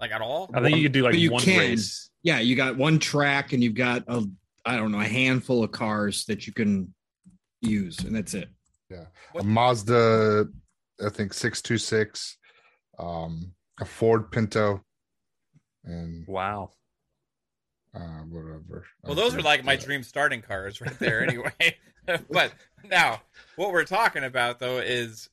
Like 0.00 0.12
at 0.12 0.20
all. 0.20 0.50
I 0.54 0.62
think 0.62 0.76
you 0.76 0.84
could 0.84 0.92
do 0.92 1.02
like 1.02 1.12
But 1.12 1.18
you 1.20 1.32
one 1.32 1.42
can. 1.42 1.58
race. 1.58 2.10
Yeah, 2.22 2.38
you 2.38 2.54
got 2.56 2.76
one 2.76 2.98
track 2.98 3.52
and 3.52 3.62
you've 3.62 3.74
got 3.74 4.04
a 4.08 4.24
I 4.66 4.76
don't 4.76 4.90
know 4.90 5.00
a 5.00 5.04
handful 5.04 5.62
of 5.62 5.70
cars 5.70 6.24
that 6.24 6.46
you 6.46 6.52
can 6.52 6.92
use, 7.62 8.00
and 8.00 8.14
that's 8.14 8.34
it. 8.34 8.48
Yeah, 8.90 9.04
a 9.38 9.44
Mazda, 9.44 10.48
I 11.04 11.08
think 11.08 11.32
six 11.32 11.62
two 11.62 11.78
six, 11.78 12.36
um, 12.98 13.52
a 13.80 13.84
Ford 13.84 14.30
Pinto, 14.32 14.84
and 15.84 16.26
Wow. 16.26 16.72
uh, 17.94 17.98
whatever. 18.28 18.84
Well, 19.04 19.14
those 19.14 19.36
are 19.36 19.42
like 19.42 19.64
my 19.64 19.76
dream 19.76 20.02
starting 20.02 20.42
cars 20.42 20.80
right 20.80 20.98
there, 20.98 21.22
anyway. 21.28 21.76
but 22.30 22.52
now, 22.84 23.22
what 23.54 23.72
we're 23.72 23.84
talking 23.84 24.24
about 24.24 24.58
though 24.58 24.78
is, 24.78 25.28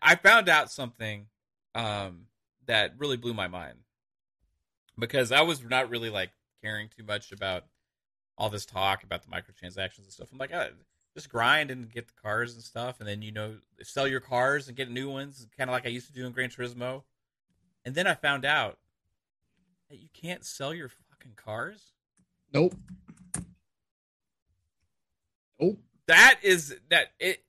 I 0.00 0.14
found 0.16 0.48
out 0.48 0.72
something 0.72 1.26
um, 1.74 2.26
that 2.66 2.94
really 2.98 3.18
blew 3.18 3.34
my 3.34 3.48
mind 3.48 3.78
because 4.98 5.32
I 5.32 5.42
was 5.42 5.62
not 5.62 5.90
really 5.90 6.10
like 6.10 6.30
caring 6.62 6.88
too 6.96 7.04
much 7.04 7.30
about 7.32 7.64
all 8.36 8.50
this 8.50 8.66
talk 8.66 9.02
about 9.02 9.22
the 9.22 9.28
microtransactions 9.28 10.04
and 10.04 10.12
stuff. 10.12 10.28
I'm 10.32 10.38
like, 10.38 10.52
uh, 10.52 10.68
just 11.14 11.28
grind 11.28 11.70
and 11.70 11.90
get 11.90 12.08
the 12.08 12.14
cars 12.20 12.54
and 12.54 12.62
stuff, 12.62 13.00
and 13.00 13.08
then 13.08 13.22
you 13.22 13.32
know 13.32 13.56
sell 13.82 14.08
your 14.08 14.20
cars 14.20 14.68
and 14.68 14.76
get 14.76 14.90
new 14.90 15.08
ones, 15.08 15.46
kind 15.56 15.70
of 15.70 15.72
like 15.72 15.86
I 15.86 15.90
used 15.90 16.08
to 16.08 16.12
do 16.12 16.26
in 16.26 16.32
Gran 16.32 16.50
Turismo. 16.50 17.02
And 17.84 17.94
then 17.94 18.06
I 18.06 18.14
found 18.14 18.44
out 18.44 18.78
that 19.90 19.98
you 19.98 20.08
can't 20.12 20.44
sell 20.44 20.74
your 20.74 20.88
fucking 20.88 21.34
cars. 21.36 21.92
Nope. 22.52 22.74
Nope. 25.60 25.78
that 26.06 26.40
is 26.42 26.76
that 26.90 27.12
it 27.18 27.44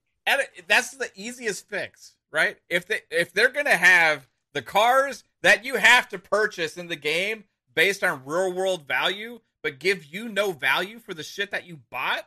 that's 0.67 0.91
the 0.91 1.09
easiest 1.15 1.67
fix 1.67 2.13
right 2.31 2.57
if 2.69 2.86
they 2.86 3.01
if 3.09 3.33
they're 3.33 3.49
gonna 3.49 3.75
have 3.75 4.27
the 4.53 4.61
cars 4.61 5.23
that 5.41 5.65
you 5.65 5.75
have 5.75 6.07
to 6.09 6.19
purchase 6.19 6.77
in 6.77 6.88
the 6.88 6.95
game 6.95 7.43
based 7.73 8.03
on 8.03 8.23
real 8.25 8.53
world 8.53 8.88
value 8.88 9.41
but 9.66 9.80
give 9.80 10.05
you 10.05 10.30
no 10.30 10.51
value 10.51 10.99
for 10.99 11.16
the 11.16 11.24
shit 11.24 11.49
that 11.49 11.66
you 11.66 11.80
bought? 11.89 12.24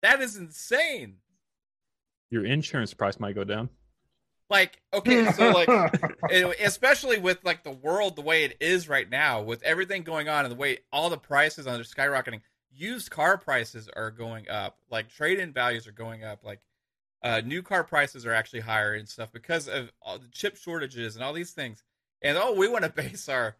That 0.00 0.22
is 0.22 0.36
insane. 0.36 1.16
Your 2.30 2.46
insurance 2.46 2.94
price 2.94 3.20
might 3.20 3.34
go 3.34 3.44
down. 3.44 3.68
like 4.48 4.80
okay 4.94 5.30
so 5.32 5.50
like 5.68 5.68
especially 6.60 7.18
with 7.18 7.38
like 7.44 7.62
the 7.62 7.70
world 7.70 8.16
the 8.16 8.22
way 8.22 8.44
it 8.44 8.56
is 8.58 8.88
right 8.88 9.10
now 9.10 9.42
with 9.42 9.62
everything 9.62 10.02
going 10.02 10.30
on 10.30 10.46
and 10.46 10.52
the 10.52 10.56
way 10.56 10.78
all 10.90 11.10
the 11.10 11.18
prices 11.18 11.66
are 11.66 11.78
skyrocketing 11.80 12.40
used 12.72 13.10
car 13.10 13.36
prices 13.36 13.90
are 13.94 14.10
going 14.10 14.48
up 14.48 14.78
like 14.90 15.10
trade-in 15.10 15.52
values 15.52 15.86
are 15.86 15.92
going 15.92 16.24
up 16.24 16.42
like 16.42 16.60
uh, 17.22 17.42
new 17.44 17.62
car 17.62 17.84
prices 17.84 18.24
are 18.24 18.32
actually 18.32 18.60
higher 18.60 18.94
and 18.94 19.06
stuff 19.08 19.30
because 19.30 19.68
of 19.68 19.90
all 20.00 20.18
the 20.18 20.28
chip 20.30 20.56
shortages 20.56 21.16
and 21.16 21.24
all 21.24 21.32
these 21.32 21.50
things. 21.50 21.82
And 22.22 22.38
oh 22.38 22.54
we 22.54 22.68
want 22.68 22.84
to 22.84 22.90
base 22.96 23.28
our 23.28 23.56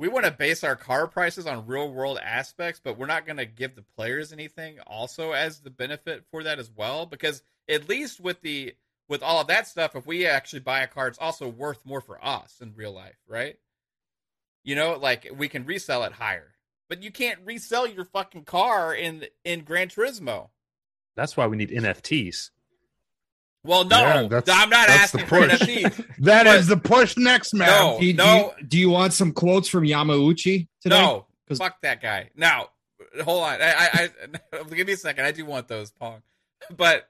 we 0.00 0.08
want 0.08 0.24
to 0.24 0.32
base 0.32 0.64
our 0.64 0.74
car 0.74 1.06
prices 1.06 1.46
on 1.46 1.66
real 1.66 1.92
world 1.92 2.18
aspects 2.22 2.80
but 2.82 2.98
we're 2.98 3.06
not 3.06 3.26
going 3.26 3.36
to 3.36 3.46
give 3.46 3.76
the 3.76 3.84
players 3.96 4.32
anything 4.32 4.78
also 4.86 5.32
as 5.32 5.60
the 5.60 5.70
benefit 5.70 6.24
for 6.30 6.42
that 6.42 6.58
as 6.58 6.70
well 6.74 7.06
because 7.06 7.42
at 7.68 7.88
least 7.88 8.20
with 8.20 8.40
the 8.40 8.74
with 9.10 9.22
all 9.24 9.40
of 9.40 9.48
that 9.48 9.66
stuff, 9.66 9.96
if 9.96 10.06
we 10.06 10.24
actually 10.24 10.60
buy 10.60 10.80
a 10.80 10.86
car, 10.86 11.08
it's 11.08 11.18
also 11.18 11.48
worth 11.48 11.84
more 11.84 12.00
for 12.00 12.24
us 12.24 12.58
in 12.62 12.72
real 12.76 12.92
life, 12.92 13.18
right? 13.26 13.56
You 14.62 14.76
know, 14.76 14.96
like 14.96 15.28
we 15.36 15.48
can 15.48 15.66
resell 15.66 16.04
it 16.04 16.12
higher, 16.12 16.54
but 16.88 17.02
you 17.02 17.10
can't 17.10 17.40
resell 17.44 17.88
your 17.88 18.04
fucking 18.04 18.44
car 18.44 18.94
in 18.94 19.26
in 19.44 19.64
Gran 19.64 19.88
Turismo. 19.88 20.50
That's 21.16 21.36
why 21.36 21.48
we 21.48 21.56
need 21.56 21.70
NFTs. 21.70 22.50
Well, 23.62 23.84
no, 23.84 23.98
Yeah, 23.98 24.22
that's- 24.28 24.48
I'm 24.48 24.70
not 24.70 24.88
that's 24.88 25.12
the 25.12 25.20
asking 25.20 25.26
for 25.26 25.46
push. 25.48 25.60
NFTs. 25.60 26.06
That 26.24 26.44
But- 26.44 26.56
is 26.60 26.66
the 26.66 26.76
push 26.76 27.16
next, 27.16 27.52
man. 27.54 27.68
No, 27.68 27.98
Do 28.00 28.06
you, 28.06 28.12
do 28.14 28.22
you, 28.24 28.50
do 28.66 28.78
you 28.78 28.90
want 28.90 29.12
some 29.12 29.32
quotes 29.32 29.68
from 29.68 29.84
Yamauchi 29.84 30.68
today? 30.80 30.98
no, 31.00 31.26
'Cause- 31.48 31.58
fuck 31.58 31.80
that 31.82 32.00
guy. 32.00 32.30
Now, 32.34 32.68
hold 33.22 33.42
on, 33.44 33.60
I, 33.60 33.72
I, 33.72 34.08
I 34.54 34.62
give 34.74 34.86
me 34.86 34.94
a 34.94 34.96
second. 34.96 35.24
I 35.24 35.32
do 35.32 35.44
want 35.44 35.68
those 35.68 35.90
Pong, 35.90 36.22
but 36.76 37.08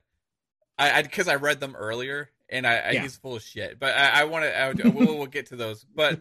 I 0.79 1.03
because 1.03 1.29
I, 1.29 1.37
read 1.37 1.61
them 1.61 1.77
earlier 1.77 2.31
and 2.49 2.67
I, 2.67 2.77
I 2.79 2.91
Yeah. 2.93 3.03
he's 3.03 3.17
full 3.17 3.37
of 3.37 3.43
shit. 3.43 3.79
But 3.79 3.95
I, 3.97 4.23
I 4.23 4.25
want 4.25 4.45
to. 4.45 4.59
I, 4.59 4.73
we'll, 4.89 5.19
we'll 5.19 5.27
get 5.27 5.47
to 5.47 5.57
those, 5.57 5.85
but. 5.85 6.21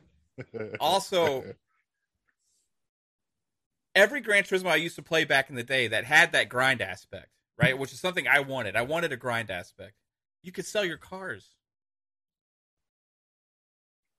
Also, 0.79 1.43
every 3.95 4.21
Gran 4.21 4.43
Turismo 4.43 4.67
I 4.67 4.75
used 4.75 4.95
to 4.95 5.01
play 5.03 5.25
back 5.25 5.49
in 5.49 5.55
the 5.55 5.63
day 5.63 5.87
that 5.87 6.05
had 6.05 6.31
that 6.31 6.49
grind 6.49 6.81
aspect, 6.81 7.27
right? 7.61 7.77
Which 7.77 7.91
is 7.91 7.99
something 7.99 8.27
I 8.27 8.39
wanted. 8.39 8.75
I 8.75 8.83
wanted 8.83 9.11
a 9.11 9.17
grind 9.17 9.51
aspect. 9.51 9.93
You 10.41 10.51
could 10.51 10.65
sell 10.65 10.85
your 10.85 10.97
cars. 10.97 11.55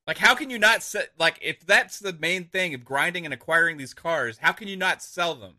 Like, 0.06 0.18
how 0.18 0.34
can 0.34 0.50
you 0.50 0.58
not 0.58 0.82
sell? 0.82 1.04
Like, 1.18 1.38
if 1.40 1.64
that's 1.64 1.98
the 1.98 2.12
main 2.12 2.44
thing 2.44 2.74
of 2.74 2.84
grinding 2.84 3.24
and 3.24 3.32
acquiring 3.32 3.76
these 3.76 3.94
cars, 3.94 4.38
how 4.38 4.52
can 4.52 4.68
you 4.68 4.76
not 4.76 5.02
sell 5.02 5.34
them? 5.34 5.54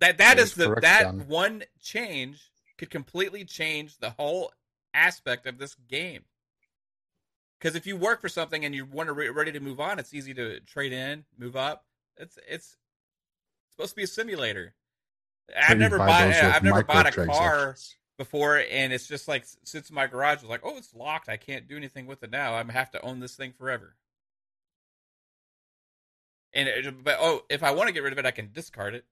That 0.00 0.18
that 0.18 0.36
That 0.36 0.38
is 0.38 0.50
is 0.50 0.54
the 0.54 0.74
that 0.80 1.14
one 1.28 1.62
change 1.80 2.40
could 2.76 2.90
completely 2.90 3.44
change 3.44 3.98
the 3.98 4.10
whole 4.10 4.52
aspect 4.94 5.46
of 5.46 5.58
this 5.58 5.76
game. 5.88 6.24
Because 7.58 7.76
if 7.76 7.86
you 7.86 7.96
work 7.96 8.20
for 8.20 8.28
something 8.28 8.64
and 8.64 8.74
you 8.74 8.84
want 8.84 9.06
to 9.06 9.12
re- 9.12 9.28
ready 9.28 9.52
to 9.52 9.60
move 9.60 9.78
on, 9.78 10.00
it's 10.00 10.12
easy 10.12 10.34
to 10.34 10.58
trade 10.60 10.92
in, 10.92 11.24
move 11.38 11.54
up. 11.54 11.84
It's 12.16 12.36
it's 12.48 12.76
supposed 13.70 13.90
to 13.90 13.96
be 13.96 14.02
a 14.02 14.08
simulator. 14.08 14.74
I've 15.56 15.78
never 15.78 15.98
bought 15.98 16.10
I've 16.10 16.62
never 16.62 16.84
bought 16.84 17.06
a 17.06 17.26
car 17.26 17.76
before, 18.18 18.58
and 18.58 18.92
it's 18.92 19.06
just 19.06 19.28
like 19.28 19.44
sits 19.64 19.90
in 19.90 19.94
my 19.94 20.06
garage. 20.06 20.38
It's 20.40 20.44
like, 20.44 20.62
oh, 20.64 20.76
it's 20.76 20.94
locked. 20.94 21.28
I 21.28 21.36
can't 21.36 21.68
do 21.68 21.76
anything 21.76 22.06
with 22.06 22.22
it 22.22 22.30
now. 22.30 22.54
I'm 22.54 22.68
have 22.68 22.90
to 22.92 23.02
own 23.02 23.20
this 23.20 23.34
thing 23.34 23.52
forever. 23.52 23.96
And 26.54 26.68
it, 26.68 27.04
but 27.04 27.18
oh, 27.20 27.42
if 27.48 27.62
I 27.62 27.72
want 27.72 27.88
to 27.88 27.92
get 27.92 28.02
rid 28.02 28.12
of 28.12 28.18
it, 28.18 28.26
I 28.26 28.30
can 28.30 28.50
discard 28.52 28.94
it. 28.94 29.04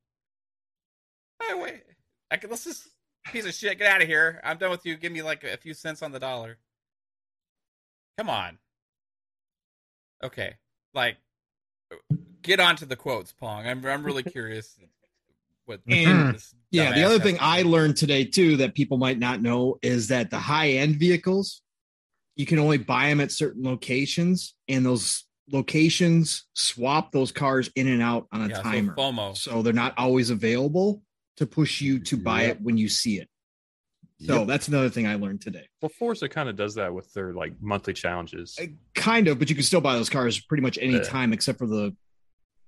Hey, 1.43 1.55
wait, 1.55 1.83
I 2.31 2.37
can. 2.37 2.51
Let's 2.51 2.65
just 2.65 2.87
piece 3.33 3.47
of 3.47 3.55
shit. 3.55 3.79
Get 3.79 3.91
out 3.91 4.03
of 4.03 4.09
here. 4.09 4.41
I'm 4.45 4.59
done 4.59 4.71
with 4.71 4.85
you. 4.85 4.97
Give 4.97 5.13
me 5.13 5.23
like 5.23 5.45
a 5.45 5.57
few 5.57 5.75
cents 5.75 6.03
on 6.03 6.13
the 6.13 6.21
dollar. 6.21 6.59
Come 8.19 8.29
on. 8.29 8.59
Okay, 10.23 10.57
like 10.93 11.17
uh, 11.91 12.17
get 12.43 12.61
on 12.61 12.77
to 12.77 12.85
the 12.85 12.97
quotes, 12.97 13.33
Pong. 13.33 13.67
I'm 13.67 13.85
I'm 13.87 14.05
really 14.05 14.23
curious. 14.23 14.79
What 15.71 15.81
And- 15.89 16.35
this 16.35 16.53
Yeah, 16.73 16.93
the 16.95 17.05
other 17.05 17.21
thing 17.21 17.37
to 17.37 17.43
I 17.45 17.63
learned 17.63 17.97
today 17.97 18.25
too 18.25 18.57
that 18.57 18.75
people 18.75 18.99
might 18.99 19.19
not 19.21 19.41
know 19.41 19.79
is 19.83 20.09
that 20.09 20.31
the 20.31 20.39
high 20.39 20.71
end 20.71 20.97
vehicles, 20.97 21.63
you 22.35 22.45
can 22.45 22.59
only 22.59 22.79
buy 22.79 23.09
them 23.09 23.21
at 23.21 23.31
certain 23.31 23.63
locations, 23.63 24.55
and 24.69 24.85
those 24.85 25.25
locations 25.49 26.47
swap 26.55 27.13
those 27.13 27.31
cars 27.33 27.71
in 27.77 27.87
and 27.87 28.03
out 28.03 28.27
on 28.33 28.43
a 28.43 28.49
Yeah, 28.49 28.57
so 28.57 28.63
timer. 28.63 28.95
FOMO. 28.97 29.37
So 29.37 29.63
they're 29.63 29.73
not 29.73 29.95
always 29.97 30.31
available 30.31 31.03
to 31.37 31.47
push 31.47 31.81
you 31.81 32.01
to 32.01 32.17
buy 32.17 32.43
Yep. 32.47 32.57
it 32.57 32.63
when 32.63 32.77
you 32.77 32.89
see 32.89 33.19
it. 33.21 33.29
So 34.27 34.41
Yep. 34.41 34.49
that's 34.49 34.67
another 34.69 34.91
thing 34.91 35.07
I 35.07 35.15
learned 35.15 35.41
today. 35.41 35.67
Well, 35.81 35.89
Forza 35.99 36.29
kind 36.29 36.49
of 36.49 36.57
does 36.57 36.75
that 36.75 36.93
with 36.93 37.13
their 37.15 37.33
like 37.33 37.53
monthly 37.61 37.95
challenges. 37.95 38.57
Uh, 38.61 38.67
Kind 38.95 39.29
of, 39.29 39.39
but 39.39 39.49
you 39.49 39.55
can 39.55 39.65
still 39.65 39.81
buy 39.81 39.95
those 39.95 40.11
cars 40.11 40.41
pretty 40.41 40.63
much 40.63 40.79
any 40.81 40.95
Yeah. 40.95 41.03
time 41.03 41.33
except 41.33 41.59
for 41.59 41.69
the 41.69 41.95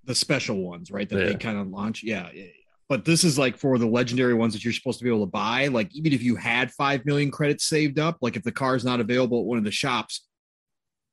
the 0.04 0.14
special 0.16 0.56
ones, 0.60 0.90
right? 0.90 1.08
That 1.08 1.14
they 1.28 1.34
kind 1.36 1.56
of 1.56 1.68
launch. 1.68 2.02
Yeah, 2.02 2.28
yeah, 2.34 2.42
yeah. 2.44 2.50
But 2.92 3.06
this 3.06 3.24
is 3.24 3.38
like 3.38 3.56
for 3.56 3.78
the 3.78 3.86
legendary 3.86 4.34
ones 4.34 4.52
that 4.52 4.62
you're 4.64 4.72
supposed 4.74 4.98
to 4.98 5.04
be 5.04 5.08
able 5.08 5.24
to 5.24 5.30
buy. 5.30 5.68
Like 5.68 5.88
even 5.96 6.12
if 6.12 6.22
you 6.22 6.36
had 6.36 6.70
five 6.72 7.06
million 7.06 7.30
credits 7.30 7.64
saved 7.64 7.98
up, 7.98 8.18
like 8.20 8.36
if 8.36 8.42
the 8.42 8.52
car 8.52 8.76
is 8.76 8.84
not 8.84 9.00
available 9.00 9.40
at 9.40 9.46
one 9.46 9.56
of 9.56 9.64
the 9.64 9.70
shops, 9.70 10.26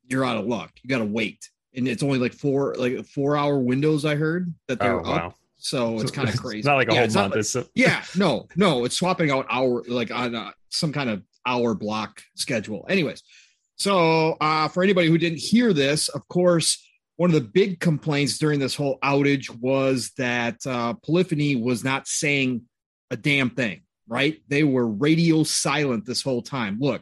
you're 0.06 0.26
out 0.26 0.36
of 0.36 0.46
luck. 0.46 0.72
You 0.84 0.90
got 0.90 0.98
to 0.98 1.06
wait, 1.06 1.50
and 1.74 1.88
it's 1.88 2.04
only 2.04 2.20
like 2.20 2.34
four 2.34 2.76
like 2.78 3.06
four 3.06 3.38
hour 3.38 3.60
windows. 3.60 4.04
I 4.04 4.16
heard 4.16 4.54
that 4.68 4.82
they're 4.82 4.98
oh 5.00 5.10
up, 5.10 5.24
wow! 5.24 5.34
so 5.56 6.02
it's 6.02 6.12
kind 6.12 6.28
of 6.28 6.36
crazy. 6.38 6.58
It's 6.58 6.66
not 6.68 6.76
like 6.76 6.90
a 6.92 6.96
Yeah, 6.96 7.06
whole 7.08 7.14
month. 7.14 7.32
like- 7.36 7.40
it's 7.40 7.56
a, 7.56 7.66
yeah, 7.76 8.04
no, 8.18 8.50
no, 8.58 8.84
it's 8.84 8.98
swapping 8.98 9.32
out 9.32 9.46
hour 9.50 9.82
like 9.88 10.12
on 10.12 10.36
uh, 10.36 10.52
some 10.68 10.92
kind 10.92 11.10
of 11.10 11.24
hour 11.46 11.76
block 11.76 12.22
schedule. 12.36 12.86
Anyways, 12.90 13.24
so 13.78 14.36
uh, 14.42 14.68
for 14.68 14.84
anybody 14.84 15.08
who 15.08 15.18
didn't 15.18 15.40
hear 15.40 15.72
this, 15.72 16.10
of 16.10 16.28
course, 16.28 16.86
one 17.20 17.32
of 17.32 17.34
the 17.34 17.42
big 17.42 17.82
complaints 17.82 18.38
during 18.38 18.62
this 18.62 18.74
whole 18.74 18.98
outage 19.04 19.50
was 19.60 20.14
that 20.18 20.56
uh, 20.66 20.94
Polyphony 20.94 21.54
was 21.58 21.84
not 21.84 22.08
saying 22.08 22.62
a 23.12 23.18
damn 23.18 23.50
thing. 23.50 23.82
right? 24.08 24.42
They 24.48 24.64
were 24.64 24.88
radio 24.88 25.44
silent 25.44 26.06
this 26.06 26.22
whole 26.22 26.42
time. 26.42 26.78
Look, 26.80 27.02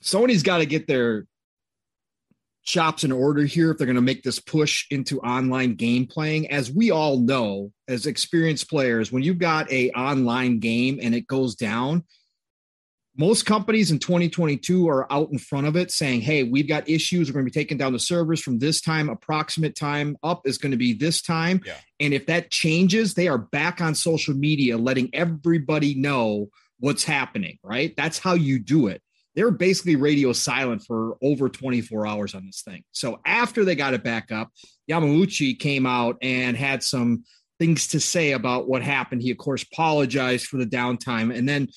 Sony's 0.00 0.44
got 0.44 0.58
to 0.58 0.66
get 0.66 0.86
their 0.86 1.26
shops 2.62 3.02
in 3.02 3.10
order 3.10 3.42
here 3.42 3.72
if 3.72 3.78
they're 3.78 3.86
going 3.86 3.96
to 3.96 4.00
make 4.00 4.22
this 4.22 4.38
push 4.38 4.86
into 4.92 5.20
online 5.22 5.74
game 5.74 6.06
playing 6.06 6.48
as 6.52 6.70
we 6.70 6.92
all 6.92 7.18
know 7.18 7.72
as 7.88 8.06
experienced 8.06 8.70
players 8.70 9.10
when 9.10 9.24
you've 9.24 9.38
got 9.38 9.68
a 9.72 9.90
online 9.90 10.60
game 10.60 11.00
and 11.02 11.16
it 11.16 11.26
goes 11.26 11.56
down 11.56 12.04
most 13.18 13.44
companies 13.44 13.90
in 13.90 13.98
2022 13.98 14.88
are 14.88 15.12
out 15.12 15.28
in 15.30 15.38
front 15.38 15.66
of 15.66 15.76
it 15.76 15.90
saying 15.90 16.20
hey 16.20 16.44
we've 16.44 16.68
got 16.68 16.88
issues 16.88 17.28
we're 17.28 17.34
going 17.34 17.44
to 17.44 17.50
be 17.50 17.60
taking 17.60 17.76
down 17.76 17.92
the 17.92 17.98
servers 17.98 18.40
from 18.40 18.58
this 18.58 18.80
time 18.80 19.08
approximate 19.08 19.74
time 19.74 20.16
up 20.22 20.42
is 20.46 20.56
going 20.56 20.70
to 20.70 20.78
be 20.78 20.92
this 20.94 21.20
time 21.20 21.60
Yeah. 21.66 21.74
and 22.00 22.14
if 22.14 22.26
that 22.26 22.50
changes 22.50 23.14
they 23.14 23.28
are 23.28 23.38
back 23.38 23.80
on 23.80 23.94
social 23.94 24.34
media 24.34 24.78
letting 24.78 25.10
everybody 25.12 25.94
know 25.94 26.48
what's 26.80 27.04
happening 27.04 27.58
right 27.62 27.94
that's 27.96 28.18
how 28.18 28.34
you 28.34 28.58
do 28.58 28.86
it 28.86 29.02
they 29.34 29.44
were 29.44 29.50
basically 29.52 29.94
radio 29.94 30.32
silent 30.32 30.82
for 30.84 31.16
over 31.22 31.48
24 31.48 32.08
hours 32.08 32.34
on 32.34 32.44
this 32.44 32.62
thing. 32.62 32.82
So 32.90 33.20
after 33.24 33.64
they 33.64 33.76
got 33.76 33.94
it 33.94 34.02
back 34.02 34.32
up, 34.32 34.50
Yamauchi 34.90 35.56
came 35.56 35.86
out 35.86 36.16
and 36.22 36.56
had 36.56 36.82
some 36.82 37.22
things 37.60 37.86
to 37.88 38.00
say 38.00 38.32
about 38.32 38.68
what 38.68 38.82
happened. 38.82 39.22
He, 39.22 39.30
of 39.30 39.38
course, 39.38 39.62
apologized 39.62 40.46
for 40.46 40.56
the 40.56 40.66
downtime 40.66 41.32
and 41.32 41.48
then 41.48 41.68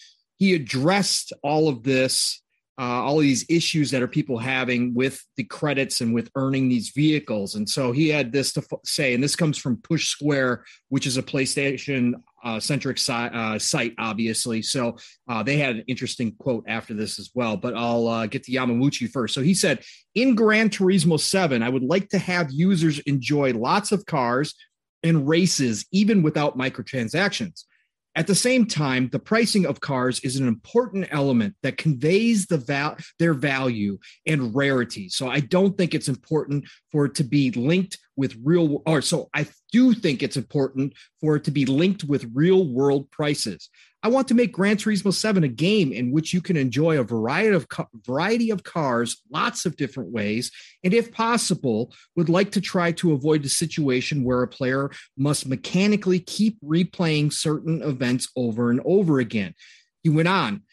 he 0.42 0.56
addressed 0.56 1.34
all 1.44 1.70
of 1.70 1.84
this, 1.84 2.42
uh, 2.80 2.82
all 2.82 3.20
these 3.20 3.46
issues 3.48 3.92
that 3.92 4.02
are 4.02 4.08
people 4.08 4.40
having 4.40 4.92
with 4.92 5.24
the 5.38 5.44
credits 5.44 6.02
and 6.02 6.16
with 6.16 6.32
earning 6.36 6.68
these 6.68 6.90
vehicles. 6.90 7.54
And 7.54 7.70
so 7.70 7.92
he 7.92 8.10
had 8.10 8.32
this 8.32 8.52
to 8.54 8.62
f- 8.62 8.80
say, 8.84 9.14
and 9.14 9.24
this 9.24 9.36
comes 9.36 9.60
from 9.60 9.78
Push 9.84 10.08
Square, 10.08 10.66
which 10.90 11.06
is 11.06 11.16
a 11.16 11.22
PlayStation 11.22 12.14
uh, 12.44 12.60
centric 12.60 12.98
si- 12.98 13.14
uh, 13.14 13.60
site, 13.60 13.94
obviously. 14.00 14.64
So 14.64 14.98
uh, 15.30 15.44
they 15.44 15.58
had 15.58 15.76
an 15.76 15.84
interesting 15.86 16.34
quote 16.40 16.64
after 16.68 16.96
this 16.96 17.20
as 17.20 17.30
well, 17.36 17.56
but 17.56 17.76
I'll 17.76 18.08
uh, 18.08 18.26
get 18.26 18.42
to 18.46 18.52
Yamauchi 18.52 19.12
first. 19.12 19.36
So 19.36 19.44
he 19.44 19.54
said, 19.54 19.84
In 20.16 20.34
Gran 20.34 20.72
Turismo 20.72 21.20
7, 21.20 21.62
I 21.62 21.70
would 21.70 21.84
like 21.84 22.10
to 22.10 22.18
have 22.18 22.50
users 22.50 22.98
enjoy 23.02 23.54
lots 23.54 23.92
of 23.92 24.08
cars 24.08 24.56
and 25.04 25.30
races, 25.30 25.86
even 25.92 26.24
without 26.24 26.58
microtransactions. 26.58 27.66
At 28.16 28.28
the 28.28 28.36
same 28.36 28.66
time, 28.66 29.08
the 29.10 29.20
pricing 29.20 29.66
of 29.66 29.80
cars 29.80 30.20
is 30.20 30.36
an 30.36 30.48
important 30.48 31.08
element 31.12 31.56
that 31.64 31.78
conveys 31.78 32.46
the 32.46 32.58
val- 32.58 32.98
their 33.20 33.34
value 33.34 33.98
and 34.28 34.54
rarity. 34.54 35.08
So 35.08 35.30
I 35.30 35.40
don't 35.40 35.78
think 35.78 35.94
it's 35.94 36.10
important 36.10 36.66
for 36.92 37.06
it 37.06 37.16
to 37.16 37.24
be 37.24 37.52
linked 37.52 37.98
with 38.16 38.36
real 38.44 38.82
or 38.86 39.02
so 39.02 39.30
I 39.34 39.48
do 39.72 39.94
think 39.94 40.22
it's 40.22 40.38
important 40.38 40.94
for 41.20 41.36
it 41.36 41.44
to 41.46 41.52
be 41.52 41.66
linked 41.66 42.04
with 42.04 42.30
real 42.34 42.68
world 42.68 43.10
prices. 43.12 43.70
I 44.04 44.08
want 44.08 44.28
to 44.30 44.34
make 44.34 44.52
Gran 44.52 44.78
Turismo 44.78 45.14
7 45.14 45.44
a 45.44 45.48
game 45.48 45.94
in 45.94 46.12
which 46.12 46.34
you 46.34 46.42
can 46.42 46.58
enjoy 46.58 47.00
a 47.00 47.04
variety 47.04 47.56
of 47.56 47.68
variety 48.06 48.50
of 48.50 48.64
cars, 48.64 49.22
lots 49.32 49.66
of 49.66 49.78
different 49.78 50.12
ways, 50.12 50.52
and 50.84 50.94
if 50.94 51.12
possible, 51.12 51.94
would 52.16 52.30
like 52.30 52.52
to 52.52 52.62
try 52.62 52.92
to 52.94 53.14
avoid 53.14 53.44
the 53.44 53.50
situation 53.50 54.24
where 54.24 54.42
a 54.42 54.48
player 54.48 54.90
must 55.18 55.48
mechanically 55.48 56.20
keep 56.20 56.58
replaying 56.62 57.32
certain 57.32 57.82
events 57.84 58.28
over 58.36 58.72
and 58.72 58.82
over 58.86 59.20
again. 59.20 59.54
He 60.04 60.10
went 60.10 60.28
on, 60.28 60.64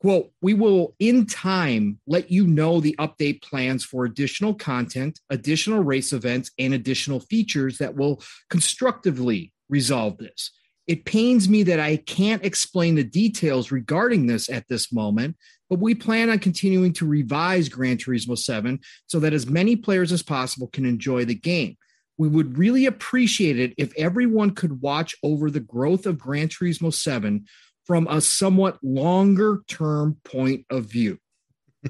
quote, 0.00 0.30
we 0.40 0.54
will 0.54 0.94
in 0.98 1.26
time 1.26 1.98
let 2.06 2.30
you 2.30 2.46
know 2.46 2.80
the 2.80 2.94
update 2.98 3.42
plans 3.42 3.84
for 3.84 4.04
additional 4.04 4.54
content, 4.54 5.18
additional 5.30 5.82
race 5.82 6.12
events, 6.12 6.50
and 6.58 6.74
additional 6.74 7.20
features 7.20 7.78
that 7.78 7.96
will 7.96 8.22
constructively 8.48 9.52
resolve 9.68 10.18
this. 10.18 10.52
It 10.86 11.04
pains 11.04 11.48
me 11.48 11.64
that 11.64 11.80
I 11.80 11.96
can't 11.96 12.44
explain 12.44 12.94
the 12.94 13.04
details 13.04 13.70
regarding 13.70 14.26
this 14.26 14.48
at 14.48 14.66
this 14.68 14.90
moment, 14.90 15.36
but 15.68 15.80
we 15.80 15.94
plan 15.94 16.30
on 16.30 16.38
continuing 16.38 16.94
to 16.94 17.06
revise 17.06 17.68
Gran 17.68 17.98
Turismo 17.98 18.38
7 18.38 18.80
so 19.06 19.20
that 19.20 19.34
as 19.34 19.46
many 19.46 19.76
players 19.76 20.12
as 20.12 20.22
possible 20.22 20.68
can 20.68 20.86
enjoy 20.86 21.26
the 21.26 21.34
game. 21.34 21.76
We 22.16 22.28
would 22.28 22.56
really 22.56 22.86
appreciate 22.86 23.58
it 23.58 23.74
if 23.76 23.92
everyone 23.96 24.54
could 24.54 24.80
watch 24.80 25.14
over 25.22 25.50
the 25.50 25.60
growth 25.60 26.06
of 26.06 26.18
Gran 26.18 26.48
Turismo 26.48 26.92
7 26.92 27.44
from 27.88 28.06
a 28.08 28.20
somewhat 28.20 28.78
longer 28.82 29.62
term 29.66 30.18
point 30.22 30.66
of 30.68 30.84
view. 30.84 31.18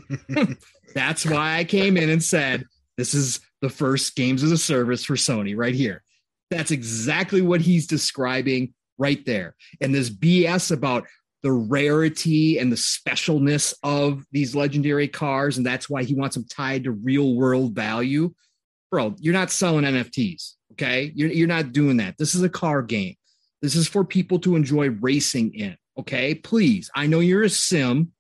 That's 0.94 1.26
why 1.26 1.58
I 1.58 1.64
came 1.64 1.96
in 1.96 2.08
and 2.08 2.22
said, 2.22 2.64
this 2.96 3.14
is 3.14 3.40
the 3.60 3.68
first 3.68 4.14
games 4.14 4.44
as 4.44 4.52
a 4.52 4.58
service 4.58 5.04
for 5.04 5.16
Sony 5.16 5.56
right 5.56 5.74
here. 5.74 6.04
That's 6.50 6.70
exactly 6.70 7.42
what 7.42 7.60
he's 7.60 7.88
describing 7.88 8.74
right 8.96 9.24
there. 9.26 9.56
And 9.80 9.92
this 9.92 10.08
BS 10.08 10.70
about 10.70 11.04
the 11.42 11.52
rarity 11.52 12.58
and 12.58 12.70
the 12.70 12.76
specialness 12.76 13.74
of 13.82 14.24
these 14.30 14.54
legendary 14.54 15.08
cars, 15.08 15.56
and 15.56 15.66
that's 15.66 15.90
why 15.90 16.04
he 16.04 16.14
wants 16.14 16.36
them 16.36 16.46
tied 16.48 16.84
to 16.84 16.92
real 16.92 17.34
world 17.34 17.74
value. 17.74 18.32
Bro, 18.92 19.16
you're 19.18 19.34
not 19.34 19.50
selling 19.50 19.84
NFTs. 19.84 20.54
Okay. 20.72 21.12
You're, 21.14 21.30
you're 21.30 21.48
not 21.48 21.72
doing 21.72 21.96
that. 21.96 22.16
This 22.18 22.36
is 22.36 22.42
a 22.42 22.48
car 22.48 22.82
game. 22.82 23.16
This 23.62 23.74
is 23.74 23.88
for 23.88 24.04
people 24.04 24.38
to 24.40 24.54
enjoy 24.54 24.90
racing 24.90 25.54
in. 25.54 25.76
Okay. 25.98 26.34
Please. 26.34 26.90
I 26.94 27.06
know 27.06 27.20
you're 27.20 27.42
a 27.42 27.50
sim, 27.50 28.12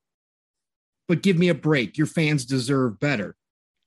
but 1.06 1.22
give 1.22 1.38
me 1.38 1.48
a 1.48 1.54
break. 1.54 1.96
Your 1.96 2.06
fans 2.06 2.44
deserve 2.44 2.98
better. 2.98 3.36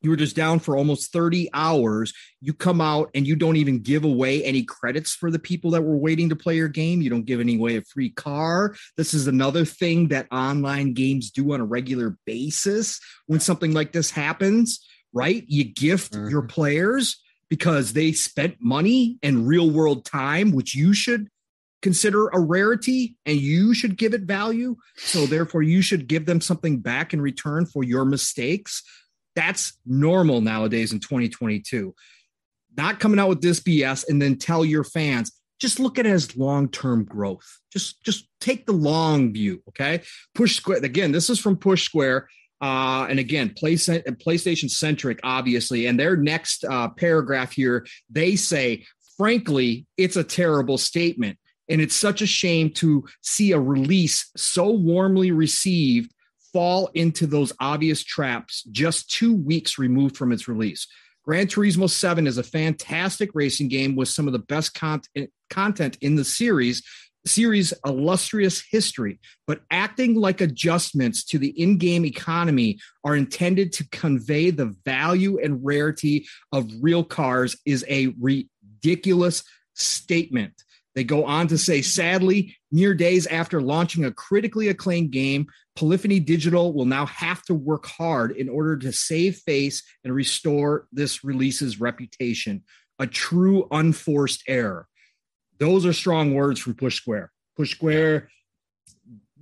You 0.01 0.09
were 0.09 0.15
just 0.15 0.35
down 0.35 0.59
for 0.59 0.75
almost 0.75 1.13
30 1.13 1.49
hours. 1.53 2.11
You 2.41 2.53
come 2.53 2.81
out 2.81 3.11
and 3.13 3.27
you 3.27 3.35
don't 3.35 3.57
even 3.57 3.79
give 3.79 4.03
away 4.03 4.43
any 4.43 4.63
credits 4.63 5.13
for 5.13 5.29
the 5.29 5.37
people 5.37 5.71
that 5.71 5.83
were 5.83 5.97
waiting 5.97 6.29
to 6.29 6.35
play 6.35 6.55
your 6.55 6.67
game. 6.67 7.01
You 7.01 7.11
don't 7.11 7.25
give 7.25 7.39
any 7.39 7.55
away 7.55 7.77
a 7.77 7.83
free 7.83 8.09
car. 8.09 8.75
This 8.97 9.13
is 9.13 9.27
another 9.27 9.63
thing 9.63 10.07
that 10.07 10.31
online 10.31 10.93
games 10.93 11.29
do 11.29 11.53
on 11.53 11.61
a 11.61 11.65
regular 11.65 12.17
basis 12.25 12.99
when 13.27 13.39
something 13.39 13.73
like 13.73 13.91
this 13.91 14.09
happens, 14.09 14.83
right? 15.13 15.43
You 15.47 15.65
gift 15.65 16.15
your 16.15 16.41
mm-hmm. 16.41 16.47
players 16.47 17.21
because 17.49 17.93
they 17.93 18.11
spent 18.11 18.55
money 18.59 19.19
and 19.21 19.47
real 19.47 19.69
world 19.69 20.05
time, 20.05 20.51
which 20.51 20.73
you 20.73 20.93
should 20.93 21.27
consider 21.81 22.27
a 22.27 22.39
rarity 22.39 23.15
and 23.25 23.37
you 23.37 23.73
should 23.73 23.97
give 23.97 24.13
it 24.13 24.21
value. 24.21 24.75
So 24.97 25.25
therefore, 25.25 25.63
you 25.63 25.81
should 25.81 26.07
give 26.07 26.25
them 26.25 26.41
something 26.41 26.79
back 26.79 27.13
in 27.13 27.21
return 27.21 27.65
for 27.65 27.83
your 27.83 28.05
mistakes. 28.05 28.83
That's 29.35 29.77
normal 29.85 30.41
nowadays 30.41 30.91
in 30.91 30.99
2022. 30.99 31.93
Not 32.77 32.99
coming 32.99 33.19
out 33.19 33.29
with 33.29 33.41
this 33.41 33.59
BS 33.59 34.07
and 34.07 34.21
then 34.21 34.37
tell 34.37 34.63
your 34.63 34.83
fans, 34.83 35.31
just 35.59 35.79
look 35.79 35.99
at 35.99 36.05
it 36.05 36.11
as 36.11 36.35
long-term 36.35 37.05
growth. 37.05 37.59
Just 37.71 38.03
just 38.03 38.27
take 38.39 38.65
the 38.65 38.73
long 38.73 39.31
view. 39.31 39.61
Okay. 39.69 40.01
Push 40.33 40.57
Square. 40.57 40.79
Again, 40.83 41.11
this 41.11 41.29
is 41.29 41.39
from 41.39 41.57
Push 41.57 41.83
Square. 41.83 42.27
Uh, 42.61 43.07
and 43.09 43.19
again, 43.19 43.53
play, 43.57 43.73
PlayStation 43.73 44.69
centric, 44.69 45.19
obviously. 45.23 45.87
And 45.87 45.99
their 45.99 46.15
next 46.15 46.63
uh, 46.63 46.89
paragraph 46.89 47.51
here, 47.51 47.87
they 48.09 48.35
say, 48.35 48.85
frankly, 49.17 49.87
it's 49.97 50.15
a 50.15 50.23
terrible 50.23 50.77
statement. 50.77 51.39
And 51.71 51.81
it's 51.81 51.95
such 51.95 52.21
a 52.21 52.27
shame 52.27 52.69
to 52.71 53.05
see 53.21 53.53
a 53.53 53.59
release 53.59 54.29
so 54.35 54.69
warmly 54.69 55.31
received 55.31 56.13
fall 56.53 56.89
into 56.93 57.25
those 57.25 57.53
obvious 57.59 58.03
traps 58.03 58.63
just 58.71 59.09
two 59.09 59.33
weeks 59.33 59.79
removed 59.79 60.17
from 60.17 60.31
its 60.31 60.47
release. 60.47 60.85
Gran 61.23 61.47
Turismo 61.47 61.89
7 61.89 62.27
is 62.27 62.37
a 62.37 62.43
fantastic 62.43 63.29
racing 63.33 63.69
game 63.69 63.95
with 63.95 64.09
some 64.09 64.27
of 64.27 64.33
the 64.33 64.39
best 64.39 64.73
content, 64.73 65.29
content 65.49 65.97
in 66.01 66.15
the 66.15 66.25
series, 66.25 66.83
series 67.25 67.73
illustrious 67.85 68.63
history, 68.69 69.19
but 69.47 69.61
acting 69.69 70.15
like 70.15 70.41
adjustments 70.41 71.23
to 71.23 71.37
the 71.37 71.49
in-game 71.49 72.03
economy 72.05 72.79
are 73.03 73.15
intended 73.15 73.71
to 73.73 73.87
convey 73.91 74.49
the 74.49 74.75
value 74.83 75.39
and 75.41 75.63
rarity 75.63 76.25
of 76.51 76.69
real 76.81 77.03
cars 77.03 77.55
is 77.65 77.85
a 77.87 78.13
ridiculous 78.19 79.43
statement. 79.75 80.53
They 80.95 81.03
go 81.03 81.25
on 81.25 81.47
to 81.47 81.57
say, 81.57 81.81
sadly, 81.81 82.57
mere 82.71 82.93
days 82.93 83.25
after 83.27 83.61
launching 83.61 84.03
a 84.03 84.11
critically 84.11 84.67
acclaimed 84.67 85.11
game, 85.11 85.47
Polyphony 85.75 86.19
Digital 86.19 86.73
will 86.73 86.85
now 86.85 87.05
have 87.05 87.43
to 87.43 87.53
work 87.53 87.85
hard 87.85 88.31
in 88.31 88.49
order 88.49 88.77
to 88.77 88.91
save 88.91 89.37
face 89.37 89.83
and 90.03 90.13
restore 90.13 90.87
this 90.91 91.23
release's 91.23 91.79
reputation. 91.79 92.63
A 92.99 93.07
true 93.07 93.67
unforced 93.71 94.43
error. 94.47 94.87
Those 95.59 95.85
are 95.85 95.93
strong 95.93 96.33
words 96.33 96.59
from 96.59 96.75
Push 96.75 96.95
Square. 96.95 97.31
Push 97.55 97.71
Square 97.71 98.29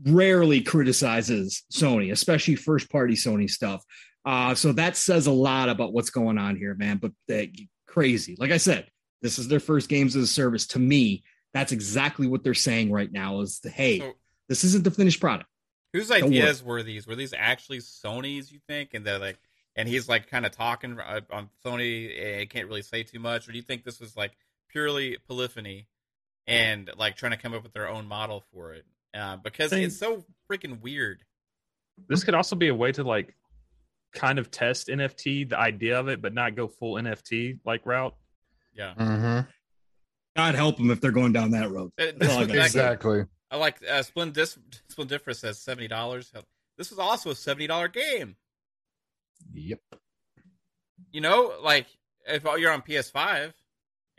rarely 0.05 0.61
criticizes 0.61 1.63
Sony, 1.71 2.11
especially 2.11 2.55
first 2.55 2.91
party 2.91 3.15
Sony 3.15 3.49
stuff. 3.49 3.83
Uh, 4.23 4.53
so 4.53 4.71
that 4.73 4.95
says 4.95 5.27
a 5.27 5.31
lot 5.31 5.69
about 5.69 5.93
what's 5.93 6.09
going 6.09 6.37
on 6.37 6.55
here, 6.55 6.75
man. 6.75 6.97
But 6.97 7.11
uh, 7.33 7.47
crazy. 7.87 8.35
Like 8.37 8.51
I 8.51 8.57
said, 8.57 8.87
this 9.21 9.39
is 9.39 9.47
their 9.47 9.59
first 9.59 9.89
games 9.89 10.15
as 10.15 10.23
a 10.23 10.27
service. 10.27 10.67
To 10.67 10.79
me, 10.79 11.23
that's 11.53 11.71
exactly 11.71 12.27
what 12.27 12.43
they're 12.43 12.53
saying 12.53 12.91
right 12.91 13.11
now 13.11 13.41
is 13.41 13.59
the, 13.59 13.69
hey, 13.69 13.99
So- 13.99 14.13
this 14.47 14.63
isn't 14.63 14.83
the 14.83 14.91
finished 14.91 15.19
product. 15.19 15.49
Whose 15.93 16.09
Don't 16.09 16.25
ideas 16.25 16.61
were 16.63 16.83
these? 16.83 17.07
Were 17.07 17.15
these 17.15 17.33
actually 17.35 17.79
Sony's? 17.79 18.51
You 18.51 18.59
think? 18.67 18.93
And 18.93 19.05
they're 19.05 19.17
like, 19.19 19.39
and 19.75 19.87
he's 19.87 20.07
like 20.07 20.29
kind 20.29 20.45
of 20.45 20.51
talking 20.51 20.99
uh, 20.99 21.21
on 21.31 21.49
Sony. 21.65 22.43
uh, 22.43 22.45
Can't 22.47 22.67
really 22.67 22.81
say 22.83 23.01
too 23.03 23.19
much. 23.19 23.47
Or 23.47 23.51
do 23.51 23.57
you 23.57 23.63
think 23.63 23.83
this 23.83 23.99
was 23.99 24.15
like 24.15 24.33
purely 24.69 25.17
polyphony 25.27 25.87
and 26.45 26.89
like 26.97 27.15
trying 27.15 27.31
to 27.31 27.37
come 27.37 27.53
up 27.55 27.63
with 27.63 27.73
their 27.73 27.87
own 27.89 28.05
model 28.07 28.43
for 28.53 28.73
it? 28.73 28.85
uh, 29.15 29.37
because 29.37 29.71
Think- 29.71 29.87
it's 29.87 29.97
so 29.97 30.23
freaking 30.51 30.79
weird. 30.81 31.23
This 32.07 32.23
could 32.23 32.35
also 32.35 32.55
be 32.55 32.67
a 32.67 32.75
way 32.75 32.91
to 32.91 33.03
like 33.03 33.35
kind 34.13 34.37
of 34.37 34.51
test 34.51 34.87
NFT, 34.89 35.49
the 35.49 35.57
idea 35.59 35.99
of 35.99 36.07
it, 36.07 36.21
but 36.21 36.33
not 36.33 36.55
go 36.55 36.67
full 36.67 36.95
NFT 36.95 37.59
like 37.65 37.85
route. 37.87 38.15
Yeah, 38.75 38.93
Mhm. 38.95 39.47
God 40.35 40.55
help 40.55 40.77
them 40.77 40.91
if 40.91 41.01
they're 41.01 41.11
going 41.11 41.33
down 41.33 41.51
that 41.51 41.69
road. 41.71 41.91
Uh, 41.99 42.05
That's 42.05 42.17
this 42.19 42.29
all 42.31 42.37
I 42.37 42.41
like- 42.43 42.49
say. 42.51 42.65
Exactly. 42.65 43.23
I 43.51 43.57
like 43.57 43.77
uh, 43.89 44.03
Splendif- 44.03 44.59
Splendiferous 44.93 45.39
says 45.39 45.59
seventy 45.59 45.87
dollars. 45.87 46.31
This 46.77 46.91
is 46.91 46.99
also 46.99 47.31
a 47.31 47.35
seventy 47.35 47.67
dollar 47.67 47.87
game. 47.87 48.35
Yep. 49.53 49.79
You 51.11 51.21
know, 51.21 51.53
like 51.63 51.87
if 52.27 52.43
you're 52.43 52.71
on 52.71 52.81
PS5, 52.83 53.53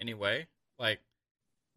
anyway. 0.01 0.49
Like, 0.79 0.99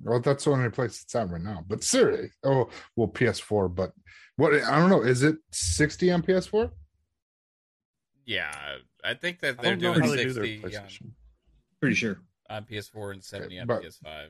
Well, 0.01 0.19
that's 0.19 0.45
the 0.45 0.51
only 0.51 0.69
place 0.69 1.03
it's 1.03 1.13
at 1.13 1.29
right 1.29 1.41
now. 1.41 1.63
But 1.67 1.83
seriously, 1.83 2.31
oh 2.43 2.69
well, 2.95 3.07
PS4. 3.09 3.73
But 3.75 3.91
what 4.37 4.53
I 4.55 4.79
don't 4.79 4.89
know. 4.89 5.01
Is 5.03 5.21
it 5.23 5.35
60 5.51 6.11
on 6.11 6.23
PS4? 6.23 6.71
yeah, 8.25 8.51
I 9.03 9.13
think 9.13 9.41
that 9.41 9.61
they're 9.61 9.75
doing 9.75 9.99
how 10.01 10.07
they 10.09 10.23
do 10.23 10.33
their 10.33 10.45
sixty 10.45 10.77
on, 10.77 10.85
Pretty 11.81 11.95
sure. 11.95 12.19
On 12.49 12.65
PS4 12.65 13.13
and 13.13 13.23
seventy 13.23 13.59
on 13.59 13.67
but- 13.67 13.83
PS5. 13.83 14.27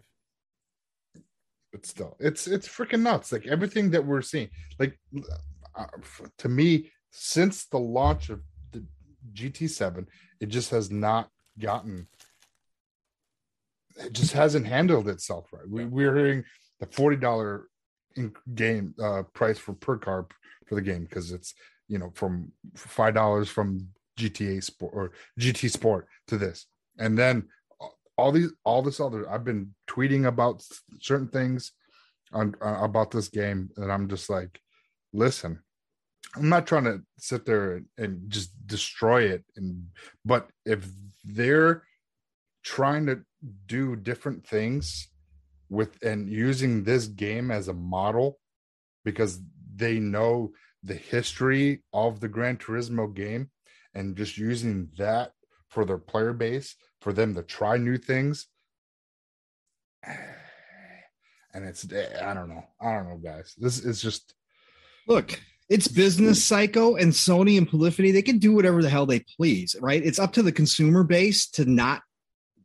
But 1.71 1.87
still, 1.87 2.15
it's 2.19 2.45
it's 2.45 2.67
freaking 2.67 3.01
nuts. 3.01 3.31
Like 3.31 3.47
everything 3.47 3.89
that 3.91 4.05
we're 4.05 4.21
seeing. 4.21 4.49
Like 4.77 4.99
uh, 5.75 5.85
to 6.37 6.47
me, 6.47 6.91
since 7.09 7.65
the 7.65 7.79
launch 7.79 8.29
of 8.29 8.41
the 8.71 8.85
GT7, 9.33 10.05
it 10.39 10.49
just 10.49 10.69
has 10.69 10.91
not 10.91 11.29
gotten. 11.57 12.07
It 13.97 14.13
just 14.13 14.33
hasn't 14.33 14.67
handled 14.67 15.07
itself 15.07 15.47
right. 15.51 15.67
We, 15.67 15.85
we're 15.85 16.15
hearing 16.15 16.43
the 16.79 16.85
forty 16.85 17.17
dollar 17.17 17.69
game 18.53 18.93
uh, 19.01 19.23
price 19.33 19.57
for 19.57 19.73
per 19.73 19.97
car 19.97 20.27
for 20.67 20.75
the 20.75 20.81
game 20.81 21.05
because 21.05 21.31
it's 21.31 21.55
you 21.87 21.97
know 21.97 22.11
from 22.13 22.51
five 22.75 23.15
dollars 23.15 23.49
from 23.49 23.87
GTA 24.19 24.63
Sport 24.63 24.93
or 24.95 25.11
GT 25.39 25.71
Sport 25.71 26.07
to 26.27 26.37
this, 26.37 26.67
and 26.99 27.17
then 27.17 27.47
all 28.17 28.31
these 28.31 28.51
all 28.63 28.81
this 28.81 28.99
other. 28.99 29.29
I've 29.29 29.43
been 29.43 29.73
tweeting 29.89 30.27
about 30.27 30.63
certain 31.01 31.27
things 31.27 31.71
on 32.31 32.55
uh, 32.61 32.79
about 32.81 33.11
this 33.11 33.27
game, 33.27 33.69
and 33.77 33.91
I'm 33.91 34.09
just 34.09 34.29
like, 34.29 34.59
listen, 35.13 35.59
I'm 36.35 36.49
not 36.49 36.67
trying 36.67 36.85
to 36.85 37.01
sit 37.17 37.45
there 37.45 37.75
and, 37.75 37.85
and 37.97 38.29
just 38.29 38.51
destroy 38.65 39.23
it, 39.23 39.43
and 39.55 39.87
but 40.25 40.49
if 40.65 40.87
they're 41.23 41.83
trying 42.63 43.05
to 43.05 43.21
do 43.65 43.95
different 43.95 44.45
things 44.47 45.09
with 45.69 45.97
and 46.03 46.29
using 46.29 46.83
this 46.83 47.07
game 47.07 47.51
as 47.51 47.67
a 47.67 47.73
model 47.73 48.39
because 49.03 49.39
they 49.75 49.99
know 49.99 50.51
the 50.83 50.93
history 50.93 51.83
of 51.93 52.19
the 52.19 52.27
Gran 52.27 52.57
Turismo 52.57 53.13
game 53.13 53.49
and 53.95 54.15
just 54.15 54.37
using 54.37 54.89
that 54.97 55.31
for 55.73 55.85
their 55.85 55.97
player 55.97 56.33
base 56.33 56.75
for 57.01 57.11
them 57.11 57.33
to 57.35 57.43
try 57.43 57.77
new 57.77 57.97
things 57.97 58.47
and 61.53 61.65
it's 61.65 61.85
i 62.21 62.33
don't 62.33 62.49
know 62.49 62.63
i 62.79 62.93
don't 62.93 63.09
know 63.09 63.17
guys 63.17 63.53
this 63.57 63.83
is 63.83 64.01
just 64.01 64.33
Look, 65.07 65.39
it's 65.69 65.87
business 65.87 66.43
psycho 66.43 66.95
and 66.95 67.11
Sony 67.11 67.57
and 67.57 67.69
Polyphony. 67.69 68.11
They 68.11 68.21
can 68.21 68.37
do 68.37 68.53
whatever 68.53 68.81
the 68.81 68.89
hell 68.89 69.05
they 69.05 69.19
please, 69.19 69.75
right? 69.81 70.03
It's 70.03 70.19
up 70.19 70.33
to 70.33 70.43
the 70.43 70.51
consumer 70.51 71.03
base 71.03 71.47
to 71.51 71.65
not 71.65 72.01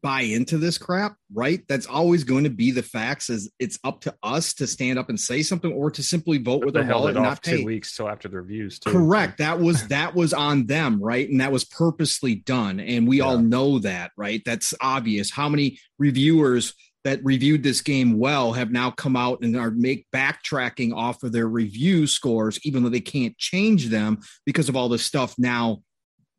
buy 0.01 0.23
into 0.23 0.59
this 0.59 0.79
crap, 0.79 1.17
right? 1.33 1.61
That's 1.69 1.87
always 1.87 2.25
going 2.25 2.45
to 2.45 2.51
be 2.51 2.71
the 2.71 2.83
facts. 2.83 3.31
Is 3.31 3.51
it's 3.59 3.79
up 3.85 4.01
to 4.03 4.15
us 4.23 4.55
to 4.55 4.67
stand 4.67 4.99
up 4.99 5.09
and 5.09 5.19
say 5.19 5.43
something 5.43 5.73
or 5.73 5.91
to 5.91 6.03
simply 6.03 6.39
vote 6.39 6.65
with 6.65 6.77
our 6.77 6.85
wallet 6.85 7.17
and 7.17 7.25
not 7.25 7.43
pay. 7.43 7.59
two 7.59 7.65
weeks 7.65 7.97
till 7.97 8.09
after 8.09 8.29
the 8.29 8.37
reviews. 8.37 8.79
Too, 8.79 8.91
Correct. 8.91 9.39
That 9.49 9.61
was 9.61 9.87
that 9.89 10.15
was 10.15 10.35
on 10.35 10.67
them, 10.67 11.01
right? 11.03 11.29
And 11.29 11.41
that 11.41 11.53
was 11.53 11.65
purposely 11.65 12.35
done. 12.35 12.81
And 12.81 13.09
we 13.09 13.21
all 13.21 13.39
know 13.39 13.79
that, 13.79 14.11
right? 14.17 14.43
That's 14.45 14.75
obvious. 14.81 15.31
How 15.31 15.49
many 15.49 15.79
reviewers 15.99 16.75
that 17.05 17.25
reviewed 17.25 17.63
this 17.63 17.81
game 17.81 18.19
well 18.19 18.53
have 18.53 18.71
now 18.71 18.91
come 18.91 19.17
out 19.17 19.41
and 19.43 19.57
are 19.57 19.71
make 19.71 20.07
backtracking 20.15 20.95
off 20.95 21.23
of 21.23 21.33
their 21.33 21.47
review 21.47 22.07
scores, 22.07 22.59
even 22.65 22.83
though 22.83 22.91
they 22.91 23.01
can't 23.01 23.39
change 23.39 23.87
them 23.87 24.19
because 24.45 24.69
of 24.69 24.77
all 24.77 24.89
this 24.89 25.05
stuff 25.05 25.35
now, 25.39 25.81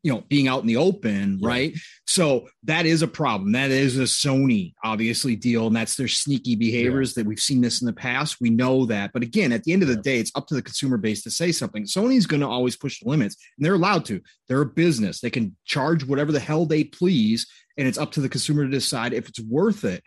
you 0.02 0.10
know, 0.10 0.22
being 0.28 0.48
out 0.48 0.62
in 0.62 0.66
the 0.66 0.76
open, 0.78 1.38
Yeah. 1.40 1.48
right? 1.48 1.78
So 2.06 2.48
that 2.64 2.86
is 2.86 3.02
a 3.02 3.06
problem. 3.06 3.52
That 3.52 3.70
is 3.70 3.98
a 3.98 4.04
Sony 4.04 4.72
obviously 4.82 5.36
deal, 5.36 5.66
and 5.66 5.76
that's 5.76 5.96
their 5.96 6.08
sneaky 6.08 6.56
behaviors 6.56 7.14
that 7.14 7.26
we've 7.26 7.38
seen 7.38 7.60
this 7.60 7.82
in 7.82 7.86
the 7.86 7.92
past. 7.92 8.36
We 8.40 8.48
know 8.50 8.86
that, 8.86 9.12
but 9.12 9.22
again, 9.22 9.52
at 9.52 9.64
the 9.64 9.72
end 9.72 9.82
of 9.82 9.88
the 9.88 9.96
Yeah. 9.96 10.02
day, 10.02 10.18
it's 10.18 10.32
up 10.34 10.46
to 10.48 10.54
the 10.54 10.62
consumer 10.62 10.96
base 10.96 11.22
to 11.24 11.30
say 11.30 11.52
something. 11.52 11.84
Sony's 11.84 12.26
going 12.26 12.40
to 12.40 12.48
always 12.48 12.76
push 12.76 13.00
the 13.00 13.08
limits, 13.10 13.36
and 13.58 13.64
they're 13.64 13.74
allowed 13.74 14.06
to. 14.06 14.20
They're 14.48 14.62
a 14.62 14.66
business; 14.66 15.20
they 15.20 15.30
can 15.30 15.54
charge 15.66 16.04
whatever 16.04 16.32
the 16.32 16.40
hell 16.40 16.64
they 16.64 16.84
please, 16.84 17.46
and 17.76 17.86
it's 17.86 17.98
up 17.98 18.12
to 18.12 18.20
the 18.20 18.28
consumer 18.28 18.64
to 18.64 18.70
decide 18.70 19.12
if 19.12 19.28
it's 19.28 19.40
worth 19.40 19.84
it. 19.84 20.02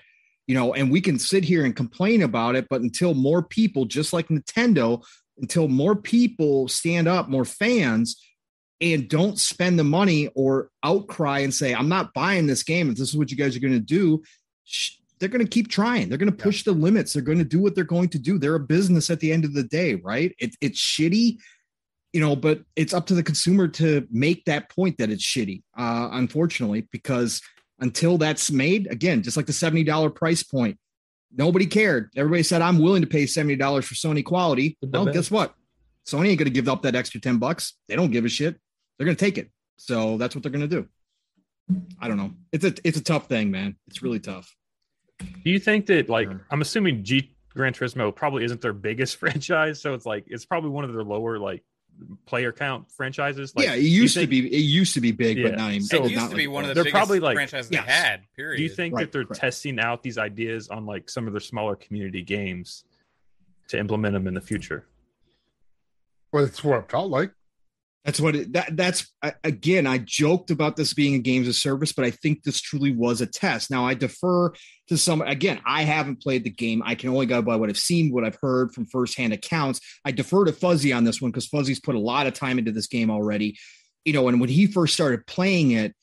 You 0.47 0.55
know, 0.55 0.73
and 0.73 0.91
we 0.91 0.99
can 1.01 1.19
sit 1.19 1.45
here 1.45 1.63
and 1.63 1.75
complain 1.75 2.21
about 2.21 2.55
it, 2.55 2.67
but 2.69 2.81
until 2.81 3.13
more 3.13 3.43
people, 3.43 3.85
just 3.85 4.11
like 4.11 4.27
Nintendo, 4.27 5.01
until 5.37 5.67
more 5.67 5.95
people 5.95 6.67
stand 6.67 7.07
up, 7.07 7.29
more 7.29 7.45
fans, 7.45 8.19
and 8.81 9.07
don't 9.07 9.39
spend 9.39 9.79
the 9.79 9.83
money 9.83 10.27
or 10.35 10.69
outcry 10.83 11.39
and 11.39 11.53
say, 11.53 11.73
I'm 11.73 11.89
not 11.89 12.13
buying 12.13 12.47
this 12.47 12.63
game. 12.63 12.89
If 12.89 12.97
this 12.97 13.09
is 13.09 13.17
what 13.17 13.31
you 13.31 13.37
guys 13.37 13.55
are 13.55 13.59
going 13.59 13.73
to 13.73 13.79
do, 13.79 14.21
they're 15.19 15.29
going 15.29 15.45
to 15.45 15.49
keep 15.49 15.69
trying. 15.69 16.09
They're 16.09 16.17
going 16.17 16.31
to 16.31 16.43
push 16.43 16.63
the 16.63 16.73
limits. 16.73 17.13
They're 17.13 17.21
going 17.21 17.37
to 17.37 17.45
do 17.45 17.59
what 17.59 17.75
they're 17.75 17.83
going 17.85 18.09
to 18.09 18.19
do. 18.19 18.37
They're 18.37 18.55
a 18.55 18.59
business 18.59 19.09
at 19.09 19.19
the 19.19 19.31
end 19.31 19.45
of 19.45 19.53
the 19.53 19.63
day, 19.63 19.95
right? 19.95 20.35
It, 20.37 20.55
it's 20.59 20.79
shitty, 20.79 21.37
you 22.11 22.19
know, 22.19 22.35
but 22.35 22.61
it's 22.75 22.93
up 22.93 23.05
to 23.07 23.15
the 23.15 23.23
consumer 23.23 23.67
to 23.69 24.05
make 24.11 24.43
that 24.45 24.69
point 24.69 24.97
that 24.97 25.09
it's 25.09 25.23
shitty, 25.23 25.63
uh, 25.77 26.09
unfortunately, 26.11 26.87
because 26.91 27.41
until 27.79 28.17
that's 28.17 28.51
made, 28.51 28.91
again, 28.91 29.23
just 29.23 29.37
like 29.37 29.45
the 29.45 29.53
$70 29.53 30.13
price 30.13 30.43
point, 30.43 30.77
nobody 31.33 31.65
cared. 31.65 32.09
Everybody 32.15 32.43
said, 32.43 32.61
I'm 32.61 32.79
willing 32.79 33.01
to 33.01 33.07
pay 33.07 33.23
$70 33.23 33.83
for 33.83 33.95
Sony 33.95 34.25
quality. 34.25 34.77
Well, 34.81 35.05
guess 35.13 35.31
what? 35.31 35.55
Sony 36.07 36.29
ain't 36.29 36.39
going 36.39 36.45
to 36.45 36.49
give 36.51 36.67
up 36.67 36.81
that 36.83 36.95
extra 36.95 37.19
10 37.21 37.37
bucks. 37.37 37.73
They 37.87 37.95
don't 37.95 38.11
give 38.11 38.25
a 38.25 38.29
shit. 38.29 38.59
They're 38.97 39.05
going 39.05 39.15
to 39.15 39.25
take 39.25 39.37
it. 39.37 39.49
So 39.77 40.17
that's 40.17 40.35
what 40.35 40.43
they're 40.43 40.51
going 40.51 40.67
to 40.69 40.81
do. 40.81 40.87
I 41.99 42.07
don't 42.09 42.17
know. 42.17 42.31
It's 42.51 42.65
a 42.65 42.73
it's 42.83 42.97
a 42.97 43.03
tough 43.03 43.27
thing, 43.27 43.49
man. 43.49 43.77
It's 43.87 44.03
really 44.03 44.19
tough. 44.19 44.53
Do 45.19 45.49
you 45.49 45.59
think 45.59 45.85
that 45.85 46.09
like 46.09 46.29
I'm 46.51 46.61
assuming 46.61 47.03
G 47.05 47.33
Gran 47.53 47.71
Turismo 47.73 48.13
probably 48.13 48.43
isn't 48.43 48.59
their 48.61 48.73
biggest 48.73 49.15
franchise, 49.21 49.81
so 49.81 49.93
it's 49.93 50.05
like 50.05 50.25
it's 50.27 50.45
probably 50.45 50.71
one 50.71 50.83
of 50.83 50.91
their 50.93 51.03
lower 51.03 51.39
like 51.39 51.63
player 52.25 52.51
count 52.51 52.91
franchises. 52.91 53.55
Like, 53.55 53.65
yeah, 53.67 53.73
it 53.75 53.81
do 53.81 53.87
you 53.87 54.01
used 54.01 54.15
to 54.17 54.27
be 54.27 54.45
it 54.53 54.57
used 54.59 54.93
to 54.95 55.01
be 55.01 55.13
big, 55.13 55.37
Yeah. 55.37 55.49
but 55.49 55.57
not 55.57 55.71
even. 55.71 55.83
So 55.85 55.97
it 56.03 56.09
used 56.11 56.15
not 56.15 56.31
to 56.31 56.35
be 56.35 56.47
like- 56.47 56.53
one 56.53 56.63
of 56.69 56.75
the 56.75 56.83
They're 56.83 56.91
probably, 56.91 57.19
like- 57.21 57.35
franchises 57.35 57.71
Yes. 57.71 57.85
they 57.85 57.91
had. 57.91 58.21
Period. 58.35 58.57
Do 58.57 58.63
you 58.63 58.69
think 58.69 58.95
Right, 58.95 59.01
that 59.05 59.11
they're 59.13 59.23
correct. 59.25 59.39
testing 59.39 59.79
out 59.79 60.03
these 60.03 60.17
ideas 60.17 60.67
on 60.67 60.85
like 60.85 61.09
some 61.09 61.27
of 61.27 61.33
their 61.33 61.39
smaller 61.39 61.75
community 61.77 62.23
games 62.23 62.83
to 63.69 63.79
implement 63.79 64.13
them 64.13 64.27
in 64.27 64.33
the 64.33 64.41
future? 64.41 64.85
Well 66.33 66.43
it's 66.43 66.63
what 66.63 66.79
it 66.79 66.91
felt 66.91 67.09
like 67.09 67.31
That's 68.05 68.19
what 68.19 68.35
it, 68.35 68.51
that 68.51 68.75
that's 68.75 69.09
again. 69.45 69.87
I 69.87 69.97
joked 69.97 70.51
about 70.51 70.75
this 70.75 70.93
being 70.93 71.15
a 71.15 71.19
games 71.19 71.47
of 71.47 71.55
service, 71.55 71.93
but 71.93 72.03
I 72.03 72.11
think 72.11 72.43
this 72.43 72.59
truly 72.59 72.91
was 72.91 73.21
a 73.21 73.25
test. 73.25 73.71
Now 73.71 73.85
I 73.85 73.93
defer 73.93 74.51
to 74.89 74.97
some. 74.97 75.21
Again, 75.21 75.61
I 75.65 75.83
haven't 75.83 76.21
played 76.21 76.43
the 76.43 76.49
game. 76.49 76.83
I 76.85 76.95
can 76.95 77.09
only 77.09 77.27
go 77.27 77.41
by 77.41 77.55
what 77.55 77.69
I've 77.69 77.77
seen, 77.77 78.11
what 78.11 78.25
I've 78.25 78.37
heard 78.41 78.73
from 78.73 78.87
firsthand 78.87 79.31
accounts. 79.31 79.79
I 80.03 80.11
defer 80.11 80.43
to 80.43 80.51
Fuzzy 80.51 80.91
on 80.91 81.05
this 81.05 81.21
one 81.21 81.31
because 81.31 81.47
Fuzzy's 81.47 81.79
put 81.79 81.95
a 81.95 81.99
lot 81.99 82.27
of 82.27 82.33
time 82.33 82.59
into 82.59 82.73
this 82.73 82.87
game 82.87 83.09
already. 83.09 83.57
You 84.03 84.11
know, 84.11 84.27
and 84.27 84.41
when 84.41 84.49
he 84.49 84.67
first 84.67 84.93
started 84.93 85.25
playing 85.25 85.71
it, 85.71 85.95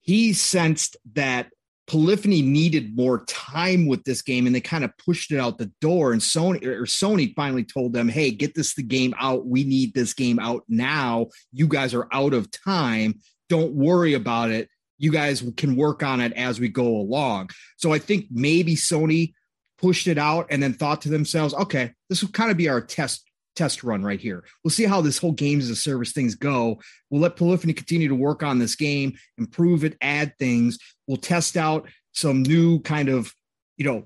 he 0.00 0.32
sensed 0.32 0.96
that 1.14 1.50
Polyphony 1.86 2.42
needed 2.42 2.96
more 2.96 3.24
time 3.26 3.86
with 3.86 4.02
this 4.04 4.20
game, 4.20 4.46
and 4.46 4.54
they 4.54 4.60
kind 4.60 4.84
of 4.84 4.90
pushed 4.98 5.30
it 5.30 5.38
out 5.38 5.58
the 5.58 5.70
door. 5.80 6.12
And 6.12 6.20
Sony 6.20 6.64
or 6.64 6.82
Sony 6.82 7.32
finally 7.36 7.62
told 7.62 7.92
them, 7.92 8.08
"Hey, 8.08 8.32
get 8.32 8.54
this 8.54 8.74
the 8.74 8.82
game 8.82 9.14
out. 9.18 9.46
We 9.46 9.62
need 9.62 9.94
this 9.94 10.12
game 10.12 10.40
out 10.40 10.64
now. 10.68 11.28
You 11.52 11.68
guys 11.68 11.94
are 11.94 12.08
out 12.12 12.34
of 12.34 12.50
time. 12.50 13.20
Don't 13.48 13.72
worry 13.74 14.14
about 14.14 14.50
it. 14.50 14.68
You 14.98 15.12
guys 15.12 15.44
can 15.56 15.76
work 15.76 16.02
on 16.02 16.20
it 16.20 16.32
as 16.32 16.58
we 16.58 16.68
go 16.68 16.88
along." 16.88 17.50
So 17.76 17.92
I 17.92 18.00
think 18.00 18.26
maybe 18.30 18.74
Sony 18.74 19.34
pushed 19.78 20.08
it 20.08 20.18
out 20.18 20.48
and 20.50 20.62
then 20.62 20.72
thought 20.72 21.02
to 21.02 21.08
themselves, 21.08 21.54
"Okay, 21.54 21.92
this 22.08 22.22
will 22.22 22.30
kind 22.30 22.50
of 22.50 22.56
be 22.56 22.68
our 22.68 22.80
test." 22.80 23.25
Test 23.56 23.82
run 23.82 24.02
right 24.02 24.20
here. 24.20 24.44
We'll 24.62 24.70
see 24.70 24.84
how 24.84 25.00
this 25.00 25.18
whole 25.18 25.32
games 25.32 25.64
as 25.64 25.70
a 25.70 25.76
service 25.76 26.12
things 26.12 26.34
go. 26.34 26.78
We'll 27.10 27.22
let 27.22 27.36
Polyphony 27.36 27.72
continue 27.72 28.08
to 28.08 28.14
work 28.14 28.42
on 28.42 28.58
this 28.58 28.76
game, 28.76 29.16
improve 29.38 29.82
it, 29.82 29.96
add 30.00 30.34
things. 30.38 30.78
We'll 31.06 31.16
test 31.16 31.56
out 31.56 31.88
some 32.12 32.42
new 32.42 32.80
kind 32.80 33.08
of, 33.08 33.32
you 33.76 33.86
know, 33.86 34.04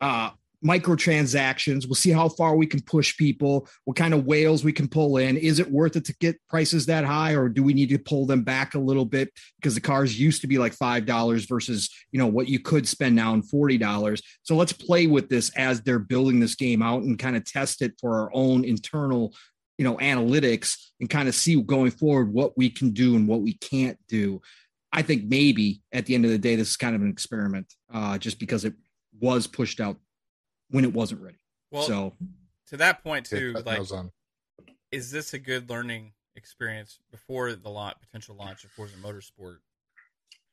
uh, 0.00 0.30
microtransactions. 0.64 1.86
We'll 1.86 1.94
see 1.94 2.10
how 2.10 2.28
far 2.28 2.56
we 2.56 2.66
can 2.66 2.82
push 2.82 3.16
people, 3.16 3.68
what 3.84 3.96
kind 3.96 4.12
of 4.12 4.26
whales 4.26 4.62
we 4.62 4.72
can 4.72 4.88
pull 4.88 5.16
in. 5.16 5.36
Is 5.36 5.58
it 5.58 5.70
worth 5.70 5.96
it 5.96 6.04
to 6.06 6.16
get 6.18 6.40
prices 6.48 6.86
that 6.86 7.04
high, 7.04 7.34
or 7.34 7.48
do 7.48 7.62
we 7.62 7.72
need 7.72 7.88
to 7.90 7.98
pull 7.98 8.26
them 8.26 8.42
back 8.42 8.74
a 8.74 8.78
little 8.78 9.04
bit 9.04 9.30
because 9.56 9.74
the 9.74 9.80
cars 9.80 10.18
used 10.18 10.40
to 10.42 10.46
be 10.46 10.58
like 10.58 10.72
five 10.72 11.06
dollars 11.06 11.46
versus 11.46 11.90
you 12.12 12.18
know 12.18 12.26
what 12.26 12.48
you 12.48 12.58
could 12.58 12.86
spend 12.86 13.16
now 13.16 13.32
in 13.34 13.42
forty 13.42 13.78
dollars? 13.78 14.22
So 14.42 14.54
let's 14.54 14.72
play 14.72 15.06
with 15.06 15.28
this 15.28 15.50
as 15.56 15.80
they're 15.80 15.98
building 15.98 16.40
this 16.40 16.54
game 16.54 16.82
out 16.82 17.02
and 17.02 17.18
kind 17.18 17.36
of 17.36 17.44
test 17.44 17.82
it 17.82 17.94
for 18.00 18.20
our 18.20 18.30
own 18.34 18.64
internal 18.64 19.34
you 19.78 19.84
know 19.84 19.96
analytics 19.96 20.76
and 21.00 21.08
kind 21.08 21.28
of 21.28 21.34
see 21.34 21.60
going 21.62 21.90
forward 21.90 22.32
what 22.32 22.56
we 22.58 22.68
can 22.68 22.90
do 22.90 23.16
and 23.16 23.26
what 23.26 23.40
we 23.40 23.54
can't 23.54 23.98
do. 24.08 24.40
I 24.92 25.02
think 25.02 25.24
maybe 25.24 25.82
at 25.92 26.06
the 26.06 26.14
end 26.14 26.24
of 26.24 26.32
the 26.32 26.38
day, 26.38 26.56
this 26.56 26.70
is 26.70 26.76
kind 26.76 26.96
of 26.96 27.02
an 27.02 27.10
experiment, 27.10 27.72
uh, 27.94 28.18
just 28.18 28.38
because 28.38 28.64
it 28.64 28.74
was 29.20 29.46
pushed 29.46 29.80
out 29.80 29.96
when 30.70 30.84
it 30.84 30.92
wasn't 30.92 31.22
ready. 31.22 31.38
Well, 31.70 31.82
so 31.82 32.12
to 32.68 32.76
that 32.78 33.02
point 33.02 33.26
too, 33.26 33.52
that 33.54 33.66
like, 33.66 33.92
on. 33.92 34.10
is 34.90 35.10
this 35.10 35.34
a 35.34 35.38
good 35.38 35.70
learning 35.70 36.12
experience 36.36 36.98
before 37.10 37.52
the 37.54 37.68
launch, 37.68 37.96
potential 38.00 38.34
launch 38.36 38.64
of 38.64 38.70
Forza 38.70 38.96
Motorsport? 38.96 39.58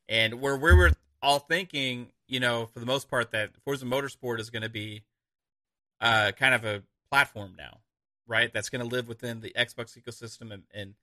And 0.09 0.41
where 0.41 0.55
we 0.55 0.73
were 0.73 0.91
all 1.21 1.39
thinking, 1.39 2.07
you 2.27 2.39
know, 2.39 2.67
for 2.73 2.79
the 2.79 2.85
most 2.85 3.09
part, 3.09 3.31
that 3.31 3.51
Forza 3.63 3.85
Motorsport 3.85 4.39
is 4.39 4.49
going 4.49 4.63
to 4.63 4.69
be 4.69 5.03
uh, 5.99 6.31
kind 6.37 6.53
of 6.53 6.63
a 6.63 6.83
platform 7.09 7.53
now, 7.57 7.79
right? 8.27 8.51
That's 8.53 8.69
going 8.69 8.87
to 8.87 8.87
live 8.87 9.07
within 9.07 9.41
the 9.41 9.51
Xbox 9.57 9.97
ecosystem 9.99 10.51
and, 10.51 10.63
and 10.73 10.93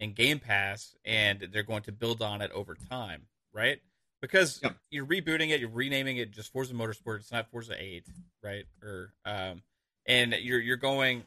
and 0.00 0.14
Game 0.14 0.40
Pass, 0.40 0.96
and 1.04 1.48
they're 1.52 1.62
going 1.62 1.82
to 1.82 1.92
build 1.92 2.20
on 2.20 2.42
it 2.42 2.50
over 2.50 2.76
time, 2.90 3.22
right? 3.52 3.80
Because 4.24 4.60
Yep. 4.62 4.76
you're 4.90 5.06
rebooting 5.06 5.50
it, 5.50 5.60
you're 5.60 5.68
renaming 5.70 6.16
it 6.16 6.30
just 6.30 6.52
Forza 6.52 6.72
Motorsport. 6.74 7.16
It's 7.20 7.32
not 7.32 7.50
Forza 7.50 7.74
Eight, 7.78 8.06
right? 8.42 8.64
Or 8.82 9.12
um, 9.24 9.62
and 10.06 10.32
you're 10.34 10.60
you're 10.60 10.76
going 10.76 11.24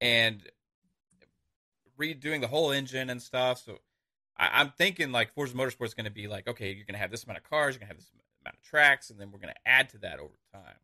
and 0.00 0.42
redoing 1.98 2.40
the 2.40 2.46
whole 2.48 2.70
engine 2.70 3.10
and 3.10 3.20
stuff. 3.20 3.62
So 3.64 3.78
I, 4.38 4.50
I'm 4.60 4.70
thinking 4.70 5.12
like 5.12 5.32
Forza 5.34 5.54
Motorsport 5.54 5.86
is 5.86 5.94
going 5.94 6.04
to 6.06 6.10
be 6.12 6.28
like, 6.28 6.48
okay, 6.48 6.68
you're 6.72 6.84
going 6.86 6.94
to 6.94 6.98
have 7.00 7.10
this 7.10 7.24
amount 7.24 7.38
of 7.38 7.44
cars, 7.44 7.74
you're 7.74 7.80
going 7.80 7.88
to 7.88 7.94
have 7.94 7.98
this 7.98 8.10
amount 8.42 8.56
of 8.56 8.62
tracks, 8.62 9.10
and 9.10 9.20
then 9.20 9.30
we're 9.30 9.40
going 9.40 9.54
to 9.54 9.60
add 9.70 9.88
to 9.90 9.98
that 9.98 10.18
over 10.20 10.34
time, 10.52 10.76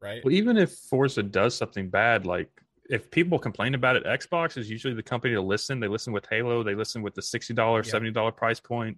right? 0.00 0.24
Well, 0.24 0.32
even 0.34 0.56
if 0.56 0.72
Forza 0.72 1.22
does 1.22 1.54
something 1.54 1.90
bad, 1.90 2.24
like 2.26 2.48
if 2.88 3.10
people 3.10 3.38
complain 3.38 3.74
about 3.74 3.96
it, 3.96 4.04
Xbox 4.04 4.56
is 4.56 4.70
usually 4.70 4.94
the 4.94 5.02
company 5.02 5.34
to 5.34 5.42
listen. 5.42 5.78
They 5.80 5.88
listen 5.88 6.12
with 6.12 6.26
Halo. 6.28 6.62
They 6.62 6.74
listen 6.74 7.02
with 7.02 7.14
the 7.14 7.22
sixty 7.22 7.54
dollars, 7.54 7.86
Yeah. 7.86 7.92
seventy 7.92 8.10
dollar 8.10 8.32
price 8.32 8.60
point. 8.60 8.96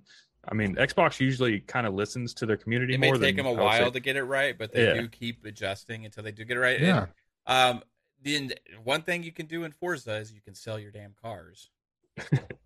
I 0.48 0.54
mean, 0.54 0.76
Xbox 0.76 1.20
usually 1.20 1.60
kind 1.60 1.86
of 1.86 1.94
listens 1.94 2.34
to 2.34 2.46
their 2.46 2.56
community 2.56 2.94
It 2.94 2.98
may 3.00 3.08
more 3.08 3.16
take 3.16 3.36
than 3.36 3.44
them 3.44 3.46
a 3.46 3.48
I 3.48 3.52
would 3.64 3.72
say- 3.76 3.82
while 3.82 3.90
to 3.92 4.00
get 4.00 4.16
it 4.16 4.24
right, 4.24 4.56
but 4.56 4.72
they 4.72 4.86
Yeah. 4.86 4.94
do 5.00 5.08
keep 5.08 5.44
adjusting 5.44 6.04
until 6.04 6.22
they 6.22 6.32
do 6.32 6.44
get 6.44 6.56
it 6.56 6.60
right. 6.60 6.80
Yeah. 6.80 7.06
And, 7.46 7.76
um, 7.78 7.84
then 8.22 8.52
one 8.82 9.02
thing 9.02 9.22
you 9.22 9.32
can 9.32 9.46
do 9.46 9.64
in 9.64 9.72
Forza 9.72 10.14
is 10.16 10.32
you 10.32 10.40
can 10.40 10.54
sell 10.54 10.78
your 10.78 10.90
damn 10.90 11.14
cars. 11.20 11.70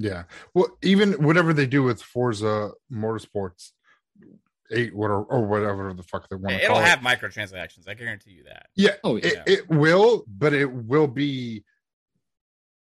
Yeah. 0.00 0.24
Well, 0.54 0.78
even 0.80 1.14
whatever 1.24 1.52
they 1.52 1.66
do 1.66 1.82
with 1.82 2.00
Forza 2.00 2.70
Motorsports 2.92 3.72
eight, 4.70 4.94
whatever 4.94 5.22
or 5.24 5.44
whatever 5.44 5.92
the 5.92 6.04
fuck 6.04 6.28
they 6.28 6.36
want 6.36 6.50
to 6.50 6.66
call 6.68 6.76
It'll 6.76 6.76
call 6.76 6.84
have 6.84 7.00
it. 7.00 7.04
microtransactions. 7.04 7.88
I 7.88 7.94
guarantee 7.94 8.30
you 8.30 8.44
that. 8.44 8.68
Yeah. 8.76 8.92
Oh, 9.02 9.16
yeah. 9.16 9.42
It, 9.44 9.58
it 9.60 9.68
will, 9.68 10.22
but 10.28 10.52
it 10.52 10.66
will 10.72 11.08
be 11.08 11.64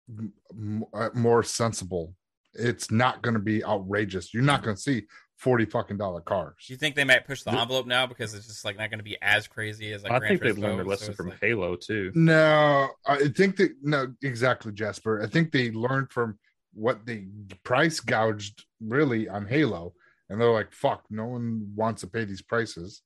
m- 0.08 0.32
m- 0.52 0.84
uh, 0.92 1.10
more 1.14 1.44
sensible. 1.44 2.12
It's 2.58 2.90
not 2.90 3.22
going 3.22 3.34
to 3.34 3.40
be 3.40 3.64
outrageous. 3.64 4.32
You're 4.32 4.42
not 4.42 4.60
mm. 4.60 4.64
going 4.64 4.76
to 4.76 4.82
see 4.82 5.02
forty 5.36 5.64
fucking 5.66 5.98
dollar 5.98 6.20
cars. 6.20 6.54
Do 6.66 6.72
you 6.72 6.78
think 6.78 6.94
they 6.94 7.04
might 7.04 7.26
push 7.26 7.42
the 7.42 7.50
The- 7.50 7.60
envelope 7.60 7.86
now 7.86 8.06
because 8.06 8.34
it's 8.34 8.46
just 8.46 8.64
like 8.64 8.78
not 8.78 8.90
going 8.90 8.98
to 8.98 9.04
be 9.04 9.18
as 9.20 9.46
crazy 9.46 9.92
as 9.92 10.02
like 10.02 10.12
I 10.12 10.18
Gran 10.18 10.30
think 10.30 10.42
they've 10.42 10.58
learned 10.58 10.78
their 10.78 10.86
lesson 10.86 11.08
it's 11.10 11.16
from 11.16 11.28
like- 11.28 11.40
Halo 11.40 11.76
too. 11.76 12.12
No, 12.14 12.88
I 13.06 13.28
think 13.28 13.56
that 13.56 13.72
no, 13.82 14.12
exactly, 14.22 14.72
Jasper. 14.72 15.22
I 15.22 15.26
think 15.26 15.52
they 15.52 15.70
learned 15.70 16.10
from 16.10 16.38
what 16.72 17.06
they 17.06 17.26
price 17.64 18.00
gouged 18.00 18.64
really 18.80 19.28
on 19.28 19.46
Halo, 19.46 19.94
and 20.28 20.40
they're 20.40 20.50
like, 20.50 20.72
"Fuck, 20.72 21.04
no 21.10 21.26
one 21.26 21.72
wants 21.74 22.00
to 22.02 22.06
pay 22.06 22.24
these 22.24 22.42
prices," 22.42 23.02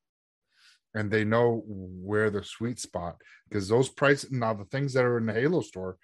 and 0.94 1.10
they 1.10 1.24
know 1.24 1.62
where 1.66 2.30
the 2.30 2.44
sweet 2.44 2.78
spot 2.78 3.16
because 3.48 3.68
those 3.68 3.88
prices 3.88 4.30
now 4.30 4.54
the 4.54 4.64
things 4.66 4.94
that 4.94 5.04
are 5.04 5.18
in 5.18 5.26
the 5.26 5.32
Halo 5.32 5.60
store 5.60 5.96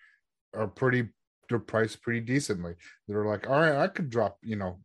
are 0.54 0.68
pretty, 0.68 1.08
they're 1.48 1.58
priced 1.58 2.02
pretty 2.02 2.20
decently. 2.20 2.74
They're 3.08 3.24
like, 3.24 3.48
"All 3.48 3.60
right, 3.60 3.76
I 3.76 3.88
could 3.88 4.10
drop, 4.10 4.38
you 4.42 4.56
know." 4.56 4.78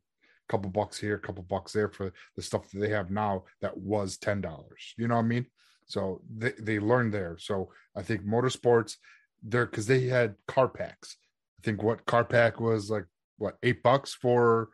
a 0.50 0.52
Couple 0.52 0.70
bucks 0.70 1.00
here, 1.00 1.16
a 1.16 1.20
couple 1.20 1.44
bucks 1.44 1.72
there 1.72 1.88
for 1.88 2.12
the 2.36 2.42
stuff 2.42 2.70
that 2.72 2.80
they 2.80 2.90
have 2.90 3.10
now 3.10 3.46
that 3.62 3.78
was 3.78 4.18
ten 4.18 4.42
dollars. 4.42 4.94
You 4.98 5.08
know 5.08 5.16
what 5.16 5.24
I 5.24 5.28
mean? 5.28 5.46
So 5.86 6.22
they, 6.30 6.54
they 6.60 6.80
learned 6.80 7.14
there. 7.14 7.38
So 7.40 7.72
I 7.96 8.02
think 8.02 8.26
motorsports 8.26 8.96
there 9.44 9.66
because 9.66 9.88
they 9.88 10.08
had 10.08 10.36
car 10.48 10.68
packs. 10.68 11.18
I 11.60 11.64
think 11.64 11.84
what 11.84 12.06
car 12.06 12.24
pack 12.24 12.60
was 12.60 12.90
like 12.90 13.06
what 13.38 13.58
eight 13.64 13.82
bucks 13.84 14.14
for 14.14 14.70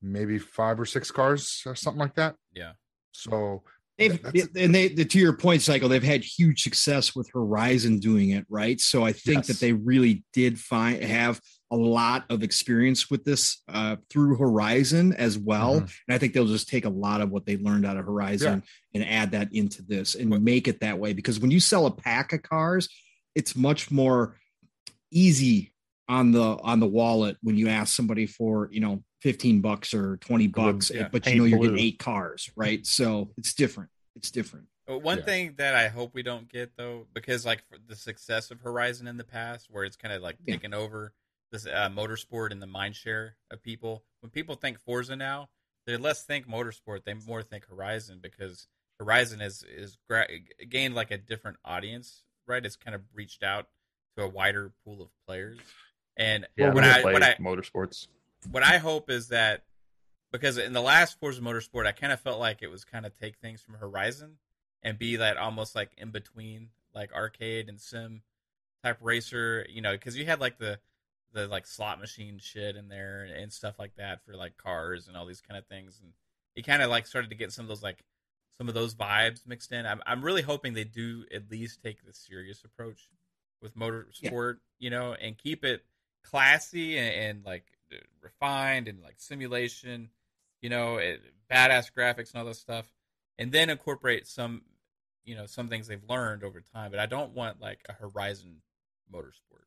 maybe 0.00 0.38
five 0.38 0.80
or 0.80 0.86
six 0.86 1.10
cars 1.10 1.62
or 1.66 1.74
something 1.74 2.00
like 2.00 2.14
that. 2.16 2.36
Yeah. 2.52 2.72
So 3.12 3.62
They've 4.08 4.48
and 4.56 4.74
they 4.74 4.88
the, 4.88 5.04
to 5.04 5.18
your 5.18 5.32
point, 5.34 5.62
Psycho. 5.62 5.88
They've 5.88 6.02
had 6.02 6.24
huge 6.24 6.62
success 6.62 7.14
with 7.14 7.30
Horizon 7.32 7.98
doing 7.98 8.30
it, 8.30 8.46
right? 8.48 8.80
So 8.80 9.04
I 9.04 9.12
think 9.12 9.38
Yes. 9.38 9.46
that 9.48 9.60
they 9.60 9.72
really 9.72 10.24
did 10.32 10.58
find 10.58 11.02
have 11.02 11.40
a 11.70 11.76
lot 11.76 12.24
of 12.28 12.42
experience 12.42 13.10
with 13.10 13.24
this 13.24 13.62
uh, 13.68 13.96
through 14.10 14.36
Horizon 14.36 15.14
as 15.14 15.38
well, 15.38 15.80
Mhm. 15.80 15.92
and 16.06 16.14
I 16.14 16.18
think 16.18 16.34
they'll 16.34 16.46
just 16.46 16.68
take 16.68 16.84
a 16.84 16.90
lot 16.90 17.22
of 17.22 17.30
what 17.30 17.46
they 17.46 17.56
learned 17.56 17.86
out 17.86 17.96
of 17.96 18.04
Horizon 18.04 18.62
and 18.94 19.04
add 19.04 19.30
that 19.30 19.48
into 19.54 19.82
this 19.82 20.14
and 20.14 20.28
make 20.44 20.68
it 20.68 20.80
that 20.80 20.98
way. 20.98 21.14
Because 21.14 21.40
when 21.40 21.50
you 21.50 21.60
sell 21.60 21.86
a 21.86 21.90
pack 21.90 22.34
of 22.34 22.42
cars, 22.42 22.88
it's 23.34 23.56
much 23.56 23.90
more 23.90 24.36
easy 25.10 25.71
on 26.08 26.32
the 26.32 26.42
on 26.62 26.80
the 26.80 26.86
wallet 26.86 27.36
when 27.42 27.56
you 27.56 27.68
ask 27.68 27.94
somebody 27.94 28.26
for 28.26 28.68
you 28.72 28.80
know 28.80 29.02
15 29.22 29.60
bucks 29.60 29.94
or 29.94 30.16
20 30.18 30.48
bucks 30.48 30.90
yeah, 30.92 31.08
but 31.10 31.26
you 31.26 31.36
know 31.36 31.44
you're 31.44 31.58
blue. 31.58 31.70
getting 31.70 31.84
eight 31.84 31.98
cars 31.98 32.50
right 32.56 32.84
so 32.86 33.30
it's 33.36 33.54
different 33.54 33.88
it's 34.16 34.30
different 34.30 34.66
But 34.86 34.98
one 34.98 35.18
Yeah. 35.18 35.24
thing 35.24 35.54
that 35.58 35.74
I 35.76 35.88
hope 35.88 36.12
we 36.12 36.22
don't 36.24 36.48
get 36.48 36.76
though, 36.76 37.06
because 37.14 37.46
like 37.46 37.62
for 37.68 37.78
the 37.86 37.94
success 37.94 38.50
of 38.50 38.60
Horizon 38.60 39.06
in 39.06 39.16
the 39.16 39.24
past, 39.24 39.68
where 39.70 39.84
it's 39.84 39.96
kind 39.96 40.12
of 40.12 40.22
like 40.22 40.36
Yeah. 40.44 40.54
taken 40.54 40.74
over 40.74 41.14
this 41.52 41.66
uh, 41.66 41.88
motorsport 41.88 42.50
and 42.50 42.60
the 42.60 42.66
mind 42.66 42.96
share 42.96 43.36
of 43.50 43.62
people. 43.62 44.04
When 44.20 44.30
people 44.30 44.56
think 44.56 44.80
Forza 44.80 45.14
now, 45.14 45.50
they 45.86 45.96
less 45.96 46.24
think 46.24 46.48
motorsport; 46.48 47.04
they 47.04 47.14
more 47.14 47.42
think 47.44 47.66
Horizon 47.66 48.18
because 48.20 48.66
Horizon 48.98 49.40
is 49.40 49.62
is 49.62 49.96
gra- 50.08 50.26
gained 50.68 50.94
like 50.96 51.12
a 51.12 51.16
different 51.18 51.58
audience, 51.64 52.24
right? 52.48 52.64
It's 52.66 52.76
kind 52.76 52.94
of 52.96 53.02
reached 53.14 53.42
out 53.44 53.68
to 54.16 54.24
a 54.24 54.28
wider 54.28 54.72
pool 54.84 55.00
of 55.00 55.10
players, 55.26 55.60
and 56.16 56.46
Yeah, 56.56 56.72
when 56.72 56.84
I 56.84 57.02
what 57.02 57.22
I 57.22 57.34
motorsports. 57.34 58.08
what 58.50 58.62
I 58.62 58.78
hope 58.78 59.10
is 59.10 59.28
that 59.28 59.64
because 60.32 60.58
in 60.58 60.72
the 60.72 60.80
last 60.80 61.20
Forza 61.20 61.40
Motorsport, 61.40 61.86
I 61.86 61.92
kind 61.92 62.12
of 62.12 62.20
felt 62.20 62.40
like 62.40 62.62
it 62.62 62.70
was 62.70 62.84
kind 62.84 63.04
of 63.04 63.18
take 63.18 63.36
things 63.36 63.60
from 63.60 63.74
Horizon 63.74 64.38
and 64.82 64.98
be 64.98 65.16
that 65.16 65.36
almost 65.36 65.74
like 65.74 65.90
in 65.98 66.10
between, 66.10 66.70
like 66.94 67.12
arcade 67.12 67.68
and 67.68 67.80
sim 67.80 68.22
type 68.82 68.98
racer, 69.00 69.66
you 69.68 69.80
know, 69.82 69.92
because 69.92 70.16
you 70.16 70.24
had 70.24 70.40
like 70.40 70.58
the 70.58 70.78
the 71.32 71.46
like 71.46 71.66
slot 71.66 71.98
machine 71.98 72.38
shit 72.38 72.76
in 72.76 72.88
there 72.88 73.24
and, 73.24 73.34
and 73.34 73.52
stuff 73.52 73.78
like 73.78 73.94
that 73.96 74.24
for 74.24 74.34
like 74.34 74.56
cars 74.56 75.08
and 75.08 75.16
all 75.16 75.26
these 75.26 75.40
kind 75.40 75.58
of 75.58 75.66
things, 75.66 76.00
and 76.02 76.12
it 76.54 76.66
kind 76.66 76.82
of 76.82 76.90
like 76.90 77.06
started 77.06 77.28
to 77.30 77.36
get 77.36 77.52
some 77.52 77.64
of 77.64 77.68
those 77.68 77.82
like 77.82 78.04
some 78.58 78.68
of 78.68 78.74
those 78.74 78.94
vibes 78.94 79.46
mixed 79.46 79.72
in. 79.72 79.86
I'm 79.86 80.02
I'm 80.06 80.22
really 80.22 80.42
hoping 80.42 80.74
they 80.74 80.84
do 80.84 81.24
at 81.34 81.50
least 81.50 81.82
take 81.82 82.04
the 82.04 82.12
serious 82.12 82.62
approach 82.64 83.08
with 83.62 83.76
motorsport, 83.76 84.56
you 84.78 84.90
know, 84.90 85.14
and 85.14 85.38
keep 85.38 85.64
it 85.64 85.84
classy 86.24 86.96
and, 86.98 87.14
and 87.14 87.44
like 87.44 87.64
refined 88.20 88.88
and 88.88 89.02
like 89.02 89.14
simulation, 89.18 90.10
you 90.60 90.70
know, 90.70 90.96
it, 90.96 91.20
badass 91.50 91.86
graphics 91.96 92.32
and 92.32 92.40
all 92.40 92.46
this 92.46 92.58
stuff, 92.60 92.90
and 93.38 93.52
then 93.52 93.70
incorporate 93.70 94.26
some, 94.26 94.62
you 95.24 95.34
know, 95.34 95.46
some 95.46 95.68
things 95.68 95.86
they've 95.86 96.02
learned 96.08 96.44
over 96.44 96.60
time. 96.60 96.90
But 96.90 97.00
I 97.00 97.06
don't 97.06 97.32
want 97.34 97.60
like 97.60 97.80
a 97.88 97.92
Horizon 97.92 98.62
Motorsport. 99.12 99.66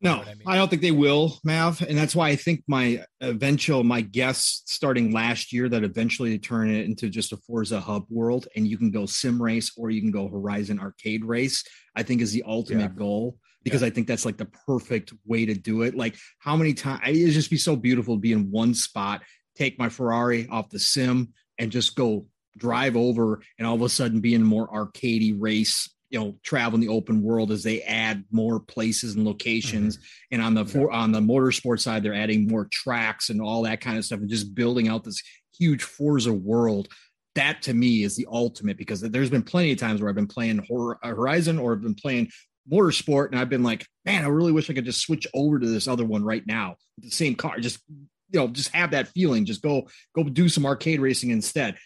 no 0.00 0.18
what 0.18 0.28
I 0.28 0.30
I, 0.30 0.34
mean? 0.34 0.56
don't 0.56 0.68
think 0.70 0.82
they 0.82 0.92
will 0.92 1.38
mav 1.42 1.82
and 1.82 1.98
that's 1.98 2.14
why 2.14 2.28
i 2.28 2.36
think 2.36 2.62
my 2.68 3.02
eventual 3.20 3.82
my 3.82 4.00
guess 4.00 4.62
starting 4.66 5.10
last 5.12 5.52
year 5.52 5.68
that 5.68 5.82
eventually 5.82 6.30
they 6.30 6.38
turn 6.38 6.70
it 6.70 6.84
into 6.84 7.08
just 7.08 7.32
a 7.32 7.36
forza 7.36 7.80
hub 7.80 8.04
world 8.08 8.46
and 8.54 8.68
you 8.68 8.78
can 8.78 8.92
go 8.92 9.06
sim 9.06 9.42
race 9.42 9.72
or 9.76 9.90
you 9.90 10.00
can 10.00 10.12
go 10.12 10.28
horizon 10.28 10.78
arcade 10.78 11.24
race 11.24 11.64
i 11.96 12.02
think 12.04 12.20
is 12.20 12.32
the 12.32 12.44
ultimate 12.46 12.92
Yeah. 12.92 12.98
goal 12.98 13.38
because 13.68 13.82
I 13.82 13.90
think 13.90 14.06
that's 14.06 14.24
like 14.24 14.36
the 14.38 14.50
perfect 14.66 15.12
way 15.26 15.46
to 15.46 15.54
do 15.54 15.82
it. 15.82 15.94
Like 15.94 16.16
how 16.38 16.56
many 16.56 16.74
times 16.74 17.02
it'd 17.06 17.32
just 17.32 17.50
be 17.50 17.56
so 17.56 17.76
beautiful 17.76 18.16
to 18.16 18.20
be 18.20 18.32
in 18.32 18.50
one 18.50 18.74
spot, 18.74 19.22
take 19.56 19.78
my 19.78 19.88
Ferrari 19.88 20.48
off 20.50 20.70
the 20.70 20.78
sim 20.78 21.32
and 21.58 21.70
just 21.70 21.94
go 21.94 22.26
drive 22.56 22.96
over 22.96 23.40
and 23.58 23.66
all 23.66 23.76
of 23.76 23.82
a 23.82 23.88
sudden 23.88 24.20
be 24.20 24.34
in 24.34 24.42
a 24.42 24.44
more 24.44 24.68
arcadey 24.68 25.34
race, 25.38 25.88
you 26.10 26.18
know, 26.18 26.38
travel 26.42 26.74
in 26.76 26.80
the 26.80 26.88
open 26.92 27.22
world 27.22 27.52
as 27.52 27.62
they 27.62 27.82
add 27.82 28.24
more 28.30 28.58
places 28.58 29.14
and 29.14 29.24
locations. 29.24 29.96
Mm-hmm. 29.96 30.04
And 30.32 30.42
on 30.42 30.54
the 30.54 30.64
for 30.64 30.90
on 30.90 31.12
the 31.12 31.20
motorsport 31.20 31.80
side, 31.80 32.02
they're 32.02 32.14
adding 32.14 32.48
more 32.48 32.66
tracks 32.72 33.30
and 33.30 33.40
all 33.40 33.62
that 33.62 33.80
kind 33.80 33.98
of 33.98 34.04
stuff 34.04 34.20
and 34.20 34.28
just 34.28 34.54
building 34.54 34.88
out 34.88 35.04
this 35.04 35.22
huge 35.56 35.82
Forza 35.82 36.32
world. 36.32 36.88
that 37.34 37.62
to 37.62 37.72
me 37.74 38.02
is 38.02 38.16
the 38.16 38.26
ultimate 38.30 38.76
because 38.76 39.00
there's 39.00 39.30
been 39.30 39.42
plenty 39.42 39.70
of 39.70 39.78
times 39.78 40.00
where 40.00 40.08
I've 40.08 40.16
been 40.16 40.26
playing 40.26 40.58
uh, 40.60 41.08
Horizon 41.08 41.58
or 41.58 41.72
I've 41.72 41.82
been 41.82 41.94
playing 41.94 42.30
Motorsport, 42.70 43.30
and 43.30 43.38
I've 43.38 43.48
been 43.48 43.62
like, 43.62 43.86
man, 44.04 44.24
I 44.24 44.28
really 44.28 44.52
wish 44.52 44.68
I 44.68 44.74
could 44.74 44.84
just 44.84 45.00
switch 45.00 45.26
over 45.34 45.58
to 45.58 45.66
this 45.66 45.88
other 45.88 46.04
one 46.04 46.24
right 46.24 46.46
now 46.46 46.76
with 46.96 47.06
the 47.06 47.10
same 47.10 47.34
car. 47.34 47.58
Just 47.58 47.80
you 47.88 48.38
know, 48.40 48.48
just 48.48 48.74
have 48.74 48.90
that 48.90 49.08
feeling. 49.08 49.44
Just 49.46 49.62
go 49.62 49.88
go 50.14 50.22
do 50.24 50.48
some 50.48 50.66
arcade 50.66 51.00
racing 51.00 51.30
instead. 51.30 51.76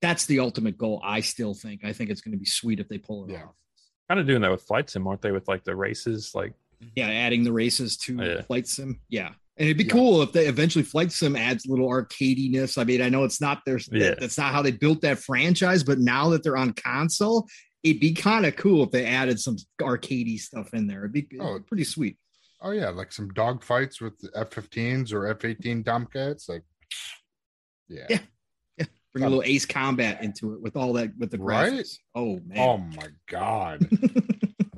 That's 0.00 0.26
the 0.26 0.40
ultimate 0.40 0.76
goal. 0.76 1.00
I 1.04 1.20
still 1.20 1.54
think. 1.54 1.84
I 1.84 1.92
think 1.92 2.10
it's 2.10 2.20
going 2.20 2.32
to 2.32 2.38
be 2.38 2.44
sweet 2.46 2.80
if 2.80 2.88
they 2.88 2.98
pull 2.98 3.24
it 3.26 3.32
Yeah. 3.32 3.44
off. 3.44 3.54
Kind 4.08 4.18
of 4.20 4.26
doing 4.26 4.42
that 4.42 4.50
with 4.50 4.62
flight 4.62 4.90
sim, 4.90 5.06
aren't 5.06 5.22
they? 5.22 5.30
With 5.30 5.46
like 5.46 5.62
the 5.64 5.76
races, 5.76 6.32
like 6.34 6.50
mm-hmm. 6.82 6.88
Yeah, 6.96 7.08
adding 7.08 7.44
the 7.44 7.52
races 7.52 7.96
to 7.98 8.16
Yeah. 8.16 8.42
flight 8.42 8.66
sim. 8.66 9.00
Yeah. 9.08 9.28
And 9.56 9.68
it'd 9.68 9.78
be 9.78 9.84
Yeah. 9.84 9.90
cool 9.90 10.22
if 10.22 10.32
they 10.32 10.46
eventually 10.48 10.82
flight 10.82 11.12
sim 11.12 11.36
adds 11.36 11.64
a 11.66 11.70
little 11.70 11.88
arcadiness. 11.88 12.76
I 12.78 12.82
mean, 12.84 13.00
I 13.00 13.08
know 13.10 13.22
it's 13.22 13.40
not 13.40 13.62
their 13.64 13.78
Yeah. 13.92 14.14
that's 14.18 14.36
not 14.38 14.52
how 14.52 14.62
they 14.62 14.72
built 14.72 15.02
that 15.02 15.20
franchise, 15.20 15.84
but 15.84 16.00
now 16.00 16.30
that 16.30 16.42
they're 16.42 16.56
on 16.56 16.72
console, 16.72 17.48
it'd 17.82 18.00
be 18.00 18.12
kind 18.14 18.46
of 18.46 18.56
cool 18.56 18.84
if 18.84 18.90
they 18.90 19.06
added 19.06 19.40
some 19.40 19.56
arcadey 19.80 20.38
stuff 20.38 20.72
in 20.74 20.86
there. 20.86 21.00
It'd 21.00 21.12
be, 21.12 21.26
Oh. 21.40 21.58
pretty 21.66 21.84
sweet. 21.84 22.16
Oh 22.60 22.70
yeah, 22.70 22.90
like 22.90 23.10
some 23.12 23.28
dog 23.30 23.64
fights 23.64 24.00
with 24.00 24.14
F-15s 24.36 25.12
or 25.12 25.26
F-18 25.26 25.84
Tomcats. 25.84 26.48
Like, 26.48 26.62
yeah. 27.88 28.06
Yeah. 28.08 28.18
yeah. 28.78 28.84
Bring 29.12 29.24
a 29.24 29.28
little 29.28 29.42
ace 29.44 29.66
combat 29.66 30.22
into 30.22 30.54
it 30.54 30.62
with 30.62 30.76
all 30.76 30.92
that 30.94 31.10
with 31.18 31.30
the 31.32 31.38
Right? 31.38 31.72
graphics. 31.72 31.96
Oh 32.14 32.38
man. 32.46 32.58
Oh 32.58 32.78
my 32.78 33.08
god, 33.28 33.86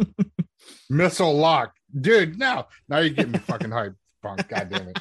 missile 0.90 1.36
lock, 1.36 1.74
dude. 2.01 2.39
Now, 2.39 2.68
now 2.89 2.98
you're 2.98 3.10
getting 3.14 3.32
me 3.32 3.39
fucking 3.39 3.70
hyped, 3.70 3.97
punk. 4.22 4.48
God 4.48 4.70
damn 4.70 4.89
it. 4.89 4.98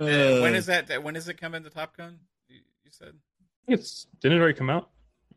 Uh, 0.00 0.40
when 0.40 0.54
is 0.54 0.66
that? 0.66 1.02
When 1.02 1.14
is 1.16 1.28
it 1.28 1.40
coming 1.40 1.62
to 1.62 1.70
Top 1.70 1.96
Gun? 1.96 2.18
You, 2.48 2.56
you 2.84 2.90
said. 2.90 3.12
it's 3.68 4.06
didn't 4.20 4.38
it 4.38 4.40
already 4.40 4.58
come 4.58 4.70
out? 4.70 4.90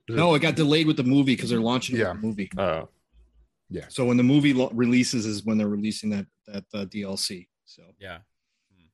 Is 0.07 0.15
it- 0.15 0.17
no, 0.17 0.33
it 0.35 0.39
got 0.39 0.55
delayed 0.55 0.87
with 0.87 0.97
the 0.97 1.03
movie 1.03 1.35
because 1.35 1.49
they're 1.49 1.59
launching 1.59 1.95
Yeah. 1.97 2.13
the 2.13 2.15
movie. 2.15 2.49
Oh, 2.57 2.89
yeah. 3.69 3.85
So 3.89 4.05
when 4.05 4.17
the 4.17 4.23
movie 4.23 4.53
lo- 4.53 4.71
releases 4.73 5.25
is 5.25 5.43
when 5.43 5.57
they're 5.57 5.67
releasing 5.67 6.09
that 6.11 6.27
that 6.47 6.65
uh, 6.73 6.85
DLC. 6.85 7.47
So 7.65 7.83
Yeah. 7.99 8.19
Hmm. 8.75 8.85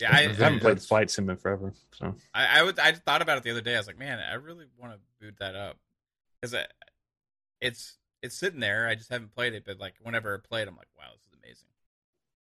Yeah, 0.00 0.10
I, 0.10 0.12
I 0.12 0.18
I 0.18 0.22
haven't 0.22 0.36
think 0.36 0.60
played 0.62 0.70
that's- 0.72 0.86
flight 0.86 1.10
sim 1.10 1.28
in 1.30 1.36
forever. 1.36 1.72
So 1.94 2.14
I, 2.32 2.60
I 2.60 2.62
would. 2.62 2.78
I 2.78 2.92
thought 2.92 3.22
about 3.22 3.38
it 3.38 3.44
the 3.44 3.50
other 3.50 3.60
day. 3.60 3.74
I 3.74 3.78
was 3.78 3.86
like, 3.86 3.98
man, 3.98 4.18
I 4.18 4.34
really 4.34 4.66
want 4.78 4.94
to 4.94 5.00
boot 5.20 5.36
that 5.40 5.54
up 5.56 5.76
because 6.40 6.56
it's 7.60 7.98
it's 8.22 8.36
sitting 8.36 8.60
there. 8.60 8.88
I 8.88 8.94
just 8.94 9.10
haven't 9.10 9.34
played 9.34 9.54
it, 9.54 9.64
but 9.64 9.78
like 9.78 9.94
whenever 10.02 10.34
I 10.34 10.46
play 10.46 10.62
it, 10.62 10.68
I'm 10.68 10.76
like, 10.76 10.88
wow, 10.96 11.04
this 11.16 11.26
is 11.26 11.32
amazing. 11.42 11.68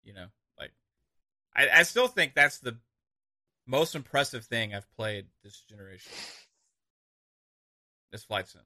You 0.04 0.14
know, 0.14 0.26
like 0.58 0.72
I, 1.54 1.80
I 1.80 1.82
still 1.82 2.08
think 2.08 2.34
that's 2.34 2.58
the 2.58 2.78
most 3.66 3.94
impressive 3.94 4.44
thing 4.44 4.74
I've 4.74 4.90
played 4.92 5.26
this 5.42 5.60
generation. 5.68 6.12
This 8.16 8.24
flight 8.24 8.48
sim. 8.48 8.62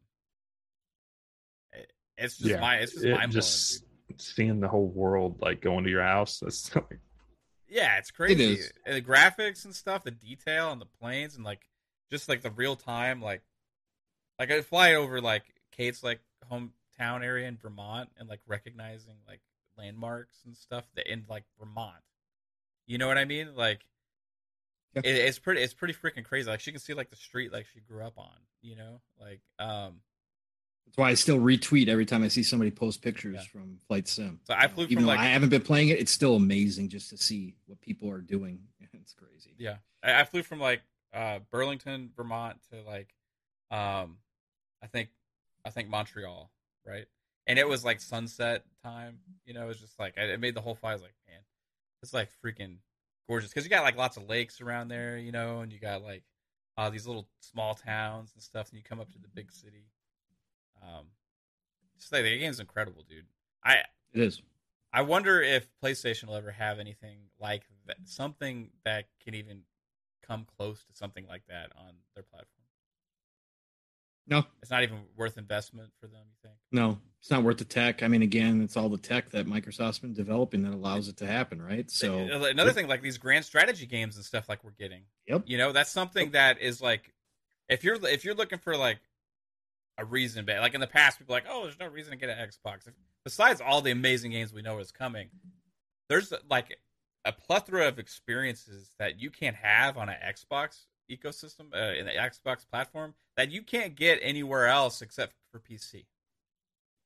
It- 1.73 1.81
eh, 2.19 2.25
it's 2.25 2.39
just 2.39 2.51
Yeah. 2.51 2.61
my. 2.61 2.77
It's 2.77 2.93
just 2.93 3.05
it 3.05 3.11
mind 3.11 3.33
blowing. 3.33 3.43
just 3.43 3.85
seeing 4.19 4.61
the 4.61 4.69
whole 4.69 4.87
world 4.87 5.41
like 5.41 5.61
going 5.61 5.83
to 5.83 5.91
your 5.91 6.05
house. 6.05 6.39
That's 6.39 6.73
like, 6.77 7.01
Yeah, 7.67 7.99
it's 7.99 8.13
crazy. 8.13 8.45
is. 8.55 8.73
The 8.87 9.03
graphics 9.03 9.65
and 9.65 9.75
stuff, 9.75 10.05
the 10.05 10.13
detail 10.13 10.69
on 10.69 10.79
the 10.79 10.87
planes, 10.87 11.35
and 11.35 11.45
like 11.45 11.69
just 12.13 12.29
like 12.29 12.43
the 12.43 12.51
real 12.53 12.77
time, 12.77 13.21
like 13.21 13.43
like 14.39 14.53
I 14.53 14.61
fly 14.63 14.95
over 14.95 15.21
like 15.21 15.43
Kate's 15.73 16.05
like 16.05 16.21
hometown 16.49 17.25
area 17.25 17.49
in 17.49 17.57
Vermont 17.57 18.11
and 18.19 18.29
like 18.29 18.41
recognizing 18.47 19.17
like 19.27 19.41
landmarks 19.77 20.43
and 20.45 20.57
stuff 20.57 20.85
that 20.95 21.11
in 21.11 21.25
like 21.29 21.43
Vermont. 21.59 22.03
You 22.87 22.99
know 22.99 23.09
what 23.09 23.19
I 23.19 23.25
mean? 23.25 23.57
Like 23.57 23.85
Yeah. 24.95 25.03
it, 25.05 25.15
it's 25.17 25.39
pretty 25.39 25.61
it's 25.63 25.75
pretty 25.75 25.95
freaking 25.95 26.25
crazy. 26.25 26.51
Like 26.51 26.61
she 26.61 26.73
can 26.73 26.81
see 26.81 26.95
like 26.95 27.11
the 27.11 27.17
street 27.17 27.53
like 27.53 27.67
she 27.73 27.81
grew 27.81 28.05
up 28.05 28.19
on, 28.19 28.31
you 28.63 28.77
know? 28.77 29.01
Like 29.21 29.41
um 29.59 30.01
that's 30.87 30.97
why 30.99 31.11
I 31.11 31.15
still 31.15 31.39
retweet 31.39 31.87
every 31.89 32.05
time 32.07 32.25
I 32.25 32.29
see 32.29 32.43
somebody 32.43 32.73
post 32.73 33.01
pictures 33.01 33.37
Yeah. 33.37 33.43
from 33.61 33.79
Flight 33.87 34.09
Sim. 34.09 34.41
so 34.45 34.55
I 34.57 34.67
flew 34.67 34.85
Even 34.85 34.97
from 34.97 35.03
though 35.05 35.09
like 35.11 35.21
I 35.21 35.27
haven't 35.27 35.51
been 35.51 35.63
playing 35.63 35.89
it, 35.91 36.01
it's 36.01 36.11
still 36.11 36.35
amazing 36.35 36.89
just 36.89 37.11
to 37.11 37.17
see 37.17 37.55
what 37.67 37.81
people 37.81 38.11
are 38.11 38.21
doing. 38.21 38.61
It's 39.03 39.15
crazy. 39.15 39.55
Yeah, 39.59 39.77
I, 40.05 40.21
I 40.21 40.25
flew 40.25 40.43
from 40.43 40.61
like 40.61 40.83
uh, 41.13 41.39
Burlington, 41.51 42.11
Vermont 42.17 42.59
to 42.71 42.83
like, 42.83 43.15
um, 43.71 44.19
I 44.83 44.87
think, 44.87 45.09
I 45.65 45.71
think 45.71 45.89
Montreal, 45.89 46.51
right? 46.87 47.07
And 47.47 47.59
it 47.59 47.67
was 47.67 47.85
like 47.85 48.01
sunset 48.01 48.65
time. 48.85 49.19
You 49.47 49.55
know, 49.55 49.63
it 49.65 49.67
was 49.69 49.81
just 49.81 49.99
like 49.99 50.17
it 50.17 50.39
made 50.39 50.55
the 50.55 50.61
whole 50.61 50.75
flight. 50.77 50.91
I 50.91 50.95
was 50.95 51.03
like, 51.03 51.15
man, 51.29 51.41
it's 52.03 52.13
like 52.13 52.29
freaking 52.45 52.77
gorgeous 53.31 53.51
because 53.51 53.65
you 53.65 53.71
got 53.71 53.85
like 53.85 53.97
lots 53.97 54.17
of 54.17 54.29
lakes 54.29 54.61
around 54.61 54.89
there, 54.89 55.17
you 55.17 55.31
know, 55.31 55.61
and 55.61 55.73
you 55.73 55.79
got 55.79 56.03
like 56.03 56.25
uh, 56.77 56.91
these 56.91 57.07
little 57.07 57.29
small 57.39 57.75
towns 57.75 58.33
and 58.35 58.43
stuff, 58.43 58.71
and 58.71 58.79
you 58.79 58.83
come 58.83 59.01
up 59.01 59.11
to 59.13 59.19
the 59.19 59.29
big 59.29 59.53
city. 59.53 59.87
Um, 60.83 61.07
just 61.99 62.13
like 62.13 62.25
the 62.25 62.39
game's 62.39 62.59
incredible, 62.59 63.05
dude. 63.09 63.27
I 63.65 63.77
It 64.13 64.21
is. 64.21 64.43
I 64.93 65.03
wonder 65.03 65.41
if 65.41 65.69
PlayStation 65.83 66.27
will 66.27 66.35
ever 66.35 66.51
have 66.51 66.81
anything 66.81 67.19
like 67.41 67.63
that, 67.87 67.99
something 68.05 68.71
that 68.85 69.05
can 69.25 69.35
even 69.35 69.61
come 70.27 70.47
close 70.57 70.85
to 70.87 70.93
something 70.95 71.27
like 71.29 71.43
that 71.49 71.71
on 71.77 71.95
their 72.15 72.25
platform. 72.25 72.49
No, 74.27 74.45
It's 74.61 74.71
not 74.71 74.83
even 74.83 74.99
worth 75.17 75.39
investment 75.39 75.91
for 76.01 76.09
them. 76.09 76.23
You 76.29 76.49
think? 76.49 76.59
no, 76.73 76.99
it's 77.21 77.31
not 77.31 77.43
worth 77.43 77.59
the 77.59 77.65
tech. 77.65 78.03
I 78.03 78.09
mean, 78.09 78.23
again, 78.23 78.63
it's 78.63 78.79
all 78.79 78.89
the 78.89 78.97
tech 78.97 79.31
that 79.31 79.47
Microsoft's 79.47 79.99
been 79.99 80.15
developing 80.15 80.63
that 80.63 80.73
allows 80.73 81.09
it 81.09 81.19
to 81.19 81.27
happen, 81.27 81.61
right? 81.61 81.91
So 81.91 82.19
another 82.19 82.73
thing, 82.73 82.89
like 82.89 83.03
these 83.03 83.19
grand 83.19 83.45
strategy 83.45 83.85
games 83.87 84.17
and 84.17 84.25
stuff, 84.25 84.49
like 84.49 84.65
we're 84.65 84.71
getting. 84.71 85.03
Yep. 85.27 85.43
You 85.45 85.59
know, 85.59 85.73
that's 85.73 85.91
something 85.91 86.31
that 86.31 86.63
is 86.63 86.81
like, 86.81 87.13
if 87.69 87.85
you're 87.85 88.05
if 88.07 88.25
you're 88.25 88.35
looking 88.35 88.59
for 88.59 88.75
like 88.75 89.01
a 89.99 90.05
reason, 90.05 90.47
but 90.47 90.59
like 90.61 90.73
in 90.73 90.81
the 90.81 90.87
past, 90.87 91.19
people 91.19 91.35
are 91.35 91.39
like, 91.39 91.47
oh, 91.49 91.65
there's 91.65 91.79
no 91.79 91.89
reason 91.89 92.13
to 92.13 92.17
get 92.17 92.31
an 92.31 92.39
Xbox. 92.39 92.89
Besides 93.23 93.61
all 93.61 93.83
the 93.83 93.91
amazing 93.91 94.31
games 94.31 94.53
we 94.53 94.63
know 94.63 94.79
is 94.79 94.91
coming, 94.91 95.29
there's 96.09 96.33
like 96.49 96.79
a 97.27 97.33
plethora 97.33 97.87
of 97.87 97.99
experiences 97.99 98.93
that 98.99 99.21
you 99.21 99.31
can't 99.31 99.57
have 99.57 99.99
on 99.99 100.09
an 100.09 100.17
Xbox 100.27 100.87
ecosystem, 101.11 101.75
uh, 101.75 101.99
in 101.99 102.07
the 102.07 102.13
Xbox 102.13 102.67
platform 102.67 103.15
that 103.37 103.51
you 103.51 103.63
can't 103.63 103.95
get 103.95 104.19
anywhere 104.23 104.69
else 104.69 105.03
except 105.03 105.35
for 105.53 105.59
PC. 105.61 106.07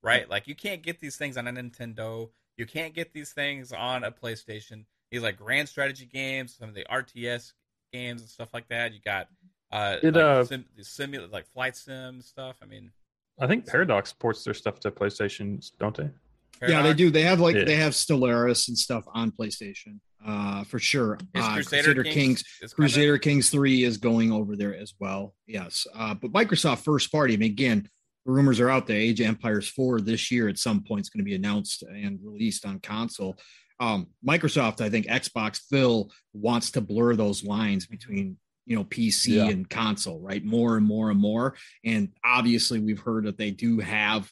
Right? 0.04 0.28
Like 0.28 0.46
you 0.46 0.54
can't 0.54 0.82
get 0.82 1.00
these 1.00 1.16
things 1.16 1.36
on 1.36 1.48
a 1.48 1.52
Nintendo. 1.52 2.30
You 2.56 2.66
can't 2.66 2.94
get 2.94 3.12
these 3.12 3.32
things 3.32 3.72
on 3.72 4.04
a 4.04 4.12
PlayStation. 4.12 4.84
These 5.10 5.22
like 5.22 5.36
grand 5.36 5.68
strategy 5.68 6.06
games, 6.06 6.56
some 6.58 6.68
of 6.68 6.74
the 6.74 6.84
RTS 6.90 7.52
games 7.92 8.20
and 8.20 8.30
stuff 8.30 8.50
like 8.52 8.68
that. 8.68 8.92
You 8.92 9.00
got 9.04 9.28
uh, 9.72 9.96
Did, 9.98 10.14
like, 10.14 10.24
uh, 10.24 10.44
sim, 10.44 10.64
simu- 10.80 11.32
like 11.32 11.46
flight 11.52 11.76
sim 11.76 12.20
stuff. 12.20 12.56
I 12.62 12.66
mean, 12.66 12.90
I 13.40 13.46
think 13.46 13.66
Paradox 13.66 14.12
ports 14.12 14.44
their 14.44 14.54
stuff 14.54 14.78
to 14.80 14.90
PlayStations, 14.90 15.72
don't 15.80 15.96
they? 15.96 16.10
yeah, 16.68 16.82
they 16.82 16.94
do. 16.94 17.10
They 17.10 17.22
have 17.22 17.40
like 17.40 17.56
Yeah. 17.56 17.64
they 17.64 17.76
have 17.76 17.92
Stellaris 17.92 18.68
and 18.68 18.78
stuff 18.78 19.04
on 19.12 19.32
PlayStation, 19.32 19.98
uh, 20.24 20.62
for 20.64 20.78
sure. 20.78 21.18
Uh, 21.34 21.54
Crusader, 21.54 22.04
Kings, 22.04 22.44
is 22.62 22.72
coming? 22.72 22.88
Crusader 22.88 23.18
Kings 23.18 23.50
3 23.50 23.82
is 23.82 23.96
going 23.96 24.30
over 24.30 24.54
there 24.54 24.76
as 24.76 24.94
well. 25.00 25.34
Yes. 25.46 25.86
Uh, 25.94 26.14
but 26.14 26.30
Microsoft 26.32 26.78
first 26.84 27.10
party, 27.10 27.34
I 27.34 27.36
mean, 27.38 27.50
again, 27.50 27.88
the 28.26 28.32
rumors 28.32 28.60
are 28.60 28.70
out 28.70 28.86
there. 28.86 28.96
Age 28.96 29.20
of 29.20 29.26
Empires 29.26 29.68
4 29.68 30.00
this 30.00 30.30
year 30.30 30.48
at 30.48 30.58
some 30.58 30.82
point 30.82 31.02
is 31.02 31.10
going 31.10 31.18
to 31.24 31.24
be 31.24 31.34
announced 31.34 31.82
and 31.82 32.18
released 32.22 32.64
on 32.66 32.80
console. 32.80 33.36
Um, 33.80 34.08
Microsoft, 34.26 34.80
I 34.80 34.88
think 34.88 35.06
Xbox 35.06 35.60
Phil 35.68 36.10
wants 36.32 36.70
to 36.72 36.80
blur 36.80 37.16
those 37.16 37.44
lines 37.44 37.86
between 37.86 38.36
you 38.66 38.76
know 38.76 38.84
PC 38.84 39.34
Yeah. 39.36 39.48
and 39.48 39.68
console, 39.68 40.20
right? 40.20 40.42
More 40.44 40.76
and 40.76 40.86
more 40.86 41.10
and 41.10 41.20
more. 41.20 41.56
And 41.84 42.10
obviously, 42.24 42.78
we've 42.80 43.00
heard 43.00 43.24
that 43.26 43.36
they 43.36 43.50
do 43.50 43.80
have 43.80 44.30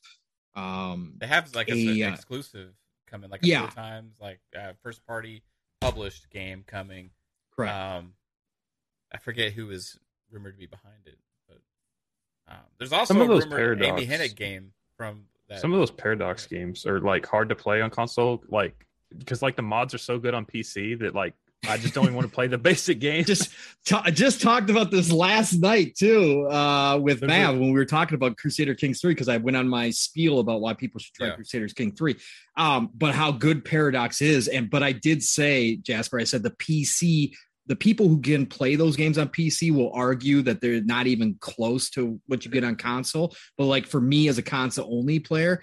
um 0.54 1.14
They 1.18 1.26
have 1.26 1.54
like 1.54 1.68
a, 1.68 1.74
a, 1.74 2.08
uh, 2.08 2.12
exclusive 2.12 2.72
coming, 3.06 3.30
like 3.30 3.42
a 3.42 3.46
yeah. 3.46 3.62
four 3.62 3.70
times, 3.82 4.14
like 4.20 4.40
uh, 4.58 4.72
first 4.82 5.06
party 5.06 5.42
published 5.80 6.30
game 6.30 6.64
coming. 6.66 7.10
correct. 7.54 7.74
Um, 7.74 8.14
I 9.12 9.18
forget 9.18 9.52
who 9.52 9.70
is 9.70 9.98
rumored 10.30 10.54
to 10.54 10.58
be 10.58 10.66
behind 10.66 11.06
it, 11.06 11.18
um, 12.48 12.56
there's 12.78 12.92
also 12.92 13.14
Some 13.14 13.20
of 13.22 13.30
a 13.30 13.34
those 13.34 13.44
rumored 13.46 13.82
Amy 13.82 14.06
Paradox- 14.06 14.32
Hennig 14.34 14.36
game 14.36 14.72
from 14.96 15.24
that. 15.48 15.60
Some 15.60 15.72
of 15.72 15.78
those 15.78 15.90
Paradox 15.90 16.46
games 16.46 16.86
are 16.86 17.00
like 17.00 17.26
hard 17.26 17.48
to 17.50 17.54
play 17.54 17.80
on 17.82 17.90
console, 17.90 18.42
like 18.48 18.86
because 19.16 19.42
like 19.42 19.56
the 19.56 19.62
mods 19.62 19.94
are 19.94 19.98
so 19.98 20.18
good 20.18 20.34
on 20.34 20.46
PC 20.46 20.98
that 21.00 21.14
like 21.14 21.34
I 21.68 21.76
just 21.76 21.94
don't 21.94 22.04
even 22.04 22.16
want 22.16 22.28
to 22.28 22.34
play 22.34 22.48
the 22.48 22.58
basic 22.70 22.98
game. 22.98 23.24
just 23.24 23.50
ta- 23.86 24.02
I 24.04 24.10
just 24.10 24.40
talked 24.42 24.68
about 24.70 24.90
this 24.90 25.12
last 25.12 25.52
night 25.54 25.94
too 25.94 26.48
uh 26.48 26.98
with 26.98 27.20
There's 27.20 27.28
Mav 27.28 27.54
a- 27.54 27.58
when 27.58 27.68
we 27.68 27.74
were 27.78 27.84
talking 27.84 28.14
about 28.16 28.36
Crusader 28.36 28.74
Kings 28.74 29.00
3 29.00 29.12
because 29.12 29.28
I 29.28 29.36
went 29.36 29.56
on 29.56 29.68
my 29.68 29.90
spiel 29.90 30.40
about 30.40 30.60
why 30.60 30.74
people 30.74 30.98
should 30.98 31.14
try 31.14 31.28
Yeah. 31.28 31.34
Crusaders 31.36 31.72
King 31.72 31.92
3 31.92 32.16
um 32.56 32.90
but 32.94 33.14
how 33.14 33.30
good 33.32 33.64
Paradox 33.64 34.20
is 34.22 34.48
and 34.48 34.68
but 34.70 34.82
I 34.82 34.90
did 34.92 35.22
say 35.22 35.76
Jasper 35.76 36.18
I 36.18 36.24
said 36.24 36.42
the 36.42 36.50
PC 36.50 37.34
the 37.66 37.76
people 37.76 38.08
who 38.08 38.20
can 38.20 38.44
play 38.46 38.74
those 38.74 38.96
games 38.96 39.18
on 39.18 39.28
PC 39.28 39.72
will 39.72 39.92
argue 39.92 40.42
that 40.42 40.60
they're 40.60 40.82
not 40.82 41.06
even 41.06 41.36
close 41.40 41.90
to 41.90 42.20
what 42.26 42.44
you 42.44 42.50
get 42.50 42.64
on 42.64 42.76
console 42.76 43.34
but 43.56 43.64
like 43.64 43.86
for 43.86 44.00
me 44.00 44.28
as 44.28 44.38
a 44.38 44.42
console 44.42 44.88
only 44.92 45.18
player 45.18 45.60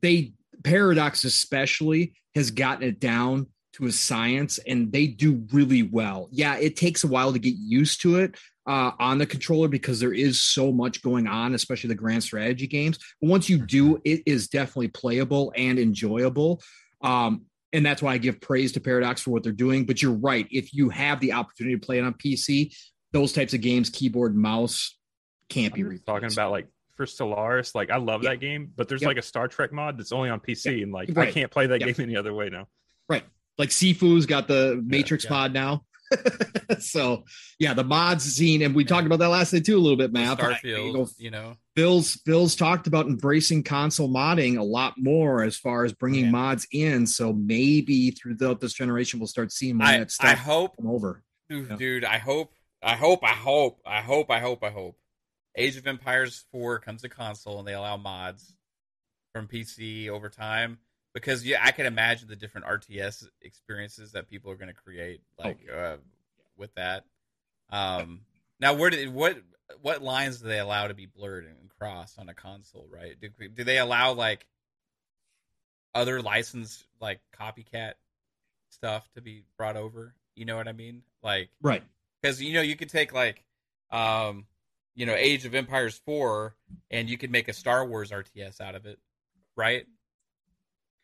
they 0.00 0.32
Paradox 0.64 1.24
especially 1.24 2.14
has 2.34 2.50
gotten 2.50 2.88
it 2.88 3.00
down 3.00 3.46
to 3.74 3.86
a 3.86 3.92
science 3.92 4.58
and 4.66 4.92
they 4.92 5.06
do 5.06 5.46
really 5.52 5.82
well. 5.82 6.28
Yeah, 6.30 6.56
it 6.56 6.76
takes 6.76 7.04
a 7.04 7.08
while 7.08 7.32
to 7.32 7.38
get 7.38 7.54
used 7.56 8.02
to 8.02 8.16
it 8.16 8.36
uh, 8.66 8.92
on 8.98 9.18
the 9.18 9.26
controller 9.26 9.68
because 9.68 9.98
there 9.98 10.12
is 10.12 10.40
so 10.40 10.70
much 10.70 11.02
going 11.02 11.26
on, 11.26 11.54
especially 11.54 11.88
the 11.88 11.94
grand 11.94 12.22
strategy 12.22 12.66
games. 12.66 12.98
But 13.20 13.30
once 13.30 13.48
you 13.48 13.58
do, 13.64 14.00
it 14.04 14.22
is 14.26 14.48
definitely 14.48 14.88
playable 14.88 15.52
and 15.56 15.78
enjoyable. 15.78 16.60
Um, 17.00 17.46
and 17.72 17.84
that's 17.84 18.02
why 18.02 18.12
I 18.14 18.18
give 18.18 18.40
praise 18.40 18.72
to 18.72 18.80
Paradox 18.80 19.22
for 19.22 19.30
what 19.30 19.42
they're 19.42 19.52
doing. 19.52 19.84
But 19.84 20.02
you're 20.02 20.12
right. 20.12 20.46
If 20.50 20.74
you 20.74 20.88
have 20.90 21.20
the 21.20 21.32
opportunity 21.32 21.76
to 21.78 21.84
play 21.84 21.98
it 21.98 22.04
on 22.04 22.14
PC, 22.14 22.74
those 23.12 23.32
types 23.32 23.54
of 23.54 23.60
games, 23.60 23.90
keyboard, 23.90 24.36
mouse, 24.36 24.96
can't 25.48 25.74
be 25.74 25.82
replaced. 25.82 26.06
talking 26.06 26.32
about 26.32 26.50
like 26.50 26.66
for 26.96 27.06
Stellaris, 27.06 27.74
like 27.74 27.90
I 27.90 27.96
love 27.96 28.22
Yeah. 28.22 28.30
that 28.30 28.40
game, 28.40 28.70
but 28.76 28.88
there's 28.88 29.02
Yep. 29.02 29.08
like 29.08 29.16
a 29.18 29.22
Star 29.22 29.48
Trek 29.48 29.72
mod 29.72 29.98
that's 29.98 30.12
only 30.12 30.30
on 30.30 30.40
PC, 30.40 30.82
and 30.82 30.92
like 30.92 31.16
I 31.16 31.30
can't 31.30 31.50
play 31.50 31.66
that 31.66 31.80
Yeah. 31.80 31.90
game 31.90 31.96
any 32.08 32.16
other 32.16 32.32
way 32.34 32.48
now. 32.48 32.68
Right. 33.08 33.24
Like 33.58 33.68
Sifu's 33.70 34.26
got 34.26 34.48
the 34.48 34.82
Matrix 34.84 35.24
yeah. 35.24 35.30
mod 35.30 35.52
now. 35.52 35.84
so 36.80 37.24
yeah, 37.58 37.74
the 37.74 37.84
mods 37.84 38.24
scene, 38.24 38.62
and 38.62 38.74
we 38.74 38.84
talked 38.84 39.06
about 39.06 39.18
that 39.20 39.28
last 39.28 39.52
night 39.52 39.64
too 39.64 39.76
a 39.76 39.80
little 39.80 39.96
bit, 39.96 40.12
Matt. 40.12 40.38
Starfield, 40.38 40.64
You 40.86 40.92
know, 40.92 41.08
you 41.18 41.30
know, 41.30 41.56
Bill's 41.74 42.16
Bill's 42.18 42.56
talked 42.56 42.86
about 42.86 43.06
embracing 43.06 43.62
console 43.62 44.08
modding 44.08 44.58
a 44.58 44.62
lot 44.62 44.94
more 44.98 45.42
as 45.42 45.56
far 45.56 45.84
as 45.84 45.92
bringing 45.92 46.26
Yeah. 46.26 46.30
mods 46.30 46.66
in. 46.72 47.06
So 47.06 47.32
maybe 47.32 48.10
throughout 48.10 48.60
this 48.60 48.72
generation, 48.74 49.20
we'll 49.20 49.26
start 49.26 49.52
seeing 49.52 49.76
more 49.78 49.86
I 49.86 49.98
that 49.98 50.10
stuff 50.10 50.30
I 50.30 50.34
hope, 50.34 50.76
come 50.76 50.88
over. 50.90 51.22
dude, 51.48 51.70
Yeah. 51.70 51.76
dude, 51.76 52.04
I 52.04 52.18
hope, 52.18 52.52
I 52.82 52.96
hope, 52.96 53.20
I 53.22 53.28
hope, 53.32 53.80
I 53.86 54.00
hope, 54.00 54.30
I 54.30 54.40
hope, 54.40 54.62
I 54.64 54.70
hope. 54.70 54.96
Age 55.56 55.76
of 55.76 55.86
Empires 55.86 56.44
4 56.50 56.78
comes 56.78 57.02
to 57.02 57.08
console 57.08 57.58
and 57.58 57.68
they 57.68 57.74
allow 57.74 57.96
mods 57.98 58.56
from 59.34 59.46
PC 59.48 60.08
over 60.08 60.28
time 60.30 60.78
because 61.14 61.44
yeah, 61.44 61.60
I 61.62 61.72
can 61.72 61.86
imagine 61.86 62.28
the 62.28 62.36
different 62.36 62.66
RTS 62.66 63.26
experiences 63.42 64.12
that 64.12 64.28
people 64.28 64.50
are 64.50 64.56
going 64.56 64.68
to 64.68 64.74
create 64.74 65.20
like 65.38 65.58
uh, 65.74 65.96
with 66.56 66.74
that. 66.74 67.04
Um, 67.70 68.20
now, 68.60 68.74
where 68.74 68.90
did 68.90 69.12
what 69.12 69.36
what 69.80 70.02
lines 70.02 70.40
do 70.40 70.48
they 70.48 70.58
allow 70.58 70.88
to 70.88 70.94
be 70.94 71.06
blurred 71.06 71.44
and 71.44 71.70
crossed 71.78 72.18
on 72.18 72.28
a 72.28 72.34
console? 72.34 72.86
Right? 72.90 73.16
Do, 73.20 73.28
do 73.48 73.64
they 73.64 73.78
allow 73.78 74.12
like 74.12 74.46
other 75.94 76.22
licensed 76.22 76.84
like 77.00 77.20
copycat 77.38 77.94
stuff 78.70 79.08
to 79.14 79.20
be 79.20 79.44
brought 79.56 79.76
over? 79.76 80.14
You 80.34 80.44
know 80.44 80.56
what 80.56 80.68
I 80.68 80.72
mean? 80.72 81.02
Like 81.22 81.50
Right. 81.60 81.82
because 82.20 82.42
you 82.42 82.54
know 82.54 82.62
you 82.62 82.76
could 82.76 82.88
take 82.88 83.12
like 83.12 83.44
um 83.90 84.46
you 84.94 85.06
know 85.06 85.14
age 85.14 85.44
of 85.44 85.54
empires 85.54 86.00
4 86.06 86.54
and 86.90 87.08
you 87.10 87.18
could 87.18 87.30
make 87.30 87.48
a 87.48 87.52
star 87.52 87.84
wars 87.84 88.10
rts 88.10 88.60
out 88.60 88.74
of 88.74 88.86
it 88.86 88.98
right 89.56 89.86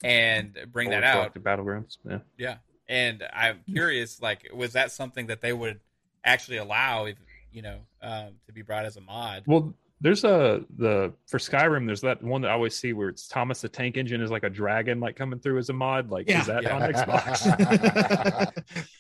and 0.04 0.56
bring 0.72 0.90
that 0.90 1.04
out 1.04 1.32
Galactic 1.34 1.42
Battlegrounds. 1.42 1.98
Yeah. 2.08 2.18
yeah 2.36 2.56
and 2.88 3.22
i'm 3.34 3.60
curious 3.68 4.20
like 4.22 4.48
was 4.54 4.72
that 4.74 4.90
something 4.92 5.26
that 5.26 5.40
they 5.40 5.52
would 5.52 5.80
actually 6.24 6.56
allow 6.58 7.04
if 7.06 7.16
you 7.52 7.62
know 7.62 7.78
um 8.02 8.30
to 8.46 8.52
be 8.52 8.62
brought 8.62 8.84
as 8.84 8.96
a 8.96 9.00
mod 9.00 9.42
Well, 9.46 9.74
there's 10.00 10.22
a 10.22 10.64
the 10.76 11.12
for 11.26 11.38
Skyrim. 11.38 11.84
There's 11.84 12.02
that 12.02 12.22
one 12.22 12.40
that 12.42 12.52
I 12.52 12.54
always 12.54 12.76
see 12.76 12.92
where 12.92 13.08
it's 13.08 13.26
Thomas 13.26 13.60
the 13.62 13.68
Tank 13.68 13.96
Engine 13.96 14.20
is 14.22 14.30
like 14.30 14.44
a 14.44 14.48
dragon 14.50 15.00
like 15.00 15.16
coming 15.16 15.40
through 15.40 15.58
as 15.58 15.70
a 15.70 15.72
mod. 15.72 16.08
Like 16.08 16.28
Yeah. 16.28 16.40
is 16.40 16.46
that 16.46 16.62
Yeah. 16.62 16.76
on 16.76 16.82
Xbox? 16.92 17.42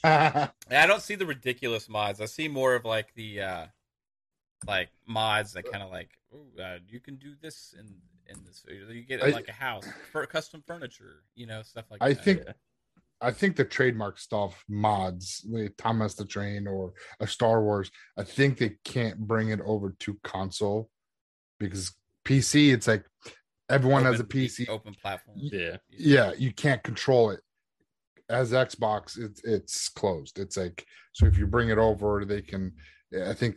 I 0.72 0.86
don't 0.88 1.00
see 1.00 1.14
the 1.14 1.24
ridiculous 1.26 1.88
mods 1.88 2.20
i 2.20 2.24
see 2.24 2.48
more 2.48 2.74
of 2.74 2.84
like 2.84 3.14
the 3.14 3.40
uh 3.42 3.66
like 4.66 4.88
mods 5.06 5.52
that 5.52 5.70
kind 5.70 5.84
of 5.84 5.90
like 5.90 6.10
Ooh, 6.34 6.60
uh, 6.60 6.78
you 6.88 6.98
can 7.00 7.14
do 7.16 7.34
this 7.40 7.74
and 7.78 7.94
in 8.28 8.36
this 8.44 8.62
video. 8.66 8.88
you 8.90 9.02
get 9.02 9.22
I- 9.22 9.28
like 9.30 9.48
a 9.48 9.52
house 9.52 9.86
for 10.12 10.24
custom 10.26 10.62
furniture 10.66 11.22
you 11.34 11.46
know 11.46 11.62
stuff 11.62 11.86
like 11.90 12.02
I 12.02 12.12
that 12.12 12.24
think 12.24 12.42
I 13.20 13.32
think 13.32 13.56
the 13.56 13.64
trademark 13.64 14.16
stuff 14.16 14.64
mods, 14.68 15.44
like 15.50 15.74
Thomas 15.76 16.14
the 16.14 16.24
Train 16.24 16.68
or 16.68 16.92
a 17.18 17.26
Star 17.26 17.64
Wars, 17.64 17.90
I 18.16 18.22
think 18.22 18.58
they 18.58 18.76
can't 18.84 19.18
bring 19.18 19.48
it 19.48 19.58
over 19.64 19.96
to 19.98 20.16
console 20.22 20.88
because 21.58 21.92
PC, 22.24 22.72
it's 22.72 22.86
like 22.86 23.04
everyone 23.68 24.04
has 24.04 24.20
a 24.20 24.24
PC. 24.24 24.68
open 24.68 24.94
platform 25.02 25.36
Yeah. 25.40 25.78
Yeah, 25.90 26.32
you 26.38 26.52
can't 26.52 26.80
control 26.84 27.30
it. 27.30 27.40
As 28.28 28.52
Xbox, 28.52 29.18
it's 29.18 29.42
it's 29.42 29.88
closed. 29.88 30.38
It's 30.38 30.56
like 30.56 30.86
so 31.12 31.26
if 31.26 31.36
you 31.36 31.48
bring 31.48 31.70
it 31.70 31.78
over, 31.78 32.24
they 32.24 32.42
can. 32.42 32.72
I 33.26 33.32
think 33.34 33.56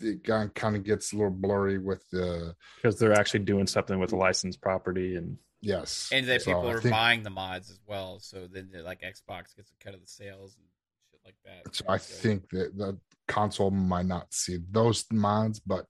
it 0.00 0.24
kind 0.24 0.76
of 0.76 0.84
gets 0.84 1.12
a 1.12 1.16
little 1.16 1.30
blurry 1.30 1.78
with 1.78 2.08
the 2.10 2.54
Because 2.76 2.98
they're 2.98 3.12
actually 3.12 3.40
doing 3.40 3.66
something 3.66 3.98
with 3.98 4.12
a 4.12 4.16
licensed 4.16 4.60
property 4.60 5.16
and 5.16 5.36
yes, 5.60 6.08
and 6.12 6.26
that 6.28 6.42
So 6.42 6.52
people 6.52 6.70
are 6.70 6.80
think- 6.80 6.92
buying 6.92 7.22
the 7.22 7.30
mods 7.30 7.70
as 7.70 7.80
well 7.86 8.18
so 8.20 8.46
then 8.46 8.70
like 8.84 9.00
xbox 9.02 9.56
gets 9.56 9.70
a 9.72 9.84
cut 9.84 9.94
of 9.94 10.00
the 10.00 10.06
sales 10.06 10.56
and 10.56 10.66
shit 11.10 11.20
like 11.24 11.34
that 11.44 11.74
So 11.74 11.84
I 11.88 11.98
think 11.98 12.48
that 12.50 12.76
the 12.76 12.98
console 13.26 13.70
might 13.70 14.06
not 14.06 14.32
see 14.32 14.58
those 14.70 15.04
mods, 15.12 15.60
but 15.60 15.86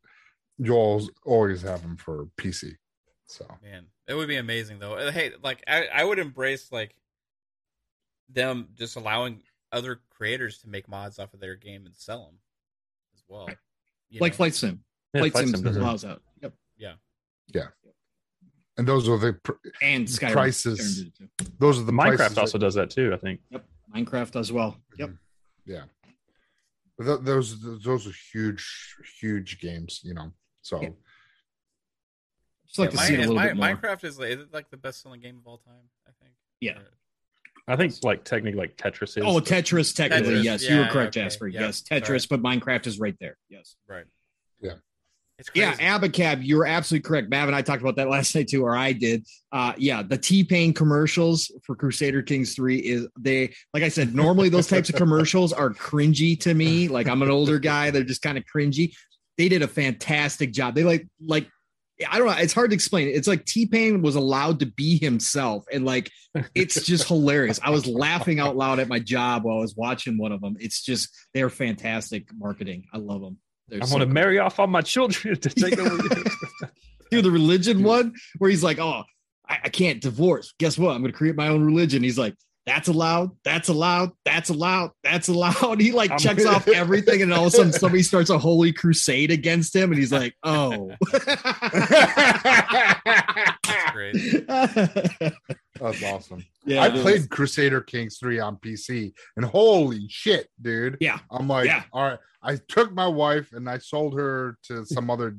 you'll 0.58 1.08
always 1.24 1.62
have 1.62 1.82
them 1.82 1.96
for 1.96 2.26
PC. 2.36 2.72
So 3.26 3.46
Man, 3.62 3.86
it 4.08 4.14
would 4.14 4.26
be 4.26 4.36
amazing 4.36 4.78
though. 4.80 5.10
Hey, 5.10 5.32
like 5.42 5.62
I, 5.68 5.86
I 5.86 6.02
would 6.02 6.18
embrace 6.18 6.72
like 6.72 6.94
them 8.30 8.68
just 8.74 8.96
allowing 8.96 9.42
other 9.70 10.00
creators 10.10 10.58
to 10.58 10.68
make 10.68 10.88
mods 10.88 11.18
off 11.18 11.34
of 11.34 11.40
their 11.40 11.54
game 11.54 11.86
and 11.86 11.94
sell 11.94 12.24
them 12.24 12.38
as 13.14 13.22
well. 13.28 13.48
You 14.10 14.20
like 14.20 14.32
know? 14.32 14.36
Flight 14.36 14.54
Sim. 14.54 14.84
Yeah, 15.14 15.20
Flight, 15.22 15.32
Flight 15.32 15.44
Sim 15.46 15.54
Sim 15.56 15.64
does 15.64 15.76
it. 15.76 15.80
allows 15.80 16.04
Yeah. 16.78 16.92
Yep. 17.54 17.74
and 18.76 18.86
those 18.86 19.08
are 19.08 19.18
the 19.18 19.32
pr- 19.32 19.52
And 19.82 20.06
Skyrim. 20.06 20.32
Prices. 20.32 21.02
Skyrim 21.02 21.06
it 21.06 21.14
too. 21.38 21.46
those 21.58 21.78
are 21.80 21.84
the 21.84 21.92
Minecraft 21.92 22.16
prices 22.16 22.34
that- 22.34 22.40
also 22.40 22.58
does 22.58 22.74
that 22.74 22.90
too. 22.90 23.12
I 23.12 23.16
think. 23.16 23.40
Yep. 23.50 23.64
Minecraft 23.94 24.38
as 24.38 24.52
well. 24.52 24.72
Mm-hmm. 24.72 25.00
Yep. 25.00 25.10
yeah. 25.66 25.84
But 26.98 27.04
th- 27.04 27.20
those 27.22 27.82
those 27.82 28.06
are 28.06 28.12
huge, 28.32 28.94
huge 29.20 29.60
games, 29.60 30.00
you 30.04 30.14
know. 30.14 30.32
So 30.62 30.82
Yeah. 30.82 30.90
Just 32.66 32.78
like 32.78 32.92
Yeah, 32.92 33.00
to 33.00 33.06
see 33.06 33.14
it 33.14 33.16
a 33.16 33.20
little 33.20 33.34
Mi- 33.36 33.42
bit 33.48 33.56
more. 33.56 33.66
Minecraft 33.76 34.04
is 34.04 34.18
like, 34.18 34.28
is 34.30 34.40
it 34.40 34.52
like 34.52 34.68
the 34.70 34.76
best 34.76 35.00
selling 35.02 35.20
game 35.20 35.38
of 35.38 35.46
all 35.46 35.58
time. 35.58 35.88
I 36.06 36.10
think. 36.22 36.34
Yeah. 36.60 36.78
Or- 36.78 36.90
I 37.68 37.76
think 37.76 37.94
like 38.02 38.24
technically 38.24 38.58
like 38.58 38.76
Tetris 38.76 39.18
is. 39.18 39.18
Oh, 39.18 39.38
Tetris, 39.40 39.94
technically, 39.94 40.36
Tetris, 40.36 40.44
yes. 40.44 40.68
you 40.68 40.78
were 40.78 40.86
correct, 40.86 41.16
okay, 41.16 41.24
Jasper. 41.24 41.48
yeah, 41.48 41.60
yes, 41.60 41.82
Tetris, 41.82 42.26
but 42.28 42.42
Minecraft 42.42 42.86
is 42.86 42.98
right 42.98 43.14
there. 43.20 43.36
Yes. 43.50 43.76
Right. 43.86 44.04
Yeah. 44.60 44.74
Yeah, 45.54 45.74
Abacab, 45.74 46.40
you're 46.42 46.66
absolutely 46.66 47.06
correct. 47.06 47.30
Mav 47.30 47.46
and 47.46 47.54
I 47.54 47.62
talked 47.62 47.80
about 47.80 47.94
that 47.96 48.08
last 48.10 48.34
night 48.34 48.48
too, 48.48 48.64
or 48.64 48.76
I 48.76 48.92
did. 48.92 49.24
Uh, 49.52 49.72
yeah, 49.76 50.02
the 50.02 50.18
T 50.18 50.42
Pain 50.42 50.72
commercials 50.72 51.52
for 51.62 51.76
Crusader 51.76 52.22
Kings 52.22 52.54
3 52.54 52.78
is 52.78 53.06
they, 53.18 53.54
like 53.72 53.84
I 53.84 53.88
said, 53.88 54.14
normally 54.14 54.48
those 54.48 54.66
types 54.66 54.88
of 54.88 54.94
commercials 54.96 55.52
are 55.52 55.70
cringy 55.70 56.40
to 56.40 56.54
me. 56.54 56.88
Like 56.88 57.06
I'm 57.06 57.22
an 57.22 57.30
older 57.30 57.60
guy, 57.60 57.90
they're 57.90 58.02
just 58.02 58.22
kind 58.22 58.36
of 58.36 58.44
cringy. 58.44 58.94
They 59.36 59.48
did 59.48 59.62
a 59.62 59.68
fantastic 59.68 60.52
job. 60.52 60.74
They 60.74 60.82
like, 60.82 61.06
like, 61.24 61.48
I 62.06 62.18
don't 62.18 62.28
know. 62.28 62.36
It's 62.36 62.52
hard 62.52 62.70
to 62.70 62.74
explain. 62.74 63.08
It's 63.08 63.26
like 63.26 63.44
T 63.44 63.66
Pain 63.66 64.02
was 64.02 64.14
allowed 64.14 64.60
to 64.60 64.66
be 64.66 64.98
himself, 64.98 65.64
and 65.72 65.84
like 65.84 66.10
it's 66.54 66.84
just 66.84 67.08
hilarious. 67.08 67.58
I 67.62 67.70
was 67.70 67.86
laughing 67.86 68.38
out 68.38 68.56
loud 68.56 68.78
at 68.78 68.88
my 68.88 69.00
job 69.00 69.44
while 69.44 69.58
I 69.58 69.60
was 69.60 69.74
watching 69.74 70.16
one 70.16 70.32
of 70.32 70.40
them. 70.40 70.56
It's 70.60 70.82
just 70.82 71.10
they're 71.34 71.50
fantastic 71.50 72.28
marketing. 72.36 72.86
I 72.92 72.98
love 72.98 73.20
them. 73.20 73.38
They're 73.68 73.82
I 73.82 73.86
so 73.86 73.94
want 73.94 74.02
to 74.02 74.06
cool. 74.06 74.14
marry 74.14 74.38
off 74.38 74.60
all 74.60 74.66
my 74.68 74.80
children 74.80 75.38
to 75.40 75.48
take 75.50 75.78
over. 75.78 75.98
do 77.10 77.22
the 77.22 77.30
religion 77.30 77.82
one 77.82 78.14
where 78.38 78.50
he's 78.50 78.62
like, 78.62 78.78
"Oh, 78.78 79.02
I, 79.48 79.58
I 79.64 79.68
can't 79.68 80.00
divorce. 80.00 80.54
Guess 80.58 80.78
what? 80.78 80.94
I'm 80.94 81.00
going 81.00 81.12
to 81.12 81.18
create 81.18 81.36
my 81.36 81.48
own 81.48 81.64
religion." 81.64 82.02
He's 82.02 82.18
like, 82.18 82.34
"That's 82.68 82.88
allowed. 82.88 83.30
That's 83.44 83.68
allowed. 83.68 84.12
That's 84.24 84.50
allowed. 84.50 84.90
That's 85.02 85.28
allowed." 85.28 85.80
He 85.80 85.90
like 85.92 86.10
I'm- 86.10 86.18
checks 86.20 86.44
off 86.46 86.68
everything, 86.68 87.22
and 87.22 87.32
all 87.32 87.46
of 87.46 87.54
a 87.54 87.56
sudden 87.56 87.72
somebody 87.72 88.02
starts 88.12 88.30
a 88.30 88.38
holy 88.38 88.72
crusade 88.72 89.30
against 89.30 89.74
him, 89.74 89.90
and 89.90 89.98
he's 89.98 90.12
like, 90.12 90.34
"Oh." 90.42 90.92
That's 93.04 93.90
great. 93.92 94.46
that's 94.46 96.02
awesome. 96.04 96.44
yeah, 96.64 96.82
I 96.82 96.88
it 96.88 96.96
is. 96.96 97.02
played 97.02 97.30
Crusader 97.30 97.80
Kings 97.80 98.18
3 98.18 98.40
on 98.40 98.56
PC 98.56 99.12
and 99.36 99.44
holy 99.44 100.06
shit, 100.08 100.48
dude. 100.60 100.96
Yeah. 101.00 101.18
I'm 101.30 101.48
like, 101.48 101.66
Yeah. 101.66 101.82
all 101.92 102.02
right. 102.04 102.18
I 102.42 102.56
took 102.68 102.92
my 102.92 103.06
wife 103.06 103.52
and 103.52 103.68
I 103.68 103.78
sold 103.78 104.18
her 104.18 104.56
to 104.64 104.84
some 104.84 105.10
other 105.10 105.34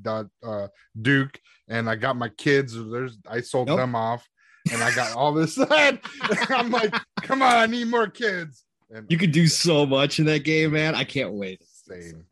uh, 0.45 0.67
Duke, 1.01 1.39
and 1.69 1.89
I 1.89 1.95
got 1.95 2.17
my 2.17 2.29
kids. 2.29 2.73
There's 2.75 3.17
I 3.29 3.41
sold 3.41 3.67
Nope. 3.67 3.77
them 3.77 3.95
off, 3.95 4.27
and 4.71 4.83
I 4.83 4.93
got 4.93 5.15
all 5.15 5.33
this. 5.33 5.57
I'm 5.69 6.69
like, 6.71 6.93
come 7.23 7.41
on, 7.41 7.55
I 7.55 7.65
need 7.65 7.87
more 7.87 8.07
kids. 8.07 8.65
And 8.91 9.05
You 9.09 9.17
could 9.17 9.31
do 9.31 9.47
so 9.47 9.85
much 9.85 10.19
in 10.19 10.25
that 10.25 10.43
game, 10.43 10.71
man. 10.71 10.95
I 10.95 11.03
can't 11.03 11.33
wait. 11.33 11.61
Insane. 11.87 12.25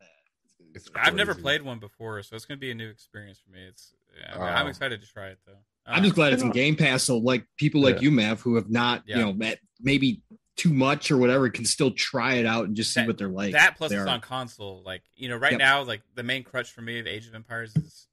It's 0.74 0.88
I've 0.94 1.14
never 1.14 1.34
played 1.34 1.62
one 1.62 1.78
before, 1.78 2.22
so 2.22 2.36
it's 2.36 2.44
going 2.44 2.58
to 2.58 2.60
be 2.60 2.70
a 2.70 2.74
new 2.74 2.88
experience 2.88 3.38
for 3.44 3.50
me. 3.50 3.60
It's 3.68 3.92
I'm, 4.32 4.40
Oh. 4.40 4.44
I'm 4.44 4.66
excited 4.66 5.00
to 5.00 5.06
try 5.08 5.28
it 5.28 5.38
though. 5.46 5.52
I'm 5.86 6.02
just 6.02 6.14
glad 6.16 6.32
it's 6.34 6.42
in 6.42 6.50
Game 6.50 6.76
Pass, 6.76 7.02
so 7.04 7.16
like 7.16 7.46
people 7.56 7.80
like 7.80 7.96
Yeah. 7.96 8.02
you, 8.02 8.10
Mav, 8.10 8.40
who 8.42 8.56
have 8.56 8.68
not, 8.68 9.04
Yeah. 9.06 9.18
you 9.18 9.24
know, 9.24 9.32
met 9.32 9.58
maybe 9.80 10.20
too 10.56 10.72
much 10.72 11.10
or 11.10 11.16
whatever, 11.16 11.48
can 11.48 11.64
still 11.64 11.92
try 11.92 12.34
it 12.34 12.44
out 12.44 12.66
and 12.66 12.76
just 12.76 12.92
see 12.92 13.00
That- 13.00 13.06
what 13.06 13.16
they're 13.18 13.28
like. 13.28 13.52
that 13.52 13.76
plus 13.76 13.92
it's 13.92 14.02
on 14.06 14.20
console. 14.20 14.82
Like 14.84 15.02
you 15.16 15.28
know, 15.28 15.36
right 15.36 15.52
Yep. 15.52 15.58
now, 15.60 15.82
like 15.84 16.02
the 16.14 16.22
main 16.24 16.42
crutch 16.44 16.70
for 16.72 16.82
me 16.82 16.98
of 16.98 17.06
Age 17.06 17.26
of 17.28 17.34
Empires 17.34 17.74
is 17.76 18.06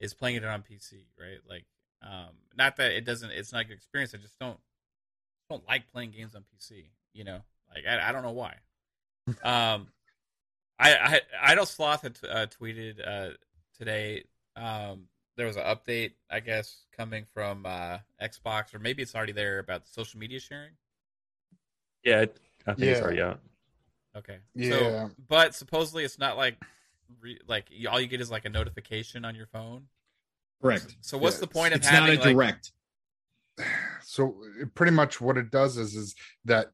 is 0.00 0.14
playing 0.14 0.36
it 0.36 0.44
on 0.44 0.62
PC. 0.62 1.04
Right, 1.18 1.38
like 1.48 1.66
um, 2.02 2.30
not 2.56 2.76
that 2.76 2.92
it 2.92 3.04
doesn't. 3.04 3.30
It's 3.30 3.52
not 3.52 3.62
a 3.62 3.64
good 3.64 3.76
experience. 3.76 4.14
I 4.14 4.18
just 4.18 4.38
don't 4.38 4.58
don't 5.48 5.66
like 5.68 5.90
playing 5.92 6.10
games 6.10 6.34
on 6.34 6.42
PC. 6.42 6.84
You 7.12 7.24
know, 7.24 7.40
like 7.74 7.84
I, 7.88 8.08
I 8.08 8.12
don't 8.12 8.22
know 8.22 8.32
why. 8.32 8.54
um, 9.42 9.88
I 10.78 10.94
I 10.94 11.20
Idle 11.42 11.66
Sloth 11.66 12.02
had 12.02 12.18
uh, 12.28 12.46
tweeted 12.46 13.06
uh, 13.06 13.34
today. 13.78 14.24
Um, 14.56 15.04
there 15.36 15.46
was 15.46 15.56
an 15.56 15.62
update, 15.62 16.12
I 16.30 16.40
guess, 16.40 16.84
coming 16.94 17.24
from 17.32 17.64
uh, 17.64 17.98
Xbox, 18.22 18.74
or 18.74 18.78
maybe 18.78 19.02
it's 19.02 19.14
already 19.14 19.32
there 19.32 19.58
about 19.58 19.88
social 19.88 20.20
media 20.20 20.40
sharing. 20.40 20.72
Yeah, 22.04 22.26
I 22.66 22.74
think 22.74 22.90
it's 22.90 23.00
already 23.00 23.22
out. 23.22 23.40
Okay. 24.16 24.38
Yeah. 24.54 24.70
So, 24.70 25.10
but 25.28 25.54
supposedly 25.54 26.04
it's 26.04 26.18
not 26.18 26.36
like 26.36 26.56
re, 27.20 27.38
like 27.46 27.66
all 27.90 28.00
you 28.00 28.08
get 28.08 28.20
is 28.20 28.30
like 28.30 28.44
a 28.44 28.50
notification 28.50 29.24
on 29.24 29.34
your 29.34 29.46
phone. 29.46 29.84
Correct. 30.62 30.96
So 31.00 31.18
what's 31.18 31.36
Yeah, 31.36 31.40
the 31.40 31.46
point 31.48 31.74
of 31.74 31.80
It's 31.80 31.92
not 31.92 32.08
a 32.08 32.12
like 32.12 32.22
direct. 32.22 32.72
so 34.02 34.36
pretty 34.74 34.92
much 34.92 35.20
what 35.20 35.36
it 35.36 35.50
does 35.50 35.76
is 35.76 35.94
is 35.94 36.14
that 36.44 36.68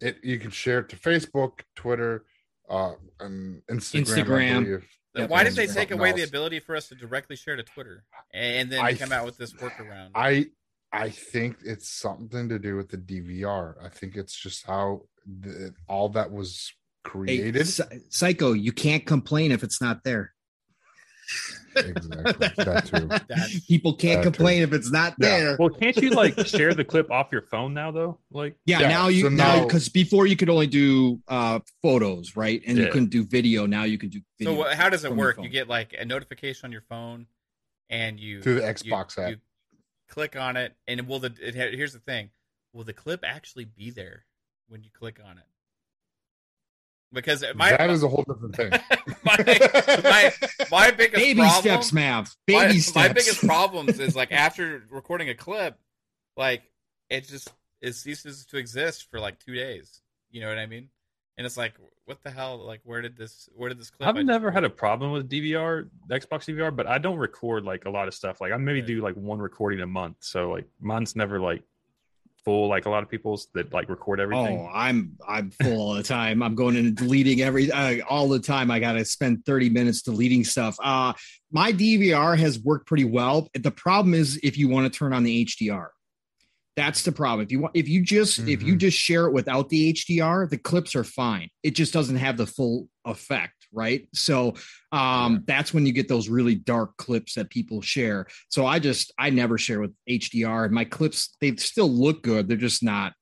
it 0.00 0.16
you 0.22 0.38
can 0.38 0.50
share 0.50 0.80
it 0.80 0.88
to 0.88 0.96
Facebook, 0.96 1.60
Twitter, 1.76 2.24
uh, 2.68 2.92
and 3.20 3.62
Instagram. 3.70 4.04
Instagram. 4.04 4.64
believe. 4.64 4.88
Yep. 5.16 5.30
why 5.30 5.44
did 5.44 5.52
they 5.54 5.66
take 5.66 5.90
something 5.90 5.98
away 6.00 6.10
the 6.10 6.24
ability 6.24 6.58
for 6.58 6.74
us 6.74 6.88
to 6.88 6.96
directly 6.96 7.36
share 7.36 7.54
to 7.54 7.62
Twitter 7.62 8.02
and 8.32 8.72
then 8.72 8.80
I 8.80 8.94
come 8.94 9.12
out 9.12 9.24
with 9.24 9.36
this 9.36 9.52
workaround? 9.52 10.10
I 10.14 10.46
I 10.92 11.10
think 11.10 11.58
it's 11.64 11.88
something 11.88 12.48
to 12.48 12.58
do 12.58 12.76
with 12.76 12.88
the 12.88 12.96
DVR. 12.96 13.74
I 13.84 13.88
think 13.88 14.16
it's 14.16 14.34
just 14.34 14.66
how 14.66 15.02
the, 15.26 15.74
all 15.88 16.08
that 16.10 16.32
was 16.32 16.72
created. 17.02 17.66
Psy- 17.66 17.98
Psycho, 18.10 18.52
you 18.52 18.72
can't 18.72 19.04
complain 19.04 19.52
if 19.52 19.62
it's 19.62 19.80
not 19.80 20.04
there. 20.04 20.34
Exactly 21.76 22.32
that 22.48 22.86
too. 22.86 23.06
That's- 23.28 23.60
People 23.68 23.94
can't 23.94 24.22
That 24.22 24.30
too. 24.30 24.36
complain 24.36 24.62
if 24.62 24.72
it's 24.72 24.90
not 24.90 25.14
Yeah. 25.18 25.28
there. 25.38 25.56
Well, 25.58 25.70
can't 25.70 25.96
you 25.96 26.10
like 26.10 26.46
share 26.46 26.74
the 26.74 26.84
clip 26.84 27.10
off 27.10 27.28
your 27.32 27.42
phone 27.42 27.74
now 27.74 27.90
though? 27.90 28.18
Like, 28.30 28.56
Yeah, 28.66 28.80
Yeah, 28.80 28.88
now 28.88 29.08
you 29.08 29.22
so 29.22 29.28
now 29.28 29.56
now- 29.56 29.64
because 29.64 29.88
before 29.88 30.26
you 30.26 30.36
could 30.36 30.48
only 30.50 30.66
do 30.66 31.20
uh 31.28 31.60
photos, 31.82 32.36
right? 32.36 32.62
And 32.66 32.78
you 32.78 32.88
couldn't 32.88 33.10
do 33.10 33.24
video. 33.24 33.66
Now 33.66 33.84
you 33.84 33.98
can 33.98 34.08
do 34.10 34.18
so 34.18 34.24
video. 34.38 34.54
what, 34.58 34.74
how 34.76 34.88
does 34.88 35.04
it 35.04 35.14
work? 35.14 35.42
You 35.42 35.48
get 35.48 35.68
like 35.68 35.94
a 35.98 36.04
notification 36.04 36.66
on 36.66 36.72
your 36.72 36.82
phone, 36.88 37.26
and 37.90 38.18
you 38.18 38.42
Through 38.42 38.56
the 38.60 38.66
you- 38.66 38.72
Xbox 38.74 39.18
app. 39.18 39.30
You 39.30 39.36
click 40.08 40.36
on 40.36 40.56
it, 40.56 40.74
and 40.86 41.06
will 41.08 41.18
the 41.20 41.34
it, 41.40 41.54
here's 41.54 41.92
the 41.92 41.98
thing: 41.98 42.30
will 42.72 42.84
the 42.84 42.92
clip 42.92 43.24
actually 43.24 43.64
be 43.64 43.90
there 43.90 44.24
when 44.68 44.82
you 44.82 44.90
click 44.92 45.18
on 45.24 45.38
it? 45.38 45.44
Because 47.14 47.44
my 47.54 47.70
that 47.70 47.88
is 47.90 48.02
a 48.02 48.08
whole 48.08 48.24
different 48.28 48.54
thing. 48.56 48.70
my, 49.24 49.36
my 50.02 50.32
my 50.70 50.90
biggest 50.90 51.22
baby 51.22 51.40
problem, 51.40 51.62
steps, 51.62 51.92
Mav. 51.92 52.24
my, 52.48 52.54
Baby 52.66 52.74
my 52.74 52.78
steps. 52.80 53.08
biggest 53.14 53.46
problems 53.46 53.98
is 54.00 54.14
like 54.14 54.32
after 54.32 54.82
recording 54.90 55.28
a 55.30 55.34
clip, 55.34 55.78
like 56.36 56.62
it 57.08 57.26
just 57.28 57.52
it 57.80 57.94
ceases 57.94 58.44
to 58.46 58.56
exist 58.56 59.08
for 59.10 59.20
like 59.20 59.38
two 59.38 59.54
days. 59.54 60.00
You 60.30 60.40
know 60.40 60.48
what 60.48 60.58
I 60.58 60.66
mean? 60.66 60.88
And 61.36 61.44
it's 61.44 61.56
like, 61.56 61.74
what 62.04 62.22
the 62.22 62.30
hell? 62.30 62.58
Like, 62.64 62.80
where 62.84 63.02
did 63.02 63.16
this? 63.16 63.48
Where 63.54 63.68
did 63.68 63.78
this 63.78 63.90
clip? 63.90 64.08
I've 64.08 64.14
I 64.16 64.18
just 64.20 64.26
never 64.26 64.50
had 64.50 64.64
a 64.64 64.70
problem 64.70 65.10
with 65.12 65.28
DVR, 65.28 65.88
Xbox 66.08 66.44
DVR, 66.52 66.74
but 66.74 66.86
I 66.86 66.98
don't 66.98 67.16
record 67.18 67.64
like 67.64 67.86
a 67.86 67.90
lot 67.90 68.06
of 68.08 68.14
stuff. 68.14 68.40
Like 68.40 68.52
I 68.52 68.56
maybe 68.56 68.80
Right. 68.80 68.86
do 68.86 69.00
like 69.02 69.14
one 69.16 69.38
recording 69.40 69.80
a 69.80 69.86
month, 69.86 70.16
so 70.20 70.50
like 70.50 70.66
mine's 70.80 71.16
never 71.16 71.40
like 71.40 71.62
full 72.44 72.68
like 72.68 72.86
a 72.86 72.90
lot 72.90 73.02
of 73.02 73.08
people's 73.10 73.48
that 73.54 73.72
like 73.72 73.88
record 73.88 74.20
everything. 74.20 74.58
Oh, 74.60 74.70
I'm 74.72 75.16
I'm 75.26 75.50
full 75.50 75.80
all 75.80 75.94
the 75.94 76.02
time. 76.02 76.42
I'm 76.42 76.54
going 76.54 76.76
in 76.76 76.86
and 76.86 76.96
deleting 76.96 77.40
every 77.40 77.70
uh, 77.70 78.04
all 78.08 78.28
the 78.28 78.38
time. 78.40 78.70
I 78.70 78.80
got 78.80 78.92
to 78.92 79.04
spend 79.04 79.44
30 79.46 79.70
minutes 79.70 80.02
deleting 80.02 80.44
stuff. 80.44 80.76
Uh 80.82 81.12
my 81.50 81.72
DVR 81.72 82.36
has 82.36 82.58
worked 82.58 82.86
pretty 82.86 83.04
well. 83.04 83.48
The 83.54 83.70
problem 83.70 84.12
is 84.14 84.38
if 84.42 84.58
you 84.58 84.68
want 84.68 84.92
to 84.92 84.96
turn 84.98 85.12
on 85.12 85.22
the 85.22 85.44
HDR. 85.46 85.88
That's 86.76 87.02
the 87.04 87.12
problem. 87.12 87.44
If 87.44 87.52
you 87.52 87.60
want 87.60 87.76
if 87.76 87.88
you 87.88 88.02
just 88.02 88.40
if 88.40 88.62
you 88.62 88.74
Mhm. 88.74 88.78
just 88.78 88.98
share 88.98 89.26
it 89.26 89.32
without 89.32 89.68
the 89.68 89.90
HDR, 89.92 90.48
the 90.50 90.58
clips 90.58 90.96
are 90.96 91.04
fine. 91.04 91.48
It 91.62 91.76
just 91.76 91.92
doesn't 91.92 92.16
have 92.16 92.36
the 92.36 92.46
full 92.46 92.88
effect, 93.04 93.63
right? 93.74 94.08
So 94.14 94.54
um 94.92 95.42
that's 95.46 95.74
when 95.74 95.86
you 95.86 95.92
get 95.92 96.08
those 96.08 96.28
really 96.28 96.54
dark 96.54 96.96
clips 96.96 97.34
that 97.34 97.50
people 97.50 97.82
share. 97.82 98.26
So 98.48 98.66
I 98.66 98.78
just 98.78 99.12
I 99.18 99.30
never 99.30 99.58
share 99.58 99.80
with 99.80 99.92
HDR. 100.08 100.70
My 100.70 100.84
clips 100.84 101.36
they 101.40 101.56
still 101.56 101.90
look 101.90 102.22
good. 102.22 102.48
They're 102.48 102.56
just 102.56 102.82
not 102.82 103.12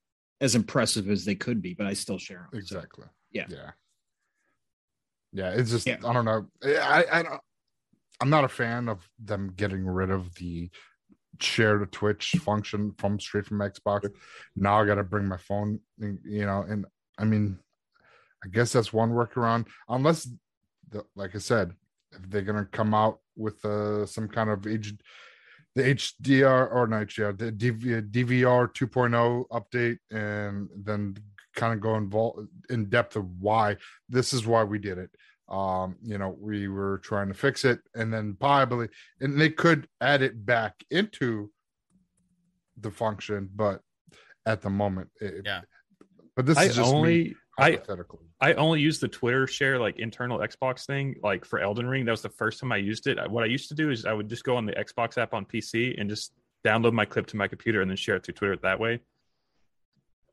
as 0.41 0.55
impressive 0.55 1.09
as 1.09 1.25
they 1.25 1.35
could 1.35 1.61
be, 1.61 1.73
but 1.73 1.87
I 1.87 1.93
still 1.93 2.17
share 2.17 2.47
them. 2.49 2.49
So, 2.51 2.57
Exactly. 2.59 3.05
Yeah. 3.31 3.45
Yeah. 3.49 3.71
Yeah. 5.31 5.49
It's 5.51 5.71
just 5.71 5.87
Yeah. 5.87 5.97
I 6.05 6.13
don't 6.13 6.25
know. 6.25 6.47
I 6.63 7.05
I 7.11 7.23
don't, 7.23 7.41
I'm 8.21 8.29
not 8.29 8.43
a 8.43 8.49
fan 8.49 8.87
of 8.87 9.07
them 9.19 9.51
getting 9.55 9.85
rid 9.85 10.09
of 10.09 10.33
the 10.35 10.69
share 11.39 11.79
to 11.79 11.85
Twitch 11.85 12.35
function 12.39 12.93
from 12.97 13.19
straight 13.19 13.45
from 13.45 13.59
Xbox. 13.59 14.09
Now 14.55 14.81
I 14.81 14.85
got 14.85 14.95
to 14.95 15.03
bring 15.03 15.27
my 15.27 15.37
phone. 15.37 15.79
You 15.99 16.45
know, 16.45 16.65
and 16.67 16.85
I 17.17 17.25
mean, 17.25 17.59
I 18.43 18.47
guess 18.49 18.73
that's 18.73 18.93
one 18.93 19.11
workaround. 19.11 19.67
Unless, 19.89 20.29
like 21.15 21.35
I 21.35 21.39
said, 21.39 21.73
if 22.11 22.29
they're 22.29 22.41
gonna 22.41 22.65
come 22.65 22.93
out 22.93 23.19
with 23.35 23.63
uh, 23.65 24.05
some 24.05 24.27
kind 24.27 24.49
of 24.49 24.65
H, 24.67 24.93
the 25.75 25.83
HDR 25.83 26.71
or 26.71 26.87
not 26.87 27.07
HDR, 27.07 27.37
the 27.37 27.51
DV, 27.51 28.11
DVR 28.11 28.73
2.0 28.73 29.47
update, 29.49 29.97
and 30.11 30.69
then 30.75 31.17
kind 31.55 31.73
of 31.73 31.81
go 31.81 31.95
involved 31.95 32.47
in 32.69 32.89
depth 32.89 33.15
of 33.15 33.25
why 33.39 33.77
this 34.09 34.33
is 34.33 34.45
why 34.45 34.63
we 34.63 34.79
did 34.79 34.97
it. 34.97 35.09
Um, 35.49 35.97
you 36.01 36.17
know, 36.17 36.35
we 36.39 36.67
were 36.67 36.99
trying 36.99 37.27
to 37.27 37.33
fix 37.33 37.65
it, 37.65 37.79
and 37.95 38.13
then 38.13 38.35
probably, 38.39 38.87
and 39.19 39.39
they 39.39 39.49
could 39.49 39.87
add 40.01 40.21
it 40.21 40.45
back 40.45 40.75
into 40.89 41.51
the 42.79 42.91
function, 42.91 43.49
but 43.55 43.81
at 44.45 44.61
the 44.61 44.69
moment, 44.69 45.09
it, 45.19 45.41
Yeah. 45.45 45.61
But 46.35 46.47
this 46.47 46.57
I 46.57 46.65
is 46.65 46.75
just 46.75 46.95
me 46.95 47.35
only 47.59 47.77
I. 48.41 48.49
I 48.51 48.53
only 48.55 48.81
use 48.81 48.99
the 48.99 49.07
Twitter 49.07 49.45
share 49.47 49.79
like 49.79 49.97
internal 49.99 50.39
Xbox 50.39 50.85
thing 50.85 51.15
like 51.23 51.45
for 51.45 51.59
Elden 51.59 51.87
Ring. 51.87 52.05
That 52.05 52.11
was 52.11 52.21
the 52.21 52.29
first 52.29 52.59
time 52.59 52.71
I 52.71 52.77
used 52.77 53.07
it. 53.07 53.17
What 53.29 53.43
I 53.43 53.47
used 53.47 53.69
to 53.69 53.75
do 53.75 53.89
is 53.91 54.05
I 54.05 54.13
would 54.13 54.29
just 54.29 54.43
go 54.43 54.55
on 54.57 54.65
the 54.65 54.73
Xbox 54.73 55.17
app 55.17 55.33
on 55.33 55.45
PC 55.45 55.95
and 55.99 56.09
just 56.09 56.33
download 56.65 56.93
my 56.93 57.05
clip 57.05 57.27
to 57.27 57.37
my 57.37 57.47
computer 57.47 57.81
and 57.81 57.89
then 57.89 57.97
share 57.97 58.15
it 58.15 58.25
through 58.25 58.33
Twitter 58.35 58.57
that 58.63 58.79
way. 58.79 58.99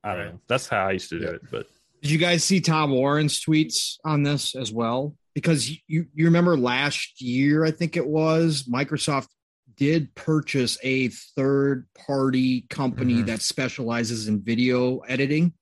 I 0.02 0.14
don't 0.14 0.18
Right. 0.24 0.32
know. 0.34 0.40
That's 0.48 0.68
how 0.68 0.86
I 0.88 0.92
used 0.92 1.10
to 1.10 1.18
do 1.18 1.24
Yeah. 1.26 1.30
it. 1.32 1.50
But 1.50 1.66
Did 2.02 2.10
you 2.12 2.18
guys 2.18 2.42
see 2.44 2.60
Tom 2.60 2.92
Warren's 2.92 3.38
tweets 3.44 3.98
on 4.04 4.22
this 4.22 4.54
as 4.56 4.72
well? 4.72 5.16
Because 5.34 5.70
you 5.86 6.06
you 6.14 6.24
remember 6.24 6.56
last 6.56 7.20
year, 7.20 7.64
I 7.64 7.70
think 7.70 7.96
it 7.96 8.06
was 8.06 8.64
Microsoft 8.64 9.28
did 9.76 10.14
purchase 10.14 10.78
a 10.82 11.08
third 11.08 11.86
party 11.94 12.62
company 12.70 13.16
Mhm. 13.22 13.26
that 13.26 13.40
specializes 13.42 14.28
in 14.28 14.42
video 14.42 14.98
editing. 15.00 15.52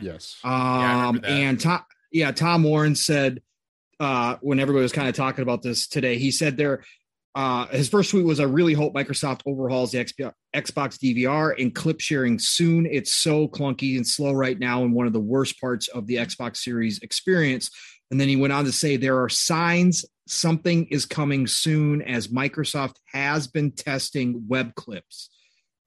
Yes. 0.00 0.36
Um, 0.44 1.20
that. 1.20 1.30
and 1.30 1.60
Tom, 1.60 1.82
yeah, 2.10 2.32
Tom 2.32 2.62
Warren 2.62 2.94
said 2.94 3.40
uh, 4.00 4.36
when 4.40 4.60
everybody 4.60 4.82
was 4.82 4.92
kind 4.92 5.08
of 5.08 5.14
talking 5.14 5.42
about 5.42 5.62
this 5.62 5.86
today, 5.86 6.18
he 6.18 6.30
said 6.30 6.56
there. 6.56 6.84
Uh, 7.34 7.66
his 7.66 7.88
first 7.88 8.10
tweet 8.10 8.24
was, 8.24 8.40
"I 8.40 8.44
really 8.44 8.72
hope 8.72 8.94
Microsoft 8.94 9.42
overhauls 9.44 9.92
the 9.92 9.98
XP- 9.98 10.32
Xbox 10.54 10.98
DVR 10.98 11.54
and 11.60 11.74
clip 11.74 12.00
sharing 12.00 12.38
soon. 12.38 12.86
It's 12.86 13.12
so 13.12 13.46
clunky 13.46 13.96
and 13.96 14.06
slow 14.06 14.32
right 14.32 14.58
now, 14.58 14.84
and 14.84 14.94
one 14.94 15.06
of 15.06 15.12
the 15.12 15.20
worst 15.20 15.60
parts 15.60 15.88
of 15.88 16.06
the 16.06 16.16
Xbox 16.16 16.58
Series 16.58 16.98
experience." 17.00 17.70
And 18.10 18.20
then 18.20 18.28
he 18.28 18.36
went 18.36 18.54
on 18.54 18.64
to 18.64 18.72
say, 18.72 18.96
"There 18.96 19.22
are 19.22 19.28
signs 19.28 20.04
something 20.26 20.86
is 20.86 21.04
coming 21.04 21.46
soon, 21.46 22.00
as 22.02 22.28
Microsoft 22.28 22.96
has 23.12 23.46
been 23.46 23.70
testing 23.70 24.44
web 24.48 24.74
clips." 24.74 25.28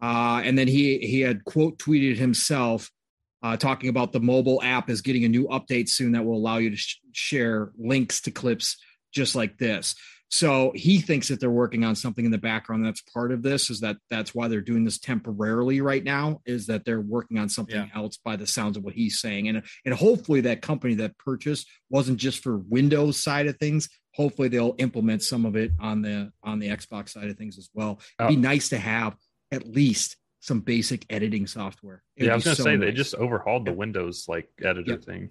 Uh, 0.02 0.42
and 0.46 0.58
then 0.58 0.68
he 0.68 1.00
he 1.00 1.22
had 1.22 1.44
quote 1.46 1.80
tweeted 1.80 2.18
himself 2.18 2.92
uh, 3.41 3.57
talking 3.57 3.90
about 3.90 4.11
the 4.11 4.20
mobile 4.20 4.61
app 4.64 4.90
is 4.90 5.02
getting 5.02 5.24
a 5.26 5.30
new 5.30 5.48
update 5.48 5.90
soon 5.90 6.11
that 6.14 6.26
will 6.26 6.38
allow 6.38 6.57
you 6.57 6.72
to 6.72 6.76
sh- 6.76 6.98
share 7.14 7.72
links 7.78 8.22
to 8.22 8.32
clips 8.32 8.78
just 9.14 9.36
like 9.36 9.57
this. 9.57 9.95
So 10.32 10.72
he 10.76 10.99
thinks 10.99 11.30
that 11.30 11.40
they're 11.40 11.49
working 11.49 11.84
on 11.84 11.95
something 11.95 12.24
in 12.24 12.30
the 12.30 12.38
background 12.38 12.86
that's 12.86 13.02
part 13.02 13.32
of 13.32 13.41
this. 13.41 13.72
Is 13.72 13.80
that 13.80 13.98
that's 14.11 14.36
why 14.36 14.48
they're 14.48 14.61
doing 14.61 14.84
this 14.86 14.99
temporarily 14.99 15.82
right 15.82 16.03
now? 16.03 16.41
Is 16.45 16.68
that 16.68 16.86
they're 16.86 17.02
working 17.02 17.40
on 17.40 17.49
something 17.49 17.76
Yeah. 17.76 17.88
else 17.95 18.18
by 18.18 18.36
the 18.36 18.45
sounds 18.45 18.78
of 18.78 18.84
what 18.84 18.94
he's 18.94 19.20
saying, 19.20 19.48
and 19.48 19.64
and 19.86 19.94
hopefully 19.95 20.41
that 20.41 20.61
company 20.61 20.94
that 20.95 21.18
purchased 21.18 21.66
wasn't 21.90 22.20
just 22.20 22.44
for 22.44 22.57
Windows 22.60 23.18
side 23.18 23.48
of 23.48 23.57
things. 23.57 23.90
Hopefully 24.14 24.49
they'll 24.49 24.76
implement 24.78 25.24
some 25.24 25.45
of 25.45 25.56
it 25.56 25.72
on 25.80 26.03
the 26.03 26.32
on 26.44 26.60
the 26.60 26.68
Xbox 26.68 27.10
side 27.10 27.30
of 27.32 27.38
things 27.38 27.57
as 27.57 27.70
well. 27.74 27.99
It'd 28.20 28.30
be 28.30 28.36
Oh. 28.38 28.40
nice 28.52 28.70
to 28.70 28.78
have 28.78 29.16
at 29.52 29.68
least 29.68 30.16
some 30.40 30.61
basic 30.61 31.06
editing 31.10 31.48
software. 31.48 32.03
It'd 32.16 32.28
yeah, 32.28 32.34
I 32.34 32.36
was 32.36 32.44
gonna 32.44 32.56
so 32.56 32.64
say 32.64 32.76
they 32.78 32.91
just 32.91 33.14
overhauled 33.16 33.66
the 33.66 33.74
Windows 33.74 34.26
like 34.28 34.49
editor 34.64 34.91
Yep. 34.91 35.03
thing. 35.03 35.30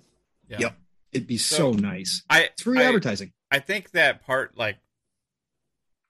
Yeah. 0.48 0.56
Yep. 0.60 0.78
It'd 1.12 1.26
be 1.26 1.38
so, 1.38 1.72
So- 1.72 1.78
nice. 1.78 2.22
I 2.28 2.42
It's 2.44 2.62
free 2.62 2.80
I, 2.80 2.84
advertising. 2.84 3.32
I 3.50 3.60
think 3.60 3.92
that 3.92 4.22
part 4.22 4.56
like 4.56 4.78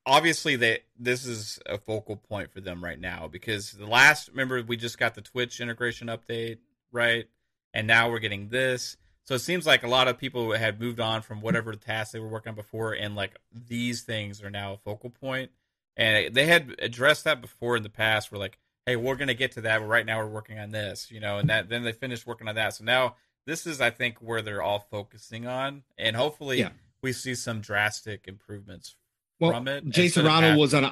obviously 0.07 0.57
they 0.57 0.81
this 0.99 1.27
is 1.27 1.59
a 1.67 1.79
focal 1.79 2.17
point 2.17 2.51
for 2.53 2.61
them 2.61 2.83
right 2.83 2.99
now 2.99 3.29
because 3.29 3.73
the 3.73 3.87
last 3.87 4.29
remember 4.31 4.63
we 4.63 4.77
just 4.77 4.99
got 4.99 5.15
the 5.15 5.21
Twitch 5.23 5.61
integration 5.61 6.09
update, 6.09 6.59
right? 6.93 7.29
And 7.75 7.87
now 7.87 8.11
we're 8.11 8.19
getting 8.19 8.49
this. 8.49 8.97
So 9.25 9.35
it 9.35 9.41
seems 9.41 9.67
like 9.67 9.83
a 9.83 9.89
lot 9.89 10.09
of 10.09 10.17
people 10.19 10.53
had 10.53 10.81
moved 10.81 11.01
on 11.01 11.21
from 11.21 11.43
whatever 11.43 11.75
tasks 11.75 12.13
they 12.13 12.19
were 12.19 12.29
working 12.29 12.51
on 12.51 12.57
before 12.57 12.95
and 12.95 13.15
like 13.15 13.37
these 13.53 14.03
things 14.03 14.43
are 14.43 14.51
now 14.51 14.73
a 14.73 14.77
focal 14.79 15.11
point. 15.11 15.51
And 15.97 16.35
they 16.35 16.47
had 16.47 16.75
addressed 16.79 17.25
that 17.25 17.41
before 17.43 17.77
in 17.77 17.83
the 17.83 17.91
past 17.91 18.33
where 18.33 18.39
like 18.39 18.59
hey, 18.89 18.97
we're 18.97 19.17
going 19.17 19.29
to 19.29 19.35
get 19.35 19.53
to 19.53 19.61
that. 19.61 19.81
But 19.81 19.87
right 19.87 20.07
now 20.07 20.19
we're 20.19 20.29
working 20.29 20.59
on 20.59 20.71
this, 20.71 21.11
you 21.11 21.21
know, 21.21 21.39
and 21.39 21.49
that 21.51 21.69
then 21.69 21.83
they 21.85 21.93
finished 21.93 22.27
working 22.27 22.49
on 22.49 22.55
that. 22.55 22.75
So 22.75 22.85
now 22.85 23.17
this 23.47 23.67
is, 23.67 23.81
I 23.81 23.91
think, 23.91 24.17
where 24.21 24.41
they're 24.43 24.63
all 24.63 24.87
focusing 24.91 25.47
on, 25.47 25.83
and 25.99 26.17
hopefully 26.17 26.59
Yeah. 26.61 26.71
we 27.03 27.13
see 27.13 27.35
some 27.35 27.61
drastic 27.61 28.27
improvements 28.27 28.97
Well, 29.41 29.53
from 29.53 29.69
it. 29.69 29.89
Jason 29.91 30.25
Ronald 30.25 30.59
was 30.59 30.73
on. 30.75 30.91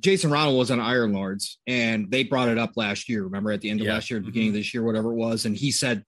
Jason 0.00 0.30
Ronald 0.30 0.58
was 0.58 0.70
on 0.70 0.80
Iron 0.80 1.12
Lords, 1.12 1.58
and 1.66 2.10
they 2.10 2.24
brought 2.24 2.48
it 2.48 2.58
up 2.58 2.72
last 2.76 3.08
year. 3.08 3.22
Remember 3.24 3.52
at 3.52 3.60
the 3.60 3.70
end 3.70 3.80
of 3.80 3.86
Yeah. 3.86 3.94
last 3.94 4.10
year, 4.10 4.18
the 4.18 4.24
Mhm. 4.24 4.26
beginning 4.28 4.48
of 4.48 4.54
this 4.54 4.72
year, 4.74 4.82
whatever 4.82 5.12
it 5.12 5.16
was, 5.16 5.44
and 5.46 5.56
he 5.56 5.70
said, 5.70 6.04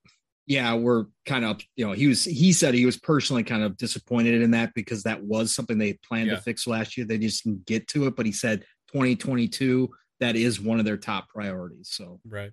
"Yeah, 0.47 0.75
we're 0.75 1.07
kind 1.27 1.45
of, 1.45 1.61
you 1.77 1.87
know, 1.87 1.93
he 1.93 2.07
was 2.07 2.25
he 2.25 2.53
said 2.55 2.73
he 2.75 2.87
was 2.87 2.97
personally 2.97 3.45
kind 3.45 3.63
of 3.63 3.77
disappointed 3.77 4.41
in 4.41 4.51
that 4.53 4.73
because 4.75 5.03
that 5.03 5.23
was 5.23 5.55
something 5.55 5.77
they 5.79 5.93
planned 5.93 6.29
Yeah. 6.29 6.37
to 6.37 6.43
fix 6.43 6.67
last 6.67 6.97
year. 6.97 7.07
They 7.07 7.19
just 7.19 7.45
didn't 7.45 7.67
get 7.67 7.87
to 7.89 8.07
it, 8.07 8.17
but 8.17 8.25
he 8.27 8.33
said 8.33 8.65
2022 8.91 9.91
that 10.21 10.37
is 10.37 10.61
one 10.61 10.79
of 10.79 10.85
their 10.85 10.97
top 10.97 11.29
priorities. 11.29 11.89
So 11.91 12.21
Right. 12.25 12.53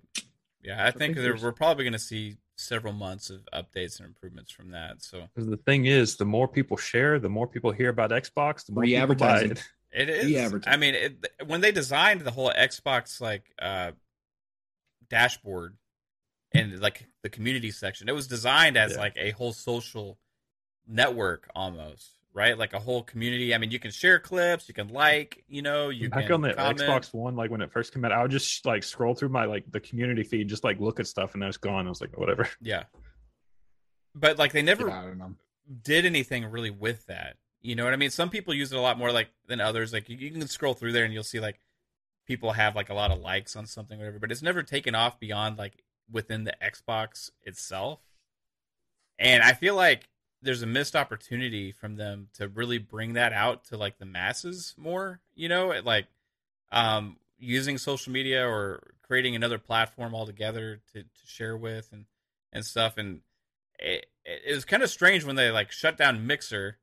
Yeah, 0.62 0.82
I 0.84 0.90
think 0.90 0.98
think 0.98 1.16
there, 1.16 1.36
we're 1.36 1.52
probably 1.52 1.84
going 1.84 1.92
to 1.92 1.98
see 1.98 2.36
several 2.56 2.92
months 2.92 3.30
of 3.30 3.46
updates 3.52 3.98
and 3.98 4.06
improvements 4.08 4.50
from 4.50 4.70
that. 4.70 5.02
So 5.02 5.28
'Cause 5.36 5.46
the 5.46 5.58
thing 5.58 5.84
is, 5.86 6.16
the 6.16 6.24
more 6.24 6.48
people 6.48 6.76
share, 6.76 7.18
the 7.18 7.28
more 7.28 7.46
people 7.46 7.70
hear 7.70 7.90
about 7.90 8.10
Xbox, 8.10 8.64
the 8.66 8.72
more 8.72 8.82
Free 8.82 8.94
people 8.94 9.14
buy 9.14 9.42
advertising. 9.42 9.50
it. 9.52 9.68
it 9.92 10.08
is. 10.08 10.54
I 10.66 10.76
mean, 10.76 10.94
it, 10.94 11.26
when 11.46 11.60
they 11.60 11.70
designed 11.72 12.22
the 12.22 12.30
whole 12.32 12.50
Xbox 12.50 13.20
like 13.20 13.52
uh, 13.60 13.92
dashboard 15.08 15.76
and 16.52 16.80
like 16.80 17.06
the 17.22 17.28
community 17.28 17.70
section, 17.70 18.08
it 18.08 18.14
was 18.14 18.26
designed 18.26 18.76
as 18.76 18.92
Yeah. 18.92 18.98
like 18.98 19.16
a 19.16 19.30
whole 19.32 19.52
social 19.52 20.18
network 20.86 21.48
almost, 21.54 22.15
right? 22.36 22.56
Like 22.56 22.74
a 22.74 22.78
whole 22.78 23.02
community. 23.02 23.54
I 23.54 23.58
mean, 23.58 23.70
you 23.70 23.78
can 23.78 23.90
share 23.90 24.18
clips, 24.18 24.68
you 24.68 24.74
can 24.74 24.88
like, 24.88 25.42
you 25.48 25.62
know, 25.62 25.88
you 25.88 26.10
Back 26.10 26.24
can 26.24 26.32
on 26.32 26.40
the 26.42 26.52
comment. 26.52 26.78
Xbox 26.78 27.14
One, 27.14 27.34
like 27.34 27.50
when 27.50 27.62
it 27.62 27.72
first 27.72 27.94
came 27.94 28.04
out, 28.04 28.12
I 28.12 28.20
would 28.20 28.30
just 28.30 28.64
like 28.66 28.84
scroll 28.84 29.14
through 29.14 29.30
my 29.30 29.46
like 29.46 29.64
the 29.72 29.80
community 29.80 30.22
feed, 30.22 30.48
just 30.48 30.62
like 30.62 30.78
look 30.78 31.00
at 31.00 31.06
stuff, 31.06 31.32
and 31.32 31.42
then 31.42 31.48
it's 31.48 31.56
gone. 31.56 31.86
I 31.86 31.88
was 31.88 32.00
like, 32.00 32.10
oh, 32.16 32.20
whatever. 32.20 32.48
Yeah. 32.60 32.84
But 34.14 34.38
like 34.38 34.52
they 34.52 34.62
never 34.62 34.90
I 34.90 35.12
did 35.82 36.04
anything 36.06 36.44
really 36.46 36.70
with 36.70 37.06
that. 37.06 37.36
You 37.62 37.74
know 37.74 37.84
what 37.84 37.92
I 37.92 37.96
mean? 37.96 38.10
Some 38.10 38.30
people 38.30 38.54
use 38.54 38.72
it 38.72 38.76
a 38.76 38.80
lot 38.80 38.98
more 38.98 39.12
like 39.12 39.28
than 39.46 39.60
others. 39.60 39.92
Like 39.92 40.08
you, 40.08 40.16
you 40.16 40.30
can 40.30 40.46
scroll 40.46 40.74
through 40.74 40.92
there 40.92 41.04
and 41.04 41.12
you'll 41.12 41.22
see 41.22 41.40
like 41.40 41.58
people 42.26 42.52
have 42.52 42.76
like 42.76 42.90
a 42.90 42.94
lot 42.94 43.10
of 43.10 43.18
likes 43.18 43.56
on 43.56 43.66
something, 43.66 43.98
whatever. 43.98 44.18
But 44.18 44.30
it's 44.30 44.42
never 44.42 44.62
taken 44.62 44.94
off 44.94 45.18
beyond 45.18 45.58
like 45.58 45.82
within 46.10 46.44
the 46.44 46.54
Xbox 46.62 47.30
itself. 47.42 48.00
And 49.18 49.42
I 49.42 49.52
feel 49.52 49.74
like 49.74 50.08
there's 50.46 50.62
a 50.62 50.66
missed 50.66 50.96
opportunity 50.96 51.72
from 51.72 51.96
them 51.96 52.28
to 52.34 52.48
really 52.48 52.78
bring 52.78 53.14
that 53.14 53.32
out 53.32 53.64
to 53.64 53.76
like 53.76 53.98
the 53.98 54.06
masses 54.06 54.74
more. 54.78 55.20
You 55.34 55.48
know, 55.48 55.72
like 55.84 56.06
um, 56.72 57.16
using 57.38 57.78
social 57.78 58.12
media 58.12 58.46
or 58.46 58.94
creating 59.02 59.36
another 59.36 59.58
platform 59.58 60.14
altogether 60.14 60.80
to, 60.92 61.02
to 61.02 61.26
share 61.26 61.56
with 61.56 61.88
and 61.92 62.06
and 62.52 62.64
stuff. 62.64 62.96
And 62.96 63.20
it, 63.78 64.06
it 64.24 64.54
was 64.54 64.64
kind 64.64 64.82
of 64.82 64.90
strange 64.90 65.24
when 65.24 65.36
they 65.36 65.50
like 65.50 65.72
shut 65.72 65.96
down 65.98 66.26
Mixer. 66.26 66.78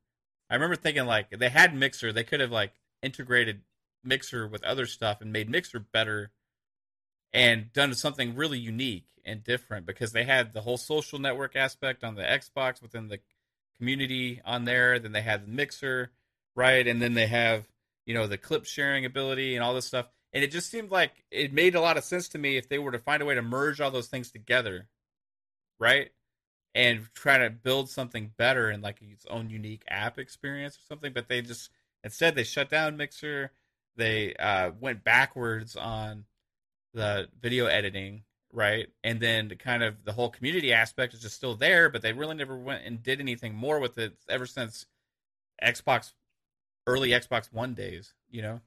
I 0.48 0.54
remember 0.54 0.76
thinking 0.76 1.06
like 1.06 1.30
they 1.30 1.48
had 1.48 1.74
Mixer, 1.74 2.12
they 2.12 2.24
could 2.24 2.40
have 2.40 2.52
like 2.52 2.72
integrated 3.02 3.62
Mixer 4.04 4.46
with 4.46 4.62
other 4.62 4.86
stuff 4.86 5.20
and 5.20 5.32
made 5.32 5.48
Mixer 5.48 5.80
better 5.80 6.30
and 7.32 7.72
done 7.72 7.94
something 7.94 8.36
really 8.36 8.58
unique 8.58 9.06
and 9.24 9.42
different 9.42 9.86
because 9.86 10.12
they 10.12 10.24
had 10.24 10.52
the 10.52 10.60
whole 10.60 10.76
social 10.76 11.18
network 11.18 11.56
aspect 11.56 12.04
on 12.04 12.14
the 12.14 12.22
Xbox 12.22 12.82
within 12.82 13.08
the 13.08 13.18
community 13.78 14.40
on 14.44 14.64
there. 14.64 14.98
Then 14.98 15.12
they 15.12 15.22
have 15.22 15.46
the 15.46 15.52
Mixer, 15.52 16.10
right? 16.54 16.86
And 16.86 17.00
then 17.00 17.14
they 17.14 17.26
have, 17.26 17.66
you 18.06 18.14
know, 18.14 18.26
the 18.26 18.38
clip 18.38 18.64
sharing 18.64 19.04
ability 19.04 19.54
and 19.54 19.64
all 19.64 19.74
this 19.74 19.86
stuff. 19.86 20.06
And 20.32 20.42
it 20.42 20.50
just 20.50 20.70
seemed 20.70 20.90
like 20.90 21.24
it 21.30 21.52
made 21.52 21.74
a 21.74 21.80
lot 21.80 21.96
of 21.96 22.04
sense 22.04 22.28
to 22.30 22.38
me 22.38 22.56
if 22.56 22.68
they 22.68 22.78
were 22.78 22.92
to 22.92 22.98
find 22.98 23.22
a 23.22 23.24
way 23.24 23.34
to 23.34 23.42
merge 23.42 23.80
all 23.80 23.90
those 23.90 24.08
things 24.08 24.30
together, 24.30 24.88
right? 25.78 26.10
And 26.74 27.06
try 27.14 27.38
to 27.38 27.50
build 27.50 27.88
something 27.88 28.32
better 28.36 28.68
and 28.68 28.82
like 28.82 29.00
its 29.00 29.26
own 29.26 29.48
unique 29.48 29.84
app 29.88 30.18
experience 30.18 30.76
or 30.76 30.82
something. 30.88 31.12
But 31.12 31.28
they 31.28 31.40
just 31.40 31.70
instead 32.02 32.34
they 32.34 32.44
shut 32.44 32.68
down 32.68 32.96
Mixer. 32.96 33.52
They 33.96 34.34
uh, 34.34 34.72
went 34.80 35.04
backwards 35.04 35.76
on 35.76 36.24
the 36.94 37.28
video 37.40 37.66
editing, 37.66 38.24
right? 38.54 38.86
And 39.02 39.20
then 39.20 39.48
the 39.48 39.56
kind 39.56 39.82
of 39.82 40.04
the 40.04 40.12
whole 40.12 40.30
community 40.30 40.72
aspect 40.72 41.12
is 41.12 41.20
just 41.20 41.34
still 41.34 41.56
there, 41.56 41.90
but 41.90 42.02
they 42.02 42.12
really 42.12 42.36
never 42.36 42.56
went 42.56 42.84
and 42.84 43.02
did 43.02 43.20
anything 43.20 43.54
more 43.54 43.80
with 43.80 43.98
it 43.98 44.16
ever 44.28 44.46
since 44.46 44.86
Xbox 45.62 46.12
early 46.86 47.10
Xbox 47.10 47.52
One 47.52 47.74
days, 47.74 48.14
you 48.30 48.42
know. 48.42 48.60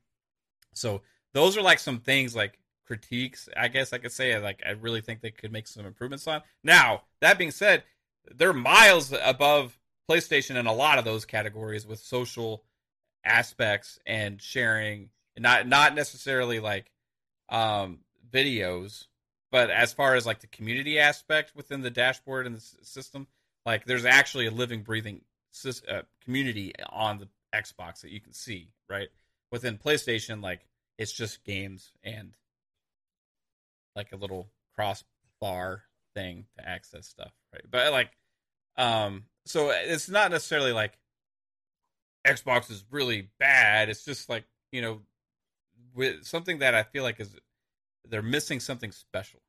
So 0.74 1.02
those 1.34 1.58
are 1.58 1.62
like 1.62 1.80
some 1.80 2.00
things 2.00 2.36
like 2.36 2.60
critiques, 2.86 3.50
I 3.56 3.70
guess 3.70 3.94
I 3.94 3.98
could 3.98 4.12
say. 4.12 4.38
Like 4.40 4.62
I 4.66 4.72
really 4.72 5.02
think 5.02 5.22
they 5.22 5.32
could 5.32 5.52
make 5.52 5.68
some 5.68 5.86
improvements 5.86 6.28
on. 6.28 6.42
Now 6.64 7.04
that 7.22 7.38
being 7.38 7.52
said, 7.52 7.84
they're 8.36 8.54
miles 8.54 9.14
above 9.24 9.80
PlayStation 10.10 10.56
in 10.56 10.68
a 10.68 10.74
lot 10.74 11.00
of 11.00 11.06
those 11.06 11.26
categories 11.26 11.88
with 11.88 12.00
social 12.00 12.64
aspects 13.24 14.00
and 14.06 14.42
sharing, 14.42 15.10
not 15.38 15.68
not 15.68 15.96
necessarily 15.96 16.60
like 16.60 16.92
um, 17.50 18.00
videos, 18.30 19.06
but 19.52 19.70
as 19.70 19.94
far 19.94 20.16
as 20.16 20.26
like 20.26 20.42
the 20.42 20.48
community 20.48 21.00
aspect 21.00 21.54
within 21.56 21.82
the 21.82 21.90
dashboard 21.90 22.46
and 22.46 22.56
the 22.56 22.64
system, 22.82 23.28
like 23.66 23.86
there's 23.86 24.06
actually 24.06 24.48
a 24.48 24.52
living, 24.52 24.84
breathing 24.84 25.22
uh, 25.66 26.02
community 26.24 26.74
on 26.90 27.20
the 27.20 27.28
Xbox 27.54 28.02
that 28.02 28.12
you 28.12 28.20
can 28.20 28.34
see, 28.34 28.70
right? 28.90 29.10
Within 29.52 29.78
PlayStation, 29.78 30.44
like 30.44 30.68
it's 30.98 31.14
just 31.14 31.44
games 31.44 31.92
and 32.04 32.36
like 33.96 34.12
a 34.12 34.18
little 34.18 34.50
crossbar 34.76 35.84
thing 36.14 36.46
to 36.58 36.68
access 36.68 37.08
stuff, 37.08 37.32
right? 37.54 37.64
But 37.70 37.92
like, 37.92 38.12
um, 38.78 39.26
so 39.46 39.72
it's 39.72 40.10
not 40.10 40.32
necessarily 40.32 40.74
like 40.74 40.98
Xbox 42.26 42.70
is 42.70 42.84
really 42.92 43.30
bad. 43.40 43.90
It's 43.90 44.04
just 44.04 44.30
like 44.30 44.44
you 44.72 44.82
know, 44.82 45.02
with 45.96 46.26
something 46.26 46.60
that 46.60 46.76
I 46.76 46.84
feel 46.84 47.04
like 47.04 47.20
is 47.20 47.36
they're 48.10 48.22
missing 48.22 48.60
something 48.60 48.92
special 48.92 49.40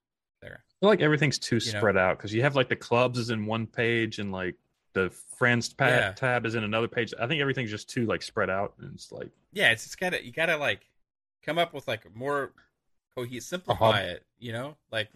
there. 0.41 0.65
I 0.65 0.73
feel 0.81 0.89
like 0.91 1.01
everything's 1.01 1.39
too 1.39 1.57
You 1.57 1.73
know? 1.73 1.79
spread 1.79 1.97
out 1.97 2.17
because 2.19 2.33
you 2.33 2.43
have 2.43 2.55
like 2.57 2.69
the 2.69 2.77
clubs 2.77 3.19
is 3.19 3.31
in 3.31 3.47
one 3.47 3.67
page 3.67 4.19
and 4.19 4.31
like 4.33 4.55
the 4.95 5.11
friends 5.37 5.73
pa- 5.73 5.87
Yeah. 5.87 6.13
tab 6.13 6.47
is 6.47 6.55
in 6.55 6.65
another 6.65 6.89
page. 6.89 7.13
I 7.21 7.27
think 7.27 7.41
everything's 7.41 7.71
just 7.71 7.89
too 7.91 8.07
like 8.07 8.23
spread 8.23 8.51
out 8.51 8.75
and 8.81 8.95
it's 8.95 9.11
like 9.13 9.31
Yeah, 9.53 9.71
it's 9.71 9.85
just 9.85 9.99
gotta 9.99 10.25
you 10.25 10.33
gotta 10.33 10.57
like 10.57 10.81
come 11.43 11.59
up 11.59 11.73
with 11.75 11.87
like 11.89 12.15
more 12.15 12.53
cohesive, 13.15 13.61
simplify 13.61 14.01
it. 14.03 14.25
You 14.39 14.53
know, 14.53 14.77
like 14.93 15.09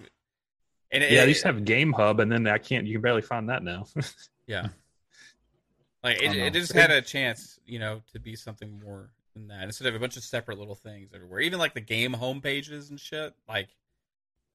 and 0.90 1.02
it, 1.02 1.10
yeah, 1.12 1.20
it- 1.20 1.24
they 1.24 1.28
used 1.30 1.42
to 1.42 1.48
have 1.48 1.64
Game 1.64 1.92
Hub 1.92 2.20
and 2.20 2.30
then 2.30 2.46
I 2.46 2.58
can't. 2.58 2.86
You 2.86 2.94
can 2.94 3.02
barely 3.02 3.22
find 3.22 3.48
that 3.48 3.62
now. 3.62 3.86
Yeah. 4.48 4.68
Like 6.02 6.20
it, 6.20 6.34
it 6.36 6.52
just 6.52 6.72
had 6.72 6.90
a 6.90 7.00
chance, 7.00 7.60
you 7.64 7.78
know, 7.78 8.02
to 8.12 8.18
be 8.18 8.34
something 8.34 8.80
more 8.84 9.10
than 9.34 9.48
that 9.48 9.64
instead 9.64 9.88
of 9.88 9.94
a 9.94 9.98
bunch 9.98 10.16
of 10.16 10.22
separate 10.22 10.58
little 10.58 10.74
things 10.74 11.10
everywhere. 11.14 11.40
Even 11.40 11.58
like 11.58 11.74
the 11.74 11.80
game 11.80 12.12
home 12.12 12.40
pages 12.40 12.90
and 12.90 12.98
shit. 13.00 13.34
Like, 13.48 13.68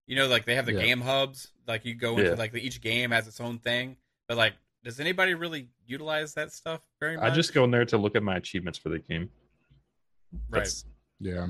you 0.05 0.15
know, 0.15 0.27
like 0.27 0.45
they 0.45 0.55
have 0.55 0.65
the 0.65 0.73
Yeah. 0.73 0.81
game 0.81 1.01
hubs. 1.01 1.49
Like 1.67 1.85
you 1.85 1.95
go 1.95 2.17
into 2.17 2.31
Yeah. 2.31 2.35
like 2.35 2.51
the, 2.51 2.65
each 2.65 2.81
game 2.81 3.11
has 3.11 3.27
its 3.27 3.39
own 3.41 3.59
thing. 3.59 3.97
But 4.27 4.37
like, 4.37 4.53
does 4.83 4.99
anybody 4.99 5.33
really 5.33 5.69
utilize 5.85 6.33
that 6.35 6.51
stuff 6.53 6.81
very 6.99 7.17
much? 7.17 7.25
I 7.25 7.33
just 7.33 7.53
go 7.53 7.63
in 7.63 7.71
there 7.71 7.85
to 7.85 7.97
look 7.97 8.15
at 8.15 8.23
my 8.23 8.37
achievements 8.37 8.77
for 8.79 8.89
the 8.89 8.99
game. 8.99 9.29
right. 10.49 10.59
That's- 10.59 10.85
Yeah. 11.19 11.47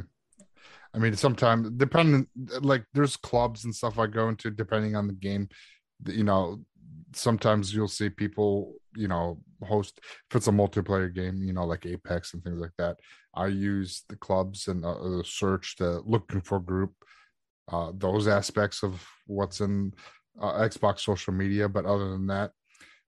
I 0.94 1.00
mean, 1.00 1.16
sometimes 1.16 1.70
depending, 1.72 2.28
like 2.62 2.86
there's 2.94 3.18
clubs 3.18 3.66
and 3.66 3.76
stuff 3.76 4.00
I 4.00 4.08
go 4.08 4.30
into 4.30 4.50
depending 4.50 4.96
on 4.96 5.08
the 5.08 5.14
game. 5.14 5.50
You 6.08 6.24
know, 6.24 6.64
sometimes 7.14 7.74
you'll 7.74 7.88
see 7.88 8.10
people, 8.10 8.76
you 8.96 9.08
know, 9.08 9.42
host 9.66 10.00
if 10.30 10.36
it's 10.36 10.48
a 10.48 10.52
multiplayer 10.52 11.14
game, 11.14 11.42
you 11.44 11.54
know, 11.54 11.66
like 11.66 11.86
Apex 11.86 12.34
and 12.34 12.44
things 12.44 12.60
like 12.60 12.74
that. 12.78 12.98
I 13.34 13.48
use 13.48 14.04
the 14.10 14.16
clubs 14.16 14.68
and 14.68 14.84
uh, 14.84 14.96
the 14.96 15.24
search 15.26 15.76
to 15.78 16.02
looking 16.06 16.42
for 16.42 16.60
group, 16.60 16.94
uh, 17.72 17.92
those 17.96 18.28
aspects 18.28 18.84
of 18.84 19.06
what's 19.26 19.62
in 19.62 19.94
uh, 20.40 20.54
Xbox 20.54 21.00
social 21.00 21.34
media. 21.34 21.70
But 21.70 21.86
other 21.86 22.10
than 22.10 22.28
that, 22.28 22.52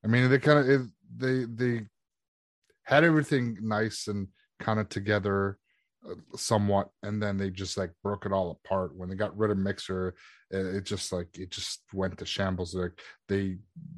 I 0.03 0.07
mean, 0.07 0.29
they 0.29 0.39
kind 0.39 0.59
of 0.59 0.89
they 1.17 1.45
they 1.45 1.85
had 2.83 3.03
everything 3.03 3.57
nice 3.61 4.07
and 4.07 4.27
kind 4.59 4.79
of 4.79 4.89
together 4.89 5.57
uh, 6.09 6.15
somewhat 6.35 6.89
and 7.03 7.21
then 7.21 7.37
they 7.37 7.49
just 7.49 7.77
like 7.77 7.91
broke 8.01 8.25
it 8.25 8.31
all 8.31 8.51
apart 8.51 8.95
when 8.95 9.09
they 9.09 9.15
got 9.15 9.37
rid 9.37 9.51
of 9.51 9.57
mixer 9.57 10.15
it, 10.49 10.65
it 10.65 10.85
just 10.85 11.11
like 11.11 11.27
it 11.37 11.51
just 11.51 11.81
went 11.93 12.17
to 12.17 12.25
shambles 12.25 12.73
like 12.73 12.97
they 13.27 13.57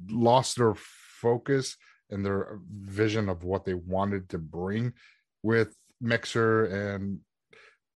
lost 0.10 0.58
their 0.58 0.74
focus 0.76 1.78
and 2.12 2.26
their 2.26 2.60
vision 2.72 3.30
of 3.30 3.44
what 3.44 3.66
they 3.66 3.74
wanted 3.74 4.30
to 4.30 4.38
bring 4.38 4.94
with 5.44 5.76
mixer 6.00 6.66
and 6.66 7.20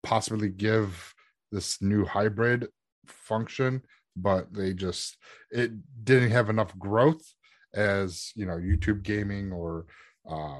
possibly 0.03 0.49
give 0.49 1.13
this 1.51 1.81
new 1.81 2.05
hybrid 2.05 2.67
function 3.07 3.81
but 4.15 4.51
they 4.53 4.73
just 4.73 5.17
it 5.51 5.71
didn't 6.03 6.31
have 6.31 6.49
enough 6.49 6.77
growth 6.79 7.33
as 7.73 8.31
you 8.35 8.45
know 8.45 8.55
youtube 8.57 9.03
gaming 9.03 9.51
or 9.51 9.85
uh 10.29 10.59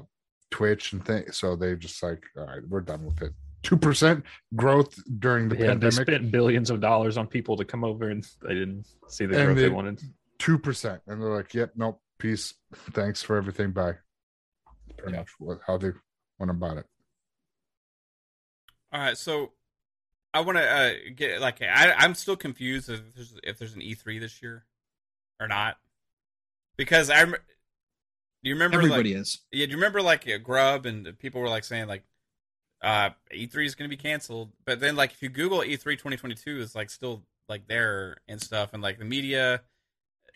twitch 0.50 0.92
and 0.92 1.04
things 1.04 1.36
so 1.36 1.56
they 1.56 1.74
just 1.74 2.02
like 2.02 2.24
all 2.36 2.46
right 2.46 2.62
we're 2.68 2.80
done 2.80 3.04
with 3.04 3.20
it. 3.22 3.32
Two 3.62 3.76
percent 3.76 4.22
growth 4.54 4.96
during 5.18 5.48
the 5.48 5.56
Yeah, 5.56 5.74
they 5.74 5.90
spent 5.90 6.30
billions 6.30 6.70
of 6.70 6.80
dollars 6.80 7.16
on 7.16 7.26
people 7.26 7.56
to 7.56 7.64
come 7.64 7.82
over, 7.82 8.10
and 8.10 8.24
they 8.42 8.54
didn't 8.54 8.86
see 9.08 9.26
the 9.26 9.36
And 9.36 9.46
growth 9.46 9.56
they 9.56 9.62
they- 9.62 9.68
wanted. 9.70 10.00
Two 10.38 10.56
percent, 10.56 11.00
and 11.08 11.20
they're 11.20 11.34
like, 11.34 11.52
"Yep, 11.52 11.72
nope, 11.74 12.00
peace, 12.18 12.54
thanks 12.92 13.22
for 13.22 13.36
everything, 13.36 13.72
bye." 13.72 13.94
Pretty 14.98 15.12
Yeah. 15.12 15.18
much 15.20 15.28
what, 15.38 15.60
how 15.66 15.76
they 15.78 15.90
went 16.38 16.50
about 16.50 16.78
it. 16.78 16.86
All 18.92 19.00
right, 19.00 19.18
so 19.18 19.52
I 20.32 20.40
want 20.40 20.58
to 20.58 20.64
uh, 20.64 20.92
get 21.14 21.40
like 21.40 21.60
I, 21.62 21.92
I'm 21.92 22.14
still 22.14 22.36
confused 22.36 22.88
if 22.88 23.00
there's 23.14 23.34
if 23.42 23.58
there's 23.58 23.74
an 23.74 23.80
E3 23.80 24.20
this 24.20 24.42
year 24.42 24.64
or 25.40 25.48
not 25.48 25.76
because 26.76 27.10
I 27.10 27.24
do 27.24 27.34
you 28.42 28.54
remember 28.54 28.78
Everybody 28.78 29.14
like 29.14 29.20
is. 29.22 29.38
yeah 29.52 29.66
do 29.66 29.70
you 29.70 29.76
remember 29.76 30.02
like 30.02 30.28
uh, 30.28 30.38
Grubb 30.38 30.86
and 30.86 31.18
people 31.18 31.40
were 31.40 31.48
like 31.48 31.64
saying 31.64 31.88
like 31.88 32.04
uh 32.82 33.10
E3 33.34 33.64
is 33.66 33.74
going 33.74 33.88
to 33.90 33.94
be 33.96 34.00
canceled 34.00 34.52
but 34.64 34.78
then 34.80 34.94
like 34.96 35.12
if 35.12 35.22
you 35.22 35.28
Google 35.30 35.64
E 35.64 35.76
E3 35.76 35.92
2022 35.92 36.58
is 36.60 36.74
like 36.74 36.90
still 36.90 37.22
like 37.48 37.66
there 37.66 38.18
and 38.28 38.40
stuff 38.40 38.70
and 38.72 38.82
like 38.82 38.98
the 38.98 39.04
media 39.04 39.62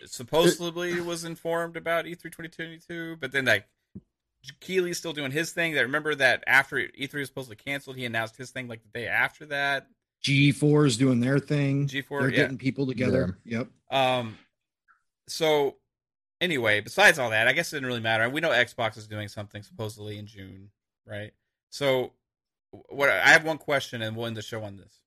supposedly 0.07 1.01
was 1.01 1.25
informed 1.25 1.77
about 1.77 2.07
E 2.07 2.15
E3 2.15 2.23
2022 2.23 3.17
but 3.21 3.33
then 3.33 3.45
like 3.45 3.67
Keighley's 4.61 4.99
still 4.99 5.13
doing 5.13 5.33
his 5.33 5.53
thing. 5.53 5.75
That 5.75 5.83
remember 5.83 6.15
that 6.15 6.45
after 6.47 6.77
E3 6.77 7.13
was 7.15 7.29
supposed 7.29 7.51
to 7.51 7.57
be 7.57 7.63
canceled, 7.63 7.97
he 7.97 8.05
announced 8.05 8.37
his 8.37 8.51
thing 8.51 8.69
like 8.69 8.83
the 8.83 8.99
day 8.99 9.07
after 9.07 9.47
that. 9.47 9.87
G4 10.25 10.87
is 10.87 10.97
doing 10.97 11.21
their 11.21 11.39
thing. 11.39 11.89
G4, 11.89 12.21
They're 12.21 12.31
yeah. 12.31 12.37
getting 12.37 12.59
people 12.59 12.87
together. 12.87 13.39
Yep. 13.45 13.69
Um, 13.91 14.39
so 15.29 15.77
anyway, 16.41 16.81
besides 16.81 17.19
all 17.19 17.31
that, 17.31 17.49
I 17.49 17.53
guess 17.53 17.73
it 17.73 17.77
didn't 17.77 17.89
really 17.89 18.01
matter. 18.01 18.29
We 18.29 18.41
know 18.41 18.51
Xbox 18.51 18.97
is 18.99 19.07
doing 19.07 19.29
something 19.29 19.63
supposedly 19.63 20.19
in 20.19 20.27
June, 20.27 20.71
right? 21.07 21.33
So 21.71 22.13
what 22.89 23.09
I 23.09 23.29
have 23.29 23.45
one 23.45 23.59
question 23.59 24.03
and 24.03 24.17
we'll 24.17 24.27
end 24.27 24.37
the 24.37 24.43
show 24.43 24.63
on 24.63 24.77
this. 24.77 25.01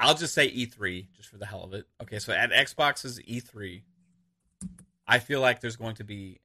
I'll 0.00 0.14
just 0.14 0.34
say 0.34 0.50
E3 0.50 1.08
just 1.16 1.28
for 1.28 1.38
the 1.38 1.46
hell 1.46 1.64
of 1.64 1.74
it. 1.74 1.86
Okay, 2.02 2.18
so 2.18 2.32
at 2.32 2.52
Xbox's 2.52 3.18
E3, 3.20 3.82
I 5.06 5.18
feel 5.18 5.40
like 5.40 5.60
there's 5.60 5.76
going 5.76 5.96
to 5.96 6.04
be 6.04 6.40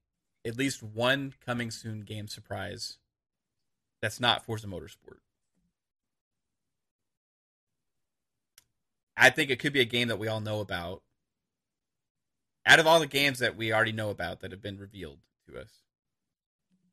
at 0.45 0.57
least 0.57 0.81
one 0.81 1.33
coming 1.45 1.69
soon 1.71 2.01
game 2.01 2.27
surprise 2.27 2.97
that's 4.01 4.19
not 4.19 4.43
Forza 4.43 4.67
Motorsport. 4.67 5.19
I 9.15 9.29
think 9.29 9.49
it 9.49 9.59
could 9.59 9.73
be 9.73 9.81
a 9.81 9.85
game 9.85 10.07
that 10.07 10.19
we 10.19 10.27
all 10.27 10.41
know 10.41 10.59
about. 10.59 11.03
Out 12.65 12.79
of 12.79 12.87
all 12.87 12.99
the 12.99 13.07
games 13.07 13.39
that 13.39 13.55
we 13.55 13.71
already 13.71 13.91
know 13.91 14.09
about 14.09 14.39
that 14.39 14.51
have 14.51 14.61
been 14.61 14.77
revealed 14.77 15.19
to 15.47 15.59
us, 15.59 15.69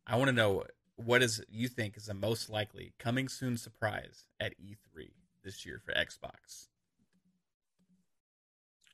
I 0.06 0.16
want 0.16 0.28
to 0.28 0.32
know 0.32 0.64
what 0.96 1.22
is 1.22 1.42
you 1.48 1.68
think 1.68 1.96
is 1.96 2.06
the 2.06 2.14
most 2.14 2.50
likely 2.50 2.92
coming 2.98 3.28
soon 3.28 3.56
surprise 3.56 4.26
at 4.38 4.52
E3 4.60 5.10
this 5.42 5.64
year 5.66 5.80
for 5.84 5.92
Xbox. 5.92 6.68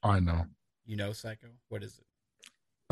I 0.03 0.21
know. 0.21 0.47
You 0.85 0.97
know, 0.97 1.13
Psycho. 1.13 1.49
What 1.69 1.83
is 1.83 1.99
it? 1.99 2.05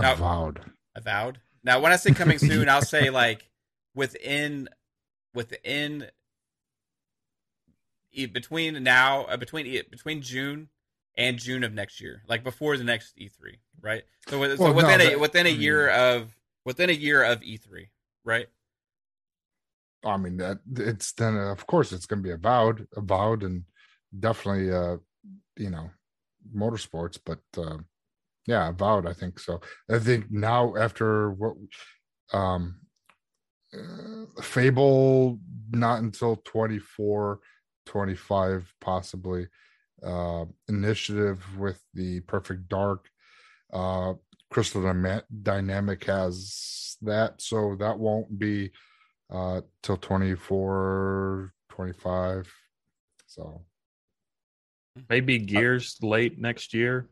Now- 0.02 0.14
Avowed. 0.14 0.60
Avowed. 0.96 1.40
Now, 1.62 1.80
when 1.80 1.92
I 1.92 1.96
say 1.96 2.12
coming 2.12 2.38
soon, 2.50 2.68
I'll 2.68 2.82
say 2.82 3.10
like 3.10 3.48
within 3.94 4.68
within 5.34 6.08
between 8.32 8.82
now 8.82 9.24
uh, 9.24 9.36
between 9.36 9.64
between 9.90 10.22
June 10.22 10.68
and 11.16 11.38
June 11.38 11.64
of 11.64 11.72
next 11.72 12.00
year, 12.00 12.22
like 12.28 12.44
before 12.44 12.76
the 12.76 12.84
next 12.84 13.16
E3, 13.16 13.56
right? 13.80 14.02
So, 14.28 14.42
so 14.56 14.62
Well, 14.62 14.72
no, 14.72 14.76
within 14.76 15.00
a 15.00 15.16
within 15.16 15.46
a 15.46 15.50
year 15.50 15.88
of 15.88 16.36
within 16.64 16.90
a 16.90 16.94
year 16.94 17.22
of 17.22 17.40
E3, 17.40 17.88
right? 18.24 18.46
I 20.04 20.16
mean 20.16 20.36
that 20.38 20.58
it's 20.76 21.12
then 21.12 21.36
of 21.36 21.66
course 21.66 21.92
it's 21.92 22.06
going 22.06 22.22
to 22.22 22.26
be 22.26 22.32
avowed, 22.32 22.86
avowed, 22.96 23.42
and 23.42 23.64
definitely 24.18 24.72
uh 24.72 24.96
you 25.56 25.70
know 25.70 25.90
motorsports, 26.54 27.18
but 27.24 27.40
uh, 27.56 27.78
yeah, 28.46 28.68
avowed. 28.68 29.06
I 29.06 29.12
think 29.12 29.38
so. 29.38 29.60
I 29.90 29.98
think 29.98 30.30
now 30.30 30.76
after 30.76 31.30
what 31.30 31.54
um 32.32 32.76
uh, 33.72 34.40
Fable 34.40 35.38
not 35.70 36.00
until 36.02 36.36
24, 36.36 37.40
25 37.86 38.74
possibly. 38.80 39.48
Uh, 40.04 40.44
initiative 40.68 41.42
with 41.58 41.80
the 41.94 42.20
Perfect 42.20 42.68
Dark. 42.68 43.08
Uh, 43.72 44.14
Crystal 44.50 44.82
Dynamic 45.42 46.04
has 46.04 46.96
that, 47.00 47.40
so 47.40 47.74
that 47.80 47.98
won't 47.98 48.38
be 48.38 48.70
uh 49.34 49.60
till 49.82 49.96
24 49.96 51.52
25 51.70 52.52
so 53.26 53.62
Maybe 55.08 55.38
Gears 55.38 55.96
late 56.02 56.38
next 56.38 56.72
year. 56.72 57.08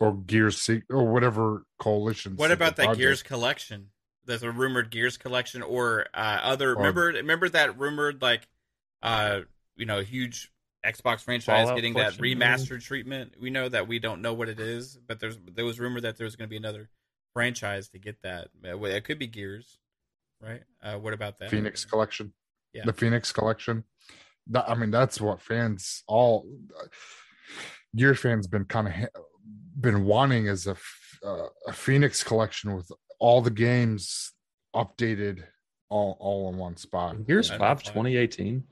or 0.00 0.16
gears 0.16 0.60
Se- 0.60 0.82
or 0.90 1.06
whatever 1.06 1.64
coalition 1.78 2.34
What 2.36 2.50
about 2.50 2.74
that 2.76 2.84
project. 2.86 2.98
Gears 2.98 3.22
collection? 3.22 3.90
There's 4.24 4.42
a 4.42 4.50
rumored 4.50 4.90
Gears 4.90 5.16
collection, 5.16 5.62
or 5.62 6.06
uh, 6.12 6.40
other. 6.42 6.72
Or- 6.72 6.76
remember, 6.76 7.06
remember 7.06 7.48
that 7.50 7.78
rumored 7.78 8.20
like, 8.22 8.46
uh, 9.02 9.40
you 9.76 9.86
know, 9.86 10.00
huge 10.00 10.50
Xbox 10.84 11.20
franchise 11.20 11.44
Fallout 11.66 11.76
getting 11.76 11.94
that 11.94 12.14
collection, 12.14 12.22
maybe? 12.22 12.40
remastered 12.40 12.82
treatment. 12.82 13.34
We 13.40 13.50
know 13.50 13.68
that 13.68 13.86
we 13.86 13.98
don't 14.00 14.20
know 14.20 14.34
what 14.34 14.48
it 14.48 14.58
is, 14.58 14.98
but 15.06 15.20
there's 15.20 15.38
there 15.54 15.64
was 15.64 15.78
rumor 15.78 16.00
that 16.00 16.16
there 16.16 16.24
was 16.24 16.34
going 16.36 16.48
to 16.48 16.50
be 16.50 16.56
another 16.56 16.88
franchise 17.34 17.88
to 17.90 17.98
get 17.98 18.20
that. 18.22 18.48
Uh, 18.64 18.82
It 18.84 19.04
could 19.04 19.18
be 19.18 19.26
Gears, 19.28 19.78
right? 20.40 20.62
Uh, 20.82 20.96
what 20.98 21.12
about 21.12 21.38
that? 21.38 21.50
Fenix 21.50 21.84
collection 21.84 22.32
Yeah. 22.72 22.84
the 22.84 22.92
Fenix 22.92 23.32
collection 23.32 23.84
that, 24.48 24.68
i 24.68 24.74
mean 24.74 24.90
that's 24.90 25.20
what 25.20 25.40
fans 25.40 26.02
all 26.08 26.46
gears 27.94 28.18
fans 28.18 28.46
been 28.46 28.64
kind 28.64 28.88
of 28.88 28.94
been 29.78 30.04
wanting 30.04 30.46
is 30.46 30.66
a, 30.66 30.70
f- 30.72 31.18
uh, 31.24 31.46
a 31.66 31.72
Fenix 31.72 32.24
collection 32.24 32.74
with 32.74 32.90
all 33.18 33.42
the 33.42 33.50
games 33.50 34.32
updated 34.74 35.44
all 35.90 36.16
all 36.20 36.48
in 36.50 36.56
one 36.56 36.76
spot 36.76 37.26
Gears 37.26 37.50
I 37.50 37.58
don't 37.58 37.60
5 37.60 37.76
know. 37.96 38.02
2018, 38.02 38.64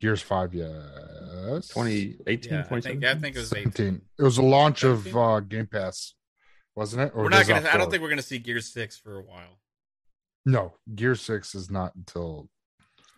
gears 0.00 0.20
5 0.22 0.54
yes 0.54 1.68
2018, 1.68 2.52
Yeah, 2.52 2.60
I 2.70 2.80
think 2.80 3.04
I 3.04 3.14
think 3.14 3.36
it 3.36 3.38
was 3.38 3.52
18. 3.52 3.72
17 3.72 4.00
it 4.18 4.22
was 4.22 4.38
a 4.38 4.42
launch 4.42 4.82
of 4.84 5.16
uh 5.16 5.40
game 5.40 5.66
pass 5.66 6.14
wasn't 6.74 7.02
it 7.02 7.12
Or 7.14 7.24
We're 7.24 7.28
not 7.30 7.46
gonna. 7.46 7.68
I 7.72 7.76
don't 7.76 7.90
think 7.90 8.02
we're 8.02 8.08
gonna 8.08 8.22
see 8.22 8.38
Gear 8.38 8.60
Six 8.60 8.96
for 8.96 9.18
a 9.18 9.22
while. 9.22 9.58
No 10.44 10.74
gear 10.94 11.14
6 11.14 11.54
is 11.54 11.70
not 11.70 11.94
until 11.94 12.48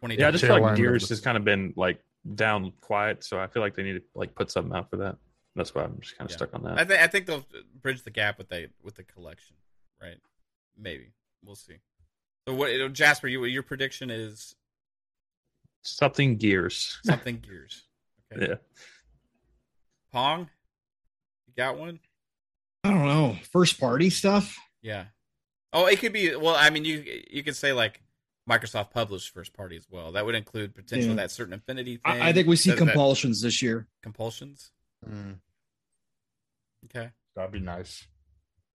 Twenty. 0.00 0.16
Yeah, 0.16 0.28
I 0.28 0.30
just 0.32 0.44
feel 0.44 0.60
like 0.60 0.76
Gears 0.76 1.08
the- 1.08 1.14
has 1.14 1.20
kind 1.22 1.36
of 1.38 1.44
been 1.44 1.72
like 1.76 1.98
down 2.34 2.72
quiet, 2.82 3.24
so 3.24 3.38
I 3.40 3.46
feel 3.46 3.62
like 3.62 3.74
they 3.74 3.82
need 3.82 3.94
to 3.94 4.02
like 4.14 4.34
put 4.34 4.50
something 4.50 4.74
out 4.76 4.90
for 4.90 4.96
that. 4.98 5.16
That's 5.56 5.74
why 5.74 5.82
I'm 5.84 5.98
just 6.00 6.18
kind 6.18 6.26
of 6.28 6.32
Yeah. 6.32 6.36
stuck 6.36 6.54
on 6.54 6.62
that. 6.64 6.78
I 6.78 6.84
think 6.84 7.00
I 7.00 7.06
think 7.06 7.26
they'll 7.26 7.46
bridge 7.80 8.02
the 8.02 8.10
gap 8.10 8.36
with 8.36 8.48
the 8.50 8.68
with 8.82 8.96
the 8.96 9.02
collection, 9.04 9.56
right? 10.02 10.18
Maybe 10.76 11.12
we'll 11.42 11.54
see. 11.54 11.76
So 12.46 12.54
what, 12.54 12.92
Jasper? 12.92 13.28
You, 13.28 13.44
your 13.46 13.62
prediction 13.62 14.10
is 14.10 14.54
Something 15.82 16.36
Gears. 16.36 16.98
something 17.04 17.38
Gears. 17.40 17.82
Okay. 18.34 18.46
yeah. 18.48 18.54
Pong, 20.12 20.48
you 21.46 21.52
got 21.56 21.78
one? 21.78 22.00
I 22.82 22.90
don't 22.90 23.06
know. 23.06 23.36
First 23.52 23.78
party 23.80 24.10
stuff. 24.10 24.56
Yeah. 24.82 25.04
Oh, 25.74 25.86
it 25.86 25.98
could 25.98 26.12
be. 26.12 26.34
Well, 26.36 26.54
I 26.54 26.70
mean, 26.70 26.84
you 26.84 27.04
you 27.30 27.42
could 27.42 27.56
say 27.56 27.72
like 27.72 28.00
Microsoft 28.48 28.90
published 28.90 29.34
first 29.34 29.52
party 29.52 29.76
as 29.76 29.86
well. 29.90 30.12
That 30.12 30.24
would 30.24 30.34
include 30.34 30.74
potential 30.74 31.10
Yeah. 31.10 31.16
that 31.16 31.30
certain 31.30 31.52
affinity 31.54 31.96
thing. 31.96 32.22
I, 32.22 32.28
I 32.28 32.32
think 32.32 32.46
we 32.48 32.56
see 32.56 32.70
that- 32.70 32.76
that- 32.78 32.84
compulsions 32.84 33.42
this 33.42 33.60
year. 33.60 33.86
compulsions. 34.02 34.70
Mm. 35.06 35.38
Okay. 36.86 37.10
that'd 37.34 37.50
be 37.52 37.60
nice 37.60 38.06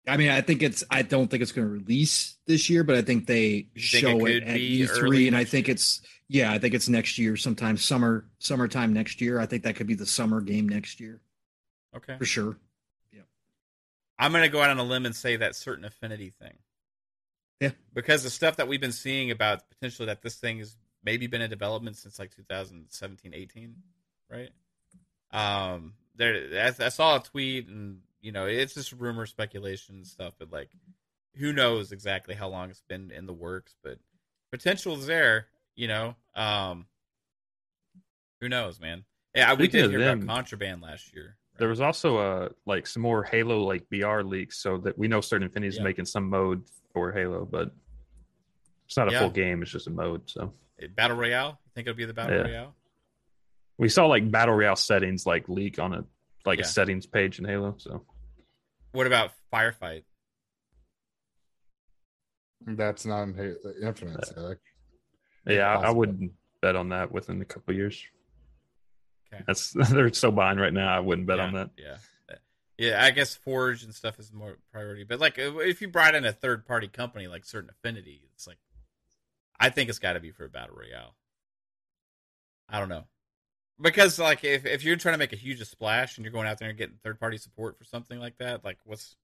I 0.08 0.18
mean, 0.18 0.30
I 0.30 0.42
think 0.42 0.62
it's. 0.62 0.84
I 0.92 1.02
don't 1.02 1.30
think 1.30 1.42
it's 1.42 1.52
going 1.52 1.68
to 1.68 1.74
release 1.74 2.36
this 2.46 2.70
year, 2.70 2.84
but 2.84 2.96
I 2.96 3.02
think 3.02 3.26
they 3.26 3.62
think 3.62 3.70
show 3.76 4.26
it 4.28 4.36
it, 4.36 4.44
at 4.44 4.58
E3, 4.60 5.26
and 5.28 5.36
I 5.36 5.46
think 5.46 5.68
it's. 5.68 6.02
Yeah, 6.30 6.52
I 6.52 6.60
think 6.60 6.76
it's 6.76 6.88
next 6.88 7.18
year, 7.18 7.36
sometime 7.36 7.76
summer, 7.76 8.28
summertime 8.38 8.94
next 8.94 9.20
year. 9.20 9.40
I 9.40 9.48
think 9.48 9.64
that 9.64 9.76
could 9.76 9.88
be 9.88 9.96
the 9.96 10.06
summer 10.06 10.42
game 10.42 10.70
next 10.70 11.00
year 11.00 11.22
Okay. 11.96 12.18
for 12.20 12.26
sure. 12.26 12.58
Yeah, 13.12 13.22
I'm 14.20 14.32
gonna 14.32 14.48
go 14.48 14.62
out 14.62 14.70
on 14.70 14.78
a 14.78 14.84
limb 14.84 15.08
and 15.08 15.16
say 15.16 15.38
that 15.38 15.56
certain 15.56 15.86
affinity 15.86 16.30
thing. 16.30 16.54
Yeah. 17.60 17.72
Because 17.94 18.24
the 18.24 18.30
stuff 18.30 18.58
that 18.58 18.68
we've 18.68 18.82
been 18.82 18.92
seeing 18.92 19.32
about 19.32 19.70
potentially 19.70 20.08
that 20.08 20.22
this 20.22 20.36
thing 20.36 20.60
has 20.60 20.76
maybe 21.04 21.28
been 21.28 21.42
in 21.42 21.50
development 21.50 21.96
since 21.98 22.20
like 22.20 22.36
2017, 22.36 23.34
18, 23.34 23.76
right? 24.30 24.50
Um, 25.32 25.94
there, 26.16 26.36
I, 26.80 26.86
I 26.86 26.90
saw 26.90 27.18
a 27.18 27.20
tweet, 27.24 27.68
and 27.68 28.00
you 28.22 28.32
know, 28.32 28.46
it's 28.46 28.74
just 28.74 28.92
rumor, 28.94 29.26
speculation, 29.26 29.96
and 29.96 30.08
stuff, 30.08 30.34
but 30.40 30.52
like, 30.52 30.70
who 31.36 31.54
knows 31.54 31.92
exactly 31.92 32.34
how 32.36 32.48
long 32.50 32.70
it's 32.70 32.84
been 32.88 33.12
in 33.12 33.26
the 33.26 33.34
works? 33.34 33.76
But 33.84 34.00
potential 34.52 34.96
is 34.98 35.06
there, 35.06 35.48
you 35.76 35.88
know. 35.88 36.16
Um, 36.36 36.86
who 38.42 38.50
knows, 38.50 38.80
man? 38.80 39.04
Yeah, 39.34 39.52
we 39.54 39.66
Speaking 39.66 39.82
did 39.82 39.90
hear 39.92 40.00
them, 40.00 40.24
about 40.24 40.36
contraband 40.36 40.82
last 40.82 41.14
year. 41.14 41.38
There 41.58 41.68
was 41.70 41.82
also 41.82 42.18
uh 42.18 42.50
like 42.66 42.88
some 42.88 43.02
more 43.02 43.24
Halo 43.24 43.60
like 43.64 43.90
VR 43.90 44.28
leaks, 44.28 44.58
so 44.58 44.78
that 44.80 44.98
we 44.98 45.08
know 45.08 45.22
Certain 45.22 45.48
Affinity 45.48 45.68
is 45.70 45.78
Yeah. 45.78 45.84
making 45.84 46.06
some 46.06 46.30
mode 46.30 46.64
for 46.96 47.12
Halo, 47.12 47.46
but 47.46 47.72
It's 48.88 48.96
not 48.98 49.10
a 49.10 49.12
Yeah. 49.12 49.20
full 49.20 49.30
game; 49.32 49.62
it's 49.62 49.72
just 49.72 49.88
a 49.88 49.90
mode. 49.92 50.30
So 50.30 50.54
Battle 50.96 51.18
Royale? 51.18 51.60
You 51.66 51.72
think 51.76 51.88
it'll 51.88 51.98
be 51.98 52.06
the 52.06 52.14
Battle 52.14 52.38
Yeah. 52.38 52.44
Royale? 52.44 52.76
we 53.78 53.90
saw 53.90 54.06
like 54.06 54.32
battle 54.32 54.54
royale 54.56 54.78
settings 54.78 55.26
like 55.26 55.50
leak 55.50 55.80
on 55.80 55.94
a 55.94 56.06
like 56.46 56.60
Yeah. 56.60 56.66
a 56.66 56.68
settings 56.68 57.06
page 57.06 57.40
in 57.40 57.46
Halo. 57.46 57.76
So 57.78 58.06
What 58.94 59.06
about 59.08 59.32
Firefight? 59.54 60.04
That's 62.66 63.06
not 63.06 63.24
in 63.24 63.34
Halo 63.36 63.56
Infinite. 63.82 64.26
so, 64.28 64.42
like, 64.42 64.60
yeah, 65.46 65.78
I, 65.78 65.88
I 65.88 65.92
wouldn't 65.92 66.32
bet 66.62 66.76
on 66.76 66.90
that 66.90 67.12
within 67.12 67.42
a 67.42 67.46
couple 67.46 67.76
years. 67.76 68.02
Okay. 69.34 69.44
That's 69.46 69.72
they're 69.92 70.14
so 70.14 70.32
behind 70.32 70.60
right 70.60 70.74
now. 70.74 70.96
I 70.96 71.00
wouldn't 71.02 71.28
bet 71.28 71.38
yeah, 71.38 71.44
on 71.46 71.54
that. 71.56 71.70
Yeah. 71.78 71.98
Yeah, 72.78 73.04
I 73.04 73.12
guess 73.12 73.36
Forge 73.36 73.84
and 73.84 73.94
stuff 73.94 74.20
is 74.20 74.34
more 74.34 74.58
priority. 74.72 75.04
But 75.04 75.20
like 75.20 75.38
if 75.38 75.56
if 75.60 75.82
you 75.82 75.88
brought 75.88 76.16
in 76.16 76.26
a 76.26 76.34
third 76.34 76.66
party 76.66 76.88
company 76.88 77.28
like 77.28 77.46
Certain 77.46 77.70
Affinity, 77.70 78.22
it's 78.34 78.48
like 78.48 78.58
I 79.60 79.70
think 79.70 79.90
it's 79.90 80.00
gotta 80.00 80.20
be 80.20 80.32
for 80.32 80.46
a 80.46 80.50
battle 80.50 80.76
royale. 80.76 81.16
I 82.68 82.80
don't 82.80 82.90
know. 82.90 83.06
Because 83.80 84.20
like 84.20 84.44
if, 84.44 84.66
if 84.66 84.84
you're 84.84 84.96
trying 84.98 85.14
to 85.14 85.20
make 85.20 85.34
a 85.34 85.38
huge 85.38 85.62
splash 85.68 86.18
and 86.18 86.26
you're 86.26 86.34
going 86.34 86.48
out 86.48 86.60
there 86.60 86.70
and 86.70 86.78
getting 86.78 86.98
third 87.04 87.20
party 87.20 87.38
support 87.38 87.78
for 87.78 87.86
something 87.86 88.20
like 88.20 88.38
that, 88.40 88.66
like 88.66 88.78
what's 88.84 89.16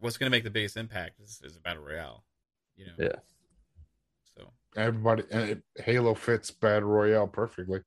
what's 0.00 0.16
gonna 0.16 0.30
make 0.30 0.44
the 0.44 0.50
biggest 0.50 0.76
impact 0.76 1.20
is, 1.20 1.40
is 1.44 1.56
a 1.56 1.60
battle 1.60 1.84
royale. 1.84 2.24
You 2.76 2.86
know? 2.86 2.92
Yeah. 2.98 3.16
So 4.36 4.50
everybody, 4.76 5.24
and 5.30 5.50
it, 5.50 5.62
Halo 5.84 6.14
fits 6.14 6.50
Battle 6.50 6.88
Royale 6.88 7.26
perfectly. 7.26 7.82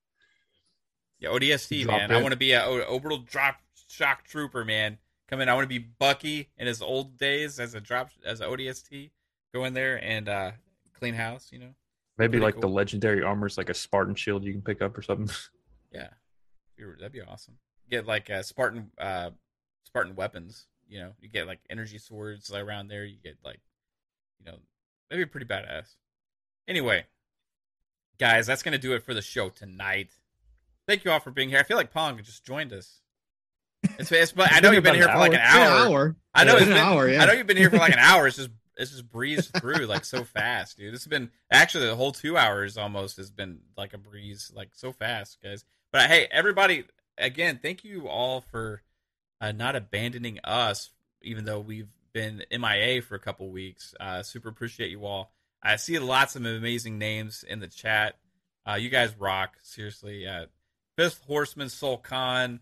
Yeah, 1.20 1.30
ODST, 1.30 1.84
Drop 1.84 1.98
man. 1.98 2.12
I 2.12 2.22
want 2.22 2.34
to 2.34 2.38
be 2.38 2.52
a 2.52 2.64
o- 2.64 2.82
orbital 2.82 3.20
drop 3.20 3.56
shock 3.94 4.24
trooper, 4.26 4.66
man. 4.66 4.98
Come 5.28 5.42
in. 5.42 5.50
I 5.50 5.54
want 5.54 5.64
to 5.64 5.70
be 5.70 5.80
Bucky 5.80 6.50
in 6.58 6.68
his 6.68 6.82
old 6.82 7.18
days 7.18 7.60
as 7.60 7.74
a 7.76 7.82
drop 7.82 8.10
as 8.26 8.42
a 8.42 8.46
ODST. 8.46 9.12
Go 9.54 9.66
in 9.66 9.74
there 9.74 10.04
and 10.04 10.28
uh 10.28 10.52
clean 10.94 11.14
house. 11.14 11.50
You 11.52 11.60
know. 11.60 11.74
Maybe 12.18 12.32
Pretty 12.34 12.44
like 12.46 12.54
cool. 12.56 12.62
the 12.62 12.68
legendary 12.68 13.24
armor 13.24 13.48
is 13.48 13.58
like 13.58 13.70
a 13.70 13.74
Spartan 13.74 14.16
shield 14.16 14.44
you 14.44 14.52
can 14.52 14.62
pick 14.62 14.82
up 14.82 14.98
or 14.98 15.02
something. 15.02 15.34
Yeah, 15.92 16.10
that'd 16.98 17.12
be 17.12 17.22
awesome. 17.22 17.54
Get 17.92 18.08
like 18.08 18.28
uh, 18.32 18.42
Spartan 18.42 18.90
uh 18.98 19.30
Spartan 19.84 20.16
weapons. 20.16 20.66
You 20.88 21.02
know, 21.02 21.12
you 21.22 21.30
get 21.30 21.46
like 21.46 21.60
energy 21.70 22.00
swords 22.00 22.52
around 22.52 22.88
there. 22.88 23.06
You 23.06 23.18
get 23.24 23.38
like, 23.46 23.60
you 24.40 24.48
know, 24.48 24.58
that'd 25.10 25.24
be 25.24 25.30
pretty 25.30 25.46
badass. 25.46 25.94
Anyway, 26.68 27.06
guys, 28.18 28.48
that's 28.48 28.64
gonna 28.64 28.80
do 28.80 28.94
it 28.94 29.04
for 29.04 29.14
the 29.14 29.22
show 29.22 29.50
tonight. 29.50 30.10
Thank 30.88 31.06
you 31.06 31.12
all 31.12 31.20
for 31.20 31.30
being 31.30 31.50
here. 31.50 31.60
I 31.60 31.64
feel 31.64 31.78
like 31.78 31.94
Pong 31.94 32.18
just 32.24 32.44
joined 32.44 32.74
us. 32.74 33.03
It's, 34.00 34.12
it's 34.12 34.32
but 34.32 34.52
I 34.52 34.60
know 34.60 34.72
you've 34.72 34.84
been 34.84 34.96
here 34.96 35.08
for 35.08 35.18
like 35.18 35.34
an 35.34 35.40
hour. 35.42 35.62
an 35.62 35.92
hour. 35.92 36.16
I 36.34 36.44
know 36.46 36.54
It's 36.54 36.62
it's 36.64 36.70
been 36.70 36.78
an 36.78 36.84
hour, 36.84 37.08
yeah. 37.10 37.22
I 37.22 37.26
know 37.26 37.34
you've 37.34 37.48
been 37.48 37.58
here 37.58 37.70
for 37.70 37.78
like 37.78 37.94
an 37.94 38.00
hour. 38.02 38.28
It's 38.28 38.38
just 38.38 38.50
it's 38.76 38.92
just 38.92 39.10
breezed 39.10 39.52
through 39.60 39.86
like 39.86 40.04
so 40.06 40.24
fast, 40.24 40.78
dude. 40.78 40.94
This 40.94 41.04
has 41.04 41.10
been 41.10 41.30
actually 41.52 41.88
the 41.88 41.96
whole 41.96 42.12
two 42.12 42.38
hours 42.38 42.78
almost 42.78 43.18
has 43.18 43.30
been 43.30 43.60
like 43.78 43.94
a 43.94 43.98
breeze, 43.98 44.52
like 44.56 44.70
so 44.74 44.92
fast, 44.92 45.38
guys. 45.44 45.64
But 45.92 46.10
hey, 46.10 46.28
everybody, 46.32 46.86
again, 47.18 47.60
thank 47.62 47.84
you 47.84 48.08
all 48.08 48.42
for 48.42 48.82
uh, 49.42 49.52
not 49.52 49.76
abandoning 49.76 50.40
us, 50.44 50.90
even 51.22 51.46
though 51.46 51.60
we've 51.60 51.90
been 52.14 52.44
MIA 52.52 53.02
for 53.02 53.16
a 53.16 53.20
couple 53.20 53.50
weeks. 53.52 53.94
Uh, 54.00 54.24
super 54.24 54.50
appreciate 54.50 54.90
you 54.90 55.06
all. 55.06 55.32
I 55.62 55.76
see 55.76 55.98
lots 56.00 56.36
of 56.36 56.46
amazing 56.46 56.98
names 56.98 57.44
in 57.48 57.60
the 57.60 57.68
chat. 57.68 58.16
Uh, 58.68 58.76
you 58.76 58.90
guys 58.90 59.14
rock, 59.20 59.56
seriously. 59.62 60.28
Uh, 60.28 60.46
Fifth 60.98 61.22
Horseman, 61.28 61.70
Soul 61.70 61.98
Khan, 61.98 62.60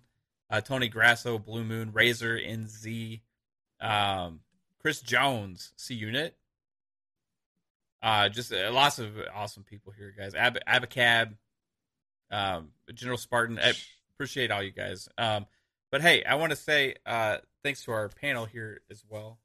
uh, 0.52 0.62
Tony 0.62 0.90
Grasso, 0.90 1.40
Blue 1.40 1.64
Moon, 1.64 1.92
Razor, 1.94 2.38
NZ, 2.38 3.22
um, 3.80 4.42
Chris 4.80 5.02
Jones, 5.02 5.72
C 5.78 5.96
Unit. 5.96 6.36
Uh, 8.04 8.30
just 8.30 8.52
uh, 8.52 8.72
lots 8.72 9.00
of 9.00 9.12
awesome 9.34 9.64
people 9.64 9.94
here, 9.94 10.14
guys. 10.16 10.36
Ab- 10.36 10.60
Abacab, 10.68 11.36
um, 12.32 12.70
General 12.94 13.18
Spartan. 13.18 13.60
I 13.60 13.74
appreciate 14.16 14.52
all 14.52 14.62
you 14.62 14.72
guys. 14.72 15.08
Um, 15.18 15.46
but 15.92 16.02
hey, 16.02 16.24
I 16.24 16.36
want 16.36 16.52
to 16.52 16.56
say 16.56 16.96
uh, 17.06 17.38
thanks 17.64 17.84
to 17.86 17.92
our 17.92 18.10
panel 18.10 18.46
here 18.46 18.82
as 18.90 19.04
well 19.08 19.40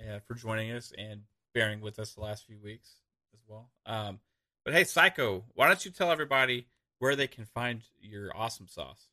uh, 0.00 0.20
for 0.26 0.34
joining 0.34 0.72
us 0.72 0.92
and 0.96 1.22
bearing 1.54 1.80
with 1.80 1.98
us 1.98 2.14
the 2.14 2.22
last 2.22 2.46
few 2.46 2.58
weeks 2.62 2.94
as 3.34 3.40
well. 3.46 3.70
Um, 3.86 4.18
but 4.64 4.74
hey, 4.74 4.84
Psycho, 4.84 5.44
why 5.54 5.68
don't 5.68 5.84
you 5.84 5.90
tell 5.90 6.10
everybody 6.10 6.66
where 6.98 7.16
they 7.16 7.26
can 7.26 7.44
find 7.44 7.82
your 8.00 8.34
awesome 8.36 8.66
sauce? 8.66 9.09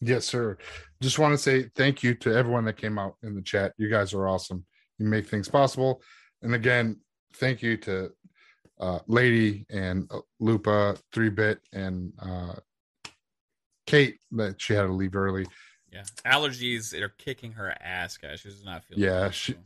Yes, 0.00 0.24
sir. 0.26 0.58
Just 1.00 1.18
want 1.18 1.32
to 1.32 1.38
say 1.38 1.70
thank 1.74 2.02
you 2.02 2.14
to 2.16 2.34
everyone 2.34 2.64
that 2.66 2.76
came 2.76 2.98
out 2.98 3.14
in 3.22 3.34
the 3.34 3.42
chat. 3.42 3.72
You 3.78 3.88
guys 3.88 4.12
are 4.12 4.28
awesome. 4.28 4.64
You 4.98 5.06
make 5.06 5.26
things 5.28 5.48
possible. 5.48 6.02
And 6.42 6.54
again, 6.54 7.00
thank 7.34 7.62
you 7.62 7.76
to 7.78 8.10
uh, 8.78 8.98
Lady 9.06 9.66
and 9.70 10.06
uh, 10.10 10.20
Lupa, 10.38 10.96
Three 11.12 11.30
Bit, 11.30 11.60
and 11.72 12.12
uh, 12.20 12.54
Kate 13.86 14.18
that 14.32 14.60
she 14.60 14.74
had 14.74 14.82
to 14.82 14.92
leave 14.92 15.16
early. 15.16 15.46
Yeah, 15.92 16.02
allergies 16.26 16.92
are 17.00 17.08
kicking 17.16 17.52
her 17.52 17.74
ass, 17.80 18.16
guys. 18.18 18.40
She 18.40 18.48
does 18.50 18.64
not 18.64 18.84
feel. 18.84 18.98
Yeah, 18.98 19.20
well, 19.20 19.30
she- 19.30 19.52
so. 19.52 19.58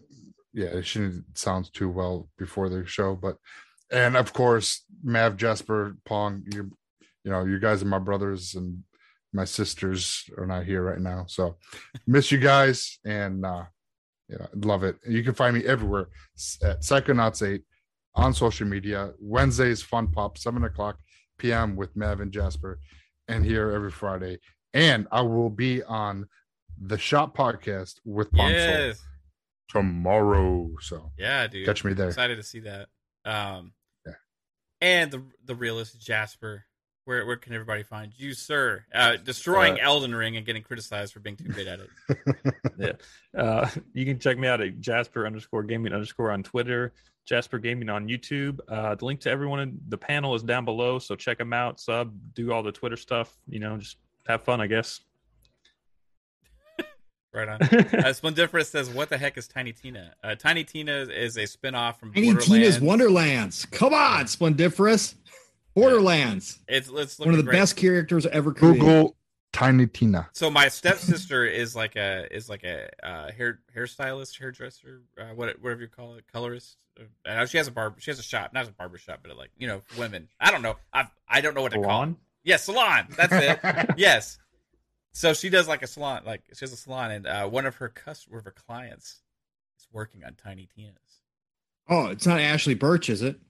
Yeah, 0.52 0.80
she 0.80 0.98
didn't 0.98 1.38
sound 1.38 1.72
too 1.72 1.88
well 1.88 2.28
before 2.36 2.68
the 2.68 2.84
show, 2.84 3.14
but 3.14 3.36
and 3.92 4.16
of 4.16 4.32
course 4.32 4.84
Mav, 5.04 5.36
Jasper, 5.36 5.96
Pong, 6.04 6.42
you, 6.52 6.72
you 7.22 7.30
know, 7.30 7.44
you 7.44 7.60
guys 7.60 7.82
are 7.82 7.86
my 7.86 8.00
brothers 8.00 8.56
and 8.56 8.82
my 9.32 9.44
sisters 9.44 10.28
are 10.38 10.46
not 10.46 10.64
here 10.64 10.82
right 10.82 11.00
now, 11.00 11.24
so 11.28 11.56
miss 12.06 12.30
you 12.32 12.38
guys 12.38 12.98
and 13.04 13.44
uh 13.44 13.64
yeah, 14.28 14.46
love 14.54 14.84
it. 14.84 14.96
You 15.08 15.24
can 15.24 15.34
find 15.34 15.56
me 15.56 15.64
everywhere 15.64 16.08
at 16.62 16.82
Psychonauts 16.82 17.44
Eight 17.46 17.62
on 18.14 18.32
social 18.32 18.66
media. 18.66 19.12
Wednesdays 19.20 19.82
Fun 19.82 20.06
Pop 20.08 20.38
seven 20.38 20.62
o'clock 20.64 20.98
p.m. 21.38 21.74
with 21.74 21.96
Mav 21.96 22.20
and 22.20 22.30
Jasper, 22.32 22.78
and 23.28 23.44
here 23.44 23.70
every 23.72 23.90
Friday. 23.90 24.38
And 24.72 25.08
I 25.10 25.22
will 25.22 25.50
be 25.50 25.82
on 25.82 26.26
the 26.80 26.96
Shop 26.96 27.36
Podcast 27.36 27.94
with 28.04 28.30
Pong 28.32 28.50
Soul 28.50 28.56
Yes. 28.56 29.02
tomorrow. 29.68 30.70
So 30.80 31.10
Yeah, 31.18 31.46
dude. 31.46 31.66
catch 31.66 31.84
me 31.84 31.92
there. 31.92 32.08
Excited 32.08 32.36
to 32.36 32.42
see 32.44 32.60
that. 32.60 32.88
Um, 33.24 33.72
Yeah. 34.06 34.12
And 34.80 35.10
the 35.10 35.22
the 35.44 35.54
realist 35.56 36.00
Jasper. 36.00 36.64
Where 37.06 37.24
where 37.26 37.36
can 37.36 37.52
everybody 37.54 37.82
find 37.82 38.12
you, 38.16 38.34
sir? 38.34 38.84
Uh, 38.94 39.16
destroying 39.16 39.74
Uh, 39.74 39.84
Elden 39.84 40.14
Ring 40.14 40.36
and 40.36 40.44
getting 40.46 40.62
criticized 40.62 41.12
for 41.12 41.20
being 41.20 41.36
too 41.36 41.48
good 41.48 41.66
at 41.68 41.80
it. 41.80 43.00
Uh, 43.36 43.68
you 43.92 44.04
can 44.04 44.18
check 44.18 44.36
me 44.38 44.48
out 44.48 44.60
at 44.60 44.80
Jasper 44.80 45.24
underscore 45.26 45.62
gaming 45.62 45.92
underscore 45.92 46.32
on 46.32 46.42
Twitter, 46.42 46.92
Jasper 47.24 47.58
Gaming 47.58 47.88
on 47.88 48.08
YouTube. 48.08 48.58
Uh, 48.68 48.94
the 48.96 49.04
link 49.04 49.20
to 49.20 49.30
everyone 49.30 49.60
in 49.60 49.78
the 49.88 49.96
panel 49.98 50.34
is 50.34 50.42
down 50.42 50.64
below, 50.64 50.98
so 50.98 51.14
check 51.14 51.38
them 51.38 51.52
out. 51.52 51.78
Sub, 51.78 52.12
do 52.34 52.52
all 52.52 52.62
the 52.64 52.72
Twitter 52.72 52.96
stuff. 52.96 53.36
You 53.48 53.60
know, 53.60 53.76
just 53.76 53.98
have 54.26 54.42
fun, 54.42 54.60
I 54.60 54.66
guess. 54.66 55.00
Right 57.32 57.48
on. 57.48 57.60
Uh, 57.62 58.12
Splendiferous 58.12 58.66
says, 58.70 58.90
"What 58.90 59.08
the 59.08 59.16
heck 59.18 59.38
is 59.38 59.46
Tiny 59.46 59.72
Tina?" 59.72 60.14
Uh, 60.24 60.34
Tiny 60.34 60.64
Tina 60.64 61.02
is 61.02 61.36
a 61.36 61.42
spinoff 61.44 61.96
from 62.00 62.12
Tiny 62.12 62.26
Borderlands. 62.32 62.46
Tina's 62.46 62.80
Wonderlands. 62.80 63.64
Come 63.66 63.94
on, 63.94 64.24
Splendiferous. 64.26 65.14
Borderlands. 65.74 66.58
It's 66.68 66.88
let's 66.90 67.18
One 67.18 67.30
of 67.30 67.36
the 67.36 67.42
great. 67.42 67.56
best 67.58 67.76
characters 67.76 68.26
ever 68.26 68.52
created. 68.52 68.80
Google 68.80 69.16
Tiny 69.52 69.86
Tina. 69.86 70.28
So 70.32 70.50
my 70.50 70.68
stepsister 70.68 71.44
is 71.46 71.74
like 71.74 71.96
a 71.96 72.26
is 72.34 72.48
like 72.48 72.64
a 72.64 72.88
uh, 73.02 73.32
hair 73.32 73.60
hairstylist, 73.76 74.38
hairdresser, 74.38 75.00
uh, 75.18 75.34
what 75.34 75.60
whatever 75.60 75.80
you 75.82 75.88
call 75.88 76.14
it, 76.14 76.24
colorist. 76.32 76.76
Uh, 76.98 77.04
And 77.24 77.48
she 77.48 77.58
has 77.58 77.66
a 77.66 77.70
barber. 77.72 78.00
She 78.00 78.10
has 78.10 78.18
a 78.18 78.22
shop, 78.22 78.52
not 78.52 78.68
a 78.68 78.72
barber 78.72 78.98
shop, 78.98 79.20
but 79.22 79.36
like 79.36 79.50
you 79.58 79.66
know, 79.66 79.82
women. 79.98 80.28
I 80.40 80.50
don't 80.50 80.62
know. 80.62 80.76
I 80.92 81.06
I 81.28 81.40
don't 81.40 81.54
know 81.54 81.62
what 81.62 81.72
to 81.72 81.78
call. 81.78 81.84
it. 81.84 81.86
Salon? 81.88 82.16
Yeah, 82.44 82.56
salon. 82.56 83.06
That's 83.16 83.32
it. 83.32 83.90
yes. 83.96 84.38
So 85.12 85.34
she 85.34 85.50
does 85.50 85.66
like 85.66 85.82
a 85.82 85.86
salon, 85.88 86.22
like 86.24 86.42
she 86.54 86.60
has 86.60 86.72
a 86.72 86.76
salon, 86.76 87.10
and 87.10 87.26
uh, 87.26 87.48
one 87.48 87.66
of 87.66 87.74
her 87.76 87.88
customers, 87.88 88.38
of 88.38 88.44
her 88.44 88.52
clients, 88.52 89.20
is 89.78 89.88
working 89.92 90.22
on 90.24 90.34
Tiny 90.34 90.68
Tina's. 90.74 90.94
Oh, 91.88 92.06
it's 92.06 92.26
not 92.26 92.38
Ashly 92.40 92.74
Burch, 92.78 93.10
is 93.10 93.20
it? 93.20 93.40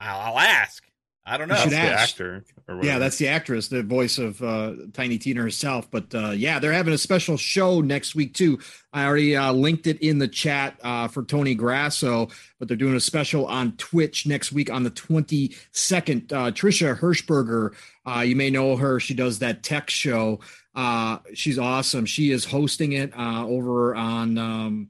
I'll, 0.00 0.32
I'll 0.32 0.38
ask. 0.38 0.82
I 1.24 1.36
don't 1.36 1.48
know. 1.48 1.54
You 1.54 1.62
should 1.62 1.72
the 1.72 1.76
ask. 1.76 2.14
actor. 2.14 2.44
Or 2.66 2.82
Yeah, 2.82 2.98
that's 2.98 3.16
the 3.16 3.28
actress, 3.28 3.68
the 3.68 3.82
voice 3.82 4.18
of 4.18 4.42
uh, 4.42 4.74
Tiny 4.92 5.18
Tina 5.18 5.40
herself. 5.40 5.88
But 5.90 6.12
uh, 6.14 6.30
yeah, 6.30 6.58
they're 6.58 6.72
having 6.72 6.94
a 6.94 6.98
special 6.98 7.36
show 7.36 7.80
next 7.80 8.14
week 8.14 8.34
too. 8.34 8.58
I 8.92 9.04
already 9.04 9.36
uh, 9.36 9.52
linked 9.52 9.86
it 9.86 10.00
in 10.02 10.18
the 10.18 10.26
chat 10.26 10.78
uh, 10.82 11.06
for 11.06 11.22
Tony 11.22 11.54
Grasso, 11.54 12.28
but 12.58 12.66
they're 12.66 12.76
doing 12.76 12.96
a 12.96 13.00
special 13.00 13.46
on 13.46 13.76
Twitch 13.76 14.26
next 14.26 14.50
week 14.52 14.70
on 14.70 14.82
the 14.82 14.90
22nd. 14.90 16.32
Uh, 16.32 16.50
Trisha 16.50 16.98
Hershberger, 16.98 17.74
uh, 18.04 18.20
you 18.20 18.34
may 18.34 18.50
know 18.50 18.76
her. 18.76 18.98
She 18.98 19.14
does 19.14 19.38
that 19.38 19.62
tech 19.62 19.90
show. 19.90 20.40
Uh, 20.74 21.18
she's 21.34 21.58
awesome. 21.58 22.04
She 22.04 22.32
is 22.32 22.44
hosting 22.44 22.92
it 22.92 23.12
uh, 23.16 23.46
over 23.46 23.94
on 23.94 24.38
um, 24.38 24.88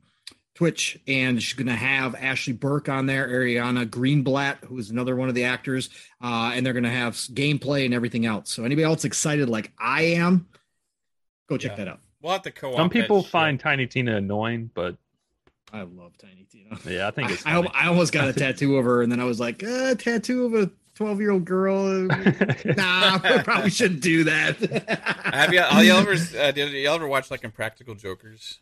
Twitch, 0.63 0.97
and 1.09 1.43
she's 1.43 1.55
going 1.55 1.67
to 1.67 1.75
have 1.75 2.15
Ashly 2.15 2.53
Burch 2.53 2.89
on 2.89 3.07
there, 3.07 3.27
Ariana 3.27 3.85
Greenblatt, 3.85 4.65
who 4.67 4.79
is 4.79 4.91
another 4.91 5.17
one 5.17 5.29
of 5.29 5.35
the 5.35 5.43
actors, 5.43 5.91
uh, 6.23 6.53
and 6.55 6.65
they're 6.65 6.73
going 6.73 6.85
to 6.85 6.89
have 6.89 7.15
gameplay 7.15 7.85
and 7.85 7.93
everything 7.93 8.27
else. 8.27 8.49
So, 8.53 8.63
anybody 8.63 8.85
else 8.85 9.05
excited 9.05 9.49
like 9.49 9.73
I 9.77 10.03
am, 10.03 10.47
go 11.49 11.57
check 11.57 11.73
Yeah. 11.73 11.77
that 11.79 11.89
out. 11.89 12.01
We'll 12.21 12.31
have 12.35 12.43
to 12.43 12.53
co-op. 12.53 12.77
Some 12.77 12.91
people 12.91 13.17
that 13.17 13.23
shit. 13.25 13.33
find 13.33 13.59
Tiny 13.59 13.89
Tina 13.89 14.19
annoying, 14.19 14.71
but 14.73 14.97
I 15.73 15.83
love 15.83 16.17
Tiny 16.17 16.47
Tina. 16.49 16.79
Yeah, 16.89 17.09
I 17.09 17.11
think 17.11 17.33
it's. 17.33 17.45
I, 17.47 17.59
I, 17.59 17.67
I 17.75 17.87
almost 17.89 18.13
got 18.13 18.29
a 18.29 18.33
tattoo 18.33 18.77
of 18.77 18.85
her, 18.85 19.03
and 19.03 19.11
then 19.11 19.19
I 19.19 19.25
was 19.25 19.41
like, 19.41 19.65
uh, 19.65 19.97
tattoo 19.97 20.45
of 20.45 20.55
a 20.55 20.71
12 20.95 21.21
year 21.21 21.33
old 21.33 21.45
girl. 21.45 21.87
nah, 22.05 23.19
I 23.21 23.43
probably 23.45 23.71
shouldn't 23.71 24.01
do 24.01 24.23
that. 24.23 24.61
Have 25.35 25.53
you, 25.53 25.61
all 25.61 25.83
y'all 25.83 25.97
ever, 25.99 26.13
uh, 26.39 26.53
did 26.53 26.73
y'all 26.73 26.95
ever 26.95 27.09
watch 27.09 27.33
like 27.33 27.43
Impractical 27.43 27.97
Jokers? 27.97 28.61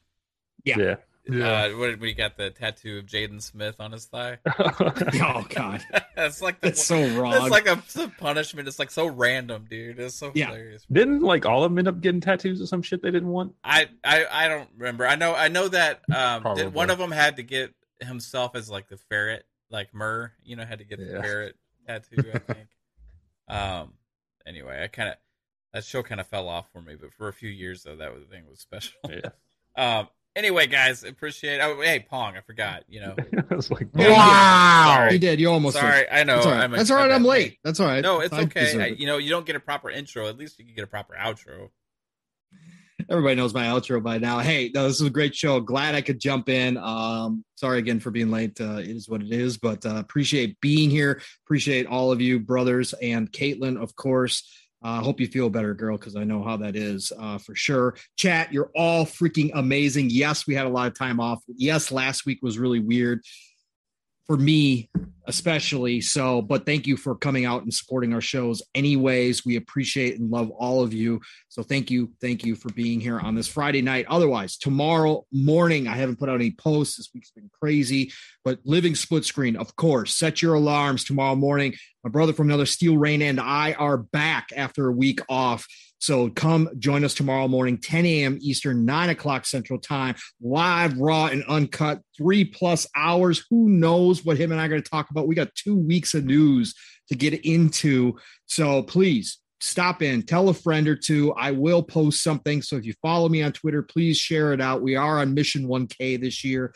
Yeah. 0.65 0.79
yeah. 0.79 0.97
Yeah. 1.29 1.65
Uh, 1.65 1.69
what, 1.77 2.01
when 2.01 2.09
he 2.09 2.15
got 2.15 2.37
the 2.37 2.51
tattoo 2.51 2.99
of 2.99 3.07
Jaden 3.07 3.43
Smith 3.43 3.77
on 3.79 3.93
his 3.93 4.07
thigh? 4.07 4.39
oh 4.59 5.45
God, 5.49 5.83
That's 6.17 6.41
like 6.43 6.61
the, 6.61 6.69
that's 6.69 6.85
so 6.85 6.97
wrong. 7.11 7.35
It's 7.35 7.51
like 7.51 7.67
a, 7.69 7.73
it's 7.75 7.97
a 7.97 8.09
punishment. 8.09 8.67
It's 8.69 8.79
like 8.79 8.91
so 8.91 9.07
random, 9.07 9.67
dude. 9.69 9.99
It's 10.01 10.15
so 10.17 10.33
Yeah. 10.35 10.47
hilarious. 10.47 10.87
Didn't 10.91 11.21
like 11.21 11.45
all 11.47 11.63
of 11.63 11.71
them 11.71 11.79
end 11.79 11.89
up 11.89 12.01
getting 12.01 12.21
tattoos 12.21 12.61
or 12.61 12.67
some 12.67 12.83
shit 12.83 13.03
they 13.03 13.11
didn't 13.11 13.29
want? 13.29 13.55
I, 13.63 13.89
I 14.03 14.27
I 14.31 14.49
don't 14.49 14.69
remember. 14.77 15.07
I 15.07 15.15
know 15.17 15.35
I 15.35 15.49
know 15.49 15.69
that 15.69 16.01
um 16.15 16.43
Probably. 16.43 16.65
that 16.65 16.73
one 16.73 16.91
of 16.91 16.99
them 16.99 17.11
had 17.13 17.37
to 17.37 17.43
get 17.43 17.75
himself 18.01 18.57
as 18.57 18.71
like 18.71 18.89
the 18.89 18.97
ferret, 18.97 19.45
like 19.71 19.93
Murr, 19.95 20.33
you 20.43 20.57
know, 20.57 20.65
had 20.65 20.79
to 20.79 20.85
get 20.85 20.99
the 20.99 21.21
ferret 21.21 21.57
tattoo. 21.87 22.25
I 22.35 22.39
think. 22.55 22.69
um. 23.49 23.93
Anyway, 24.47 24.83
I 24.83 24.87
kind 24.89 25.11
of 25.11 25.15
that 25.75 25.85
show 25.85 26.03
kind 26.03 26.21
of 26.21 26.27
fell 26.27 26.49
off 26.49 26.67
for 26.73 26.81
me, 26.81 26.97
but 27.01 27.13
for 27.13 27.29
a 27.29 27.33
few 27.33 27.51
years 27.51 27.83
though, 27.85 27.97
that 27.97 28.13
was, 28.13 28.25
the 28.25 28.29
thing 28.35 28.45
was 28.49 28.59
special. 28.59 28.95
Yeah. 29.09 29.29
Um. 30.01 30.09
Anyway, 30.37 30.67
guys, 30.69 31.03
appreciate. 31.03 31.61
Oh, 31.61 31.81
hey, 31.81 32.07
Pong, 32.09 32.37
I 32.37 32.41
forgot. 32.43 32.85
You 32.89 33.01
know, 33.01 33.17
I 33.51 33.55
was 33.55 33.71
like, 33.71 33.89
Yeah, 33.95 34.03
you 34.03 34.09
did. 34.09 34.17
Wow. 34.17 34.85
Sorry. 34.97 35.13
You 35.15 35.19
did. 35.19 35.41
You 35.41 35.51
almost. 35.51 35.77
sorry. 35.77 36.09
I 36.11 36.23
know. 36.25 36.37
That's 36.37 36.47
all 36.47 36.53
right. 36.53 36.63
I'm 36.65 36.73
a- 36.75 36.77
That's 36.77 36.91
all 36.91 36.97
right. 36.99 37.11
I'm 37.11 37.23
bad. 37.23 37.29
late. 37.29 37.59
That's 37.65 37.81
all 37.81 37.87
right. 37.87 38.01
No, 38.03 38.21
it's 38.21 38.33
I 38.33 38.43
okay. 38.43 38.81
I, 38.83 38.87
you 38.89 39.07
know, 39.07 39.17
you 39.19 39.29
don't 39.31 39.45
get 39.45 39.57
a 39.57 39.61
proper 39.61 39.91
intro. 39.91 40.29
At 40.29 40.39
least 40.39 40.59
you 40.59 40.65
can 40.65 40.75
get 40.75 40.85
a 40.85 40.87
proper 40.87 41.15
outro. 41.21 41.71
Everybody 43.09 43.35
knows 43.35 43.55
my 43.55 43.65
outro 43.65 44.01
by 44.03 44.19
now. 44.19 44.39
Hey, 44.39 44.71
no, 44.73 44.87
this 44.87 45.01
is 45.01 45.07
a 45.07 45.11
great 45.11 45.35
show. 45.35 45.59
Glad 45.59 45.95
I 45.97 46.01
could 46.01 46.21
jump 46.21 46.49
in. 46.49 46.77
Um, 46.77 47.45
sorry 47.57 47.79
again 47.79 47.99
for 47.99 48.11
being 48.11 48.31
late. 48.31 48.61
Uh, 48.61 48.77
it 48.77 48.89
is 48.89 49.09
what 49.09 49.23
it 49.23 49.33
is, 49.33 49.57
but 49.59 49.85
uh, 49.85 49.97
appreciate 49.97 50.61
being 50.61 50.91
here. 50.91 51.21
Appreciate 51.47 51.87
all 51.87 52.13
of 52.13 52.21
you, 52.21 52.39
brothers, 52.39 52.93
and 53.03 53.31
Caitlin, 53.33 53.83
of 53.83 53.97
course. 53.97 54.49
I 54.83 54.99
uh, 54.99 55.03
hope 55.03 55.21
you 55.21 55.27
feel 55.27 55.51
better, 55.51 55.75
girl, 55.75 55.99
because 55.99 56.17
I 56.17 56.25
know 56.25 56.43
how 56.43 56.57
that 56.57 56.75
is 56.75 57.13
uh, 57.19 57.37
for 57.37 57.55
sure. 57.55 57.97
Chat, 58.17 58.51
you're 58.51 58.71
all 58.75 59.05
freaking 59.05 59.51
amazing. 59.55 60.09
Yes, 60.09 60.47
we 60.47 60.55
had 60.55 60.65
a 60.65 60.71
lot 60.71 60.87
of 60.87 60.95
time 60.95 61.21
off. 61.21 61.43
Yes, 61.49 61.93
last 61.93 62.25
week 62.25 62.39
was 62.43 62.59
really 62.59 62.81
weird 62.81 63.23
for 64.31 64.37
me, 64.37 64.89
especially. 65.27 66.01
So, 66.01 66.41
but 66.41 66.65
thank 66.65 66.87
you 66.87 66.97
for 66.97 67.17
coming 67.17 67.47
out 67.47 67.65
and 67.65 67.75
supporting 67.75 68.15
our 68.15 68.21
shows. 68.21 68.63
Anyways, 68.77 69.45
we 69.45 69.57
appreciate 69.57 70.21
and 70.21 70.31
love 70.31 70.51
all 70.51 70.85
of 70.85 70.95
you. 70.95 71.21
So, 71.49 71.65
thank 71.65 71.91
you, 71.91 72.13
thank 72.21 72.45
you 72.45 72.55
for 72.55 72.73
being 72.75 73.01
here 73.01 73.19
on 73.19 73.35
this 73.35 73.49
Friday 73.49 73.83
night. 73.83 74.07
Otherwise, 74.09 74.57
tomorrow 74.57 75.27
morning, 75.33 75.89
I 75.89 75.97
haven't 75.97 76.21
put 76.21 76.29
out 76.29 76.37
any 76.37 76.53
posts. 76.53 76.97
This 76.97 77.11
week's 77.13 77.33
been 77.33 77.51
crazy, 77.61 78.13
but 78.45 78.61
living 78.65 78.95
split 78.95 79.25
screen, 79.25 79.57
of 79.57 79.75
course. 79.75 80.15
Set 80.15 80.43
your 80.43 80.55
alarms 80.55 81.03
tomorrow 81.03 81.35
morning. 81.35 81.75
My 82.05 82.11
brother 82.11 82.33
from 82.33 82.47
another 82.47 82.67
Steel 82.67 82.97
Rain 82.97 83.23
and 83.23 83.41
I 83.41 83.73
are 83.73 83.97
back 83.97 84.51
after 84.57 84.87
a 84.87 84.93
week 84.93 85.19
off. 85.29 85.67
So 86.01 86.31
come 86.31 86.71
join 86.79 87.05
us 87.05 87.15
tomorrow 87.15 87.47
morning, 87.47 87.79
10 87.79 88.07
a.m. 88.07 88.39
Eastern, 88.41 88.85
9 88.87 89.11
o'clock 89.11 89.45
Central 89.45 89.79
Time, 89.79 90.17
live, 90.41 90.99
raw, 90.99 91.27
and 91.27 91.45
uncut, 91.45 92.01
three 92.17 92.45
plus 92.45 92.87
hours. 92.97 93.45
Who 93.51 93.69
knows 93.69 94.25
what 94.25 94.39
him 94.39 94.51
and 94.51 94.61
I 94.61 94.65
are 94.65 94.69
going 94.69 94.83
to 94.83 94.91
talk 94.91 95.11
about? 95.11 95.29
We 95.29 95.35
got 95.35 95.55
two 95.55 95.77
weeks 95.77 96.15
of 96.15 96.25
news 96.25 96.75
to 97.09 97.15
get 97.15 97.35
into. 97.45 98.19
So 98.47 98.83
please 98.83 99.39
stop 99.61 100.01
in, 100.01 100.23
tell 100.23 100.49
a 100.49 100.55
friend 100.55 100.89
or 100.89 100.97
two. 100.97 101.35
I 101.35 101.51
will 101.51 101.83
post 101.83 102.23
something. 102.23 102.63
So 102.63 102.77
if 102.77 102.87
you 102.87 102.95
follow 103.03 103.29
me 103.29 103.43
on 103.43 103.53
Twitter, 103.53 103.83
please 103.83 104.17
share 104.17 104.55
it 104.55 104.61
out. 104.61 104.81
We 104.81 104.97
are 104.97 105.19
on 105.19 105.35
Mission 105.35 105.69
1K 105.69 106.19
this 106.21 106.43
year 106.43 106.73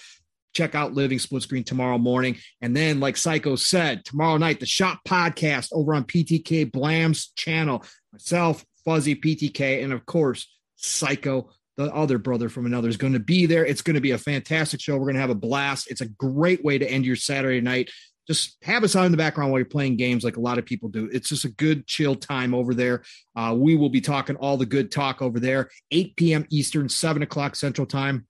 check 0.55 0.77
out 0.77 0.95
Living 0.95 1.19
Split 1.19 1.43
Screen 1.43 1.65
tomorrow 1.65 1.99
morning. 1.99 2.37
And 2.63 2.77
then, 2.77 3.01
like 3.01 3.17
Psycho 3.17 3.57
said, 3.57 4.05
tomorrow 4.05 4.37
night, 4.37 4.61
the 4.61 4.67
Shop 4.67 5.01
Podcast 5.05 5.71
over 5.73 5.95
on 5.95 6.05
PTK 6.05 6.71
Blam's 6.71 7.33
channel. 7.35 7.85
Myself, 8.13 8.65
Fuzzy, 8.85 9.15
PTK, 9.15 9.83
and 9.83 9.93
of 9.93 10.07
course, 10.07 10.47
Psycho, 10.77 11.51
the 11.77 11.93
other 11.95 12.19
brother 12.19 12.49
from 12.49 12.67
another, 12.67 12.89
is 12.89 12.97
going 12.97 13.13
to 13.13 13.19
be 13.19 13.47
there. 13.47 13.65
It's 13.65 13.83
going 13.83 13.95
to 13.95 14.01
be 14.01 14.13
a 14.13 14.19
fantastic 14.19 14.81
show. 14.81 14.95
We're 14.95 15.07
going 15.07 15.15
to 15.15 15.21
have 15.21 15.31
a 15.31 15.35
blast. 15.35 15.91
It's 15.91 16.01
a 16.01 16.09
great 16.09 16.65
way 16.65 16.79
to 16.79 16.91
end 16.91 17.07
your 17.07 17.17
Saturday 17.17 17.61
night. 17.61 17.91
Just 18.27 18.57
have 18.63 18.85
us 18.85 18.97
on 18.97 19.05
in 19.05 19.11
the 19.11 19.19
background 19.19 19.51
while 19.51 19.59
you're 19.59 19.67
playing 19.67 19.97
games 19.97 20.25
like 20.25 20.39
a 20.39 20.41
lot 20.41 20.59
of 20.59 20.65
people 20.65 20.89
do. 20.89 21.11
It's 21.13 21.29
just 21.29 21.45
a 21.45 21.51
good, 21.51 21.87
chill 21.87 22.15
time 22.15 22.55
over 22.55 22.73
there. 22.73 23.03
Uh, 23.37 23.55
we 23.57 23.77
will 23.77 23.91
be 23.91 24.01
talking 24.01 24.37
all 24.37 24.57
the 24.57 24.65
good 24.65 24.91
talk 24.91 25.21
over 25.21 25.39
there, 25.39 25.69
8 25.91 26.17
p.m. 26.17 26.47
Eastern, 26.51 26.89
7 26.89 27.23
o'clock 27.23 27.55
Central 27.55 27.87
Time. 27.87 28.27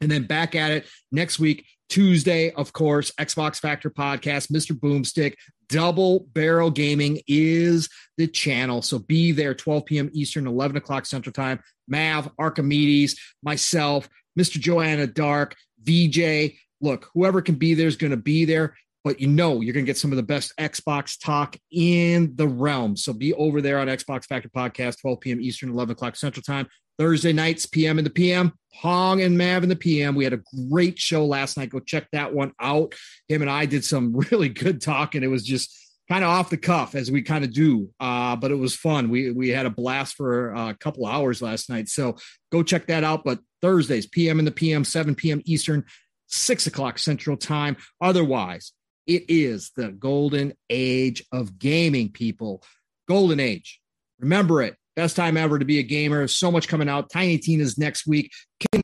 And 0.00 0.10
then 0.10 0.24
back 0.24 0.54
at 0.54 0.70
it 0.70 0.86
next 1.10 1.38
week, 1.38 1.64
Tuesday, 1.88 2.52
of 2.52 2.72
course, 2.72 3.10
Xbox 3.12 3.58
Factor 3.58 3.90
podcast, 3.90 4.50
Mr. 4.50 4.72
Boomstick, 4.72 5.34
Double 5.72 6.26
Barrel 6.34 6.70
Gaming 6.70 7.20
is 7.26 7.88
the 8.18 8.26
channel. 8.26 8.82
So 8.82 8.98
be 8.98 9.32
there 9.32 9.54
12 9.54 9.86
p.m. 9.86 10.10
Eastern, 10.12 10.46
11 10.46 10.76
o'clock 10.76 11.06
Central 11.06 11.32
Time. 11.32 11.60
Mav, 11.88 12.30
Archimedes, 12.38 13.18
myself, 13.42 14.06
Mr. 14.38 14.60
Joanna 14.60 15.06
Dark, 15.06 15.56
VJ. 15.82 16.52
Look, 16.82 17.08
whoever 17.14 17.40
can 17.40 17.54
be 17.54 17.72
there 17.72 17.86
is 17.86 17.96
going 17.96 18.10
to 18.10 18.18
be 18.18 18.44
there. 18.44 18.76
But 19.02 19.18
you 19.18 19.28
know, 19.28 19.62
you're 19.62 19.72
going 19.72 19.86
to 19.86 19.88
get 19.90 19.96
some 19.96 20.12
of 20.12 20.16
the 20.16 20.22
best 20.22 20.52
Xbox 20.58 21.18
talk 21.18 21.56
in 21.72 22.36
the 22.36 22.46
realm. 22.46 22.96
So 22.96 23.14
be 23.14 23.32
over 23.34 23.62
there 23.62 23.78
on 23.78 23.88
Xbox 23.88 24.26
Factor 24.26 24.50
Podcast, 24.50 25.00
12 25.00 25.20
p.m. 25.20 25.40
Eastern, 25.40 25.70
11 25.70 25.92
o'clock 25.92 26.16
Central 26.16 26.42
Time. 26.42 26.68
Thursday 26.98 27.32
nights, 27.32 27.66
PM 27.66 27.98
and 27.98 28.06
the 28.06 28.10
PM. 28.10 28.52
Pong 28.80 29.20
and 29.20 29.36
Mav 29.36 29.62
in 29.62 29.68
the 29.68 29.76
PM. 29.76 30.14
We 30.14 30.24
had 30.24 30.32
a 30.32 30.42
great 30.70 30.98
show 30.98 31.26
last 31.26 31.56
night. 31.56 31.70
Go 31.70 31.78
check 31.78 32.08
that 32.12 32.32
one 32.32 32.52
out. 32.58 32.94
Him 33.28 33.42
and 33.42 33.50
I 33.50 33.66
did 33.66 33.84
some 33.84 34.16
really 34.30 34.48
good 34.48 34.80
talking. 34.80 35.18
And 35.18 35.24
it 35.24 35.28
was 35.28 35.44
just 35.44 35.76
kind 36.08 36.24
of 36.24 36.30
off 36.30 36.50
the 36.50 36.56
cuff 36.56 36.94
as 36.94 37.10
we 37.10 37.22
kind 37.22 37.44
of 37.44 37.52
do, 37.52 37.88
uh, 38.00 38.36
but 38.36 38.50
it 38.50 38.56
was 38.56 38.74
fun. 38.74 39.08
We 39.08 39.30
we 39.30 39.48
had 39.50 39.66
a 39.66 39.70
blast 39.70 40.14
for 40.14 40.52
a 40.52 40.74
couple 40.74 41.06
hours 41.06 41.40
last 41.40 41.70
night. 41.70 41.88
So 41.88 42.16
go 42.50 42.62
check 42.62 42.86
that 42.88 43.04
out. 43.04 43.24
But 43.24 43.38
Thursdays, 43.60 44.06
PM 44.06 44.38
and 44.38 44.46
the 44.46 44.52
PM, 44.52 44.84
7 44.84 45.14
p.m. 45.14 45.40
Eastern, 45.44 45.84
6 46.28 46.66
o'clock 46.66 46.98
Central 46.98 47.36
Time. 47.36 47.76
Otherwise, 48.00 48.72
it 49.06 49.24
is 49.28 49.70
the 49.76 49.88
golden 49.88 50.54
age 50.68 51.24
of 51.32 51.58
gaming, 51.58 52.10
people. 52.10 52.62
Golden 53.08 53.40
age. 53.40 53.80
Remember 54.18 54.62
it. 54.62 54.76
Best 54.94 55.16
time 55.16 55.36
ever 55.36 55.58
to 55.58 55.64
be 55.64 55.78
a 55.78 55.82
gamer. 55.82 56.28
So 56.28 56.50
much 56.50 56.68
coming 56.68 56.88
out. 56.88 57.10
Tiny 57.10 57.38
Tina's 57.38 57.78
next 57.78 58.06
week. 58.06 58.30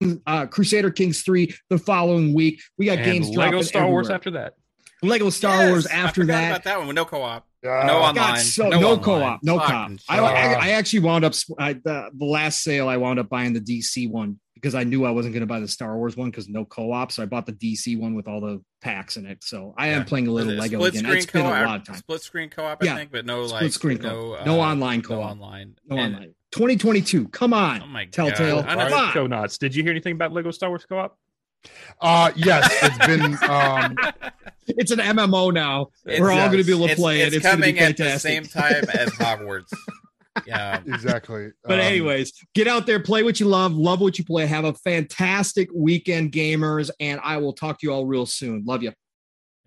King, 0.01 0.23
uh, 0.27 0.47
Crusader 0.47 0.91
Kings 0.91 1.23
3 1.23 1.55
the 1.69 1.79
following 1.79 2.33
week. 2.33 2.61
We 2.79 2.87
got 2.87 2.99
and 2.99 3.05
games 3.05 3.29
Lego 3.29 3.51
dropping 3.51 3.63
Star 3.65 3.89
Wars 3.89 4.09
after 4.11 4.31
that. 4.33 4.55
Lego 5.03 5.31
Star 5.31 5.57
Yes, 5.65 5.71
Wars 5.71 5.87
after 5.87 6.23
forgot 6.23 6.33
that. 6.41 6.51
about 6.51 6.65
that 6.65 6.79
one 6.79 6.87
with 6.89 6.97
no 6.97 7.05
co-op, 7.05 7.47
Yeah. 7.63 7.85
no 7.87 8.01
God, 8.01 8.17
online, 8.19 8.41
so, 8.41 8.69
no, 8.69 8.81
no, 8.81 8.89
online. 8.93 9.05
co-op, 9.05 9.41
no 9.45 9.59
Fucking 9.61 9.99
co-op. 9.99 10.01
I, 10.09 10.19
I, 10.19 10.53
I 10.55 10.69
actually 10.71 11.01
wound 11.01 11.25
up 11.25 11.35
I, 11.59 11.75
the, 11.75 12.11
the 12.17 12.25
last 12.25 12.63
sale. 12.63 12.89
I 12.89 12.97
wound 12.97 13.21
up 13.21 13.29
buying 13.29 13.53
the 13.53 13.61
DC 13.61 14.11
one 14.11 14.41
because 14.61 14.75
I 14.75 14.85
knew 14.85 15.05
I 15.05 15.11
wasn't 15.11 15.35
going 15.35 15.41
to 15.43 15.47
buy 15.47 15.61
the 15.61 15.69
Star 15.69 15.97
Wars 15.97 16.17
one 16.17 16.31
because 16.31 16.49
no 16.49 16.65
co-op. 16.65 17.13
So 17.13 17.23
I 17.23 17.27
bought 17.27 17.47
the 17.47 17.53
DC 17.53 17.99
one 17.99 18.15
with 18.15 18.27
all 18.29 18.41
the 18.41 18.63
packs 18.81 19.17
in 19.17 19.27
it. 19.27 19.43
So 19.45 19.75
I 19.79 19.89
am 19.89 20.05
playing 20.05 20.27
a 20.27 20.33
little 20.33 20.53
Lego 20.55 20.79
split 20.79 20.95
again. 20.97 21.13
It's 21.17 21.27
been 21.27 21.43
a 21.47 21.51
co-op? 21.51 21.67
lot 21.67 21.81
of 21.81 21.87
time. 21.87 21.97
Split 21.97 22.23
screen 22.23 22.51
co-op, 22.51 22.83
I 22.83 22.87
Yeah. 22.87 22.97
think, 22.97 23.11
but 23.13 23.25
no 23.27 23.47
Split 23.47 23.63
like 23.63 23.73
screen 23.73 23.99
no, 24.03 24.11
co-op. 24.11 24.47
No 24.47 24.61
uh, 24.61 24.67
online 24.73 25.01
no 25.01 25.09
co-op. 25.09 25.31
online, 25.33 25.75
No 25.87 25.97
And- 25.99 26.15
online. 26.15 26.35
2022. 26.53 27.29
Come 27.29 27.53
on, 27.53 27.83
Oh 27.83 27.87
my 27.87 28.07
Telltale. 28.07 28.63
god! 28.63 28.79
I 28.79 28.89
Come 28.89 28.99
on. 28.99 29.13
Show 29.13 29.27
nuts. 29.27 29.59
Did 29.59 29.75
you 29.75 29.83
hear 29.83 29.91
anything 29.93 30.15
about 30.15 30.33
Lego 30.33 30.51
Star 30.51 30.71
Wars 30.71 30.87
co-op? 30.89 31.19
Uh, 32.01 32.31
yes, 32.37 32.69
it's 32.83 33.07
been. 33.07 33.37
Um, 33.51 33.97
It's 34.71 34.91
an 34.91 34.99
MMO 34.99 35.51
now. 35.53 35.89
It's- 36.05 36.21
We're 36.21 36.31
all 36.31 36.47
going 36.49 36.59
to 36.59 36.65
be 36.65 36.73
able 36.75 36.85
to 36.87 36.93
It's, 36.93 37.01
play 37.01 37.23
it's 37.23 37.35
it. 37.35 37.37
It's 37.39 37.47
going 37.47 37.57
to 37.57 37.63
be 37.63 37.73
coming 37.73 37.83
at 37.91 37.97
the 37.97 38.05
fantastic. 38.05 38.31
same 38.31 38.45
time 38.45 38.85
as 38.93 39.09
Hogwarts. 39.15 39.73
Yeah, 40.47 40.83
exactly. 40.87 41.51
But 41.65 41.75
Um, 41.75 41.81
anyways, 41.81 42.33
get 42.55 42.67
out 42.69 42.87
there, 42.87 43.01
play 43.01 43.23
what 43.23 43.41
you 43.41 43.47
love, 43.47 43.73
love 43.75 44.01
what 44.01 44.19
you 44.19 44.25
play. 44.25 44.47
Have 44.47 44.65
a 44.65 44.75
fantastic 44.75 45.69
weekend, 45.75 46.33
gamers, 46.33 46.91
and 47.01 47.21
I 47.23 47.37
will 47.39 47.53
talk 47.53 47.81
to 47.81 47.87
you 47.87 47.93
all 47.93 48.07
real 48.07 48.27
soon. 48.27 48.65
Love 48.65 48.83
you. 48.83 48.93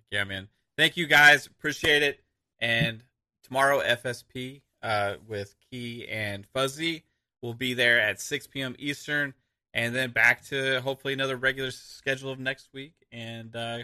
yeah, 0.09 0.23
man. 0.23 0.47
Thank 0.77 0.97
you 0.97 1.07
guys, 1.07 1.45
appreciate 1.47 2.01
it. 2.03 2.19
And 2.59 3.03
tomorrow, 3.43 3.81
FSP 3.81 4.61
uh, 4.81 5.15
with 5.27 5.55
Key 5.69 6.07
and 6.07 6.45
Fuzzy 6.53 7.03
will 7.41 7.53
be 7.53 7.73
there 7.73 7.99
at 7.99 8.19
6 8.21 8.47
p.m. 8.47 8.75
Eastern, 8.79 9.33
and 9.73 9.95
then 9.95 10.11
back 10.11 10.43
to 10.45 10.79
hopefully 10.81 11.13
another 11.13 11.35
regular 11.37 11.71
schedule 11.71 12.31
of 12.31 12.39
next 12.39 12.69
week. 12.73 12.93
And 13.11 13.55
uh, 13.55 13.79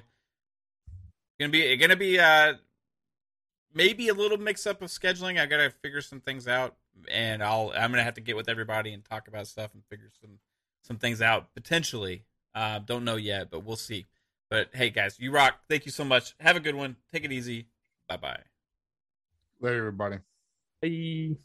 gonna 1.39 1.51
be 1.51 1.75
gonna 1.77 1.95
be 1.95 2.19
uh, 2.19 2.53
maybe 3.73 4.07
a 4.07 4.13
little 4.13 4.37
mix 4.37 4.65
up 4.65 4.81
of 4.81 4.89
scheduling. 4.89 5.39
I 5.39 5.45
gotta 5.45 5.69
figure 5.69 6.01
some 6.01 6.19
things 6.19 6.47
out, 6.47 6.75
and 7.11 7.43
I'll 7.43 7.71
I'm 7.75 7.91
gonna 7.91 8.03
have 8.03 8.15
to 8.15 8.21
get 8.21 8.35
with 8.35 8.49
everybody 8.49 8.93
and 8.93 9.03
talk 9.03 9.27
about 9.27 9.47
stuff 9.47 9.73
and 9.73 9.83
figure 9.89 10.11
some 10.21 10.39
some 10.81 10.97
things 10.97 11.21
out 11.21 11.53
potentially. 11.53 12.23
Uh, 12.55 12.79
don't 12.79 13.03
know 13.03 13.17
yet, 13.17 13.51
but 13.51 13.63
we'll 13.63 13.75
see. 13.75 14.05
But 14.49 14.69
hey, 14.73 14.89
guys, 14.89 15.19
you 15.19 15.31
rock. 15.31 15.59
Thank 15.69 15.85
you 15.85 15.91
so 15.91 16.03
much. 16.03 16.33
Have 16.39 16.55
a 16.55 16.61
good 16.61 16.75
one. 16.75 16.95
Take 17.11 17.25
it 17.25 17.31
easy. 17.31 17.67
Bye 18.07 18.17
bye. 18.17 18.39
Later, 19.59 19.77
everybody. 19.79 20.17
Hey. 20.81 21.37